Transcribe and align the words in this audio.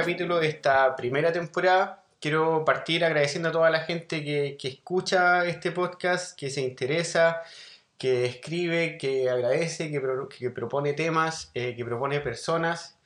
capítulo 0.00 0.40
de 0.40 0.48
esta 0.48 0.96
primera 0.96 1.30
temporada. 1.30 2.02
Quiero 2.20 2.64
partir 2.64 3.04
agradeciendo 3.04 3.50
a 3.50 3.52
toda 3.52 3.68
la 3.68 3.80
gente 3.80 4.24
que, 4.24 4.56
que 4.58 4.68
escucha 4.68 5.44
este 5.44 5.72
podcast, 5.72 6.38
que 6.38 6.48
se 6.48 6.62
interesa, 6.62 7.42
que 7.98 8.24
escribe, 8.24 8.96
que 8.96 9.28
agradece, 9.28 9.90
que, 9.90 10.00
pro- 10.00 10.26
que 10.26 10.48
propone 10.48 10.94
temas, 10.94 11.50
eh, 11.52 11.74
que 11.76 11.84
propone 11.84 12.18
personas 12.20 12.96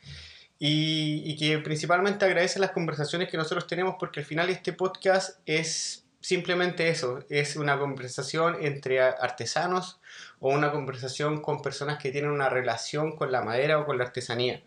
y, 0.60 1.22
y 1.24 1.36
que 1.36 1.58
principalmente 1.58 2.26
agradece 2.26 2.60
las 2.60 2.70
conversaciones 2.70 3.28
que 3.28 3.36
nosotros 3.36 3.66
tenemos 3.66 3.96
porque 3.98 4.20
al 4.20 4.26
final 4.26 4.48
este 4.48 4.72
podcast 4.72 5.40
es 5.46 6.04
simplemente 6.20 6.88
eso, 6.88 7.24
es 7.28 7.56
una 7.56 7.76
conversación 7.76 8.56
entre 8.60 9.00
artesanos 9.00 10.00
o 10.38 10.50
una 10.50 10.70
conversación 10.70 11.42
con 11.42 11.60
personas 11.60 11.98
que 11.98 12.12
tienen 12.12 12.30
una 12.30 12.48
relación 12.48 13.16
con 13.16 13.32
la 13.32 13.42
madera 13.42 13.80
o 13.80 13.84
con 13.84 13.98
la 13.98 14.04
artesanía. 14.04 14.62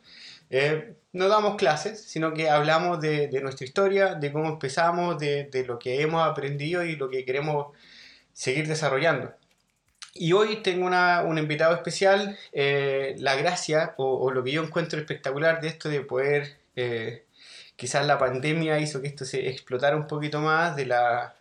Eh, 0.50 0.96
no 1.14 1.28
damos 1.28 1.56
clases, 1.56 2.02
sino 2.04 2.34
que 2.34 2.50
hablamos 2.50 3.02
de, 3.02 3.30
nuestra 3.42 3.66
historia, 3.66 4.16
de 4.16 4.32
cómo 4.32 4.50
empezamos, 4.50 5.18
de, 5.20 5.66
lo 5.68 5.80
que 5.80 6.02
hemos 6.02 6.28
aprendido 6.28 6.84
y 6.84 6.96
lo 6.96 7.10
que 7.10 7.26
queremos 7.26 7.76
seguir 8.34 8.68
desarrollando. 8.68 9.34
Y 10.14 10.34
hoy 10.34 10.58
tengo 10.64 10.86
una, 10.86 11.24
un 11.24 11.38
invitado 11.38 11.76
especial, 11.76 12.38
eh, 12.52 13.16
la 13.20 13.36
gracia 13.36 13.94
o, 13.98 14.32
lo 14.32 14.44
que 14.44 14.52
yo 14.52 14.64
encuentro 14.64 15.00
espectacular 15.00 15.62
de 15.62 15.68
esto 15.68 15.90
de 15.90 16.02
poder, 16.02 16.58
eh, 16.76 17.26
quizás 17.76 18.06
la 18.06 18.18
pandemia 18.18 18.80
hizo 18.80 19.02
que 19.02 19.08
esto 19.08 19.26
se 19.26 19.50
explotara 19.50 19.96
un 19.96 20.08
poquito 20.08 20.40
más 20.40 20.76
de 20.76 20.86
las 20.88 21.34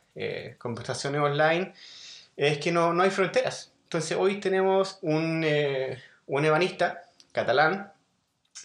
conversaciones 0.58 1.20
online, 1.20 1.74
es 2.36 2.58
que 2.58 2.72
no, 2.72 2.92
no 2.94 3.02
hay 3.02 3.10
fronteras. 3.10 3.72
Entonces 3.84 4.16
hoy 4.18 4.40
tenemos 4.40 4.98
un, 5.02 5.46
un 6.26 6.44
ebanista 6.44 7.04
catalán, 7.32 7.92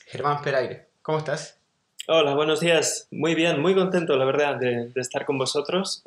Germán 0.07 0.41
Peraire. 0.41 0.87
¿Cómo 1.01 1.17
estás? 1.17 1.57
Hola, 2.07 2.33
buenos 2.33 2.59
días. 2.59 3.07
Muy 3.11 3.35
bien, 3.35 3.61
muy 3.61 3.75
contento, 3.75 4.15
la 4.17 4.25
verdad, 4.25 4.55
de, 4.55 4.89
de 4.89 5.01
estar 5.01 5.25
con 5.25 5.37
vosotros, 5.37 6.03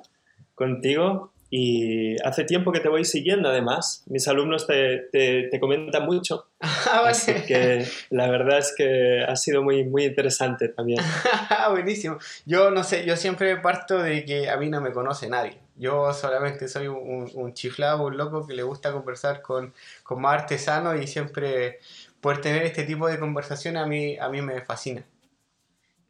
contigo. 0.54 1.32
Y 1.56 2.20
hace 2.24 2.42
tiempo 2.42 2.72
que 2.72 2.80
te 2.80 2.88
voy 2.88 3.04
siguiendo, 3.04 3.48
además. 3.48 4.02
Mis 4.06 4.26
alumnos 4.26 4.66
te, 4.66 5.06
te, 5.12 5.44
te 5.44 5.60
comentan 5.60 6.04
mucho. 6.04 6.48
Ah, 6.86 7.00
vale. 7.00 7.10
Así 7.10 7.32
que 7.46 7.86
la 8.10 8.28
verdad 8.28 8.58
es 8.58 8.74
que 8.76 9.24
ha 9.26 9.36
sido 9.36 9.62
muy, 9.62 9.84
muy 9.84 10.04
interesante 10.04 10.68
también. 10.68 11.00
Buenísimo. 11.70 12.18
Yo 12.44 12.70
no 12.70 12.84
sé, 12.84 13.06
yo 13.06 13.16
siempre 13.16 13.56
parto 13.56 13.98
de 13.98 14.24
que 14.24 14.50
a 14.50 14.56
mí 14.58 14.68
no 14.68 14.80
me 14.80 14.92
conoce 14.92 15.28
nadie. 15.28 15.58
Yo 15.76 16.12
solamente 16.12 16.68
soy 16.68 16.88
un, 16.88 17.30
un 17.34 17.54
chiflado, 17.54 18.04
un 18.04 18.16
loco 18.16 18.46
que 18.46 18.54
le 18.54 18.62
gusta 18.62 18.92
conversar 18.92 19.42
con, 19.42 19.72
con 20.02 20.20
más 20.20 20.42
artesanos 20.42 21.00
y 21.00 21.06
siempre 21.06 21.80
poder 22.24 22.40
tener 22.40 22.62
este 22.62 22.84
tipo 22.84 23.06
de 23.06 23.18
conversación 23.18 23.76
a 23.76 23.84
mí, 23.84 24.16
a 24.18 24.30
mí 24.30 24.40
me 24.40 24.62
fascina. 24.62 25.04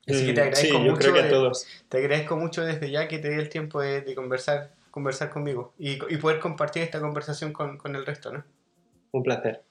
Así 0.07 0.25
que 0.27 0.33
te 0.33 0.43
Mm, 0.43 0.55
sí, 0.55 0.69
agradezco, 0.71 0.79
mucho, 0.79 1.13
de- 1.13 1.29
todos. 1.29 1.67
te 1.89 1.99
agradezco 1.99 2.37
mucho 2.37 2.65
desde 2.65 2.89
ya 2.89 3.09
que 3.09 3.19
te 3.19 3.31
dé 3.31 3.37
el 3.41 3.49
tiempo 3.49 3.81
de, 3.81 4.01
de 4.03 4.15
conversar, 4.15 4.71
conversar 4.93 5.29
conmigo 5.31 5.75
y, 5.77 5.95
y 6.13 6.17
poder 6.19 6.39
compartir 6.39 6.85
esta 6.85 7.01
conversación 7.01 7.53
con, 7.53 7.77
con 7.79 7.97
el 7.97 8.07
resto, 8.07 8.31
¿no? 8.33 8.45
Un 9.11 9.25
placer. 9.25 9.63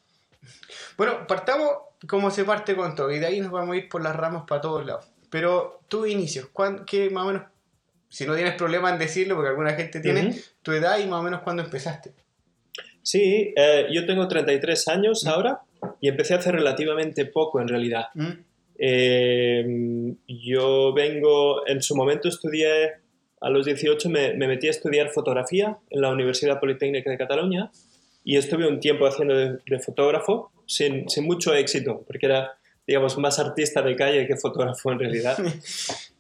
Bueno, 0.98 1.26
partamos 1.28 1.70
como 2.10 2.30
se 2.30 2.44
parte 2.44 2.76
con 2.76 2.94
todo 2.94 3.10
y 3.10 3.20
de 3.20 3.28
ahí 3.28 3.40
nos 3.40 3.52
vamos 3.52 3.74
a 3.76 3.78
ir 3.78 3.88
por 3.88 4.04
las 4.04 4.14
ramas 4.16 4.44
para 4.46 4.60
todos 4.60 4.86
lados. 4.86 5.06
Pero 5.30 5.80
tus 5.88 6.10
inicios, 6.10 6.48
¿cuán- 6.52 6.84
¿qué 6.86 7.10
más 7.10 7.24
o 7.24 7.28
menos, 7.28 7.44
si 8.10 8.26
no 8.26 8.36
tienes 8.36 8.56
problema 8.56 8.90
en 8.90 9.00
decirlo, 9.00 9.36
porque 9.36 9.50
alguna 9.52 9.74
gente 9.76 10.02
tiene, 10.02 10.36
tu 10.62 10.74
edad 10.74 11.00
y 11.00 11.06
más 11.08 11.22
o 11.22 11.24
menos 11.24 11.42
cuándo 11.42 11.64
empezaste? 11.64 12.12
Sí, 13.02 13.54
eh, 13.56 13.88
yo 13.92 14.06
tengo 14.06 14.28
33 14.28 14.88
años 14.88 15.26
ahora 15.28 15.62
y 16.02 16.10
empecé 16.10 16.34
hace 16.34 16.52
relativamente 16.52 17.26
poco 17.26 17.62
en 17.62 17.68
realidad. 17.68 18.06
¿Mm? 18.14 18.32
Eh, 18.78 20.16
yo 20.28 20.94
vengo, 20.94 21.68
en 21.68 21.82
su 21.82 21.96
momento 21.96 22.28
estudié, 22.28 22.94
a 23.42 23.50
los 23.50 23.66
18 23.66 24.10
me, 24.10 24.34
me 24.34 24.48
metí 24.48 24.68
a 24.68 24.72
estudiar 24.72 25.10
fotografía 25.10 25.78
en 25.90 26.02
la 26.02 26.10
Universidad 26.10 26.60
Politécnica 26.60 27.10
de 27.10 27.18
Cataluña 27.18 27.72
y 28.24 28.38
estuve 28.38 28.68
un 28.68 28.80
tiempo 28.80 29.06
haciendo 29.06 29.36
de, 29.36 29.58
de 29.66 29.80
fotógrafo 29.80 30.52
sin, 30.66 31.10
sin 31.10 31.26
mucho 31.26 31.54
éxito, 31.54 32.04
porque 32.08 32.26
era, 32.26 32.58
digamos, 32.88 33.18
más 33.18 33.40
artista 33.40 33.82
de 33.82 33.96
calle 33.96 34.28
que 34.28 34.38
fotógrafo 34.38 34.92
en 34.92 35.00
realidad. 35.00 35.38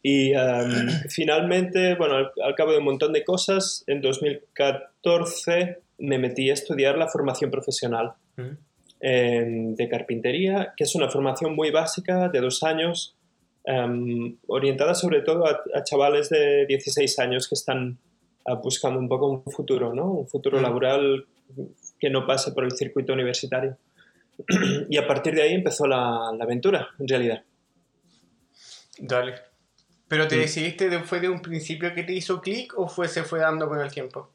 Y 0.05 0.35
um, 0.35 0.89
finalmente, 1.09 1.95
bueno, 1.95 2.15
al, 2.17 2.31
al 2.43 2.55
cabo 2.55 2.73
de 2.73 2.79
un 2.79 2.83
montón 2.83 3.13
de 3.13 3.23
cosas, 3.23 3.85
en 3.87 4.01
2014 4.01 5.77
me 5.99 6.19
metí 6.19 6.49
a 6.49 6.53
estudiar 6.53 6.97
la 6.97 7.07
formación 7.07 7.49
profesional 7.49 8.11
¿Mm? 8.35 8.57
De 9.07 9.89
carpintería, 9.89 10.73
que 10.77 10.85
es 10.85 10.95
una 10.95 11.09
formación 11.09 11.55
muy 11.55 11.71
básica 11.71 12.29
de 12.29 12.39
dos 12.39 12.63
años, 12.63 13.17
em, 13.65 14.37
orientada 14.47 14.95
sobre 14.95 15.21
todo 15.21 15.45
a, 15.45 15.61
a 15.75 15.83
chavales 15.83 16.29
de 16.29 16.65
16 16.67 17.19
años 17.19 17.47
que 17.49 17.55
están 17.55 17.97
ah, 18.45 18.55
buscando 18.55 18.99
un 18.99 19.07
poco 19.09 19.29
un 19.29 19.43
futuro, 19.51 19.93
¿no? 19.93 20.11
Un 20.11 20.27
futuro 20.27 20.59
Mm. 20.59 20.61
laboral 20.63 21.25
que 21.99 22.09
no 22.09 22.25
pase 22.25 22.51
por 22.53 22.63
el 22.63 22.71
circuito 22.71 23.13
universitario. 23.13 23.77
y 24.89 24.97
a 24.97 25.05
partir 25.07 25.35
de 25.35 25.41
ahí 25.43 25.53
empezó 25.53 25.85
la, 25.87 26.31
la 26.37 26.43
aventura, 26.43 26.87
en 26.99 27.07
realidad. 27.07 27.43
Dale. 28.99 29.33
¿Pero 30.07 30.27
te 30.27 30.35
Sí. 30.35 30.41
decidiste, 30.41 30.89
de- 30.89 30.99
fue 30.99 31.19
de 31.19 31.29
un 31.29 31.41
principio 31.41 31.93
que 31.93 32.03
te 32.03 32.13
hizo 32.13 32.41
clic 32.41 32.73
o 32.77 32.87
fue, 32.87 33.07
se 33.07 33.23
fue 33.23 33.39
dando 33.39 33.67
con 33.67 33.79
el 33.79 33.91
tiempo? 33.91 34.29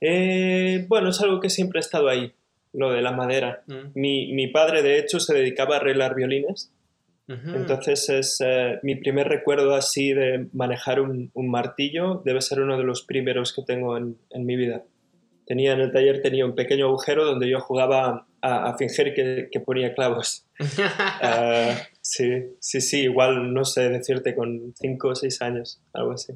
Eh, 0.00 0.84
bueno, 0.88 1.10
es 1.10 1.20
algo 1.20 1.40
que 1.40 1.50
siempre 1.50 1.78
ha 1.78 1.80
estado 1.80 2.08
ahí, 2.08 2.32
lo 2.74 2.92
de 2.92 3.02
la 3.02 3.12
madera. 3.12 3.62
¿Mm? 3.66 3.98
Mi, 3.98 4.32
mi 4.32 4.48
padre, 4.48 4.82
de 4.82 4.98
hecho, 4.98 5.20
se 5.20 5.34
dedicaba 5.34 5.76
a 5.76 5.78
arreglar 5.78 6.14
violines. 6.14 6.70
Entonces 7.26 8.06
es 8.10 8.38
eh, 8.44 8.78
mi 8.82 8.96
primer 8.96 9.26
recuerdo 9.26 9.74
así 9.74 10.12
de 10.12 10.46
manejar 10.52 11.00
un, 11.00 11.30
un 11.32 11.50
martillo, 11.50 12.20
debe 12.22 12.42
ser 12.42 12.60
uno 12.60 12.76
de 12.76 12.84
los 12.84 13.02
primeros 13.02 13.54
que 13.54 13.62
tengo 13.62 13.96
en, 13.96 14.18
en 14.28 14.44
mi 14.44 14.56
vida. 14.56 14.82
Tenía 15.46 15.72
en 15.72 15.80
el 15.80 15.92
taller 15.92 16.20
tenía 16.20 16.44
un 16.44 16.54
pequeño 16.54 16.86
agujero 16.86 17.24
donde 17.24 17.48
yo 17.48 17.60
jugaba 17.60 18.26
a, 18.42 18.68
a 18.68 18.76
fingir 18.76 19.14
que, 19.14 19.48
que 19.50 19.60
ponía 19.60 19.94
clavos. 19.94 20.46
Ah, 20.78 21.74
sí, 22.02 22.56
sí, 22.60 22.80
sí, 22.82 23.02
igual 23.04 23.54
no 23.54 23.64
sé 23.64 23.88
decirte 23.88 24.34
con 24.34 24.74
5 24.74 25.08
o 25.08 25.14
6 25.14 25.42
años, 25.42 25.80
algo 25.94 26.12
así. 26.12 26.34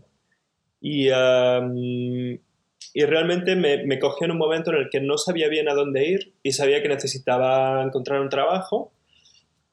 Y, 0.80 1.10
am, 1.10 1.74
y 2.98 3.04
realmente 3.04 3.54
me, 3.54 3.84
me 3.86 3.98
cogió 4.00 4.24
en 4.24 4.32
un 4.32 4.38
momento 4.38 4.70
en 4.72 4.78
el 4.78 4.88
que 4.90 5.00
no 5.00 5.18
sabía 5.18 5.48
bien 5.48 5.68
a 5.68 5.74
dónde 5.74 6.06
ir 6.08 6.32
y 6.42 6.50
sabía 6.52 6.82
que 6.82 6.88
necesitaba 6.88 7.82
encontrar 7.84 8.20
un 8.20 8.28
trabajo 8.28 8.90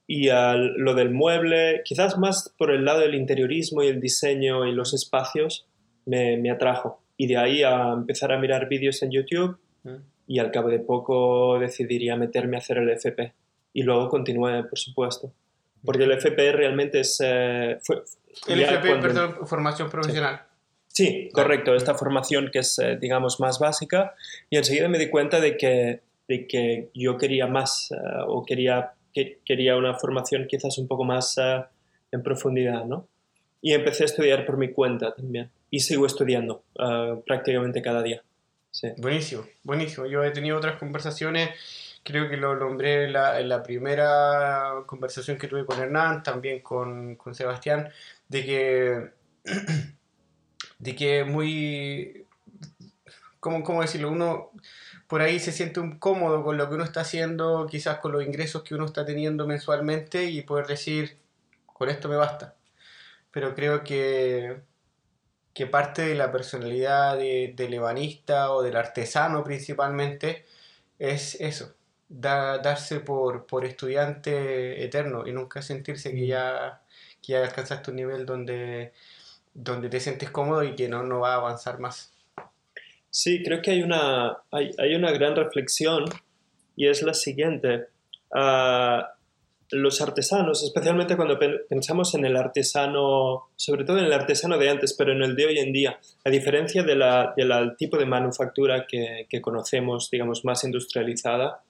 y 0.07 0.29
al- 0.29 0.73
lo 0.77 0.93
del 0.93 1.09
mueble, 1.09 1.81
quizás 1.83 2.17
más 2.19 2.53
por 2.57 2.69
el 2.71 2.85
lado 2.85 2.99
del 2.99 3.15
interiorismo 3.15 3.81
y 3.81 3.87
el 3.87 3.99
diseño 3.99 4.65
y 4.67 4.73
los 4.73 4.93
espacios, 4.93 5.65
me, 6.05 6.37
me 6.37 6.51
atrajo. 6.51 7.01
Y 7.17 7.25
de 7.27 7.37
ahí 7.37 7.63
a 7.63 7.93
empezar 7.93 8.31
a 8.31 8.37
mirar 8.37 8.67
vídeos 8.69 9.01
en 9.01 9.09
YouTube 9.11 9.57
¿Mm? 9.83 9.95
y 10.27 10.37
al 10.39 10.51
cabo 10.51 10.69
de 10.69 10.79
poco 10.79 11.57
decidiría 11.59 12.15
meterme 12.17 12.57
a 12.57 12.59
hacer 12.59 12.77
el 12.77 12.89
FP. 12.91 13.33
Y 13.73 13.81
luego 13.83 14.07
continué, 14.09 14.63
por 14.65 14.77
supuesto. 14.77 15.33
Porque 15.83 16.03
el 16.03 16.11
FP 16.11 16.51
realmente 16.51 16.99
es... 16.99 17.19
eh, 17.23 17.77
fue- 17.83 18.03
El 18.47 18.61
FP, 18.61 18.87
cuando- 18.87 19.07
perdón, 19.07 19.47
formación 19.47 19.89
profesional. 19.89 20.35
Sí, 20.35 20.44
correcto, 21.33 21.75
esta 21.75 21.95
formación 21.95 22.49
que 22.51 22.59
es, 22.59 22.79
eh, 22.79 22.97
digamos, 22.99 23.39
más 23.39 23.59
básica. 23.59 24.15
Y 24.49 24.57
enseguida 24.57 24.87
me 24.87 24.97
di 24.97 25.09
cuenta 25.09 25.39
de 25.39 25.57
que, 25.57 26.01
de 26.27 26.47
que 26.47 26.89
yo 26.93 27.17
quería 27.17 27.47
más 27.47 27.91
eh, 27.91 27.95
o 28.27 28.45
quería, 28.45 28.93
que, 29.13 29.39
quería 29.45 29.75
una 29.75 29.95
formación 29.95 30.47
quizás 30.47 30.77
un 30.77 30.87
poco 30.87 31.03
más 31.03 31.37
eh, 31.37 31.63
en 32.11 32.23
profundidad, 32.23 32.85
¿no? 32.85 33.07
Y 33.61 33.73
empecé 33.73 34.03
a 34.03 34.05
estudiar 34.05 34.45
por 34.45 34.57
mi 34.57 34.71
cuenta 34.71 35.13
también. 35.13 35.49
Y 35.71 35.79
sigo 35.79 36.05
estudiando 36.05 36.63
prácticamente 37.25 37.81
cada 37.81 38.03
día. 38.03 38.21
Sí. 38.69 38.89
Buenísimo, 38.97 39.43
buenísimo. 39.63 40.05
Yo 40.05 40.23
he 40.23 40.31
tenido 40.31 40.57
otras 40.57 40.77
conversaciones, 40.77 41.49
creo 42.03 42.29
que 42.29 42.37
lo 42.37 42.55
nombré 42.55 43.05
en 43.05 43.13
la, 43.13 43.39
en 43.39 43.49
la 43.49 43.63
primera 43.63 44.83
conversación 44.85 45.37
que 45.37 45.47
tuve 45.47 45.65
con 45.65 45.79
Hernán, 45.79 46.21
también 46.21 46.59
con, 46.59 47.15
con 47.15 47.33
Sebastián, 47.33 47.89
de 48.29 48.45
que, 48.45 49.09
de 50.85 50.95
que 50.95 51.23
muy, 51.25 52.27
¿cómo, 53.39 53.63
cómo 53.63 53.81
decirlo? 53.81 54.09
Uno 54.11 54.51
por 55.07 55.21
ahí 55.21 55.39
se 55.39 55.51
siente 55.51 55.79
un 55.79 55.99
cómodo 55.99 56.43
con 56.43 56.57
lo 56.57 56.67
que 56.69 56.75
uno 56.75 56.83
está 56.83 57.01
haciendo, 57.01 57.67
quizás 57.69 57.99
con 57.99 58.11
los 58.11 58.23
ingresos 58.25 58.63
que 58.63 58.75
uno 58.75 58.85
está 58.85 59.05
teniendo 59.05 59.45
mensualmente 59.47 60.25
y 60.25 60.41
poder 60.41 60.67
decir, 60.67 61.17
con 61.67 61.89
esto 61.89 62.09
me 62.09 62.15
basta. 62.15 62.55
Pero 63.31 63.55
creo 63.55 63.83
que 63.83 64.61
que 65.53 65.67
parte 65.67 66.01
de 66.03 66.15
la 66.15 66.31
personalidad 66.31 67.17
de- 67.17 67.53
del 67.55 67.73
ebanista 67.75 68.51
o 68.51 68.61
del 68.63 68.75
artesano 68.77 69.43
principalmente 69.43 70.45
es 70.99 71.35
eso, 71.41 71.75
da- 72.09 72.57
darse 72.59 72.99
por, 73.01 73.45
por 73.47 73.65
estudiante 73.65 74.83
eterno 74.83 75.25
y 75.27 75.31
nunca 75.33 75.61
sentirse 75.61 76.11
que 76.11 76.27
ya, 76.27 76.83
que 77.21 77.33
ya 77.33 77.43
alcanzaste 77.43 77.91
un 77.91 77.97
nivel 77.97 78.25
donde, 78.25 78.93
donde 79.55 79.89
te 79.89 79.99
sientes 79.99 80.29
cómodo 80.29 80.63
y 80.63 80.75
que 80.75 80.87
no, 80.87 81.01
no 81.01 81.21
va 81.21 81.33
a 81.33 81.37
avanzar 81.37 81.79
más. 81.79 82.13
Sí, 83.09 83.41
creo 83.43 83.61
que 83.61 83.71
hay 83.71 83.81
una, 83.81 84.37
hay, 84.51 84.71
hay 84.77 84.93
una 84.93 85.11
gran 85.11 85.35
reflexión 85.35 86.05
y 86.75 86.87
es 86.87 87.01
la 87.01 87.13
siguiente. 87.13 87.85
Ah, 88.33 89.13
los 89.71 90.01
artesanos, 90.01 90.63
especialmente 90.63 91.15
cuando 91.15 91.39
pensamos 91.39 92.13
en 92.13 92.25
el 92.25 92.35
artesano, 92.35 93.45
sobre 93.55 93.83
todo 93.83 93.97
en 93.97 94.05
el 94.05 94.13
artesano 94.13 94.57
de 94.57 94.69
antes, 94.69 94.93
pero 94.93 95.11
en 95.11 95.23
el 95.23 95.35
de 95.35 95.45
hoy 95.45 95.57
en 95.57 95.73
día, 95.73 95.99
a 96.23 96.29
diferencia 96.29 96.83
del 96.83 97.75
tipo 97.77 97.97
de 97.97 98.05
manufactura 98.05 98.85
que, 98.85 99.25
que, 99.27 99.41
conocemos, 99.41 100.11
digamos, 100.11 100.45
más 100.45 100.63
industrializada, 100.63 101.63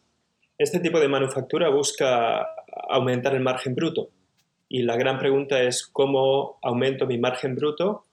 este 0.57 0.79
tipo 0.79 0.99
de 0.99 1.07
manufactura 1.07 1.69
busca 1.69 2.47
aumentar 2.89 3.33
el 3.35 3.41
margen 3.41 3.75
bruto. 3.75 4.09
Y 4.67 4.83
la 4.83 4.97
gran 4.97 5.19
pregunta 5.19 5.61
es 5.61 5.85
cómo 5.85 6.57
aumento 6.61 7.05
mi 7.05 7.17
margen 7.17 7.55
bruto 7.55 8.05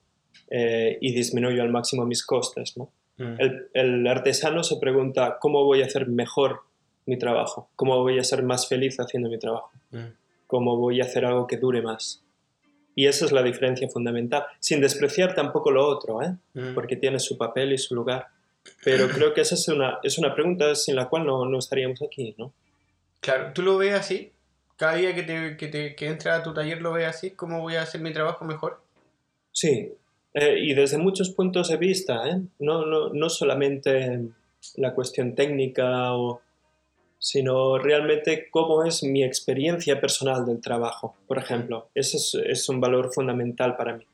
eh, 0.49 0.97
y 1.01 1.13
disminuyo 1.13 1.61
al 1.61 1.69
máximo 1.69 2.05
mis 2.05 2.25
costes. 2.25 2.77
¿no? 2.77 2.91
Mm. 3.17 3.35
El, 3.39 3.67
el 3.73 4.07
artesano 4.07 4.63
se 4.63 4.77
pregunta 4.77 5.37
cómo 5.39 5.63
voy 5.63 5.81
a 5.81 5.85
hacer 5.85 6.07
mejor 6.07 6.61
mi 7.05 7.17
trabajo, 7.17 7.69
cómo 7.75 8.01
voy 8.01 8.19
a 8.19 8.23
ser 8.23 8.43
más 8.43 8.67
feliz 8.67 8.97
haciendo 8.99 9.29
mi 9.29 9.37
trabajo, 9.37 9.71
mm. 9.91 10.05
cómo 10.47 10.77
voy 10.77 11.01
a 11.01 11.05
hacer 11.05 11.25
algo 11.25 11.47
que 11.47 11.57
dure 11.57 11.81
más. 11.81 12.21
Y 12.95 13.07
esa 13.07 13.25
es 13.25 13.31
la 13.31 13.41
diferencia 13.41 13.89
fundamental, 13.89 14.45
sin 14.59 14.79
despreciar 14.79 15.33
tampoco 15.33 15.71
lo 15.71 15.87
otro, 15.87 16.21
¿eh? 16.21 16.35
Mm. 16.53 16.75
porque 16.75 16.95
tiene 16.95 17.19
su 17.19 17.37
papel 17.37 17.73
y 17.73 17.77
su 17.77 17.95
lugar. 17.95 18.27
Pero 18.83 19.09
creo 19.09 19.33
que 19.33 19.41
esa 19.41 19.55
es 19.55 19.67
una, 19.67 19.99
es 20.03 20.17
una 20.17 20.33
pregunta 20.33 20.73
sin 20.75 20.95
la 20.95 21.09
cual 21.09 21.25
no, 21.25 21.45
no 21.45 21.59
estaríamos 21.59 22.01
aquí, 22.01 22.33
¿no? 22.37 22.53
Claro, 23.19 23.51
¿tú 23.53 23.61
lo 23.61 23.77
ves 23.77 23.93
así? 23.93 24.31
Cada 24.83 24.97
día 24.97 25.15
que, 25.15 25.23
te, 25.23 25.55
que, 25.55 25.67
te, 25.69 25.95
que 25.95 26.07
entra 26.07 26.35
a 26.35 26.43
tu 26.43 26.53
taller 26.53 26.81
lo 26.81 26.91
ves 26.91 27.07
así, 27.07 27.31
¿cómo 27.31 27.61
voy 27.61 27.75
a 27.75 27.83
hacer 27.83 28.01
mi 28.01 28.11
trabajo 28.11 28.43
mejor? 28.43 28.81
Sí, 29.53 29.93
eh, 30.33 30.57
y 30.59 30.73
desde 30.73 30.97
muchos 30.97 31.29
puntos 31.29 31.69
de 31.69 31.77
vista, 31.77 32.27
¿eh? 32.27 32.41
no, 32.59 32.85
no, 32.85 33.07
no 33.13 33.29
solamente 33.29 34.19
la 34.75 34.93
cuestión 34.93 35.35
técnica 35.35 36.13
o, 36.13 36.41
sino 37.17 37.77
realmente 37.77 38.49
cómo 38.51 38.83
es 38.83 39.03
mi 39.03 39.23
experiencia 39.23 40.01
personal 40.01 40.45
del 40.45 40.59
trabajo, 40.59 41.15
por 41.27 41.37
ejemplo. 41.37 41.87
Ese 41.95 42.17
es, 42.45 42.67
un 42.67 42.81
valor 42.81 43.13
fundamental 43.13 43.77
para 43.77 43.95
mí. 43.95 44.05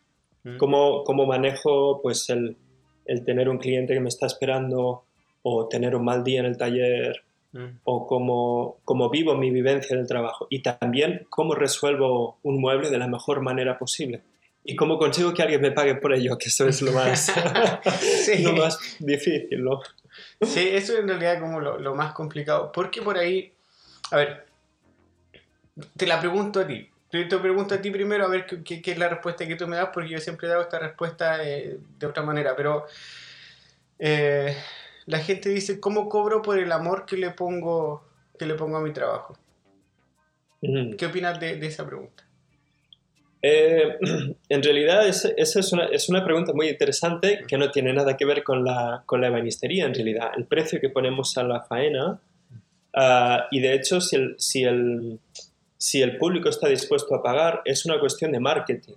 Mm. 0.44 0.58
Cómo, 0.58 1.04
cómo, 1.04 1.26
manejo 1.26 2.00
pues, 2.04 2.30
el, 2.30 2.58
el, 3.06 3.26
tener 3.26 3.50
un 3.50 3.58
cliente 3.58 3.96
que 3.96 4.02
me 4.02 4.10
está 4.10 4.28
esperando 4.28 5.02
o 5.42 5.68
tener 5.68 5.96
un 5.96 6.06
mal 6.06 6.24
día 6.24 6.42
en 6.42 6.46
el 6.46 6.58
taller 6.58 7.24
mm. 7.52 7.80
o 7.84 8.08
cómo, 8.08 8.78
cómo 8.86 9.10
vivo 9.10 9.36
mi 9.36 9.52
vivencia 9.52 9.96
del 9.96 10.08
trabajo 10.08 10.48
y 10.50 10.62
también 10.62 11.26
cómo 11.30 11.56
resuelvo 11.56 12.38
un 12.44 12.60
mueble 12.60 12.90
de 12.90 12.98
la 12.98 13.08
mejor 13.08 13.42
manera 13.42 13.78
posible 13.78 14.22
y 14.64 14.76
cómo 14.76 14.98
consigo 14.98 15.34
que 15.34 15.42
alguien 15.42 15.62
me 15.62 15.72
pague 15.72 15.96
por 15.96 16.14
ello, 16.14 16.38
que 16.38 16.50
eso 16.50 16.68
es 16.68 16.82
lo 16.82 16.92
más, 16.92 17.34
lo 18.40 18.54
más 18.54 18.78
difícil, 19.00 19.64
¿no? 19.64 19.82
Sí, 20.42 20.70
eso 20.72 20.94
es 20.94 21.00
en 21.00 21.08
realidad 21.08 21.40
como 21.40 21.60
lo, 21.60 21.96
más 21.96 22.14
complicado. 22.14 22.72
Porque 22.72 23.02
por 23.02 23.18
ahí, 23.18 23.52
a 24.12 24.18
ver, 24.18 24.46
te 25.96 26.06
la 26.06 26.20
pregunto 26.20 26.60
a 26.60 26.68
ti. 26.68 26.88
Te 27.10 27.26
pregunto 27.26 27.74
a 27.74 27.82
ti 27.82 27.90
primero 27.90 28.26
a 28.26 28.30
ver 28.30 28.46
qué, 28.46 28.82
es 28.86 28.98
la 28.98 29.10
respuesta 29.10 29.48
que 29.48 29.56
tú 29.56 29.68
me 29.68 29.76
das, 29.76 29.90
porque 29.92 30.10
yo 30.10 30.20
siempre 30.20 30.48
he 30.48 30.52
dado 30.52 30.62
esta 30.62 30.78
respuesta 30.78 31.44
eh, 31.44 31.80
de 31.98 32.06
otra 32.06 32.22
manera. 32.22 32.56
Pero 32.56 32.86
eh, 33.98 34.56
la 35.10 35.20
gente 35.20 35.50
dice, 35.50 35.80
¿cómo 35.80 36.08
cobro 36.08 36.42
por 36.42 36.60
el 36.60 36.72
amor 36.72 37.06
que 37.06 37.18
le 37.18 37.32
pongo, 37.32 38.08
que 38.38 38.46
le 38.46 38.56
pongo 38.56 38.78
a 38.78 38.82
mi 38.82 38.94
trabajo? 38.94 39.38
¿Qué 40.62 41.06
opinas 41.06 41.40
de 41.40 41.66
esa 41.66 41.86
pregunta? 41.86 42.30
Eh, 43.42 43.98
en 44.50 44.64
realidad, 44.64 45.08
esa 45.08 45.32
es 45.38 45.74
una, 45.74 45.86
es 45.86 46.10
una, 46.10 46.24
pregunta 46.24 46.54
muy 46.54 46.70
interesante 46.70 47.42
que 47.48 47.58
no 47.58 47.72
tiene 47.72 47.94
nada 47.94 48.18
que 48.18 48.26
ver 48.26 48.44
con 48.44 48.64
la, 48.64 49.04
con 49.06 49.22
la 49.22 49.28
ebanistería, 49.28 49.86
en 49.86 49.94
realidad. 49.94 50.32
El 50.36 50.46
precio 50.46 50.80
que 50.80 50.90
ponemos 50.90 51.38
a 51.38 51.44
la 51.44 51.62
faena, 51.62 52.20
ah, 52.94 53.48
y 53.52 53.62
de 53.62 53.74
hecho, 53.74 54.02
si 54.02 54.16
el, 54.16 54.36
si, 54.38 54.64
el, 54.64 55.20
si 55.78 56.02
el 56.02 56.18
público 56.18 56.50
está 56.50 56.68
dispuesto 56.68 57.16
a 57.16 57.24
pagar, 57.24 57.62
es 57.66 57.86
una 57.86 58.00
cuestión 58.00 58.32
de 58.32 58.40
marketing. 58.40 58.96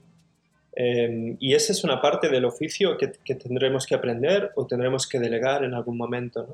Em, 0.74 1.36
y 1.38 1.54
esa 1.54 1.72
es 1.72 1.84
una 1.84 2.00
parte 2.00 2.28
del 2.28 2.44
oficio 2.44 2.96
que, 2.96 3.08
tendremos 3.34 3.86
que 3.86 3.94
aprender 3.94 4.52
o 4.56 4.66
tendremos 4.66 5.06
que 5.06 5.18
delegar 5.18 5.64
en 5.64 5.74
algún 5.74 5.96
momento. 5.96 6.46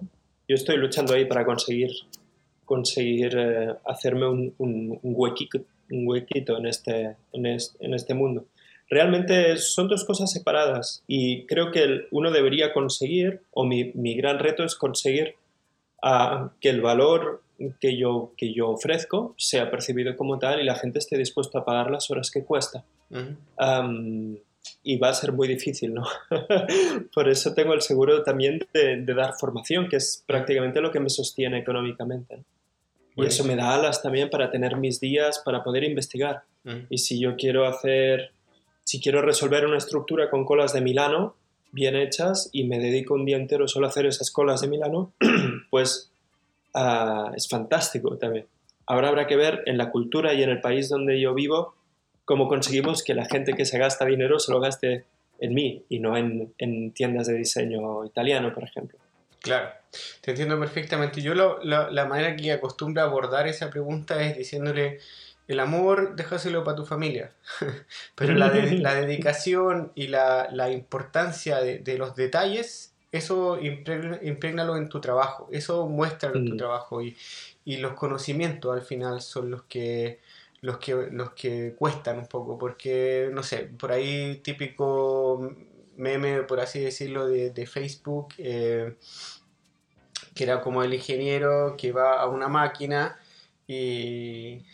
Yo 0.48 0.54
estoy 0.54 0.76
luchando 0.76 1.14
ahí 1.14 1.24
para 1.24 1.44
conseguir, 1.44 1.90
conseguir 2.64 3.36
eh, 3.36 3.74
hacerme 3.84 4.28
un, 4.28 4.54
un, 4.58 4.98
un 5.02 5.12
huequito 5.16 5.60
un 5.90 6.06
huequito 6.06 6.58
en 6.58 6.66
este, 6.66 7.16
en 7.32 7.94
este, 7.94 8.14
mundo. 8.14 8.46
Realmente 8.90 9.56
son 9.58 9.88
dos 9.88 10.04
cosas 10.04 10.32
separadas 10.32 11.02
y 11.06 11.46
creo 11.46 11.70
que 11.70 12.06
uno 12.10 12.30
debería 12.30 12.72
conseguir, 12.72 13.42
o 13.52 13.64
mi, 13.64 13.92
gran 14.14 14.38
reto 14.38 14.64
es 14.64 14.74
conseguir 14.74 15.34
ah, 16.02 16.50
que 16.60 16.70
el 16.70 16.80
valor 16.80 17.42
que 17.80 17.96
yo, 17.96 18.32
que 18.36 18.52
yo 18.52 18.70
ofrezco 18.70 19.34
sea 19.36 19.70
percibido 19.70 20.16
como 20.16 20.38
tal 20.38 20.60
y 20.60 20.64
la 20.64 20.76
gente 20.76 20.98
esté 20.98 21.18
dispuesta 21.18 21.60
a 21.60 21.64
pagar 21.64 21.90
las 21.90 22.10
horas 22.10 22.30
que 22.30 22.44
cuesta. 22.44 22.84
y 24.82 24.96
va 24.98 25.08
a 25.08 25.14
ser 25.14 25.32
muy 25.32 25.48
difícil, 25.48 25.94
¿no? 25.94 26.04
Por 27.14 27.28
eso 27.28 27.54
tengo 27.54 27.74
el 27.74 27.80
seguro 27.80 28.22
también 28.22 28.60
de, 28.72 29.02
de, 29.02 29.14
dar 29.14 29.34
formación, 29.38 29.88
que 29.88 29.96
es 29.96 30.22
prácticamente 30.26 30.80
lo 30.80 30.90
que 30.90 31.00
me 31.00 31.10
sostiene 31.10 31.58
económicamente. 31.58 32.44
Y 33.16 33.26
eso 33.26 33.42
me 33.42 33.56
da 33.56 33.74
alas 33.74 34.00
también 34.00 34.30
para 34.30 34.50
tener 34.50 34.76
mis 34.76 35.00
días 35.00 35.42
para 35.44 35.64
poder 35.64 35.82
investigar. 35.82 36.42
Mm. 36.62 36.86
Y 36.88 36.98
si 36.98 37.18
yo 37.18 37.34
quiero 37.34 37.66
hacer, 37.66 38.30
si 38.84 39.00
quiero 39.00 39.22
resolver 39.22 39.66
una 39.66 39.78
estructura 39.78 40.30
con 40.30 40.44
colas 40.44 40.72
de 40.72 40.80
Milano 40.80 41.34
bien 41.72 41.96
hechas 41.96 42.48
y 42.52 42.64
me 42.64 42.78
dedico 42.78 43.14
un 43.14 43.24
día 43.24 43.36
entero 43.36 43.66
solo 43.66 43.86
a 43.86 43.90
hacer 43.90 44.06
esas 44.06 44.30
colas 44.30 44.60
de 44.60 44.68
Milano, 44.68 45.12
pues 45.70 46.12
ah, 46.74 47.32
es 47.34 47.48
fantástico 47.48 48.16
también. 48.16 48.46
Ahora 48.86 49.08
habrá 49.08 49.26
que 49.26 49.36
ver 49.36 49.62
en 49.66 49.78
la 49.78 49.90
cultura 49.90 50.32
y 50.34 50.42
en 50.42 50.50
el 50.50 50.60
país 50.60 50.88
donde 50.88 51.20
yo 51.20 51.34
vivo 51.34 51.74
cómo 52.24 52.48
conseguimos 52.48 53.02
que 53.02 53.14
la 53.14 53.24
gente 53.24 53.54
que 53.54 53.64
se 53.64 53.78
gasta 53.78 54.04
dinero 54.04 54.38
se 54.38 54.52
lo 54.52 54.60
gaste 54.60 55.04
en 55.40 55.54
mí 55.54 55.84
y 55.88 56.00
no 56.00 56.16
en, 56.16 56.54
en 56.58 56.92
tiendas 56.92 57.26
de 57.26 57.34
diseño 57.34 58.04
italiano, 58.04 58.52
por 58.52 58.64
ejemplo. 58.64 58.98
Claro, 59.40 59.70
te 60.20 60.32
entiendo 60.32 60.58
perfectamente. 60.58 61.22
Yo 61.22 61.34
la 61.34 62.04
manera 62.06 62.34
que 62.36 62.52
acostumbro 62.52 63.02
a 63.02 63.06
abordar 63.06 63.46
esa 63.46 63.70
pregunta 63.70 64.22
es 64.22 64.36
diciéndole, 64.36 64.98
el 65.48 65.60
amor 65.60 66.14
déjaselo 66.14 66.62
para 66.62 66.76
tu 66.76 66.84
familia, 66.84 67.32
pero 68.14 68.34
la, 68.34 68.48
la, 68.48 68.94
dedicación 68.94 69.92
y 69.94 70.08
la, 70.08 70.48
la 70.52 70.70
importancia 70.70 71.60
de, 71.60 71.78
de, 71.78 71.96
los 71.96 72.14
detalles, 72.14 72.87
eso 73.10 73.58
imprégnalo 73.60 74.76
en 74.76 74.88
tu 74.88 75.00
trabajo, 75.00 75.48
eso 75.50 75.86
muestra 75.88 76.30
en 76.34 76.46
tu 76.46 76.54
mm. 76.54 76.58
trabajo 76.58 77.02
y, 77.02 77.16
y, 77.64 77.78
los 77.78 77.92
conocimientos 77.92 78.74
al 78.74 78.82
final 78.82 79.20
son 79.22 79.50
los 79.50 79.62
que, 79.62 80.20
los, 80.60 80.78
que, 80.78 81.08
los 81.12 81.30
que 81.32 81.74
cuestan 81.78 82.18
un 82.18 82.26
poco, 82.26 82.58
porque, 82.58 83.30
no 83.32 83.42
sé, 83.42 83.70
por 83.78 83.92
ahí 83.92 84.40
típico 84.42 85.54
meme, 85.96 86.42
por 86.42 86.60
así 86.60 86.80
decirlo, 86.80 87.26
de, 87.26 87.50
de 87.50 87.66
Facebook, 87.66 88.34
eh, 88.38 88.96
que 90.34 90.44
era 90.44 90.60
como 90.60 90.82
el 90.82 90.94
ingeniero 90.94 91.76
que 91.76 91.92
va 91.92 92.20
a 92.20 92.26
una 92.28 92.48
máquina 92.48 93.18
y, 93.66 94.64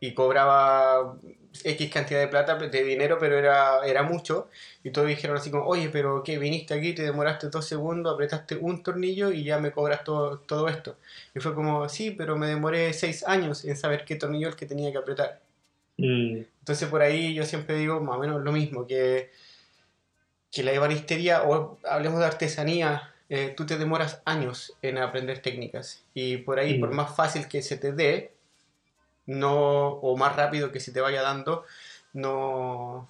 y 0.00 0.14
cobraba 0.14 1.16
X 1.64 1.90
cantidad 1.90 2.20
de 2.20 2.28
plata, 2.28 2.56
de 2.56 2.84
dinero, 2.84 3.18
pero 3.20 3.38
era, 3.38 3.84
era 3.86 4.02
mucho. 4.02 4.48
Y 4.82 4.90
todos 4.90 5.08
dijeron 5.08 5.36
así 5.36 5.50
como, 5.50 5.66
oye, 5.66 5.88
pero 5.90 6.22
¿qué? 6.22 6.38
Viniste 6.38 6.74
aquí, 6.74 6.92
te 6.94 7.02
demoraste 7.02 7.48
dos 7.48 7.66
segundos, 7.66 8.14
apretaste 8.14 8.56
un 8.56 8.82
tornillo 8.82 9.30
y 9.30 9.44
ya 9.44 9.58
me 9.58 9.72
cobras 9.72 10.04
todo, 10.04 10.38
todo 10.38 10.68
esto. 10.68 10.96
Y 11.34 11.40
fue 11.40 11.54
como, 11.54 11.88
sí, 11.88 12.10
pero 12.12 12.36
me 12.36 12.46
demoré 12.46 12.92
seis 12.92 13.24
años 13.26 13.64
en 13.64 13.76
saber 13.76 14.04
qué 14.04 14.16
tornillo 14.16 14.48
es 14.48 14.54
el 14.54 14.58
que 14.58 14.66
tenía 14.66 14.90
que 14.92 14.98
apretar. 14.98 15.40
Mm. 15.98 16.42
Entonces 16.60 16.88
por 16.88 17.02
ahí 17.02 17.34
yo 17.34 17.44
siempre 17.44 17.76
digo 17.76 18.00
más 18.00 18.16
o 18.16 18.20
menos 18.20 18.42
lo 18.42 18.52
mismo, 18.52 18.86
que 18.86 19.30
que 20.52 20.62
la 20.62 20.72
ebanistería, 20.72 21.42
o 21.44 21.78
hablemos 21.82 22.20
de 22.20 22.26
artesanía, 22.26 23.10
eh, 23.30 23.54
tú 23.56 23.64
te 23.64 23.78
demoras 23.78 24.20
años 24.26 24.76
en 24.82 24.98
aprender 24.98 25.40
técnicas. 25.40 26.04
Y 26.12 26.36
por 26.36 26.58
ahí, 26.58 26.78
por 26.78 26.92
mm. 26.92 26.94
más 26.94 27.16
fácil 27.16 27.48
que 27.48 27.62
se 27.62 27.78
te 27.78 27.92
dé, 27.92 28.32
no, 29.26 29.88
o 29.88 30.16
más 30.16 30.36
rápido 30.36 30.72
que 30.72 30.80
se 30.80 30.92
te 30.92 31.00
vaya 31.00 31.22
dando, 31.22 31.64
no, 32.12 33.08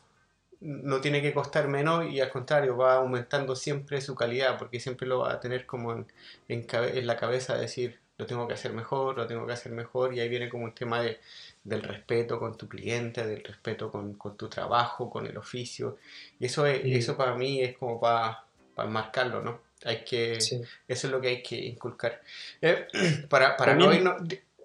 no 0.60 1.00
tiene 1.00 1.22
que 1.22 1.34
costar 1.34 1.68
menos 1.68 2.06
y 2.10 2.20
al 2.20 2.30
contrario, 2.30 2.76
va 2.76 2.94
aumentando 2.94 3.56
siempre 3.56 4.00
su 4.00 4.14
calidad, 4.14 4.58
porque 4.58 4.80
siempre 4.80 5.06
lo 5.06 5.20
va 5.20 5.32
a 5.32 5.40
tener 5.40 5.66
como 5.66 5.92
en, 5.92 6.06
en, 6.48 6.66
en 6.70 7.06
la 7.06 7.16
cabeza 7.16 7.56
decir, 7.56 7.98
lo 8.18 8.26
tengo 8.26 8.46
que 8.46 8.54
hacer 8.54 8.72
mejor, 8.72 9.16
lo 9.16 9.26
tengo 9.26 9.46
que 9.46 9.52
hacer 9.52 9.72
mejor, 9.72 10.14
y 10.14 10.20
ahí 10.20 10.28
viene 10.28 10.48
como 10.48 10.64
un 10.64 10.74
tema 10.74 11.00
de, 11.00 11.18
del 11.64 11.82
respeto 11.82 12.38
con 12.38 12.56
tu 12.56 12.68
cliente, 12.68 13.26
del 13.26 13.42
respeto 13.42 13.90
con, 13.90 14.14
con 14.14 14.36
tu 14.36 14.48
trabajo, 14.48 15.10
con 15.10 15.26
el 15.26 15.36
oficio. 15.36 15.98
Y 16.38 16.46
eso, 16.46 16.66
es, 16.66 16.82
eso 16.84 17.16
para 17.16 17.34
mí 17.34 17.60
es 17.62 17.76
como 17.76 18.00
para, 18.00 18.44
para 18.74 18.88
marcarlo, 18.88 19.42
¿no? 19.42 19.60
Hay 19.84 20.04
que, 20.04 20.34
Eso 20.34 20.66
es 20.86 21.04
lo 21.04 21.20
que 21.20 21.28
hay 21.28 21.42
que 21.42 21.56
inculcar. 21.56 22.22
Eh, 22.60 22.86
para 23.28 23.56
para 23.56 23.74
no 23.74 23.92
irnos... 23.92 24.22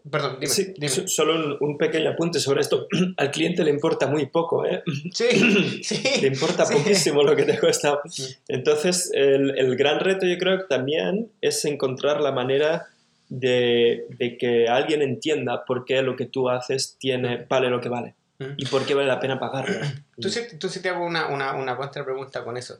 Perdón, 0.10 0.38
dime, 0.40 0.74
dime. 0.78 1.08
Solo 1.08 1.58
un, 1.60 1.78
pequeño 1.78 2.12
apunte 2.12 2.40
sobre 2.40 2.62
esto. 2.62 2.88
Al 3.18 3.32
cliente 3.32 3.64
le 3.64 3.72
importa 3.72 4.08
muy 4.08 4.28
poco, 4.28 4.66
¿eh? 4.66 4.84
Sí, 5.14 5.82
sí. 5.84 6.04
Le 6.22 6.28
importa 6.28 6.66
poquísimo 6.66 7.24
lo 7.24 7.36
que 7.36 7.44
te 7.44 7.60
cuesta. 7.60 8.00
Entonces, 8.48 9.12
el, 9.14 9.58
el, 9.58 9.76
gran 9.76 10.00
reto 10.00 10.26
yo 10.26 10.38
creo 10.38 10.60
que 10.60 10.66
también 10.66 11.32
es 11.42 11.64
encontrar 11.66 12.22
la 12.22 12.32
manera 12.32 12.88
de, 13.30 14.06
de, 14.18 14.38
que 14.38 14.68
alguien 14.68 15.02
entienda 15.02 15.66
por 15.66 15.86
qué 15.86 16.02
lo 16.02 16.16
que 16.16 16.26
tú 16.26 16.50
haces 16.50 16.98
tiene, 17.00 17.46
vale 17.50 17.70
lo 17.70 17.82
que 17.82 17.90
vale 17.90 18.16
y 18.58 18.66
por 18.68 18.86
qué 18.86 18.94
vale 18.94 19.08
la 19.08 19.20
pena 19.20 19.40
pagarlo. 19.40 19.80
Tú 20.20 20.30
sí, 20.30 20.42
tú 20.60 20.68
sí 20.68 20.82
te 20.82 20.90
hago 20.90 21.06
una, 21.06 21.28
una, 21.28 21.54
una 21.54 21.76
contrapregunta 21.78 22.44
con 22.44 22.58
eso. 22.58 22.80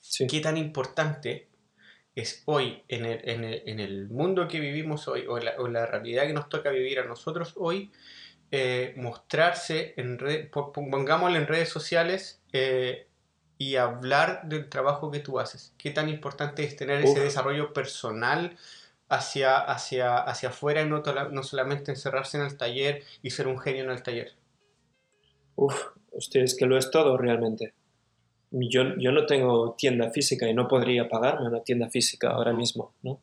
Sí. 0.00 0.26
¿Qué 0.26 0.40
tan 0.40 0.56
importante 0.56 1.46
es 2.14 2.42
hoy, 2.46 2.82
en 2.88 3.04
el, 3.06 3.28
en 3.28 3.44
el, 3.44 3.62
en 3.66 3.80
el 3.80 4.08
mundo 4.08 4.46
que 4.46 4.60
vivimos 4.60 5.08
hoy, 5.08 5.26
o 5.26 5.38
la, 5.38 5.54
o 5.58 5.66
la, 5.66 5.86
realidad 5.86 6.26
que 6.26 6.32
nos 6.32 6.48
toca 6.48 6.70
vivir 6.70 7.00
a 7.00 7.04
nosotros 7.04 7.54
hoy, 7.56 7.90
eh, 8.50 8.94
mostrarse 8.96 9.94
en 9.96 10.18
red, 10.18 10.48
pongámoslo 10.50 11.36
en 11.36 11.46
redes 11.46 11.70
sociales 11.70 12.40
eh, 12.52 13.08
y 13.58 13.76
hablar 13.76 14.42
del 14.44 14.68
trabajo 14.68 15.10
que 15.10 15.20
tú 15.20 15.40
haces? 15.40 15.74
¿Qué 15.76 15.90
tan 15.90 16.08
importante 16.08 16.62
es 16.62 16.76
tener 16.76 17.02
Uf. 17.04 17.10
ese 17.10 17.20
desarrollo 17.20 17.72
personal? 17.72 18.56
Hacia, 19.06 19.58
hacia, 19.58 20.16
hacia 20.16 20.48
afuera 20.48 20.80
y 20.80 20.88
no, 20.88 21.02
no 21.30 21.42
solamente 21.42 21.92
encerrarse 21.92 22.38
en 22.38 22.44
el 22.44 22.56
taller 22.56 23.02
y 23.22 23.30
ser 23.30 23.46
un 23.46 23.58
genio 23.58 23.84
en 23.84 23.90
el 23.90 24.02
taller. 24.02 24.32
Uf, 25.56 25.88
hostia, 26.10 26.42
es 26.42 26.56
que 26.56 26.64
lo 26.64 26.78
es 26.78 26.90
todo 26.90 27.16
realmente. 27.18 27.74
Yo, 28.56 28.96
yo 28.98 29.10
no 29.10 29.26
tengo 29.26 29.74
tienda 29.76 30.10
física 30.10 30.48
y 30.48 30.54
no 30.54 30.68
podría 30.68 31.08
pagarme 31.08 31.48
una 31.48 31.62
tienda 31.62 31.88
física 31.88 32.30
ahora 32.30 32.52
mismo, 32.52 32.94
¿no? 33.02 33.20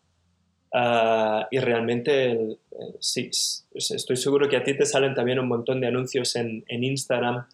Uh, 0.73 1.45
y 1.51 1.59
realmente, 1.59 2.31
el, 2.31 2.59
el, 2.71 2.95
sí, 2.99 3.29
estoy 3.73 4.15
seguro 4.15 4.47
que 4.47 4.57
a 4.57 4.63
ti 4.63 4.75
te 4.77 4.85
salen 4.85 5.13
también 5.13 5.39
un 5.39 5.47
montón 5.47 5.81
de 5.81 5.87
anuncios 5.87 6.35
en, 6.35 6.63
en 6.67 6.83
Instagram 6.83 7.45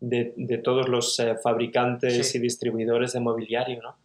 de, 0.00 0.34
de, 0.36 0.58
todos 0.58 0.88
los 0.88 1.18
uh, 1.18 1.36
fabricantes 1.42 2.30
sí. 2.30 2.38
y 2.38 2.40
distribuidores 2.40 3.12
de 3.12 3.20
mobiliario, 3.20 3.82
¿no? 3.82 3.96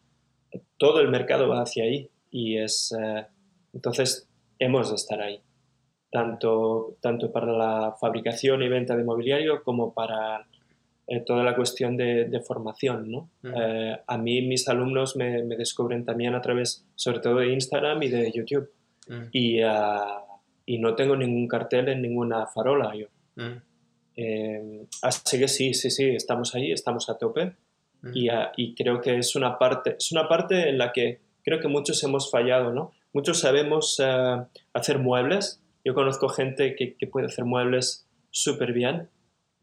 Todo 0.77 1.01
el 1.01 1.09
mercado 1.09 1.49
va 1.49 1.61
hacia 1.61 1.83
ahí 1.83 2.09
y 2.31 2.57
es... 2.57 2.91
Uh, 2.91 3.23
entonces, 3.73 4.29
hemos 4.59 4.89
de 4.89 4.95
estar 4.95 5.21
ahí 5.21 5.41
tanto, 6.13 6.97
tanto 7.01 7.31
para 7.31 7.51
la 7.51 7.95
fabricación 7.99 8.61
y 8.61 8.69
venta 8.69 8.95
de 8.95 9.03
mobiliario 9.03 9.63
como 9.63 9.93
para 9.93 10.47
eh, 11.07 11.19
toda 11.25 11.43
la 11.43 11.55
cuestión 11.55 11.97
de, 11.97 12.25
de 12.25 12.39
formación. 12.41 13.11
¿no? 13.11 13.29
Uh 13.43 13.47
-huh. 13.47 13.53
eh, 13.61 13.99
a 14.07 14.17
mí 14.17 14.41
mis 14.41 14.67
alumnos 14.67 15.15
me, 15.15 15.43
me, 15.43 15.55
descubren 15.55 16.05
también 16.05 16.33
a 16.33 16.41
través, 16.41 16.85
sobre 16.95 17.19
todo 17.19 17.37
de 17.37 17.53
Instagram 17.53 18.01
y 18.03 18.09
de 18.09 18.31
YouTube. 18.31 18.69
Uh 19.07 19.11
-huh. 19.11 19.29
y, 19.31 19.63
uh, 19.63 20.39
y, 20.65 20.77
no 20.77 20.95
tengo 20.95 21.15
ningún 21.15 21.47
cartel 21.47 21.89
en 21.89 22.01
ninguna 22.01 22.45
farola 22.47 22.95
yo. 22.95 23.07
Uh 23.35 23.59
-huh. 24.15 24.87
así 25.01 25.39
que 25.39 25.47
sí, 25.47 25.73
sí, 25.73 25.89
sí, 25.89 26.05
estamos 26.09 26.55
ahí, 26.55 26.71
estamos 26.71 27.09
a 27.09 27.17
tope. 27.17 27.53
Y, 28.13 28.27
y, 28.57 28.75
creo 28.75 28.99
que 28.99 29.17
es 29.17 29.33
una, 29.35 29.57
parte, 29.57 29.95
es 29.97 30.11
una 30.11 30.27
parte 30.27 30.67
en 30.67 30.77
la 30.77 30.91
que 30.91 31.21
creo 31.43 31.59
que 31.59 31.67
muchos 31.67 32.03
hemos 32.03 32.29
fallado. 32.29 32.73
¿no? 32.73 32.91
Muchos 33.13 33.39
sabemos 33.39 34.01
eh, 34.03 34.37
hacer 34.73 34.99
muebles, 34.99 35.61
yo 35.85 35.93
conozco 35.93 36.29
gente 36.29 36.75
que, 36.75 36.95
que 36.95 37.07
puede 37.07 37.27
hacer 37.27 37.45
muebles 37.45 38.07
súper 38.31 38.73
bien, 38.73 39.09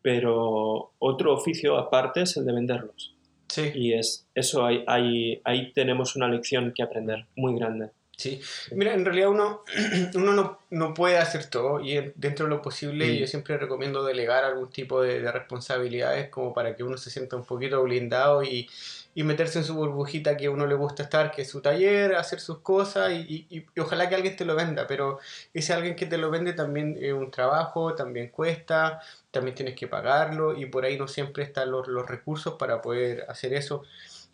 pero 0.02 0.92
otro 0.98 1.34
oficio 1.34 1.76
aparte 1.76 2.22
es 2.22 2.36
el 2.36 2.46
de 2.46 2.52
venderlos. 2.52 3.14
Sí. 3.48 3.72
Y 3.74 3.94
es, 3.94 4.26
eso 4.34 4.64
ahí, 4.64 4.84
ahí, 4.86 5.40
ahí 5.44 5.72
tenemos 5.72 6.14
una 6.16 6.28
lección 6.28 6.72
que 6.74 6.82
aprender 6.82 7.26
muy 7.36 7.58
grande. 7.58 7.90
Sí, 8.16 8.38
mira, 8.72 8.92
en 8.92 9.02
realidad 9.02 9.30
uno, 9.30 9.62
uno 10.14 10.34
no, 10.34 10.58
no 10.68 10.92
puede 10.92 11.16
hacer 11.16 11.46
todo 11.46 11.80
y 11.80 12.12
dentro 12.16 12.44
de 12.44 12.50
lo 12.50 12.60
posible 12.60 13.06
mm. 13.06 13.16
yo 13.16 13.26
siempre 13.26 13.56
recomiendo 13.56 14.04
delegar 14.04 14.44
algún 14.44 14.68
tipo 14.68 15.00
de, 15.00 15.22
de, 15.22 15.32
responsabilidades 15.32 16.28
como 16.28 16.52
para 16.52 16.76
que 16.76 16.84
uno 16.84 16.98
se 16.98 17.08
sienta 17.08 17.36
un 17.36 17.46
poquito 17.46 17.82
blindado 17.82 18.42
y, 18.42 18.68
y 19.14 19.24
meterse 19.24 19.58
en 19.58 19.64
su 19.64 19.74
burbujita 19.74 20.36
que 20.36 20.46
a 20.46 20.50
uno 20.50 20.66
le 20.66 20.74
gusta 20.74 21.02
estar, 21.02 21.30
que 21.30 21.42
es 21.42 21.50
su 21.50 21.60
taller, 21.60 22.14
hacer 22.14 22.40
sus 22.40 22.58
cosas 22.60 23.12
y, 23.12 23.66
ojalá 23.78 24.08
que 24.08 24.14
alguien 24.14 24.36
te 24.36 24.44
lo 24.44 24.54
venda, 24.54 24.86
pero 24.86 25.18
ese 25.52 25.72
alguien 25.72 25.96
que 25.96 26.06
te 26.06 26.16
lo 26.16 26.30
vende 26.30 26.52
también 26.52 26.96
es 27.00 27.12
un 27.12 27.30
trabajo, 27.30 27.94
también 27.94 28.28
cuesta, 28.28 29.00
también 29.30 29.54
tienes 29.54 29.74
que 29.74 29.88
pagarlo 29.88 30.56
y 30.56 30.66
por 30.66 30.84
ahí 30.84 30.96
no 30.96 31.08
siempre 31.08 31.42
están 31.42 31.70
los, 31.70 31.88
los 31.88 32.06
recursos 32.06 32.54
para 32.54 32.80
poder 32.80 33.24
hacer 33.28 33.52
eso. 33.54 33.82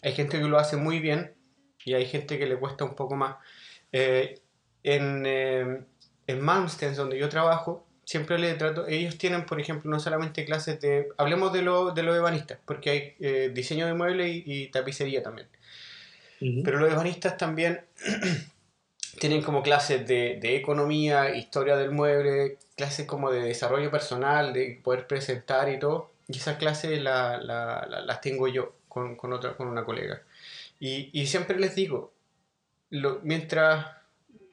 Hay 0.02 0.12
gente 0.12 0.38
que 0.38 0.44
lo 0.44 0.58
hace 0.58 0.76
muy 0.76 1.00
bien 1.00 1.34
y 1.84 1.94
hay 1.94 2.06
gente 2.06 2.38
que 2.38 2.46
le 2.46 2.56
cuesta 2.56 2.84
un 2.84 2.94
poco 2.94 3.16
más. 3.16 3.36
Eh, 3.92 4.40
en, 4.82 5.24
eh, 5.26 5.84
en 6.26 6.46
donde 6.96 7.18
yo 7.18 7.28
trabajo, 7.28 7.85
siempre 8.06 8.38
le 8.38 8.54
trato, 8.54 8.86
ellos 8.86 9.18
tienen, 9.18 9.44
por 9.44 9.60
ejemplo, 9.60 9.90
no 9.90 9.98
solamente 9.98 10.44
clases 10.44 10.80
de, 10.80 11.08
hablemos 11.18 11.52
de 11.52 11.62
los 11.62 11.94
de 11.94 12.04
lo 12.04 12.14
ebanistas, 12.14 12.58
porque 12.64 12.90
hay 12.90 13.14
eh, 13.18 13.50
diseño 13.52 13.86
de 13.86 13.94
muebles 13.94 14.28
y, 14.30 14.44
y, 14.46 14.68
tapicería 14.68 15.22
también. 15.22 15.48
Uh 16.40 16.44
-huh. 16.44 16.62
Pero 16.64 16.78
los 16.78 16.90
ebanistas 16.90 17.36
también 17.36 17.84
tienen 19.20 19.42
como 19.42 19.62
clases 19.62 20.06
de, 20.06 20.38
de, 20.40 20.56
economía, 20.56 21.34
historia 21.34 21.76
del 21.76 21.90
mueble, 21.90 22.58
clases 22.76 23.06
como 23.06 23.32
de 23.32 23.40
desarrollo 23.42 23.90
personal, 23.90 24.52
de 24.52 24.80
poder 24.84 25.08
presentar 25.08 25.68
y 25.68 25.78
todo. 25.80 26.12
Y 26.28 26.36
esas 26.36 26.58
clases 26.58 27.02
la, 27.02 27.38
la, 27.38 27.86
la, 27.90 28.00
las 28.02 28.20
tengo 28.20 28.46
yo 28.46 28.74
con, 28.88 29.16
con, 29.16 29.32
otra, 29.32 29.56
con 29.56 29.66
una 29.66 29.84
colega. 29.84 30.22
Y, 30.78 31.10
y 31.12 31.26
siempre 31.26 31.58
les 31.58 31.74
digo, 31.74 32.12
lo, 32.90 33.18
mientras 33.24 33.86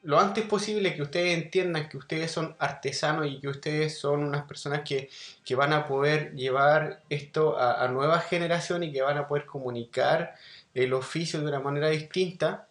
lo 0.04 0.20
antes 0.20 0.44
posible 0.44 0.94
que 0.94 1.02
ustedes 1.02 1.34
entiendan 1.34 1.88
que 1.88 1.96
ustedes 1.96 2.30
son 2.30 2.54
artesanos 2.58 3.26
y 3.26 3.40
que 3.40 3.48
ustedes 3.48 3.98
son 3.98 4.22
unas 4.22 4.44
personas 4.44 4.82
que, 4.82 5.08
que 5.44 5.54
van 5.54 5.72
a 5.72 5.86
poder 5.86 6.34
llevar 6.34 7.02
esto 7.08 7.58
a, 7.58 7.82
a 7.82 7.88
nueva 7.88 8.20
generación 8.20 8.82
y 8.82 8.92
que 8.92 9.00
van 9.00 9.16
a 9.16 9.26
poder 9.26 9.46
comunicar 9.46 10.34
el 10.74 10.92
oficio 10.92 11.40
de 11.40 11.48
una 11.48 11.60
manera 11.60 11.88
distinta, 11.88 12.68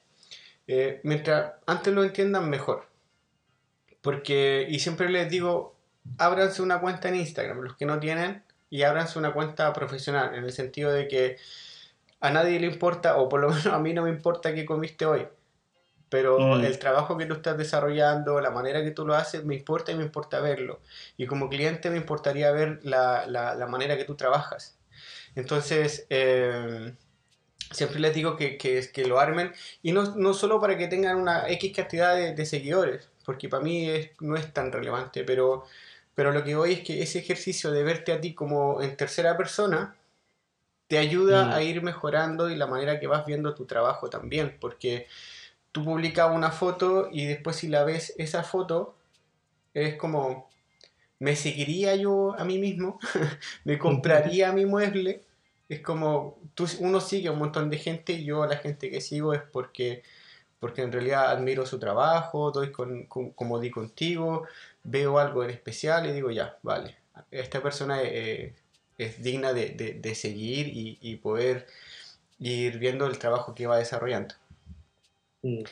eh, 0.67 1.01
mientras 1.03 1.53
antes 1.65 1.91
lo 1.93 2.03
entiendan 2.03 2.49
mejor. 2.49 2.87
Porque, 4.01 4.67
y 4.69 4.79
siempre 4.79 5.09
les 5.09 5.29
digo, 5.29 5.75
ábranse 6.19 6.61
una 6.61 6.79
cuenta 6.81 7.09
en 7.09 7.15
Instagram, 7.15 7.61
los 7.61 7.75
que 7.75 7.85
no 7.87 7.99
tienen, 7.99 8.43
y 8.69 8.83
ábranse 8.83 9.17
una 9.17 9.33
cuenta 9.33 9.73
profesional, 9.73 10.35
en 10.35 10.43
el 10.43 10.51
sentido 10.51 10.91
de 10.91 11.07
que 11.07 11.37
a 12.19 12.29
nadie 12.29 12.59
le 12.59 12.67
importa, 12.67 13.17
o 13.17 13.27
por 13.27 13.41
lo 13.41 13.49
menos 13.49 13.65
a 13.67 13.79
mí 13.79 13.91
no 13.93 14.03
me 14.03 14.09
importa 14.09 14.53
qué 14.53 14.65
comiste 14.65 15.05
hoy 15.07 15.25
pero 16.13 16.37
mm. 16.37 16.63
el 16.63 16.77
trabajo 16.77 17.17
que 17.17 17.25
tú 17.25 17.33
estás 17.33 17.57
desarrollando, 17.57 18.39
la 18.39 18.51
manera 18.51 18.83
que 18.83 18.91
tú 18.91 19.03
lo 19.03 19.15
haces, 19.15 19.43
me 19.45 19.55
importa 19.55 19.91
y 19.91 19.95
me 19.95 20.03
importa 20.03 20.39
verlo. 20.41 20.79
Y 21.17 21.25
como 21.25 21.49
cliente 21.49 21.89
me 21.89 21.97
importaría 21.97 22.51
ver 22.51 22.81
la, 22.83 23.25
la, 23.25 23.55
la 23.55 23.65
manera 23.65 23.97
que 23.97 24.03
tú 24.03 24.13
trabajas. 24.13 24.77
Entonces, 25.33 26.05
eh, 26.11 26.93
siempre 27.71 27.99
les 27.99 28.13
digo 28.13 28.37
que, 28.37 28.59
que, 28.59 28.87
que, 28.93 29.07
lo 29.07 29.19
armen, 29.19 29.53
y 29.81 29.91
no, 29.91 30.15
no 30.15 30.35
solo 30.35 30.61
para 30.61 30.77
que 30.77 30.87
tengan 30.87 31.15
una 31.17 31.49
X 31.49 31.75
cantidad 31.75 32.15
de, 32.15 32.35
de 32.35 32.45
seguidores, 32.45 33.09
porque 33.25 33.49
para 33.49 33.63
mí 33.63 33.89
es, 33.89 34.11
no 34.19 34.35
es 34.35 34.53
tan 34.53 34.71
relevante, 34.71 35.23
pero, 35.23 35.63
pero 36.13 36.31
lo 36.31 36.43
que 36.43 36.53
voy 36.53 36.73
es 36.73 36.81
que 36.81 37.01
ese 37.01 37.17
ejercicio 37.17 37.71
de 37.71 37.83
verte 37.83 38.11
a 38.11 38.21
ti 38.21 38.35
como 38.35 38.83
en 38.83 38.95
tercera 38.95 39.35
persona, 39.35 39.95
te 40.87 40.99
ayuda 40.99 41.45
mm. 41.45 41.51
a 41.53 41.61
ir 41.63 41.81
mejorando 41.81 42.51
y 42.51 42.55
la 42.55 42.67
manera 42.67 42.99
que 42.99 43.07
vas 43.07 43.25
viendo 43.25 43.55
tu 43.55 43.65
trabajo 43.65 44.11
también, 44.11 44.57
porque 44.61 45.07
tú 45.73 45.83
publicas 45.83 46.33
una 46.33 46.51
foto 46.51 47.09
y 47.11 47.25
después 47.25 47.57
si 47.57 47.67
la 47.67 47.83
ves 47.83 48.13
esa 48.17 48.43
foto, 48.43 48.95
es 49.73 49.95
como, 49.95 50.49
¿me 51.19 51.35
seguiría 51.35 51.95
yo 51.95 52.35
a 52.39 52.45
mí 52.45 52.59
mismo? 52.59 52.99
¿Me 53.65 53.79
compraría 53.79 54.53
mi 54.53 54.65
mueble? 54.65 55.23
Es 55.69 55.81
como, 55.81 56.39
tú, 56.53 56.67
uno 56.79 57.01
sigue 57.01 57.29
a 57.29 57.31
un 57.31 57.39
montón 57.39 57.69
de 57.69 57.79
gente 57.79 58.13
y 58.13 58.25
yo 58.25 58.43
a 58.43 58.47
la 58.47 58.57
gente 58.57 58.91
que 58.91 59.01
sigo 59.01 59.33
es 59.33 59.41
porque, 59.41 60.03
porque 60.59 60.83
en 60.83 60.91
realidad 60.91 61.31
admiro 61.31 61.65
su 61.65 61.79
trabajo, 61.79 62.51
doy 62.51 62.71
con, 62.71 63.05
como 63.07 63.59
di 63.59 63.71
contigo, 63.71 64.47
veo 64.83 65.19
algo 65.19 65.43
en 65.43 65.49
especial 65.49 66.05
y 66.07 66.13
digo, 66.13 66.31
ya, 66.31 66.57
vale, 66.61 66.97
esta 67.31 67.63
persona 67.63 68.01
es, 68.03 68.53
es 68.97 69.23
digna 69.23 69.53
de, 69.53 70.15
seguir 70.15 70.69
y 71.01 71.15
poder 71.17 71.67
ir 72.39 72.77
viendo 72.79 73.07
el 73.07 73.17
trabajo 73.17 73.55
que 73.55 73.67
va 73.67 73.77
desarrollando. 73.77 74.35
Mm. 75.43 75.63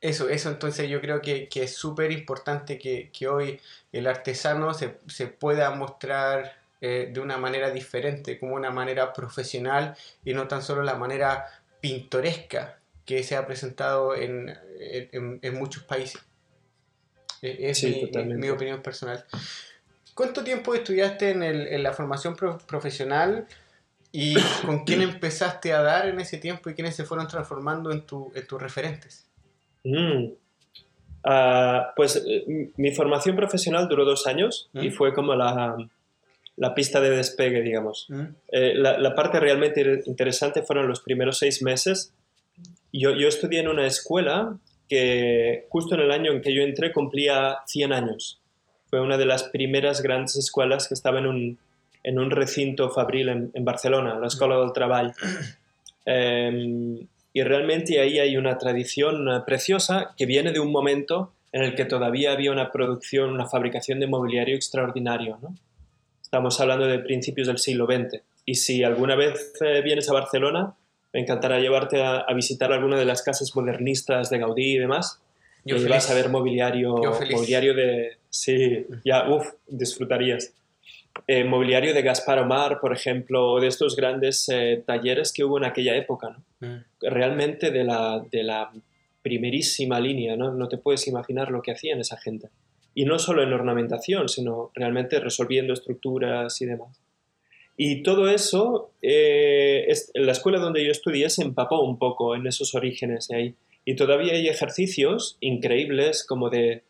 Eso, 0.00 0.28
eso 0.28 0.48
entonces 0.48 0.90
yo 0.90 1.00
creo 1.00 1.22
que, 1.22 1.48
que 1.48 1.62
es 1.62 1.76
súper 1.76 2.10
importante 2.10 2.76
que, 2.76 3.10
que, 3.12 3.28
hoy 3.28 3.60
el 3.92 4.08
artesano 4.08 4.74
se, 4.74 4.98
se 5.06 5.28
pueda 5.28 5.70
mostrar 5.70 6.56
eh, 6.80 7.10
de 7.12 7.20
una 7.20 7.38
manera 7.38 7.70
diferente, 7.70 8.40
como 8.40 8.56
una 8.56 8.72
manera 8.72 9.12
profesional 9.12 9.94
y 10.24 10.34
no 10.34 10.48
tan 10.48 10.60
solo 10.60 10.82
la 10.82 10.96
manera 10.96 11.46
pintoresca 11.80 12.80
que 13.04 13.22
se 13.22 13.36
ha 13.36 13.46
presentado 13.46 14.16
en, 14.16 14.52
en, 14.80 15.38
en 15.40 15.54
muchos 15.54 15.84
países. 15.84 16.20
E, 17.40 17.70
es 17.70 17.78
sí, 17.78 18.10
mi, 18.12 18.34
mi, 18.34 18.48
opinión 18.48 18.82
personal. 18.82 19.24
¿Cuánto 20.14 20.42
tiempo 20.42 20.74
estudiaste 20.74 21.30
en, 21.30 21.44
el, 21.44 21.68
en 21.68 21.82
la 21.84 21.92
formación 21.92 22.34
pro, 22.34 22.58
profesional 22.58 23.46
y 24.12 24.34
con 24.64 24.84
quién 24.84 25.02
empezaste 25.02 25.72
a 25.72 25.82
dar 25.82 26.08
en 26.08 26.20
ese 26.20 26.38
tiempo 26.38 26.70
y 26.70 26.74
quiénes 26.74 26.94
se 26.94 27.04
fueron 27.04 27.26
transformando 27.26 27.90
en, 27.90 28.02
tu, 28.02 28.30
en 28.34 28.46
tus 28.46 28.60
referentes? 28.60 29.26
Mm. 29.84 30.32
Uh, 31.24 31.92
pues 31.94 32.22
eh, 32.26 32.72
mi 32.76 32.90
formación 32.92 33.36
profesional 33.36 33.88
duró 33.88 34.04
dos 34.04 34.26
años 34.26 34.68
mm. 34.72 34.82
y 34.82 34.90
fue 34.90 35.14
como 35.14 35.34
la, 35.34 35.76
la, 36.56 36.74
pista 36.74 37.00
de 37.00 37.10
despegue, 37.10 37.62
digamos. 37.62 38.06
Mm. 38.08 38.22
Eh, 38.50 38.74
la, 38.74 38.98
la, 38.98 39.14
parte 39.14 39.38
realmente 39.40 40.02
interesante 40.06 40.62
fueron 40.62 40.88
los 40.88 41.00
primeros 41.00 41.38
seis 41.38 41.62
meses. 41.62 42.12
Yo, 42.92 43.12
yo 43.12 43.28
estudié 43.28 43.60
en 43.60 43.68
una 43.68 43.86
escuela 43.86 44.58
que 44.88 45.66
justo 45.70 45.94
en 45.94 46.02
el 46.02 46.10
año 46.10 46.32
en 46.32 46.42
que 46.42 46.54
yo 46.54 46.62
entré 46.62 46.92
cumplía 46.92 47.58
100 47.66 47.92
años. 47.92 48.40
Fue 48.90 49.00
una 49.00 49.16
de 49.16 49.24
las 49.24 49.44
primeras 49.44 50.02
grandes 50.02 50.36
escuelas 50.36 50.86
que 50.86 50.94
estaba 50.94 51.18
en 51.18 51.26
un, 51.26 51.58
en 52.02 52.18
un 52.18 52.30
recinto 52.30 52.90
fabril 52.90 53.28
en, 53.28 53.50
en 53.54 53.64
Barcelona, 53.64 54.18
la 54.18 54.26
Escuela 54.26 54.58
del 54.58 54.72
Trabajo. 54.72 55.12
Eh, 56.04 57.06
y 57.32 57.42
realmente 57.42 58.00
ahí 58.00 58.18
hay 58.18 58.36
una 58.36 58.58
tradición 58.58 59.26
preciosa 59.46 60.14
que 60.16 60.26
viene 60.26 60.52
de 60.52 60.60
un 60.60 60.70
momento 60.72 61.32
en 61.52 61.62
el 61.62 61.74
que 61.74 61.84
todavía 61.84 62.32
había 62.32 62.50
una 62.50 62.70
producción, 62.70 63.30
una 63.30 63.46
fabricación 63.46 64.00
de 64.00 64.06
mobiliario 64.06 64.56
extraordinario. 64.56 65.38
¿no? 65.40 65.54
Estamos 66.20 66.60
hablando 66.60 66.86
de 66.86 66.98
principios 66.98 67.46
del 67.46 67.58
siglo 67.58 67.86
XX. 67.86 68.22
Y 68.44 68.56
si 68.56 68.82
alguna 68.82 69.14
vez 69.16 69.52
eh, 69.60 69.80
vienes 69.82 70.10
a 70.10 70.14
Barcelona, 70.14 70.74
me 71.12 71.20
encantará 71.20 71.60
llevarte 71.60 72.02
a, 72.02 72.20
a, 72.20 72.34
visitar 72.34 72.72
alguna 72.72 72.98
de 72.98 73.04
las 73.04 73.22
casas 73.22 73.54
modernistas 73.54 74.30
de 74.30 74.38
Gaudí 74.38 74.74
y 74.74 74.78
demás. 74.78 75.20
Yo 75.64 75.76
y 75.76 75.84
vas 75.84 76.10
a 76.10 76.14
ver 76.14 76.28
mobiliario, 76.28 76.96
mobiliario 77.30 77.74
de... 77.74 78.16
Sí, 78.30 78.86
ya, 79.04 79.28
uff, 79.28 79.46
disfrutarías. 79.68 80.52
Eh, 81.26 81.44
mobiliario 81.44 81.94
de 81.94 82.02
Gaspar 82.02 82.38
Omar, 82.38 82.80
por 82.80 82.92
ejemplo, 82.92 83.52
o 83.52 83.60
de 83.60 83.68
estos 83.68 83.96
grandes 83.96 84.48
eh, 84.48 84.82
talleres 84.86 85.32
que 85.32 85.44
hubo 85.44 85.58
en 85.58 85.64
aquella 85.64 85.96
época, 85.96 86.30
¿no? 86.30 86.66
Mm. 86.66 86.84
realmente 87.00 87.70
de 87.70 87.84
la, 87.84 88.24
de 88.30 88.42
la 88.42 88.70
primerísima 89.22 90.00
línea, 90.00 90.36
¿no? 90.36 90.52
no 90.52 90.68
te 90.68 90.78
puedes 90.78 91.06
imaginar 91.06 91.50
lo 91.50 91.62
que 91.62 91.72
hacían 91.72 92.00
esa 92.00 92.16
gente. 92.16 92.48
Y 92.94 93.04
no 93.04 93.18
solo 93.18 93.42
en 93.42 93.52
ornamentación, 93.52 94.28
sino 94.28 94.70
realmente 94.74 95.18
resolviendo 95.18 95.72
estructuras 95.72 96.60
y 96.60 96.66
demás. 96.66 97.00
Y 97.76 98.02
todo 98.02 98.28
eso, 98.28 98.92
eh, 99.00 99.86
es, 99.88 100.10
la 100.14 100.32
escuela 100.32 100.58
donde 100.58 100.84
yo 100.84 100.90
estudié 100.90 101.30
se 101.30 101.42
empapó 101.42 101.80
un 101.80 101.98
poco 101.98 102.36
en 102.36 102.46
esos 102.46 102.74
orígenes 102.74 103.28
de 103.28 103.36
ahí. 103.36 103.54
Y 103.84 103.96
todavía 103.96 104.34
hay 104.34 104.46
ejercicios 104.46 105.38
increíbles, 105.40 106.24
como 106.24 106.50
de, 106.50 106.82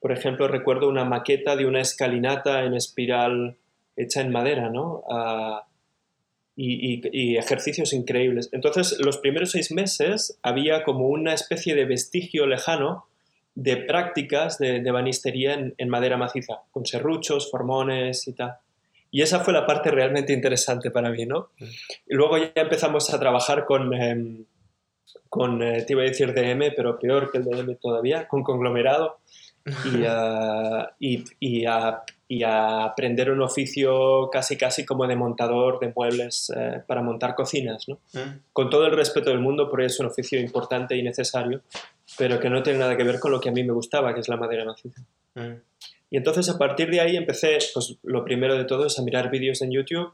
por 0.00 0.12
ejemplo, 0.12 0.48
recuerdo 0.48 0.88
una 0.88 1.04
maqueta 1.04 1.56
de 1.56 1.66
una 1.66 1.80
escalinata 1.80 2.64
en 2.64 2.74
espiral 2.74 3.56
hecha 4.02 4.20
en 4.20 4.32
madera, 4.32 4.70
¿no? 4.70 5.02
Uh, 5.06 5.60
y, 6.56 6.94
y, 6.94 7.02
y, 7.12 7.36
ejercicios 7.36 7.92
increíbles. 7.92 8.50
Entonces, 8.52 8.98
los 9.00 9.18
primeros 9.18 9.52
seis 9.52 9.72
meses 9.72 10.38
había 10.42 10.84
como 10.84 11.08
una 11.08 11.32
especie 11.32 11.74
de 11.74 11.86
vestigio 11.86 12.46
lejano 12.46 13.06
de 13.54 13.76
prácticas 13.76 14.58
de, 14.58 14.80
de 14.80 14.90
banistería 14.90 15.54
en, 15.54 15.74
en, 15.78 15.88
madera 15.88 16.16
maciza, 16.16 16.60
con 16.70 16.84
serruchos, 16.86 17.50
formones 17.50 18.28
y 18.28 18.34
tal. 18.34 18.56
Y 19.10 19.22
esa 19.22 19.40
fue 19.40 19.52
la 19.52 19.66
parte 19.66 19.90
realmente 19.90 20.32
interesante 20.32 20.90
para 20.90 21.10
mí, 21.10 21.26
¿no? 21.26 21.50
Y 21.58 22.14
luego 22.14 22.38
ya 22.38 22.52
empezamos 22.54 23.12
a 23.12 23.18
trabajar 23.18 23.64
con, 23.64 23.92
eh, 23.92 24.44
con 25.28 25.62
eh, 25.62 25.82
te 25.82 25.94
iba 25.94 26.02
a 26.02 26.06
decir 26.06 26.32
DM, 26.32 26.72
pero 26.76 26.98
peor 26.98 27.30
que 27.30 27.38
el 27.38 27.44
DM 27.44 27.76
todavía, 27.76 28.28
con 28.28 28.44
conglomerado 28.44 29.18
y, 29.66 30.02
uh, 30.02 30.86
y, 31.00 31.24
y, 31.40 31.66
a, 31.66 32.02
y, 32.30 32.44
a, 32.44 32.84
aprender 32.84 33.30
un 33.30 33.42
oficio 33.42 34.30
casi 34.30 34.56
casi 34.56 34.86
como 34.86 35.06
de 35.06 35.16
montador 35.16 35.80
de 35.80 35.92
muebles 35.94 36.52
eh, 36.56 36.80
para 36.86 37.02
montar 37.02 37.34
cocinas, 37.34 37.88
¿no? 37.88 37.96
Mm. 38.12 38.38
Con 38.52 38.70
todo 38.70 38.86
el 38.86 38.92
respeto 38.92 39.30
del 39.30 39.40
mundo, 39.40 39.68
porque 39.68 39.86
es 39.86 39.98
un 39.98 40.06
oficio 40.06 40.38
importante 40.40 40.96
y 40.96 41.02
necesario, 41.02 41.62
pero 42.16 42.38
que 42.38 42.48
no 42.48 42.62
tiene 42.62 42.78
nada 42.78 42.96
que 42.96 43.02
ver 43.02 43.18
con 43.18 43.32
lo 43.32 43.40
que 43.40 43.48
a 43.48 43.52
mí 43.52 43.64
me 43.64 43.72
gustaba, 43.72 44.14
que 44.14 44.20
es 44.20 44.28
la 44.28 44.36
madera 44.36 44.64
maciza. 44.64 45.02
Mm. 45.34 45.54
Y 46.10 46.16
entonces 46.16 46.48
a 46.48 46.56
partir 46.56 46.88
de 46.90 47.00
ahí 47.00 47.16
empecé, 47.16 47.58
pues 47.74 47.96
lo 48.04 48.24
primero 48.24 48.56
de 48.56 48.64
todo 48.64 48.86
es 48.86 48.98
a 48.98 49.02
mirar 49.02 49.30
vídeos 49.30 49.60
en 49.62 49.72
YouTube 49.72 50.12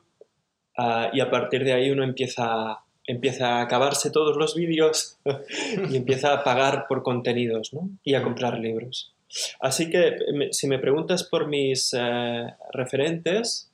uh, 0.79 1.09
y 1.13 1.21
a 1.21 1.31
partir 1.31 1.65
de 1.65 1.73
ahí 1.75 1.91
uno 1.91 2.03
empieza, 2.03 2.81
empieza 3.07 3.57
a 3.57 3.63
acabarse 3.63 4.11
todos 4.11 4.37
los 4.37 4.55
vídeos 4.55 5.19
y 5.91 5.97
empieza 5.97 6.33
a 6.33 6.45
pagar 6.45 6.87
por 6.89 7.02
contenidos 7.02 7.73
¿no? 7.73 7.91
y 8.05 8.15
a 8.15 8.23
comprar 8.23 8.59
libros. 8.59 9.16
Así 9.60 9.91
que 9.91 10.17
si 10.52 10.69
me 10.69 10.78
preguntas 10.78 11.25
por 11.25 11.49
mis 11.49 11.93
uh, 11.93 12.47
referentes, 12.73 13.71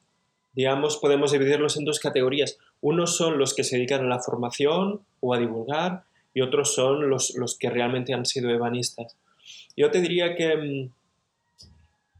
digamos, 0.52 0.96
podemos 0.98 1.32
dividirlos 1.32 1.76
en 1.76 1.84
dos 1.84 1.98
categorías. 1.98 2.58
Unos 2.80 3.16
son 3.16 3.38
los 3.38 3.54
que 3.54 3.64
se 3.64 3.76
dedican 3.76 4.04
a 4.04 4.08
la 4.08 4.20
formación 4.20 5.00
o 5.20 5.34
a 5.34 5.38
divulgar 5.38 6.04
y 6.34 6.40
otros 6.40 6.74
son 6.74 7.08
los, 7.08 7.34
los 7.36 7.58
que 7.58 7.70
realmente 7.70 8.14
han 8.14 8.26
sido 8.26 8.50
ebanistas. 8.50 9.16
Yo 9.76 9.90
te 9.90 10.00
diría 10.00 10.34
que 10.34 10.90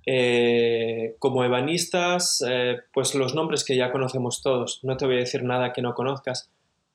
eh, 0.07 1.15
como 1.19 1.45
ebanistas, 1.45 2.45
eh, 2.47 2.81
pues 2.93 3.15
los 3.15 3.35
nombres 3.35 3.65
que 3.65 3.77
ya 3.77 3.93
conocemos 3.93 4.43
todos, 4.43 4.81
no 4.83 4.97
te 4.97 5.07
voy 5.07 5.17
a 5.17 5.21
decir 5.21 5.45
nada 5.45 5.73
que 5.73 5.83
no 5.83 5.95
conozcas. 5.95 6.51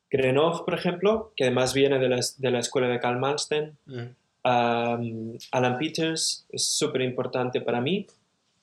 Grenov, 0.09 0.65
por 0.65 0.73
ejemplo, 0.73 1.33
que 1.35 1.45
además 1.45 1.73
viene 1.73 1.99
de 1.99 2.09
la, 2.09 2.19
de 2.37 2.51
la 2.51 2.59
escuela 2.59 2.87
de 2.87 2.99
Karl 2.99 3.19
Malmsten. 3.19 3.77
Mm. 3.85 4.05
Um, 4.43 5.37
Alan 5.51 5.77
Peters 5.77 6.45
es 6.49 6.65
súper 6.65 7.01
importante 7.01 7.61
para 7.61 7.81
mí, 7.81 8.07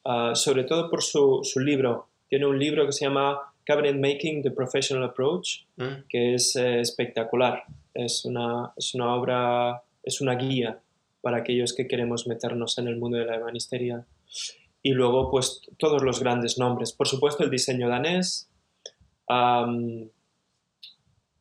uh, 0.04 0.34
sobre 0.34 0.64
todo 0.64 0.88
por 0.88 1.02
su, 1.02 1.40
su, 1.42 1.60
libro. 1.60 2.08
Tiene 2.28 2.46
un 2.46 2.58
libro 2.58 2.86
que 2.86 2.92
se 2.92 3.04
llama 3.04 3.38
Cabinet 3.64 3.96
Making, 3.96 4.42
The 4.42 4.50
Professional 4.50 5.04
Approach, 5.04 5.64
mm. 5.76 6.06
que 6.08 6.34
es 6.34 6.56
eh, 6.56 6.80
espectacular. 6.80 7.64
Es 7.92 8.24
una, 8.24 8.72
es 8.76 8.94
una 8.94 9.14
obra, 9.14 9.82
es 10.02 10.20
una 10.20 10.34
guía 10.36 10.80
para 11.20 11.38
aquellos 11.38 11.74
que 11.74 11.86
queremos 11.86 12.26
meternos 12.26 12.78
en 12.78 12.88
el 12.88 12.96
mundo 12.96 13.18
de 13.18 13.26
la 13.26 13.36
ebanistería. 13.36 14.04
Y 14.82 14.92
luego, 14.92 15.30
pues, 15.30 15.62
todos 15.78 16.02
los 16.02 16.20
grandes 16.20 16.58
nombres. 16.58 16.92
Por 16.92 17.08
supuesto, 17.08 17.44
el 17.44 17.50
diseño 17.50 17.88
danés. 17.88 18.50
Um, 19.28 20.08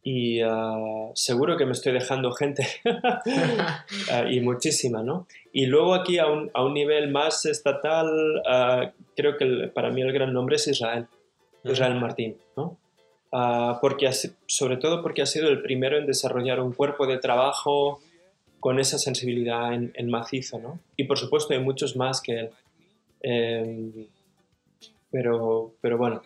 y 0.04 0.44
uh, 0.44 1.12
seguro 1.16 1.58
que 1.58 1.66
me 1.66 1.72
estoy 1.72 1.94
dejando 1.94 2.32
gente. 2.34 2.68
uh, 2.86 4.28
y 4.30 4.42
muchísima, 4.42 5.02
¿no? 5.02 5.28
Y 5.52 5.66
luego 5.66 5.94
aquí, 5.94 6.18
a 6.20 6.28
un, 6.28 6.52
a 6.54 6.64
un 6.64 6.74
nivel 6.74 7.10
más 7.12 7.46
estatal, 7.46 8.08
uh, 8.40 8.92
creo 9.16 9.38
que 9.38 9.46
el, 9.46 9.72
para 9.72 9.92
mí 9.92 10.02
el 10.02 10.12
gran 10.12 10.34
nombre 10.34 10.58
es 10.58 10.68
Israel. 10.68 11.08
Israel 11.64 11.96
Martín, 11.96 12.38
¿no? 12.58 12.78
porque 13.82 14.12
sobre 14.46 14.78
todo 14.78 15.02
porque 15.02 15.24
ha 15.24 15.26
sido 15.26 15.50
el 15.50 15.64
primero 15.64 15.98
en 15.98 16.06
desarrollar 16.06 16.60
un 16.60 16.72
cuerpo 16.72 17.08
de 17.08 17.18
trabajo 17.18 18.00
con 18.60 18.80
esa 18.80 19.00
sensibilidad 19.00 19.74
en, 19.74 19.92
en 19.96 20.12
macizo, 20.12 20.60
¿no? 20.60 20.80
Y 20.98 21.06
por 21.06 21.18
supuesto 21.18 21.54
hay 21.54 21.60
muchos 21.60 21.96
más 21.96 22.22
que 22.22 22.40
él. 22.40 22.50
Eh, 23.24 24.08
pero, 25.10 25.74
pero 25.82 25.98
bueno, 25.98 26.22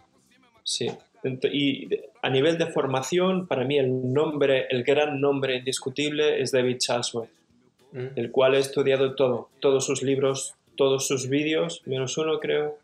sí. 0.63 0.89
Y 1.51 1.89
a 2.27 2.29
nivel 2.29 2.57
de 2.57 2.65
formación, 2.67 3.47
para 3.47 3.63
mí 3.63 3.77
el 3.77 4.11
nombre, 4.11 4.67
el 4.69 4.83
gran 4.83 5.21
nombre 5.21 5.55
indiscutible 5.55 6.41
es 6.41 6.51
David 6.51 6.77
Charlesworth, 6.77 7.29
mm. 7.93 8.07
el 8.17 8.31
cual 8.31 8.55
he 8.55 8.59
estudiado 8.59 9.15
todo, 9.15 9.47
todos 9.61 9.85
sus 9.85 10.03
libros, 10.03 10.53
todos 10.75 11.07
sus 11.07 11.29
vídeos, 11.29 11.83
menos 11.85 12.17
uno 12.17 12.41
creo, 12.41 12.79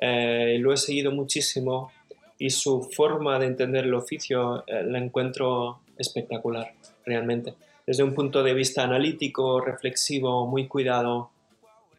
eh, 0.00 0.56
lo 0.58 0.72
he 0.72 0.76
seguido 0.76 1.12
muchísimo 1.12 1.92
y 2.38 2.50
su 2.50 2.82
forma 2.82 3.38
de 3.38 3.46
entender 3.46 3.84
el 3.84 3.94
oficio 3.94 4.64
eh, 4.66 4.82
la 4.82 4.98
encuentro 4.98 5.78
espectacular, 5.96 6.72
realmente. 7.06 7.54
Desde 7.86 8.02
un 8.02 8.14
punto 8.14 8.42
de 8.42 8.52
vista 8.52 8.82
analítico, 8.82 9.60
reflexivo, 9.60 10.44
muy 10.48 10.66
cuidado. 10.66 11.30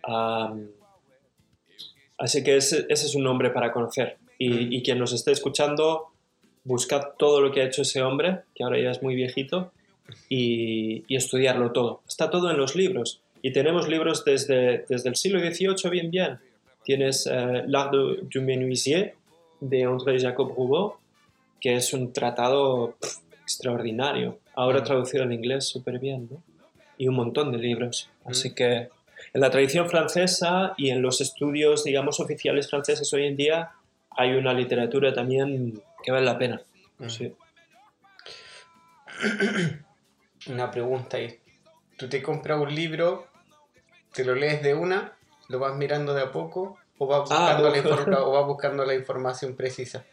Um, 0.05 0.67
Así 2.17 2.43
que 2.43 2.57
ese, 2.57 2.85
ese, 2.89 3.05
es 3.05 3.15
un 3.15 3.23
nombre 3.23 3.51
para 3.51 3.71
conocer. 3.71 4.17
Y, 4.37 4.75
y, 4.75 4.83
quien 4.83 4.99
nos 4.99 5.13
esté 5.13 5.31
escuchando, 5.31 6.12
buscad 6.63 7.01
todo 7.17 7.41
lo 7.41 7.51
que 7.51 7.61
ha 7.61 7.65
hecho 7.65 7.81
ese 7.81 8.01
hombre, 8.01 8.41
que 8.55 8.63
ahora 8.63 8.79
ya 8.79 8.91
es 8.91 9.01
muy 9.01 9.15
viejito, 9.15 9.71
y, 10.29 11.03
y 11.07 11.15
estudiarlo 11.15 11.71
todo. 11.71 12.01
Está 12.07 12.29
todo 12.29 12.51
en 12.51 12.57
los 12.57 12.75
libros. 12.75 13.21
Y 13.41 13.51
tenemos 13.51 13.87
libros 13.89 14.23
desde, 14.23 14.85
desde 14.87 15.09
el 15.09 15.15
siglo 15.15 15.39
XVIII, 15.39 15.89
bien, 15.89 16.11
bien. 16.11 16.39
Tienes 16.83 17.25
uh, 17.27 17.63
L'Art 17.67 17.91
du 17.93 18.41
Menuisier, 18.41 19.15
de 19.59 19.83
André 19.83 20.19
Jacob 20.19 20.53
Roubaud, 20.55 20.93
que 21.59 21.75
es 21.75 21.93
un 21.93 22.11
tratado 22.11 22.95
pff, 22.99 23.17
extraordinario. 23.43 24.39
Ahora 24.55 24.83
traducido 24.83 25.23
al 25.23 25.33
inglés 25.33 25.65
súper 25.65 25.99
bien, 25.99 26.27
¿no? 26.29 26.43
Y 26.97 27.07
un 27.07 27.15
montón 27.15 27.51
de 27.51 27.57
libros. 27.57 28.09
Así 28.25 28.53
que 28.53 28.89
en 29.33 29.41
la 29.41 29.49
tradición 29.49 29.89
francesa 29.89 30.73
y 30.77 30.89
en 30.89 31.01
los 31.01 31.21
estudios, 31.21 31.83
digamos, 31.83 32.19
oficiales 32.19 32.69
franceses 32.69 33.11
hoy 33.13 33.25
en 33.25 33.37
día 33.37 33.71
hay 34.11 34.33
una 34.33 34.53
literatura 34.53 35.13
también 35.13 35.81
que 36.03 36.11
vale 36.11 36.25
la 36.25 36.37
pena. 36.37 36.61
Mm. 36.99 37.09
Sí. 37.09 37.33
Una 40.49 40.69
pregunta 40.69 41.17
ahí. 41.17 41.39
¿Tú 41.97 42.09
te 42.09 42.21
compras 42.21 42.59
un 42.59 42.73
libro, 42.73 43.27
te 44.13 44.25
lo 44.25 44.35
lees 44.35 44.61
de 44.61 44.73
una, 44.73 45.13
lo 45.47 45.59
vas 45.59 45.75
mirando 45.75 46.13
de 46.13 46.23
a 46.23 46.31
poco 46.31 46.77
o 46.97 47.07
vas 47.07 47.29
buscando, 47.29 47.67
ah, 47.67 48.23
o 48.25 48.31
vas 48.31 48.45
buscando 48.45 48.83
la 48.83 48.95
información 48.95 49.55
precisa? 49.55 50.03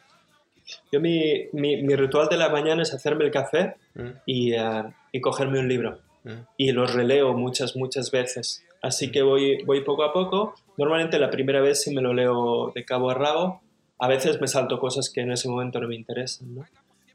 Yo 0.93 1.01
mi, 1.01 1.49
mi, 1.53 1.83
mi, 1.83 1.97
ritual 1.97 2.29
de 2.29 2.37
la 2.37 2.49
mañana 2.49 2.83
es 2.83 2.95
hacerme 2.95 3.25
el 3.25 3.31
café 3.31 3.77
mm. 3.95 4.09
y, 4.27 4.57
uh, 4.57 4.93
y 5.11 5.21
cogerme 5.21 5.59
un 5.59 5.69
libro. 5.69 5.99
Mm. 6.25 6.43
Y 6.57 6.73
los 6.73 6.95
releo 6.95 7.33
muchas, 7.33 7.77
muchas 7.77 8.11
veces. 8.11 8.65
Así 8.83 9.11
que 9.11 9.23
voy, 9.23 9.63
voy 9.65 9.83
poco 9.83 10.05
a 10.05 10.13
poco. 10.13 10.55
Normalmente 10.77 11.19
la 11.19 11.31
primera 11.31 11.61
vez 11.61 11.83
sí 11.83 11.95
me 11.95 12.03
lo 12.03 12.15
leo 12.15 12.73
de 12.75 12.85
cabo 12.85 13.11
a 13.11 13.15
rabo. 13.15 13.61
A 14.01 14.09
veces 14.09 14.41
me 14.41 14.49
salto 14.49 14.79
cosas 14.79 15.11
que 15.11 15.21
en 15.21 15.33
ese 15.33 15.49
momento 15.49 15.81
no 15.81 15.89
me 15.89 15.95
interesan, 15.95 16.55
¿no? 16.55 16.65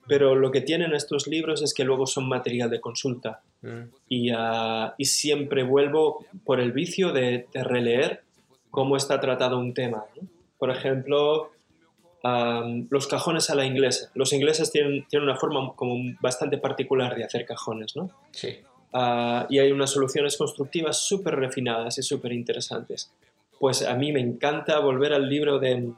pero 0.08 0.36
lo 0.36 0.52
que 0.52 0.62
tienen 0.62 0.94
estos 0.94 1.28
libros 1.28 1.64
es 1.64 1.74
que 1.74 1.84
luego 1.84 2.06
son 2.06 2.30
material 2.30 2.70
de 2.70 2.80
consulta. 2.80 3.42
Mm. 3.64 3.82
Y, 4.08 4.30
ah, 4.36 4.94
y 4.98 5.06
siempre 5.06 5.64
vuelvo 5.64 6.26
por 6.46 6.60
el 6.60 6.72
vicio 6.72 7.12
de, 7.12 7.48
de 7.52 7.64
releer 7.64 8.22
cómo 8.70 8.98
está 8.98 9.20
tratado 9.20 9.58
un 9.58 9.74
tema. 9.74 10.06
¿no? 10.16 10.28
Por 10.58 10.70
ejemplo, 10.70 11.52
los 12.90 13.08
cajones 13.08 13.50
a 13.50 13.56
la 13.56 13.66
inglesa. 13.66 14.10
Los 14.16 14.34
ingleses 14.34 14.72
tienen, 14.72 15.06
tienen 15.08 15.30
una 15.30 15.38
forma 15.38 15.74
como 15.76 15.96
bastante 16.20 16.58
particular 16.58 17.16
de 17.16 17.24
hacer 17.24 17.46
cajones, 17.46 17.96
¿no? 17.96 18.10
Sí. 18.32 18.58
Ah, 18.94 19.46
y 19.50 19.60
hay 19.60 19.72
unas 19.72 19.92
soluciones 19.92 20.38
constructivas 20.38 20.98
súper 20.98 21.36
refinadas 21.36 21.98
y 21.98 22.04
súper 22.04 22.32
interesantes. 22.32 23.12
Pues 23.60 23.84
a 23.84 23.96
mí 23.96 24.12
me 24.12 24.22
encanta 24.22 24.80
volver 24.80 25.14
al 25.14 25.30
libro 25.30 25.60
de... 25.60 25.92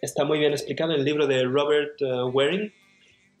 Está 0.00 0.24
muy 0.24 0.38
bien 0.38 0.52
explicado 0.52 0.92
el 0.92 1.04
libro 1.04 1.26
de 1.26 1.44
Robert 1.44 2.00
eh, 2.00 2.22
Waring, 2.22 2.72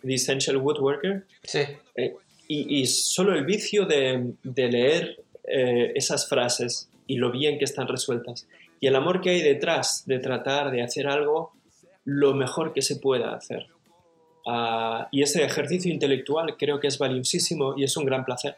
The 0.02 0.14
Essential 0.14 0.56
Woodworker, 0.58 1.26
Sí. 1.42 1.60
eh, 1.96 2.14
y, 2.48 2.80
y 2.80 2.86
solo 2.86 3.34
el 3.34 3.44
vicio 3.44 3.86
de, 3.86 4.32
de 4.42 4.68
leer 4.68 5.22
eh, 5.44 5.92
esas 5.94 6.28
frases 6.28 6.90
y 7.06 7.16
lo 7.16 7.30
bien 7.30 7.58
que 7.58 7.64
están 7.64 7.88
resueltas 7.88 8.46
y 8.80 8.86
el 8.86 8.96
amor 8.96 9.20
que 9.20 9.30
hay 9.30 9.42
detrás 9.42 10.04
de 10.06 10.18
tratar 10.18 10.70
de 10.70 10.82
hacer 10.82 11.06
algo 11.06 11.52
lo 12.04 12.34
mejor 12.34 12.72
que 12.72 12.82
se 12.82 12.96
pueda 12.96 13.34
hacer. 13.34 13.66
Ah, 14.46 15.08
y 15.12 15.22
ese 15.22 15.44
ejercicio 15.44 15.92
intelectual 15.92 16.56
creo 16.56 16.80
que 16.80 16.86
es 16.88 16.98
valiosísimo 16.98 17.74
y 17.76 17.84
es 17.84 17.96
un 17.96 18.06
gran 18.06 18.24
placer. 18.24 18.56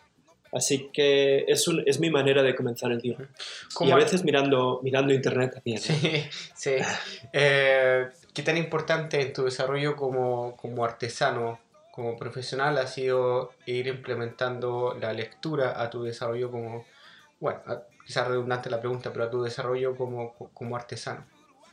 Así 0.53 0.91
que 0.93 1.45
es, 1.49 1.67
un- 1.67 1.83
es 1.87 1.99
mi 1.99 2.11
manera 2.11 2.43
de 2.43 2.55
comenzar 2.55 2.93
el 2.93 3.01
día. 3.01 3.17
Y 3.19 3.75
¿Cómo 3.75 3.93
a 3.93 3.95
ha- 3.97 3.99
veces 3.99 4.23
mirando, 4.23 4.81
mirando 4.83 5.13
internet 5.15 5.55
también. 5.55 5.77
¿no? 5.77 5.83
Sí, 5.83 6.25
sí. 6.55 6.75
Eh, 7.33 8.09
¿Qué 8.35 8.43
tan 8.43 8.57
importante 8.59 9.21
en 9.21 9.33
tu 9.33 9.45
desarrollo 9.45 9.97
como, 9.97 10.55
como 10.57 10.85
artesano, 10.85 11.59
como 11.91 12.17
profesional, 12.17 12.77
ha 12.79 12.87
sido 12.87 13.53
ir 13.67 13.87
implementando 13.87 14.97
la 15.01 15.13
lectura 15.13 15.81
a 15.83 15.89
tu 15.91 16.03
desarrollo 16.03 16.51
como, 16.51 16.85
bueno, 17.41 17.61
a- 17.67 17.83
quizás 18.07 18.29
redundante 18.29 18.69
la 18.71 18.81
pregunta, 18.81 19.13
pero 19.13 19.25
a 19.25 19.31
tu 19.31 19.43
desarrollo 19.43 19.97
como, 19.97 20.35
como 20.53 20.77
artesano? 20.77 21.25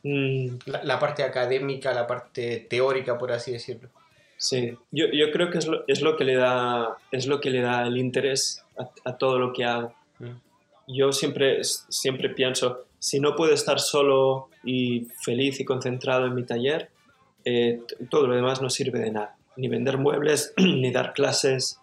Mm, 0.04 0.56
La, 0.68 0.84
la 0.84 1.00
parte 1.00 1.24
académica, 1.24 1.94
la 1.94 2.08
parte 2.08 2.66
teórica, 2.70 3.18
por 3.18 3.32
así 3.34 3.52
decirlo. 3.52 3.90
Sí, 4.38 4.78
yo, 4.92 5.08
yo 5.12 5.32
creo 5.32 5.50
que 5.50 5.58
es 5.58 5.68
lo, 5.68 5.84
es 5.88 6.02
lo 6.02 6.16
que 6.16 6.24
le 6.24 6.36
da 6.36 6.98
es 7.12 7.28
lo 7.28 7.42
que 7.42 7.50
le 7.50 7.60
da 7.60 7.86
el 7.86 7.98
interés 7.98 8.64
a, 9.06 9.18
todo 9.18 9.38
lo 9.38 9.54
que 9.54 9.66
hago. 9.66 9.94
Yo 10.88 11.12
siempre, 11.12 11.64
siempre 11.64 12.30
pienso, 12.30 12.86
si 12.98 13.20
no 13.20 13.36
puedo 13.36 13.54
estar 13.54 13.80
solo 13.80 14.50
y 14.64 15.08
feliz 15.24 15.60
y 15.60 15.66
concentrado 15.66 16.26
en 16.26 16.36
mi 16.36 16.44
taller, 16.44 16.90
eh, 17.46 17.82
todo 18.10 18.28
lo 18.28 18.36
demás 18.36 18.62
no 18.62 18.70
sirve 18.70 19.00
de 19.00 19.12
nada. 19.12 19.36
Ni 19.56 19.68
vender 19.68 19.98
muebles, 19.98 20.54
ni 20.58 20.92
dar 20.92 21.14
clases. 21.14 21.80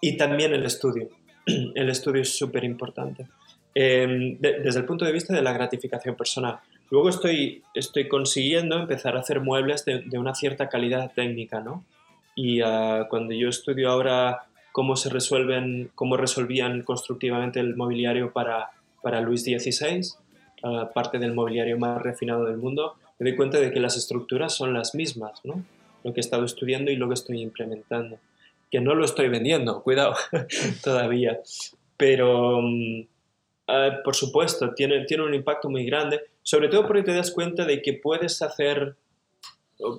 Y 0.00 0.16
también 0.16 0.52
el 0.52 0.64
estudio. 0.64 1.08
El 1.74 1.90
estudio 1.90 2.22
es 2.22 2.38
súper 2.38 2.64
importante. 2.64 3.26
De- 3.74 4.38
desde 4.62 4.80
el 4.80 4.86
punto 4.86 5.04
de 5.04 5.12
vista 5.12 5.34
de 5.34 5.42
la 5.42 5.52
gratificación 5.52 6.14
personal. 6.14 6.60
Luego 6.90 7.08
estoy, 7.08 7.62
estoy 7.74 8.08
consiguiendo 8.08 8.78
empezar 8.78 9.16
a 9.16 9.20
hacer 9.20 9.40
muebles 9.40 9.84
de, 9.84 10.02
de 10.06 10.18
una 10.18 10.34
cierta 10.34 10.68
calidad 10.68 11.12
técnica, 11.12 11.60
¿no? 11.60 11.84
Y 12.34 12.60
ah, 12.62 13.06
cuando 13.10 13.34
yo 13.34 13.48
estudio 13.48 13.90
ahora 13.90 14.46
cómo 14.74 14.96
se 14.96 15.08
resuelven, 15.08 15.92
cómo 15.94 16.16
resolvían 16.16 16.82
constructivamente 16.82 17.60
el 17.60 17.76
mobiliario 17.76 18.32
para, 18.32 18.72
para 19.04 19.20
Luis 19.20 19.44
XVI, 19.44 20.00
ah, 20.64 20.90
parte 20.92 21.20
del 21.20 21.32
mobiliario 21.32 21.78
más 21.78 22.02
refinado 22.02 22.44
del 22.44 22.56
mundo, 22.56 22.96
me 23.20 23.30
doy 23.30 23.36
cuenta 23.36 23.60
de 23.60 23.70
que 23.70 23.78
las 23.78 23.96
estructuras 23.96 24.52
son 24.52 24.74
las 24.74 24.96
mismas, 24.96 25.40
¿no? 25.44 25.64
Lo 26.02 26.12
que 26.12 26.18
he 26.18 26.20
estado 26.20 26.44
estudiando 26.44 26.90
y 26.90 26.96
lo 26.96 27.06
que 27.06 27.14
estoy 27.14 27.40
implementando. 27.40 28.18
Que 28.68 28.80
no 28.80 28.96
lo 28.96 29.04
estoy 29.04 29.28
vendiendo, 29.28 29.80
cuidado, 29.84 30.16
todavía. 30.82 31.38
Pero, 31.96 32.60
mm, 32.60 33.06
ah, 33.68 34.00
por 34.02 34.16
supuesto, 34.16 34.74
tiene, 34.74 35.04
tiene 35.04 35.22
un 35.22 35.34
impacto 35.34 35.70
muy 35.70 35.86
grande, 35.86 36.20
sobre 36.42 36.66
todo 36.66 36.84
porque 36.88 37.04
te 37.04 37.14
das 37.14 37.30
cuenta 37.30 37.64
de 37.64 37.80
que 37.80 37.92
puedes 37.92 38.42
hacer, 38.42 38.96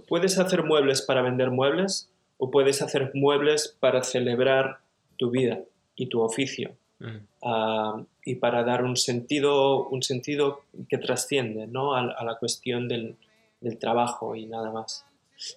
puedes 0.10 0.38
hacer 0.38 0.64
muebles 0.64 1.02
para 1.02 1.22
vender 1.22 1.50
muebles 1.50 2.10
o 2.38 2.52
puedes 2.52 2.82
hacer 2.82 3.12
muebles 3.14 3.76
para 3.80 4.04
celebrar 4.04 4.80
tu 5.18 5.30
vida 5.32 5.60
y 5.96 6.08
tu 6.08 6.22
oficio 6.22 6.76
Mm. 6.98 7.18
ah, 7.44 8.02
y 8.26 8.36
para 8.36 8.64
dar 8.64 8.82
un 8.86 8.96
sentido, 8.96 9.86
un 9.90 10.02
sentido 10.02 10.62
que 10.88 10.98
trasciende 10.98 11.68
¿no? 11.68 11.94
a, 11.94 12.00
a 12.00 12.24
la 12.24 12.38
cuestión 12.38 12.88
del, 12.88 13.18
del 13.60 13.78
trabajo 13.78 14.34
y 14.38 14.46
nada 14.46 14.72
más. 14.72 15.06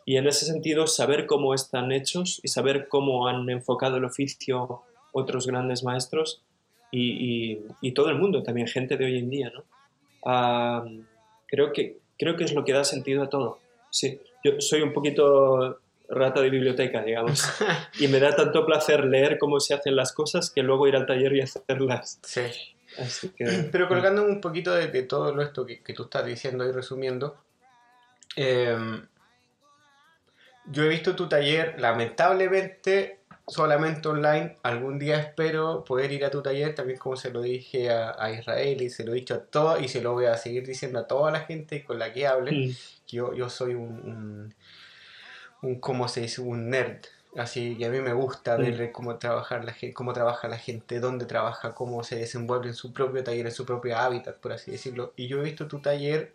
Y 0.04 0.16
en 0.16 0.26
ese 0.26 0.46
sentido, 0.46 0.88
saber 0.88 1.26
cómo 1.26 1.54
están 1.54 1.92
hechos 1.92 2.40
y 2.42 2.48
saber 2.48 2.88
cómo 2.88 3.28
han 3.28 3.48
enfocado 3.50 3.98
el 3.98 4.04
oficio 4.04 4.82
otros 5.12 5.46
grandes 5.46 5.84
maestros 5.84 6.42
y, 6.90 7.52
y- 7.52 7.64
y 7.82 7.92
todo 7.92 8.10
el 8.10 8.18
mundo, 8.18 8.42
también 8.42 8.66
gente 8.66 8.96
de 8.96 9.04
hoy 9.04 9.18
en 9.18 9.30
día, 9.30 9.52
¿no? 9.54 9.62
Ah, 10.26 10.84
creo, 11.46 11.72
que, 11.72 11.98
creo 12.18 12.34
que 12.36 12.42
es 12.44 12.52
lo 12.52 12.64
que 12.64 12.72
da 12.72 12.82
sentido 12.82 13.22
a 13.22 13.28
todo. 13.30 13.60
Sí, 13.90 14.18
yo 14.42 14.60
soy 14.60 14.82
un 14.82 14.92
poquito 14.92 15.78
rata 16.08 16.40
de 16.40 16.50
biblioteca, 16.50 17.02
digamos, 17.02 17.44
y 17.98 18.08
me 18.08 18.18
da 18.20 18.34
tanto 18.34 18.64
placer 18.64 19.04
leer 19.04 19.38
cómo 19.38 19.60
se 19.60 19.74
hacen 19.74 19.96
las 19.96 20.12
cosas 20.12 20.50
que 20.50 20.62
luego 20.62 20.88
ir 20.88 20.96
al 20.96 21.06
taller 21.06 21.34
y 21.34 21.40
hacerlas. 21.42 22.18
Sí. 22.22 22.42
Así 22.98 23.28
que... 23.30 23.68
Pero 23.70 23.88
colgando 23.88 24.24
un 24.24 24.40
poquito 24.40 24.74
de, 24.74 24.88
de 24.88 25.02
todo 25.02 25.34
lo 25.34 25.42
esto 25.42 25.66
que, 25.66 25.82
que 25.82 25.92
tú 25.92 26.04
estás 26.04 26.24
diciendo 26.24 26.66
y 26.66 26.72
resumiendo, 26.72 27.36
eh, 28.36 28.76
yo 30.70 30.84
he 30.84 30.88
visto 30.88 31.16
tu 31.16 31.28
taller, 31.28 31.80
lamentablemente, 31.80 33.20
solamente 33.46 34.08
online. 34.08 34.56
Algún 34.62 34.98
día 34.98 35.18
espero 35.18 35.84
poder 35.84 36.12
ir 36.12 36.24
a 36.24 36.30
tu 36.30 36.42
taller, 36.42 36.74
también 36.74 36.98
como 36.98 37.16
se 37.16 37.30
lo 37.30 37.40
dije 37.40 37.90
a, 37.90 38.14
a 38.18 38.30
Israel 38.32 38.82
y 38.82 38.90
se 38.90 39.04
lo 39.04 39.12
he 39.12 39.16
dicho 39.16 39.34
a 39.34 39.40
todos 39.44 39.82
y 39.82 39.88
se 39.88 40.02
lo 40.02 40.12
voy 40.12 40.26
a 40.26 40.36
seguir 40.36 40.66
diciendo 40.66 40.98
a 40.98 41.06
toda 41.06 41.30
la 41.30 41.40
gente 41.40 41.84
con 41.84 41.98
la 41.98 42.12
que 42.12 42.26
hable. 42.26 42.52
Mm, 42.52 42.74
que 43.06 43.16
yo, 43.16 43.34
yo 43.34 43.48
soy 43.48 43.74
un, 43.74 43.82
un, 43.82 44.54
un, 45.62 45.80
¿cómo 45.80 46.08
se 46.08 46.20
dice? 46.22 46.40
Un 46.40 46.70
nerd. 46.70 46.98
Así 47.36 47.76
que 47.76 47.86
a 47.86 47.90
mí 47.90 48.00
me 48.00 48.12
gusta 48.14 48.56
Mm. 48.56 48.60
ver 48.60 48.92
cómo, 48.92 49.16
trabajar 49.18 49.64
la 49.64 49.72
gente, 49.72 49.94
cómo 49.94 50.12
trabaja 50.12 50.48
la 50.48 50.58
gente, 50.58 50.98
dónde 50.98 51.26
trabaja, 51.26 51.74
cómo 51.74 52.02
se 52.02 52.16
desenvuelve 52.16 52.68
en 52.68 52.74
su 52.74 52.92
propio 52.92 53.22
taller, 53.22 53.46
en 53.46 53.52
su 53.52 53.64
propio 53.66 53.96
hábitat, 53.96 54.36
por 54.38 54.52
así 54.52 54.70
decirlo. 54.70 55.12
Y 55.16 55.28
yo 55.28 55.38
he 55.40 55.44
visto 55.44 55.68
tu 55.68 55.80
taller 55.80 56.34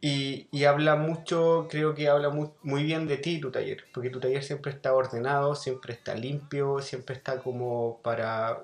y, 0.00 0.48
y 0.50 0.64
habla 0.64 0.96
mucho, 0.96 1.66
creo 1.70 1.94
que 1.94 2.08
habla 2.08 2.28
muy, 2.28 2.50
muy 2.62 2.84
bien 2.84 3.06
de 3.06 3.16
ti 3.16 3.40
tu 3.40 3.50
taller, 3.50 3.84
porque 3.92 4.10
tu 4.10 4.20
taller 4.20 4.42
siempre 4.44 4.70
está 4.72 4.92
ordenado, 4.92 5.54
siempre 5.54 5.94
está 5.94 6.14
limpio, 6.14 6.80
siempre 6.80 7.14
está 7.16 7.38
como 7.40 8.00
para... 8.02 8.62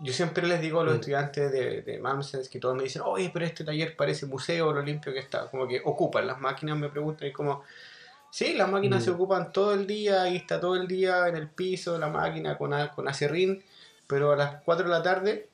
Yo 0.00 0.12
siempre 0.12 0.46
les 0.48 0.60
digo 0.60 0.80
a 0.80 0.84
los 0.84 0.94
Mm. 0.94 0.98
estudiantes 0.98 1.52
de, 1.52 1.82
de 1.82 1.98
Mamsens 2.00 2.48
que 2.48 2.58
todos 2.58 2.76
me 2.76 2.82
dicen, 2.82 3.02
oye, 3.04 3.30
pero 3.32 3.44
este 3.44 3.62
taller 3.62 3.94
parece 3.96 4.26
museo, 4.26 4.72
lo 4.72 4.82
limpio 4.82 5.12
que 5.12 5.20
está. 5.20 5.48
Como 5.48 5.68
que 5.68 5.80
ocupan 5.84 6.26
las 6.26 6.40
máquinas, 6.40 6.76
me 6.76 6.88
preguntan, 6.88 7.28
y 7.28 7.32
como, 7.32 7.62
sí, 8.32 8.54
las 8.54 8.70
máquinas 8.70 9.02
Mm. 9.02 9.04
se 9.04 9.10
ocupan 9.10 9.52
todo 9.52 9.74
el 9.74 9.86
día, 9.86 10.26
y 10.28 10.36
está 10.36 10.58
todo 10.58 10.74
el 10.76 10.88
día 10.88 11.28
en 11.28 11.36
el 11.36 11.48
piso 11.50 11.98
la 11.98 12.08
máquina 12.08 12.56
con, 12.56 12.72
con 12.96 13.06
acerrín, 13.06 13.62
pero 14.06 14.32
a 14.32 14.36
las 14.36 14.62
4 14.64 14.84
de 14.86 14.90
la 14.90 15.02
tarde 15.02 15.48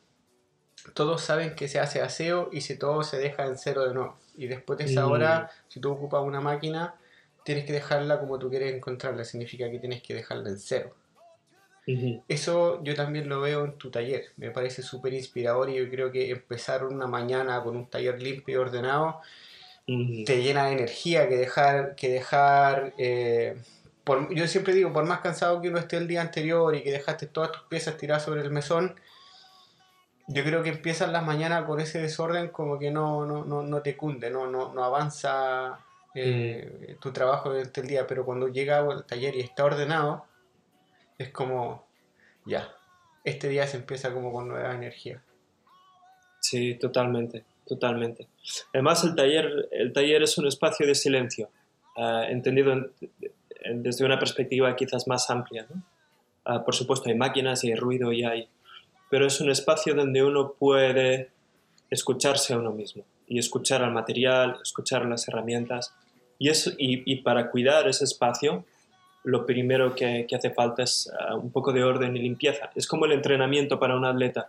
todos 0.95 1.21
saben 1.23 1.57
que 1.57 1.67
se 1.67 1.81
hace 1.81 2.01
aseo 2.01 2.51
y 2.53 2.61
si 2.61 2.79
todo 2.79 3.03
se 3.03 3.19
deja 3.19 3.47
en 3.47 3.59
cero 3.59 3.85
de 3.87 3.95
nuevo. 3.95 4.17
Y 4.37 4.47
después 4.47 4.79
de 4.79 4.85
esa 4.85 5.07
Mm. 5.07 5.11
hora, 5.11 5.51
si 5.67 5.81
tú 5.81 5.91
ocupas 5.91 6.23
una 6.23 6.41
máquina, 6.41 6.95
tienes 7.45 7.65
que 7.65 7.73
dejarla 7.73 8.21
como 8.21 8.39
tú 8.39 8.49
quieres 8.49 8.73
encontrarla, 8.73 9.25
significa 9.25 9.69
que 9.71 9.81
tienes 9.81 10.03
que 10.03 10.15
dejarla 10.15 10.49
en 10.51 10.59
cero. 10.59 10.95
Eso 12.29 12.81
yo 12.85 12.95
también 12.95 13.29
lo 13.29 13.41
veo 13.41 13.65
en 13.65 13.73
tu 13.79 13.91
taller, 13.91 14.27
me 14.37 14.51
parece 14.51 14.83
súper 14.83 15.15
inspirador 15.15 15.69
y 15.71 15.77
yo 15.77 15.89
creo 15.91 16.13
que 16.13 16.31
empezar 16.31 16.85
una 16.85 17.07
mañana 17.07 17.61
con 17.63 17.77
un 17.77 17.89
taller 17.89 18.23
limpio 18.23 18.55
y 18.55 18.59
ordenado. 18.59 19.21
Te 20.25 20.43
llena 20.43 20.67
de 20.67 20.73
energía 20.73 21.29
que 21.29 21.37
dejar, 21.37 21.95
que 21.97 22.09
dejar 22.11 22.93
eh, 22.99 23.57
por- 24.05 24.33
yo 24.35 24.47
siempre 24.47 24.75
digo, 24.75 24.93
por 24.93 25.05
más 25.07 25.21
cansado 25.21 25.61
que 25.61 25.69
uno 25.69 25.79
esté 25.79 25.97
el 25.97 26.09
día 26.09 26.21
anterior 26.21 26.75
y 26.75 26.83
que 26.83 26.93
dejaste 26.93 27.27
todas 27.27 27.53
tus 27.53 27.63
piezas 27.63 27.97
tiradas 27.97 28.25
sobre 28.25 28.43
el 28.43 28.51
mesón, 28.51 28.97
yo 30.27 30.45
creo 30.45 30.63
que 30.63 30.69
empiezas 30.71 31.11
las 31.11 31.25
mañanas 31.25 31.65
con 31.65 31.81
ese 31.81 32.01
desorden 32.01 32.49
como 32.49 32.79
que 32.79 32.91
no, 32.91 33.25
no, 33.25 33.45
no, 33.45 33.63
no 33.63 33.83
te 33.83 33.97
cunde, 33.97 34.31
no, 34.31 34.47
no, 34.47 34.75
no 34.75 34.85
avanza 34.85 35.79
eh, 36.15 36.97
tu 37.01 37.13
trabajo 37.13 37.51
durante 37.51 37.81
el 37.81 37.87
día, 37.87 38.07
pero 38.07 38.25
cuando 38.27 38.49
llega 38.49 38.79
al 38.79 39.05
taller 39.07 39.35
y 39.37 39.41
está 39.41 39.65
ordenado, 39.65 40.27
es 41.19 41.31
como, 41.31 41.85
ya, 42.45 42.73
este 43.25 43.49
día 43.49 43.67
se 43.67 43.79
empieza 43.79 44.13
como 44.13 44.33
con 44.33 44.49
nueva 44.49 44.75
energía. 44.75 45.23
Sí, 46.41 46.75
totalmente, 46.79 47.45
totalmente. 47.69 48.27
Además, 48.73 49.05
el 49.05 49.15
taller, 49.15 49.69
el 49.71 49.93
taller 49.93 50.23
es 50.23 50.39
un 50.39 50.47
espacio 50.47 50.87
de 50.87 50.95
silencio, 50.95 51.51
ah, 51.97 52.25
entendido 52.29 52.73
en- 52.73 52.91
en- 53.63 53.83
desde 53.83 54.05
una 54.05 54.19
perspectiva 54.19 54.75
quizás 54.75 55.07
más 55.07 55.29
amplia. 55.31 55.67
Ah, 56.45 56.65
por 56.65 56.75
supuesto, 56.75 57.09
hay 57.11 57.15
máquinas 57.17 57.63
y 57.65 57.69
hay 57.71 57.75
ruido 57.77 58.13
y 58.13 58.25
hay, 58.25 58.49
pero 59.11 59.27
es 59.27 59.41
un 59.41 59.51
espacio 59.51 59.95
donde 59.95 60.23
uno 60.25 60.55
puede 60.59 61.31
escucharse 61.91 62.55
a 62.55 62.59
uno 62.59 62.73
mismo 62.73 63.05
y 63.27 63.39
escuchar 63.39 63.83
al 63.83 63.93
material, 63.93 64.57
escuchar 64.63 65.05
las 65.07 65.29
herramientas 65.29 65.95
Y, 66.41 66.51
eso, 66.51 66.71
y, 66.79 67.17
para 67.23 67.51
cuidar 67.51 67.89
ese 67.89 68.05
espacio, 68.05 68.65
lo 69.25 69.45
primero 69.45 69.97
que, 69.97 70.25
hace 70.33 70.51
falta 70.51 70.85
es 70.85 71.11
ah, 71.19 71.35
un 71.35 71.51
poco 71.51 71.73
de 71.73 71.83
orden 71.83 72.17
y 72.17 72.21
limpieza. 72.21 72.71
Es 72.77 72.87
como 72.87 73.07
el 73.07 73.13
entrenamiento 73.13 73.81
para 73.81 73.97
un 73.97 74.05
atleta. 74.05 74.49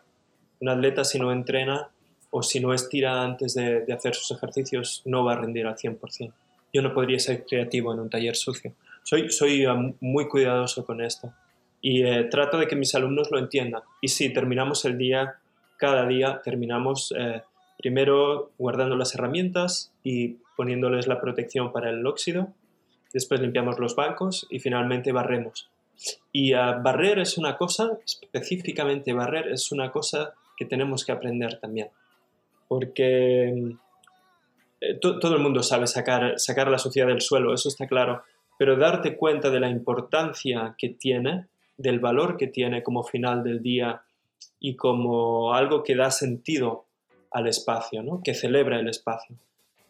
Un 0.61 0.69
atleta 0.69 1.03
si 1.03 1.17
no 1.17 1.31
entrena 1.31 1.89
o 2.31 2.43
si 2.43 2.59
no 2.59 2.73
estira 2.73 3.23
antes 3.23 3.53
de, 3.55 3.85
hacer 3.91 4.15
sus 4.15 4.37
ejercicios 4.37 5.01
no 5.05 5.23
va 5.23 5.33
a 5.33 5.37
rendir 5.37 5.65
al 5.65 5.75
100%. 5.75 6.31
Yo 6.71 6.81
no 6.81 6.93
podría 6.93 7.19
ser 7.19 7.45
creativo 7.45 7.93
en 7.93 7.99
un 7.99 8.09
taller 8.09 8.35
sucio. 8.35 8.73
Soy, 9.03 9.29
soy 9.31 9.65
ah, 9.65 9.75
muy 9.99 10.27
cuidadoso 10.27 10.85
con 10.85 11.01
esto 11.01 11.33
y 11.81 12.03
eh, 12.03 12.25
trato 12.25 12.57
de 12.57 12.67
que 12.67 12.75
mis 12.75 12.93
alumnos 12.95 13.31
lo 13.31 13.39
entiendan. 13.39 13.81
Y 14.01 14.09
si 14.09 14.31
terminamos 14.31 14.85
el 14.85 14.97
día, 14.97 15.35
cada 15.77 16.05
día 16.05 16.41
terminamos 16.43 17.13
eh, 17.17 17.41
primero 17.77 18.51
guardando 18.57 18.95
las 18.95 19.15
herramientas 19.15 19.91
y 20.03 20.37
poniéndoles 20.57 21.07
la 21.07 21.21
protección 21.21 21.71
para 21.71 21.89
el 21.89 22.05
óxido, 22.05 22.49
después 23.13 23.39
limpiamos 23.39 23.79
los 23.79 23.95
bancos 23.95 24.45
y 24.49 24.59
finalmente 24.59 25.11
barremos. 25.11 25.69
Y 26.31 26.53
uh, 26.53 26.81
barrer 26.81 27.19
es 27.19 27.37
una 27.37 27.57
cosa, 27.57 27.97
específicamente 28.05 29.13
barrer 29.13 29.47
es 29.49 29.71
una 29.71 29.91
cosa 29.91 30.33
que 30.57 30.65
tenemos 30.65 31.05
que 31.05 31.11
aprender 31.13 31.59
también, 31.59 31.89
porque 32.69 33.49
eh, 34.79 34.99
todo 35.01 35.35
el 35.35 35.41
mundo 35.41 35.61
sabe 35.61 35.87
sacar, 35.87 36.39
sacar 36.39 36.69
la 36.69 36.77
suciedad 36.77 37.07
del 37.07 37.19
suelo, 37.19 37.53
eso 37.53 37.67
está 37.67 37.87
claro, 37.87 38.23
pero 38.57 38.77
darte 38.77 39.17
cuenta 39.17 39.49
de 39.49 39.59
la 39.59 39.69
importancia 39.69 40.75
que 40.77 40.89
tiene, 40.89 41.47
del 41.77 41.99
valor 41.99 42.37
que 42.37 42.47
tiene 42.47 42.83
como 42.83 43.03
final 43.03 43.43
del 43.43 43.61
día 43.61 44.03
y 44.59 44.75
como 44.75 45.53
algo 45.53 45.83
que 45.83 45.95
da 45.95 46.11
sentido 46.11 46.85
al 47.31 47.47
espacio, 47.47 48.03
¿no? 48.03 48.21
que 48.23 48.33
celebra 48.33 48.79
el 48.79 48.87
espacio. 48.87 49.35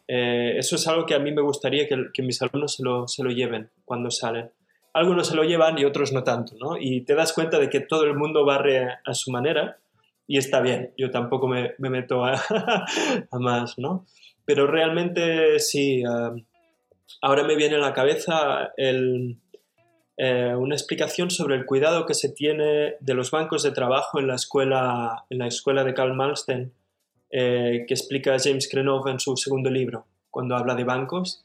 Eh, 0.07 0.55
eso 0.57 0.75
es 0.75 0.87
algo 0.87 1.05
que 1.05 1.13
a 1.13 1.19
mí 1.19 1.31
me 1.31 1.41
gustaría 1.41 1.87
que, 1.87 2.23
mis 2.23 2.41
alumnos 2.41 2.75
se 2.75 2.83
lo, 2.83 3.07
se 3.07 3.23
lo, 3.23 3.29
lleven 3.29 3.69
cuando 3.85 4.09
salen. 4.09 4.49
Algunos 4.93 5.27
se 5.27 5.35
lo 5.35 5.43
llevan 5.43 5.77
y 5.77 5.85
otros 5.85 6.13
no 6.13 6.23
tanto, 6.23 6.55
¿no? 6.59 6.77
Y 6.79 7.01
te 7.01 7.13
das 7.13 7.33
cuenta 7.33 7.59
de 7.59 7.69
que 7.69 7.79
todo 7.79 8.05
el 8.05 8.15
mundo 8.15 8.43
barre 8.43 8.87
a 9.05 9.13
su 9.13 9.29
manera 9.29 9.77
y 10.29 10.37
está 10.37 10.61
bien. 10.61 10.93
Yo 10.95 11.09
tampoco 11.09 11.47
me, 11.47 11.73
me 11.79 11.89
meto 11.89 12.23
a, 12.25 12.39
más, 13.31 13.79
¿no? 13.79 14.05
Pero 14.45 14.67
realmente 14.67 15.59
sí, 15.59 16.03
eh, 16.03 16.45
ahora 17.21 17.43
me 17.43 17.55
viene 17.55 17.75
a 17.75 17.79
la 17.79 17.93
cabeza 17.93 18.71
eh, 18.77 19.35
una 20.55 20.75
explicación 20.75 21.31
sobre 21.31 21.55
el 21.55 21.65
cuidado 21.65 22.05
que 22.05 22.13
se 22.13 22.29
tiene 22.29 22.95
de 22.99 23.13
los 23.15 23.31
bancos 23.31 23.63
de 23.63 23.71
trabajo 23.71 24.19
en 24.19 24.27
la 24.27 24.35
escuela, 24.35 25.25
en 25.31 25.39
la 25.39 25.47
escuela 25.47 25.83
de 25.83 25.95
Karl 25.95 26.13
Malmsten 26.13 26.73
eh, 27.31 27.85
que 27.87 27.93
explica 27.95 28.37
James 28.39 28.67
Krenov 28.69 29.07
en 29.07 29.19
su 29.19 29.35
segundo 29.35 29.71
libro, 29.71 30.05
cuando 30.29 30.55
habla 30.55 30.75
de 30.75 30.83
bancos. 30.83 31.43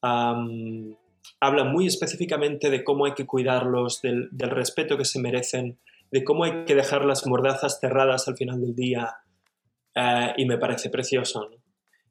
habla 0.00 1.64
muy 1.64 1.88
específicamente 1.88 2.70
de 2.70 2.84
cómo 2.84 3.04
hay 3.06 3.14
que 3.14 3.26
cuidarlos, 3.26 4.00
del, 4.00 4.30
respeto 4.38 4.96
que 4.96 5.04
se 5.04 5.20
merecen, 5.20 5.78
de 6.16 6.24
cómo 6.24 6.44
hay 6.44 6.64
que 6.64 6.74
dejar 6.74 7.04
las 7.04 7.26
mordazas 7.26 7.78
cerradas 7.78 8.26
al 8.26 8.38
final 8.38 8.58
del 8.58 8.74
día, 8.74 9.18
eh, 9.94 10.32
y 10.38 10.46
me 10.46 10.56
parece 10.56 10.88
precioso. 10.88 11.50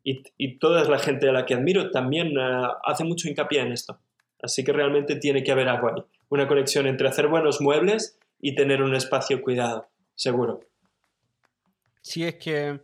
Y, 0.04 0.60
toda 0.60 0.84
la 0.84 1.00
gente 1.00 1.28
a 1.28 1.32
la 1.32 1.48
que 1.48 1.56
admiro 1.56 1.90
también 1.90 2.38
eh, 2.38 2.68
hace 2.84 3.04
mucho 3.04 3.28
hincapié 3.28 3.62
en 3.62 3.72
esto. 3.72 4.00
Así 4.44 4.64
que 4.64 4.72
realmente 4.74 5.16
tiene 5.16 5.44
que 5.44 5.52
haber 5.52 5.68
algo 5.68 5.88
ahí, 5.88 6.04
una 6.30 6.48
conexión 6.48 6.86
entre 6.86 7.08
hacer 7.08 7.28
buenos 7.28 7.62
muebles 7.62 8.20
y 8.40 8.54
tener 8.54 8.84
un 8.84 8.94
espacio 8.94 9.42
cuidado, 9.42 9.90
seguro. 10.14 10.60
Sí, 12.04 12.24
es 12.24 12.36
que 12.36 12.82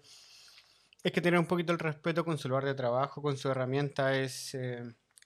es 1.03 1.11
que 1.11 1.21
tener 1.21 1.39
un 1.39 1.45
poquito 1.45 1.71
el 1.71 1.77
respeto 1.77 2.25
con 2.25 2.39
su 2.39 2.49
lugar 2.49 2.65
de 2.65 2.73
trabajo, 2.73 3.21
con 3.21 3.37
su 3.37 3.47
herramienta, 3.47 4.17
es 4.17 4.55
eh, 4.55 4.81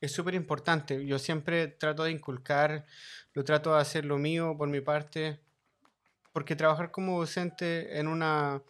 súper 0.08 0.34
importante. 0.34 1.06
Yo 1.06 1.20
siempre 1.20 1.68
trato 1.68 2.04
de 2.04 2.12
inculcar, 2.12 2.86
lo 3.34 3.46
trato 3.46 3.74
de 3.74 3.80
hacer 3.80 4.04
lo 4.04 4.18
mío 4.18 4.56
por 4.58 4.68
mi 4.68 4.82
parte, 4.82 5.45
porque 6.36 6.58
trabajar 6.58 6.92
como 6.92 7.18
docente 7.18 7.98
en 7.98 8.10
una 8.10 8.62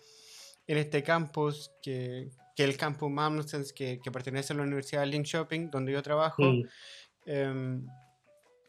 en 0.67 0.77
este 0.77 1.01
campus, 1.01 1.71
que, 1.81 2.29
que 2.55 2.63
el 2.63 2.77
campus 2.77 3.09
Mamnusens, 3.09 3.73
que, 3.73 3.99
que, 3.99 4.11
pertenece 4.11 4.53
a 4.53 4.55
la 4.55 4.61
Universidad 4.61 5.01
de 5.01 5.07
Link 5.07 5.25
Shopping, 5.25 5.71
donde 5.71 5.91
yo 5.91 6.03
trabajo, 6.03 6.43
mm. 6.43 6.63
em, 7.25 7.87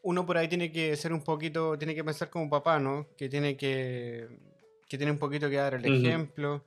uno 0.02 0.24
por 0.24 0.38
ahí 0.38 0.48
tiene 0.48 0.72
que 0.72 0.96
ser 0.96 1.12
un 1.12 1.22
poquito, 1.22 1.76
tiene 1.76 1.94
que 1.94 2.02
pensar 2.04 2.30
como 2.30 2.48
papá, 2.48 2.78
¿no? 2.78 3.06
Que 3.18 3.28
tiene 3.28 3.54
que 3.54 4.28
que 4.88 4.96
tiene 4.96 5.12
un 5.12 5.18
poquito 5.18 5.50
que 5.50 5.56
dar 5.56 5.74
el 5.74 5.84
ejemplo. 5.84 6.64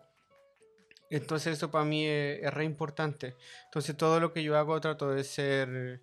Entonces 1.09 1.53
eso 1.53 1.71
para 1.71 1.85
mí 1.85 2.05
es, 2.05 2.53
re 2.53 2.63
importante. 2.63 3.35
Entonces 3.65 3.97
todo 3.97 4.19
lo 4.19 4.31
que 4.33 4.43
yo 4.43 4.55
hago 4.55 4.79
trato 4.79 5.09
de 5.09 5.23
ser 5.23 5.99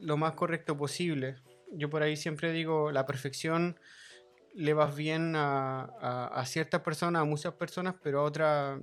lo 0.00 0.16
más 0.16 0.32
correcto 0.32 0.76
posible. 0.76 1.36
Yo 1.70 1.88
por 1.88 2.02
ahí 2.02 2.16
siempre 2.16 2.50
digo, 2.50 2.90
la 2.90 3.06
perfección 3.06 3.78
le 4.58 4.74
va 4.74 4.86
bien 4.86 5.34
a, 5.36 5.84
a, 6.26 6.44
ciertas 6.46 6.80
personas, 6.80 7.22
a 7.22 7.24
muchas 7.24 7.54
personas, 7.54 7.94
pero 8.02 8.20
a, 8.20 8.22
otra, 8.24 8.80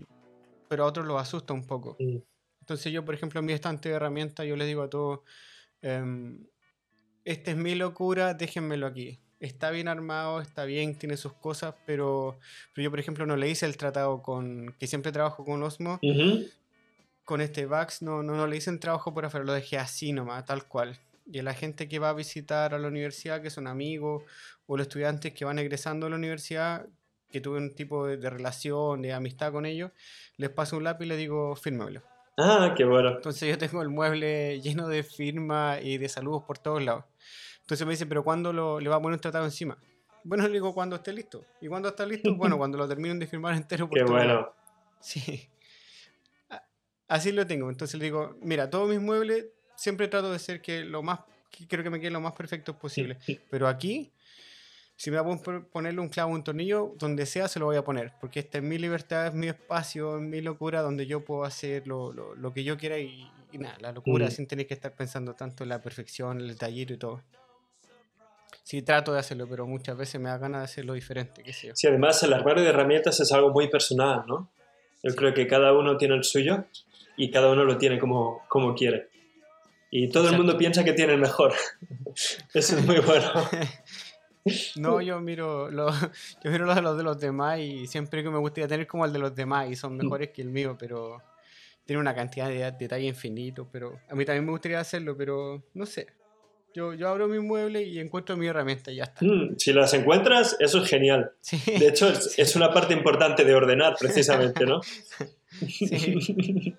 pero 0.70 0.84
a 0.84 0.88
otros 0.88 1.06
los 1.06 1.22
asusta 1.22 1.54
un 1.54 1.68
poco. 1.68 1.98
Entonces 2.00 2.92
yo, 2.94 3.04
por 3.04 3.14
ejemplo, 3.14 3.42
en 3.42 3.46
mi 3.46 3.54
estante 3.54 3.90
de 3.90 3.96
herramientas, 3.96 4.46
yo 4.46 4.56
les 4.56 4.68
digo 4.68 4.84
a 4.84 4.90
todos, 4.90 5.20
em, 5.82 6.48
esta 7.26 7.52
es 7.52 7.58
mi 7.58 7.76
locura, 7.76 8.34
déjenmelo 8.34 8.88
aquí 8.88 9.20
está 9.40 9.70
bien 9.70 9.88
armado, 9.88 10.42
está 10.42 10.66
bien, 10.66 10.98
tiene 10.98 11.18
sus 11.18 11.34
cosas, 11.34 11.76
pero, 11.86 12.40
yo, 12.76 12.90
por 12.90 13.00
ejemplo, 13.00 13.26
no 13.26 13.36
le 13.36 13.50
hice 13.50 13.66
el 13.66 13.78
tratado 13.78 14.22
con, 14.22 14.76
que 14.80 14.88
siempre 14.88 15.12
trabajo 15.12 15.44
con 15.46 15.62
Osmo, 15.62 16.00
con 17.24 17.42
este 17.42 17.66
Vax, 17.66 18.02
no, 18.02 18.24
no, 18.24 18.36
no 18.36 18.48
le 18.48 18.58
hice 18.58 18.70
el 18.70 18.80
trabajo 18.80 19.14
por 19.14 19.26
afuera, 19.26 19.46
lo 19.46 19.54
dejé 19.54 19.78
así 19.78 20.14
nomás, 20.14 20.46
tal 20.46 20.68
cual. 20.68 20.98
Y 21.26 21.40
a 21.40 21.44
la 21.44 21.54
gente 21.54 21.88
que 21.88 22.00
va 22.00 22.10
a 22.10 22.14
visitar 22.14 22.74
a 22.74 22.80
la 22.80 22.88
universidad, 22.88 23.42
que 23.42 23.50
son 23.50 23.68
amigos, 23.68 24.24
o 24.68 24.78
los 24.78 24.88
estudiantes 24.88 25.34
que 25.34 25.46
van 25.46 25.60
egresando 25.60 26.08
a 26.08 26.10
la 26.10 26.16
universidad, 26.16 26.88
que 27.30 27.42
tuve 27.42 27.58
un 27.58 27.74
tipo 27.76 28.08
de, 28.08 28.30
relación, 28.30 29.02
de 29.02 29.14
amistad 29.14 29.52
con 29.52 29.66
ellos, 29.66 29.92
les 30.38 30.50
paso 30.50 30.78
un 30.78 30.84
lápiz 30.84 31.06
y 31.06 31.10
les 31.10 31.18
digo, 31.18 31.56
fírmamelo. 31.56 32.02
Ah, 32.38 32.74
qué 32.78 32.86
bueno. 32.86 33.10
Entonces 33.16 33.50
yo 33.50 33.58
tengo 33.58 33.82
el 33.82 33.90
mueble 33.90 34.62
lleno 34.62 34.88
de 34.88 35.04
firmas 35.04 35.84
y 35.84 35.98
de 35.98 36.10
saludos 36.10 36.44
por 36.44 36.58
todos 36.58 36.84
lados. 36.84 37.06
Entonces 37.62 37.86
me 37.88 37.94
dice, 37.94 38.06
pero 38.06 38.24
¿cuándo 38.24 38.54
lo, 38.54 38.80
le 38.80 38.90
va 38.90 38.98
a 38.98 39.02
poner 39.02 39.16
un 39.16 39.22
tratado 39.22 39.46
encima? 39.46 39.78
Bueno, 40.24 40.48
le 40.48 40.54
digo, 40.54 40.74
cuando 40.74 40.96
esté 40.96 41.14
listo. 41.14 41.46
¿Y 41.62 41.68
cuando 41.68 41.90
está 41.90 42.06
listo? 42.06 42.34
Bueno, 42.36 42.58
cuando 42.58 42.78
lo 42.78 42.88
terminen 42.88 43.20
de 43.20 43.28
firmar 43.28 43.56
entero. 43.56 43.90
Por 43.90 43.98
Qué 43.98 44.04
bueno. 44.04 44.54
Sí. 45.00 45.50
Así 47.08 47.32
lo 47.32 47.46
tengo. 47.46 47.70
Entonces 47.70 48.00
le 48.00 48.06
digo, 48.06 48.36
mira, 48.42 48.70
todos 48.70 48.90
mis 48.90 49.00
muebles 49.00 49.46
siempre 49.76 50.08
trato 50.08 50.32
de 50.32 50.40
ser 50.40 50.62
que 50.62 50.84
lo 50.84 51.04
más, 51.04 51.20
que 51.52 51.68
creo 51.68 51.84
que 51.84 51.90
me 51.90 52.00
queden 52.00 52.14
lo 52.14 52.22
más 52.22 52.34
perfectos 52.34 52.76
posible. 52.76 53.18
Pero 53.50 53.68
aquí, 53.68 54.12
si 54.96 55.12
me 55.12 55.18
va 55.18 55.34
a 55.34 55.38
ponerle 55.72 56.00
un 56.00 56.10
clavo, 56.10 56.32
un 56.32 56.44
tornillo, 56.44 56.94
donde 56.98 57.26
sea 57.26 57.48
se 57.48 57.60
lo 57.60 57.66
voy 57.66 57.78
a 57.78 57.84
poner. 57.84 58.14
Porque 58.20 58.40
esta 58.40 58.58
es 58.60 58.64
mi 58.64 58.78
libertad, 58.78 59.28
es 59.28 59.34
mi 59.34 59.48
espacio, 59.48 60.18
es 60.18 60.22
mi 60.22 60.42
locura, 60.42 60.82
donde 60.82 61.06
yo 61.06 61.24
puedo 61.24 61.44
hacer 61.44 61.88
lo, 61.88 62.14
lo, 62.14 62.54
que 62.54 62.64
yo 62.64 62.78
quiera 62.78 62.98
y, 62.98 63.30
nada, 63.54 63.78
la 63.80 63.92
locura, 63.92 64.28
mm. 64.28 64.32
sin 64.32 64.48
tener 64.48 64.68
que 64.68 64.74
estar 64.74 64.94
pensando 64.94 65.34
tanto 65.34 65.64
en 65.64 65.70
la 65.70 65.82
perfección, 65.82 66.40
el 66.42 66.58
taller 66.58 66.92
y 66.92 66.98
todo. 66.98 67.22
Sí, 68.64 68.82
trato 68.82 69.14
de 69.14 69.20
hacerlo, 69.20 69.48
pero 69.48 69.68
muchas 69.68 69.96
veces 69.96 70.20
me 70.20 70.30
da 70.30 70.38
ganas 70.38 70.62
de 70.62 70.66
hacerlo 70.66 70.94
diferente. 70.94 71.44
Qué 71.44 71.54
sé 71.54 71.72
Sí, 71.76 71.88
además 71.88 72.22
el 72.24 72.34
armario 72.34 72.64
de 72.64 72.70
herramientas 72.70 73.20
es 73.20 73.32
algo 73.32 73.52
muy 73.52 73.70
personal, 73.70 74.24
¿no? 74.28 74.50
Yo 75.04 75.14
creo 75.16 75.34
que 75.36 75.46
cada 75.46 75.72
uno 75.74 75.98
tiene 75.98 76.16
el 76.16 76.24
suyo 76.24 76.66
y 77.16 77.30
cada 77.30 77.52
uno 77.52 77.64
lo 77.64 77.78
tiene 77.78 78.00
como, 78.00 78.44
como 78.48 78.74
quiere. 78.74 79.10
Y 79.92 80.10
todo 80.10 80.30
el 80.30 80.38
mundo 80.38 80.58
piensa 80.58 80.84
que 80.84 80.94
tiene 80.94 81.14
el 81.14 81.20
mejor. 81.20 81.54
Eso 82.54 82.78
es 82.78 82.86
muy 82.86 83.00
bueno. 83.00 83.32
No, 84.76 85.02
yo 85.02 85.20
miro, 85.20 85.72
lo, 85.72 85.90
yo 86.44 86.52
miro 86.52 86.66
los 86.66 86.76
de 86.76 86.82
los 86.84 86.98
de 86.98 87.04
los 87.04 87.20
demás 87.20 87.60
y 87.60 87.88
siempre 87.88 88.22
que 88.22 88.30
me 88.30 88.38
gustaría 88.38 88.68
tener 88.68 88.86
como 88.86 89.04
el 89.04 89.12
de 89.12 89.18
los 89.18 89.34
demás 89.34 89.70
y 89.72 89.76
son 89.76 89.98
mejores 89.98 90.30
que 90.30 90.44
el 90.44 90.50
mío, 90.50 90.76
pero 90.78 91.20
tiene 91.84 92.00
una 92.00 92.14
cantidad 92.14 92.48
de 92.48 92.72
detalles 92.72 93.08
infinitos, 93.08 93.68
pero 93.72 94.00
a 94.08 94.14
mí 94.14 94.24
también 94.24 94.46
me 94.46 94.52
gustaría 94.52 94.80
hacerlo, 94.80 95.18
pero 95.18 95.64
no 95.74 95.88
sé. 95.88 96.06
Yo, 96.76 96.94
yo 96.94 97.10
abro 97.10 97.28
mi 97.28 97.40
mueble 97.40 97.82
y 97.84 98.00
encuentro 98.00 98.38
mi 98.38 98.46
herramienta 98.46 98.92
y 98.92 98.98
ya 98.98 99.06
está. 99.06 99.26
Mm, 99.26 99.56
si 99.58 99.74
las 99.74 99.94
encuentras, 99.96 100.58
eso 100.60 100.84
es 100.84 100.90
genial. 100.90 101.32
de 101.66 101.88
hecho, 101.88 102.08
es, 102.10 102.56
una 102.56 102.72
parte 102.72 102.94
importante 102.94 103.46
de 103.46 103.56
ordenar, 103.56 103.96
precisamente, 103.98 104.66
¿no? 104.66 104.82
Sí. 104.84 106.76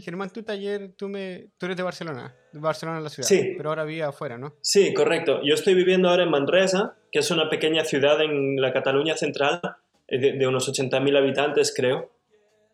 Germán, 0.00 0.30
tu 0.30 0.42
taller, 0.42 0.92
tú, 0.96 1.08
me, 1.08 1.48
tú 1.58 1.66
eres 1.66 1.76
de 1.76 1.82
Barcelona, 1.82 2.34
de 2.52 2.60
Barcelona 2.60 3.00
la 3.00 3.08
ciudad, 3.08 3.28
sí. 3.28 3.54
pero 3.56 3.70
ahora 3.70 3.84
vive 3.84 4.02
afuera, 4.02 4.38
¿no? 4.38 4.54
Sí, 4.60 4.94
correcto. 4.94 5.40
Yo 5.42 5.54
estoy 5.54 5.74
viviendo 5.74 6.08
ahora 6.08 6.24
en 6.24 6.30
Manresa, 6.30 6.96
que 7.10 7.20
es 7.20 7.30
una 7.30 7.48
pequeña 7.48 7.84
ciudad 7.84 8.20
en 8.20 8.60
la 8.60 8.72
Cataluña 8.72 9.16
central, 9.16 9.60
eh, 10.06 10.18
de, 10.18 10.32
de 10.32 10.46
unos 10.46 10.68
80.000 10.68 11.16
habitantes, 11.16 11.72
creo. 11.74 12.10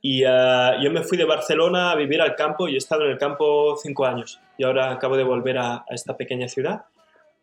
Y 0.07 0.23
uh, 0.27 0.83
yo 0.83 0.91
me 0.91 1.03
fui 1.03 1.17
de 1.17 1.25
Barcelona 1.25 1.91
a 1.91 1.97
vivir 1.97 2.21
al 2.21 2.35
campo 2.35 2.69
y 2.69 2.75
he 2.75 2.77
estado 2.77 3.07
en 3.07 3.13
el 3.13 3.19
campo 3.19 3.75
cinco 3.83 4.05
años. 4.05 4.39
Y 4.59 4.65
ahora 4.65 4.93
acabo 4.93 5.17
de 5.17 5.25
volver 5.25 5.57
a, 5.57 5.77
a 5.77 5.95
esta 5.95 6.15
pequeña 6.15 6.47
ciudad. 6.47 6.85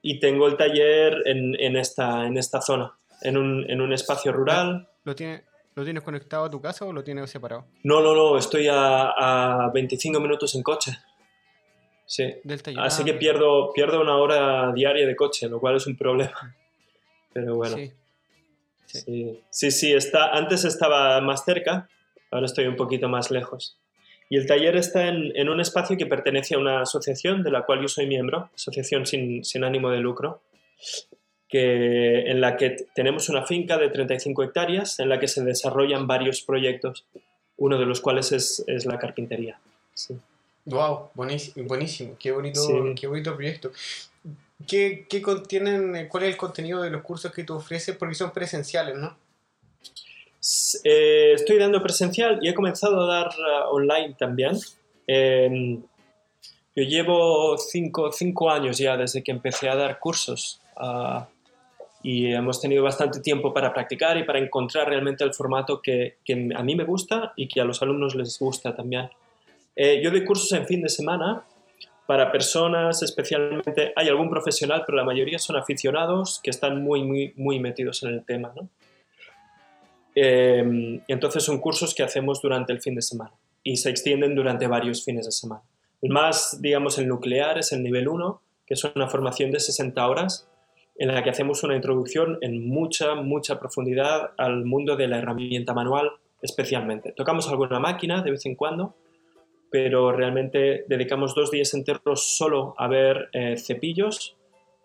Y 0.04 0.20
tengo 0.20 0.48
el 0.48 0.58
taller 0.58 1.24
en, 1.26 1.56
en, 1.60 1.76
esta, 1.76 2.28
en 2.28 2.38
esta 2.38 2.62
zona, 2.62 2.94
en 3.24 3.38
un, 3.38 3.67
en 3.67 3.82
un 3.82 3.91
espacio 3.94 4.32
rural. 4.32 4.88
¿Lo, 5.04 5.15
tiene, 5.15 5.44
¿Lo 5.75 5.84
tienes 5.84 6.03
conectado 6.03 6.45
a 6.45 6.49
tu 6.49 6.62
casa 6.62 6.86
o 6.86 6.91
lo 6.93 7.03
tienes 7.03 7.29
separado? 7.29 7.65
No, 7.84 8.01
no, 8.01 8.13
no, 8.13 8.38
estoy 8.38 8.67
a, 8.67 9.12
a 9.65 9.71
25 9.73 10.19
minutos 10.19 10.53
en 10.55 10.63
coche. 10.63 10.91
Sí. 12.05 12.25
Del 12.43 12.62
taller. 12.62 12.81
Así 12.81 13.03
Ah, 13.03 13.05
que 13.05 13.13
pierdo, 13.13 13.71
pierdo 13.73 14.01
una 14.01 14.17
hora 14.17 14.73
diaria 14.73 15.07
de 15.07 15.15
coche, 15.15 15.47
lo 15.47 15.60
cual 15.62 15.77
es 15.77 15.88
un 15.88 15.95
problema. 15.95 16.55
Pero 17.34 17.55
bueno. 17.55 17.77
Sí. 17.77 17.91
Sí. 18.86 18.99
Sí, 18.99 19.39
sí, 19.49 19.71
sí, 19.71 19.93
está, 19.93 20.31
antes 20.31 20.65
estaba 20.65 21.21
más 21.21 21.45
cerca, 21.45 21.88
ahora 22.29 22.45
estoy 22.45 22.67
un 22.67 22.75
poquito 22.75 23.07
más 23.07 23.31
lejos. 23.31 23.77
Y 24.29 24.36
el 24.36 24.45
taller 24.45 24.75
está 24.75 25.07
en, 25.07 25.31
en 25.38 25.47
un 25.47 25.62
espacio 25.62 25.95
que 25.95 26.05
pertenece 26.05 26.55
a 26.55 26.57
una 26.57 26.81
asociación 26.81 27.41
de 27.43 27.51
la 27.51 27.63
cual 27.65 27.81
yo 27.81 27.88
soy 27.88 28.07
miembro, 28.07 28.49
asociación 28.53 29.05
sin, 29.05 29.45
sin 29.45 29.63
ánimo 29.63 29.89
de 29.91 29.99
lucro, 29.99 30.41
que, 31.52 32.32
en 32.32 32.40
la 32.40 32.56
que 32.56 32.78
tenemos 32.96 33.28
una 33.30 33.46
finca 33.46 33.78
de 33.78 33.90
35 33.90 34.44
hectáreas 34.44 35.00
en 35.00 35.10
la 35.10 35.20
que 35.20 35.28
se 35.28 35.44
desarrollan 35.44 36.08
varios 36.08 36.42
proyectos, 36.42 37.06
uno 37.58 37.78
de 37.78 37.86
los 37.86 38.00
cuales 38.00 38.32
es, 38.32 38.64
es 38.68 38.86
la 38.86 38.98
carpintería. 38.98 39.60
Sí. 39.94 40.18
Wow, 40.66 41.10
buenísimo, 41.14 41.68
buenísimo. 41.68 42.16
Qué 42.18 42.32
bonito, 42.32 42.62
Sí. 42.62 42.74
qué 43.00 43.08
bonito 43.08 43.36
proyecto. 43.36 43.72
¿Qué, 44.66 45.06
qué 45.10 45.22
contienen, 45.22 45.96
eh, 45.96 46.08
cuál 46.08 46.24
es 46.24 46.30
el 46.30 46.38
contenido 46.38 46.82
de 46.84 46.90
los 46.90 47.02
cursos 47.02 47.34
que 47.34 47.44
tú 47.44 47.56
ofreces? 47.56 47.98
Porque 47.98 48.16
son 48.16 48.32
presenciales, 48.32 48.96
¿no? 48.96 49.18
Eh, 50.84 51.34
estoy 51.34 51.58
dando 51.58 51.84
presencial 51.84 52.40
y 52.42 52.48
he 52.48 52.54
comenzado 52.54 53.02
a 53.02 53.14
dar 53.14 53.28
ah, 53.28 53.70
online 53.70 54.16
también. 54.18 54.58
Eh, 55.06 55.80
yo 56.76 56.84
llevo 56.84 57.58
cinco, 57.58 58.12
cinco 58.12 58.50
años 58.50 58.78
ya 58.78 58.96
desde 58.96 59.22
que 59.24 59.32
empecé 59.32 59.68
a 59.68 59.76
dar 59.76 60.00
cursos 60.00 60.62
ah, 60.78 61.28
y 62.04 62.34
hemos 62.34 62.60
tenido 62.60 62.84
bastante 62.84 63.20
tiempo 63.20 63.54
para 63.54 63.74
practicar 63.74 64.18
y 64.18 64.24
para 64.24 64.40
encontrar 64.40 64.90
realmente 64.90 65.24
el 65.24 65.34
formato 65.34 65.82
que, 65.82 66.18
a 66.56 66.64
mí 66.64 66.76
me 66.76 66.84
gusta 66.84 67.34
y 67.36 67.48
que 67.48 67.62
a 67.62 67.66
los 67.66 67.82
alumnos 67.82 68.16
les 68.16 68.40
gusta 68.40 68.76
también. 68.76 69.10
Eh, 69.76 70.02
yo 70.04 70.12
doy 70.12 70.26
cursos 70.26 70.52
en 70.54 70.66
fin 70.66 70.82
de 70.82 70.90
semana 70.90 71.44
para 72.06 72.32
personas 72.32 73.02
especialmente, 73.04 73.94
hay 73.96 74.10
algún 74.10 74.30
profesional, 74.30 74.84
pero 74.86 74.98
la 74.98 75.04
mayoría 75.04 75.40
son 75.40 75.56
aficionados 75.56 76.42
que 76.44 76.50
están 76.50 76.84
muy, 76.84 77.04
muy, 77.04 77.34
muy 77.38 77.60
metidos 77.60 78.04
en 78.04 78.10
el 78.10 78.26
tema. 78.26 78.54
Eh, 80.14 81.02
entonces 81.08 81.44
son 81.44 81.60
cursos 81.60 81.96
que 81.96 82.04
hacemos 82.04 82.42
durante 82.42 82.74
el 82.74 82.82
fin 82.82 82.96
de 82.96 83.02
semana 83.02 83.32
y 83.64 83.78
se 83.78 83.90
extienden 83.90 84.36
durante 84.36 84.68
varios 84.68 85.06
fines 85.06 85.26
de 85.26 85.32
semana. 85.32 85.62
El 86.02 86.12
más, 86.12 86.62
digamos, 86.62 86.98
el 86.98 87.08
nuclear 87.08 87.60
es 87.60 87.72
el 87.72 87.84
nivel 87.84 88.08
1, 88.08 88.42
que 88.66 88.74
es 88.74 88.84
una 88.84 89.08
formación 89.08 89.52
de 89.52 89.60
60 89.60 90.06
horas 90.06 90.51
en 90.97 91.08
la 91.08 91.23
que 91.23 91.30
hacemos 91.30 91.63
una 91.63 91.75
introducción 91.75 92.38
en 92.41 92.67
mucha, 92.67 93.15
mucha 93.15 93.60
profundidad 93.60 94.32
al 94.38 94.65
mundo 94.65 94.95
de 94.95 95.08
la 95.08 95.17
herramienta 95.17 95.73
manual 95.73 96.12
especialmente. 96.41 97.13
Tocamos 97.13 97.47
alguna 97.49 97.80
máquina 97.80 98.21
de 98.21 98.32
vez 98.32 98.45
en 98.45 98.56
cuando, 98.56 98.95
pero 99.69 100.12
realmente 100.12 100.86
dedicamos 100.88 101.36
dos 101.36 101.51
días 101.51 101.73
enteros 101.73 102.38
solo 102.38 102.75
a 102.77 102.88
ver 102.88 103.30
eh, 103.34 103.58
cepillos, 103.58 104.36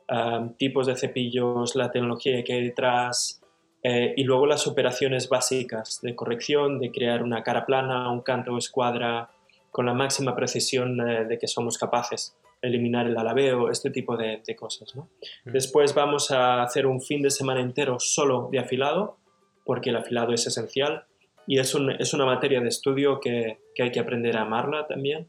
ah, 0.09 0.49
tipos 0.59 0.87
de 0.87 0.97
cepillos, 0.97 1.75
la 1.75 1.91
tecnología 1.91 2.43
que 2.45 2.53
hay 2.53 2.65
detrás, 2.65 3.41
eh, 3.83 4.15
y 4.17 4.25
luego 4.25 4.47
las 4.47 4.67
operaciones 4.67 5.29
básicas 5.29 6.01
de 6.03 6.15
corrección, 6.15 6.79
de 6.79 6.91
crear 6.91 7.23
una 7.23 7.43
cara 7.43 7.67
plana, 7.67 8.11
un 8.11 8.21
canto 8.21 8.53
o 8.53 8.59
escuadra 8.59 9.31
con 9.71 9.87
la 9.87 9.95
máxima 9.95 10.35
precisión 10.35 11.01
eh, 11.01 11.25
de 11.25 11.39
que 11.39 11.47
somos 11.47 11.79
capaces, 11.79 12.37
eliminar 12.63 13.07
el 13.07 13.17
alabeo, 13.17 13.71
este 13.71 13.91
tipo 13.91 14.17
de, 14.17 14.43
de 14.47 14.57
cosas. 14.57 14.95
¿no? 14.97 15.09
Mm. 15.45 15.53
Después 15.53 15.95
vamos 15.95 16.31
a 16.31 16.63
hacer 16.63 16.87
un 16.87 17.01
fin 17.01 17.23
de 17.23 17.31
semana 17.31 17.61
entero 17.61 17.99
solo 18.01 18.49
de 18.51 18.59
afilado, 18.59 19.19
porque 19.65 19.91
el 19.91 19.97
afilado 19.97 20.33
es 20.33 20.47
esencial 20.47 21.05
y 21.47 21.59
es, 21.59 21.75
un- 21.75 21.91
es 21.91 22.13
una 22.15 22.25
materia 22.25 22.61
de 22.61 22.69
estudio 22.69 23.21
que, 23.21 23.59
que 23.75 23.83
hay 23.85 23.91
que 23.93 24.01
aprender 24.01 24.37
a 24.37 24.43
amarla 24.43 24.87
también. 24.87 25.29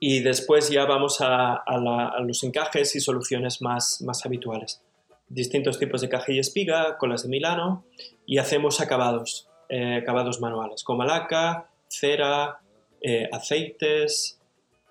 Y 0.00 0.20
después 0.20 0.70
ya 0.70 0.84
vamos 0.84 1.20
a, 1.20 1.54
a 1.54 1.78
la- 1.78 2.08
a 2.08 2.20
los 2.20 2.42
encajes 2.44 2.94
y 2.96 3.00
soluciones 3.00 3.62
más, 3.62 4.02
más 4.02 4.24
habituales 4.26 4.82
distintos 5.28 5.80
tipos 5.80 6.00
de 6.02 6.08
caja 6.08 6.30
y 6.30 6.38
espiga, 6.38 6.98
colas 6.98 7.24
de 7.24 7.28
Milano 7.28 7.84
y 8.26 8.38
hacemos 8.38 8.80
acabados, 8.80 9.48
eh, 9.68 9.96
acabados 9.96 10.40
manuales, 10.40 10.84
como 10.84 11.02
laca, 11.02 11.68
cera, 11.88 12.60
eh, 13.00 13.28
aceites. 13.32 14.35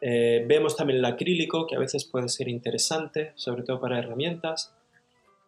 Eh, 0.07 0.45
vemos 0.47 0.75
también 0.75 0.99
el 0.99 1.05
acrílico, 1.05 1.65
que 1.65 1.75
a 1.75 1.79
veces 1.79 2.05
puede 2.05 2.29
ser 2.29 2.47
interesante, 2.47 3.31
sobre 3.33 3.63
todo 3.63 3.79
para 3.79 3.97
herramientas. 3.97 4.71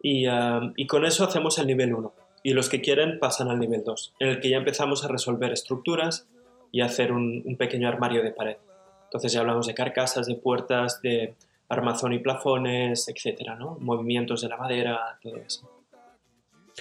Y, 0.02 0.26
ah, 0.26 0.72
y 0.74 0.88
con 0.88 1.04
eso 1.04 1.22
hacemos 1.22 1.58
el 1.58 1.68
nivel 1.68 1.94
1. 1.94 2.12
Y 2.42 2.54
los 2.54 2.68
que 2.68 2.80
quieren 2.80 3.20
pasan 3.20 3.50
al 3.50 3.60
nivel 3.60 3.84
2, 3.84 4.14
en 4.18 4.28
el 4.30 4.40
que 4.40 4.50
ya 4.50 4.56
empezamos 4.56 5.04
a 5.04 5.08
resolver 5.08 5.52
estructuras 5.52 6.26
y 6.72 6.80
hacer 6.80 7.12
un, 7.12 7.44
un 7.44 7.56
pequeño 7.56 7.86
armario 7.86 8.20
de 8.24 8.32
pared. 8.32 8.56
Entonces 9.04 9.32
ya 9.32 9.40
hablamos 9.40 9.68
de 9.68 9.74
carcasas, 9.74 10.26
de 10.26 10.34
puertas, 10.34 11.00
de 11.02 11.36
armazón 11.68 12.12
y 12.14 12.18
plafones, 12.18 13.06
etcétera, 13.08 13.54
¿no? 13.54 13.76
Movimientos 13.78 14.40
de 14.40 14.48
la 14.48 14.56
madera, 14.56 15.20
todo 15.22 15.36
eso. 15.36 15.70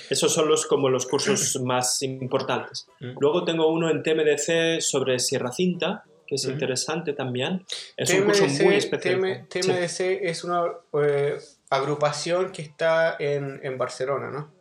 Esos 0.09 0.33
son 0.33 0.47
los, 0.47 0.65
como 0.65 0.89
los 0.89 1.05
cursos 1.05 1.61
más 1.63 2.01
importantes. 2.01 2.87
Mm. 3.01 3.17
Luego 3.19 3.43
tengo 3.43 3.71
uno 3.71 3.91
en 3.91 4.01
TMDC 4.01 4.81
sobre 4.81 5.19
Sierra 5.19 5.51
Cinta, 5.51 6.05
que 6.27 6.35
es 6.35 6.45
interesante 6.45 7.13
también. 7.13 7.65
Es 7.95 8.13
un 8.13 8.25
curso 8.25 8.45
muy 8.63 8.75
especial. 8.75 9.21
TM 9.21 9.47
TMDC 9.47 9.99
es 10.21 10.43
una 10.43 10.63
eh, 11.01 11.37
agrupación 11.69 12.51
que 12.51 12.61
está 12.61 13.15
en, 13.17 13.59
en 13.63 13.77
Barcelona, 13.77 14.29
¿no? 14.29 14.51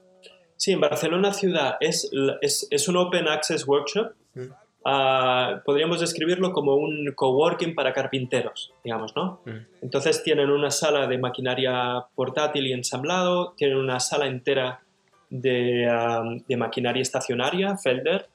Sí, 0.57 0.73
en 0.73 0.81
Barcelona 0.81 1.35
ciudad 1.35 1.77
es, 1.81 2.11
es, 2.41 2.67
es 2.71 2.89
un 2.89 2.97
Open 2.97 3.29
Access 3.29 3.67
Workshop. 3.67 4.13
Mm. 4.35 4.47
Ah, 4.89 5.63
podríamos 5.65 6.01
describirlo 6.01 6.53
como 6.53 6.77
un 6.77 7.13
coworking 7.15 7.75
para 7.75 7.93
carpinteros, 7.93 8.73
digamos, 8.85 9.17
¿no? 9.17 9.41
Mm. 9.45 9.83
Entonces 9.83 10.23
tienen 10.23 10.49
una 10.49 10.71
sala 10.71 11.09
de 11.09 11.19
maquinaria 11.19 12.07
portátil 12.15 12.69
y 12.69 12.73
ensamblado, 12.73 13.53
tienen 13.57 13.79
una 13.79 13.99
sala 13.99 14.27
entera 14.27 14.81
de, 15.29 15.89
um, 15.91 16.39
de 16.47 16.57
maquinaria 16.57 17.03
estacionaria, 17.03 17.77
Felder, 17.77 18.29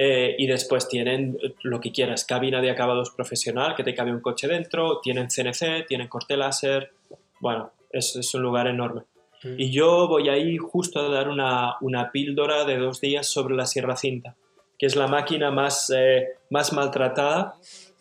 eh, 0.00 0.36
y 0.38 0.46
después 0.46 0.86
tienen 0.86 1.36
lo 1.64 1.80
que 1.80 1.90
quieras, 1.90 2.24
cabina 2.24 2.60
de 2.62 2.70
acabados 2.70 3.10
profesional, 3.10 3.74
que 3.74 3.82
te 3.82 3.96
cabe 3.96 4.12
un 4.12 4.20
coche 4.20 4.46
dentro, 4.46 5.00
tienen 5.00 5.26
CNC, 5.26 5.88
tienen 5.88 6.06
corte 6.06 6.36
láser, 6.36 6.92
bueno, 7.40 7.72
es, 7.90 8.14
es 8.14 8.32
un 8.32 8.42
lugar 8.42 8.68
enorme. 8.68 9.02
Mm. 9.42 9.54
Y 9.58 9.72
yo 9.72 10.06
voy 10.06 10.28
ahí 10.28 10.56
justo 10.56 11.00
a 11.00 11.08
dar 11.08 11.28
una, 11.28 11.78
una 11.80 12.12
píldora 12.12 12.64
de 12.64 12.78
dos 12.78 13.00
días 13.00 13.26
sobre 13.26 13.56
la 13.56 13.66
Sierra 13.66 13.96
Cinta, 13.96 14.36
que 14.78 14.86
es 14.86 14.94
la 14.94 15.08
máquina 15.08 15.50
más, 15.50 15.92
eh, 15.92 16.28
más 16.48 16.72
maltratada 16.72 17.56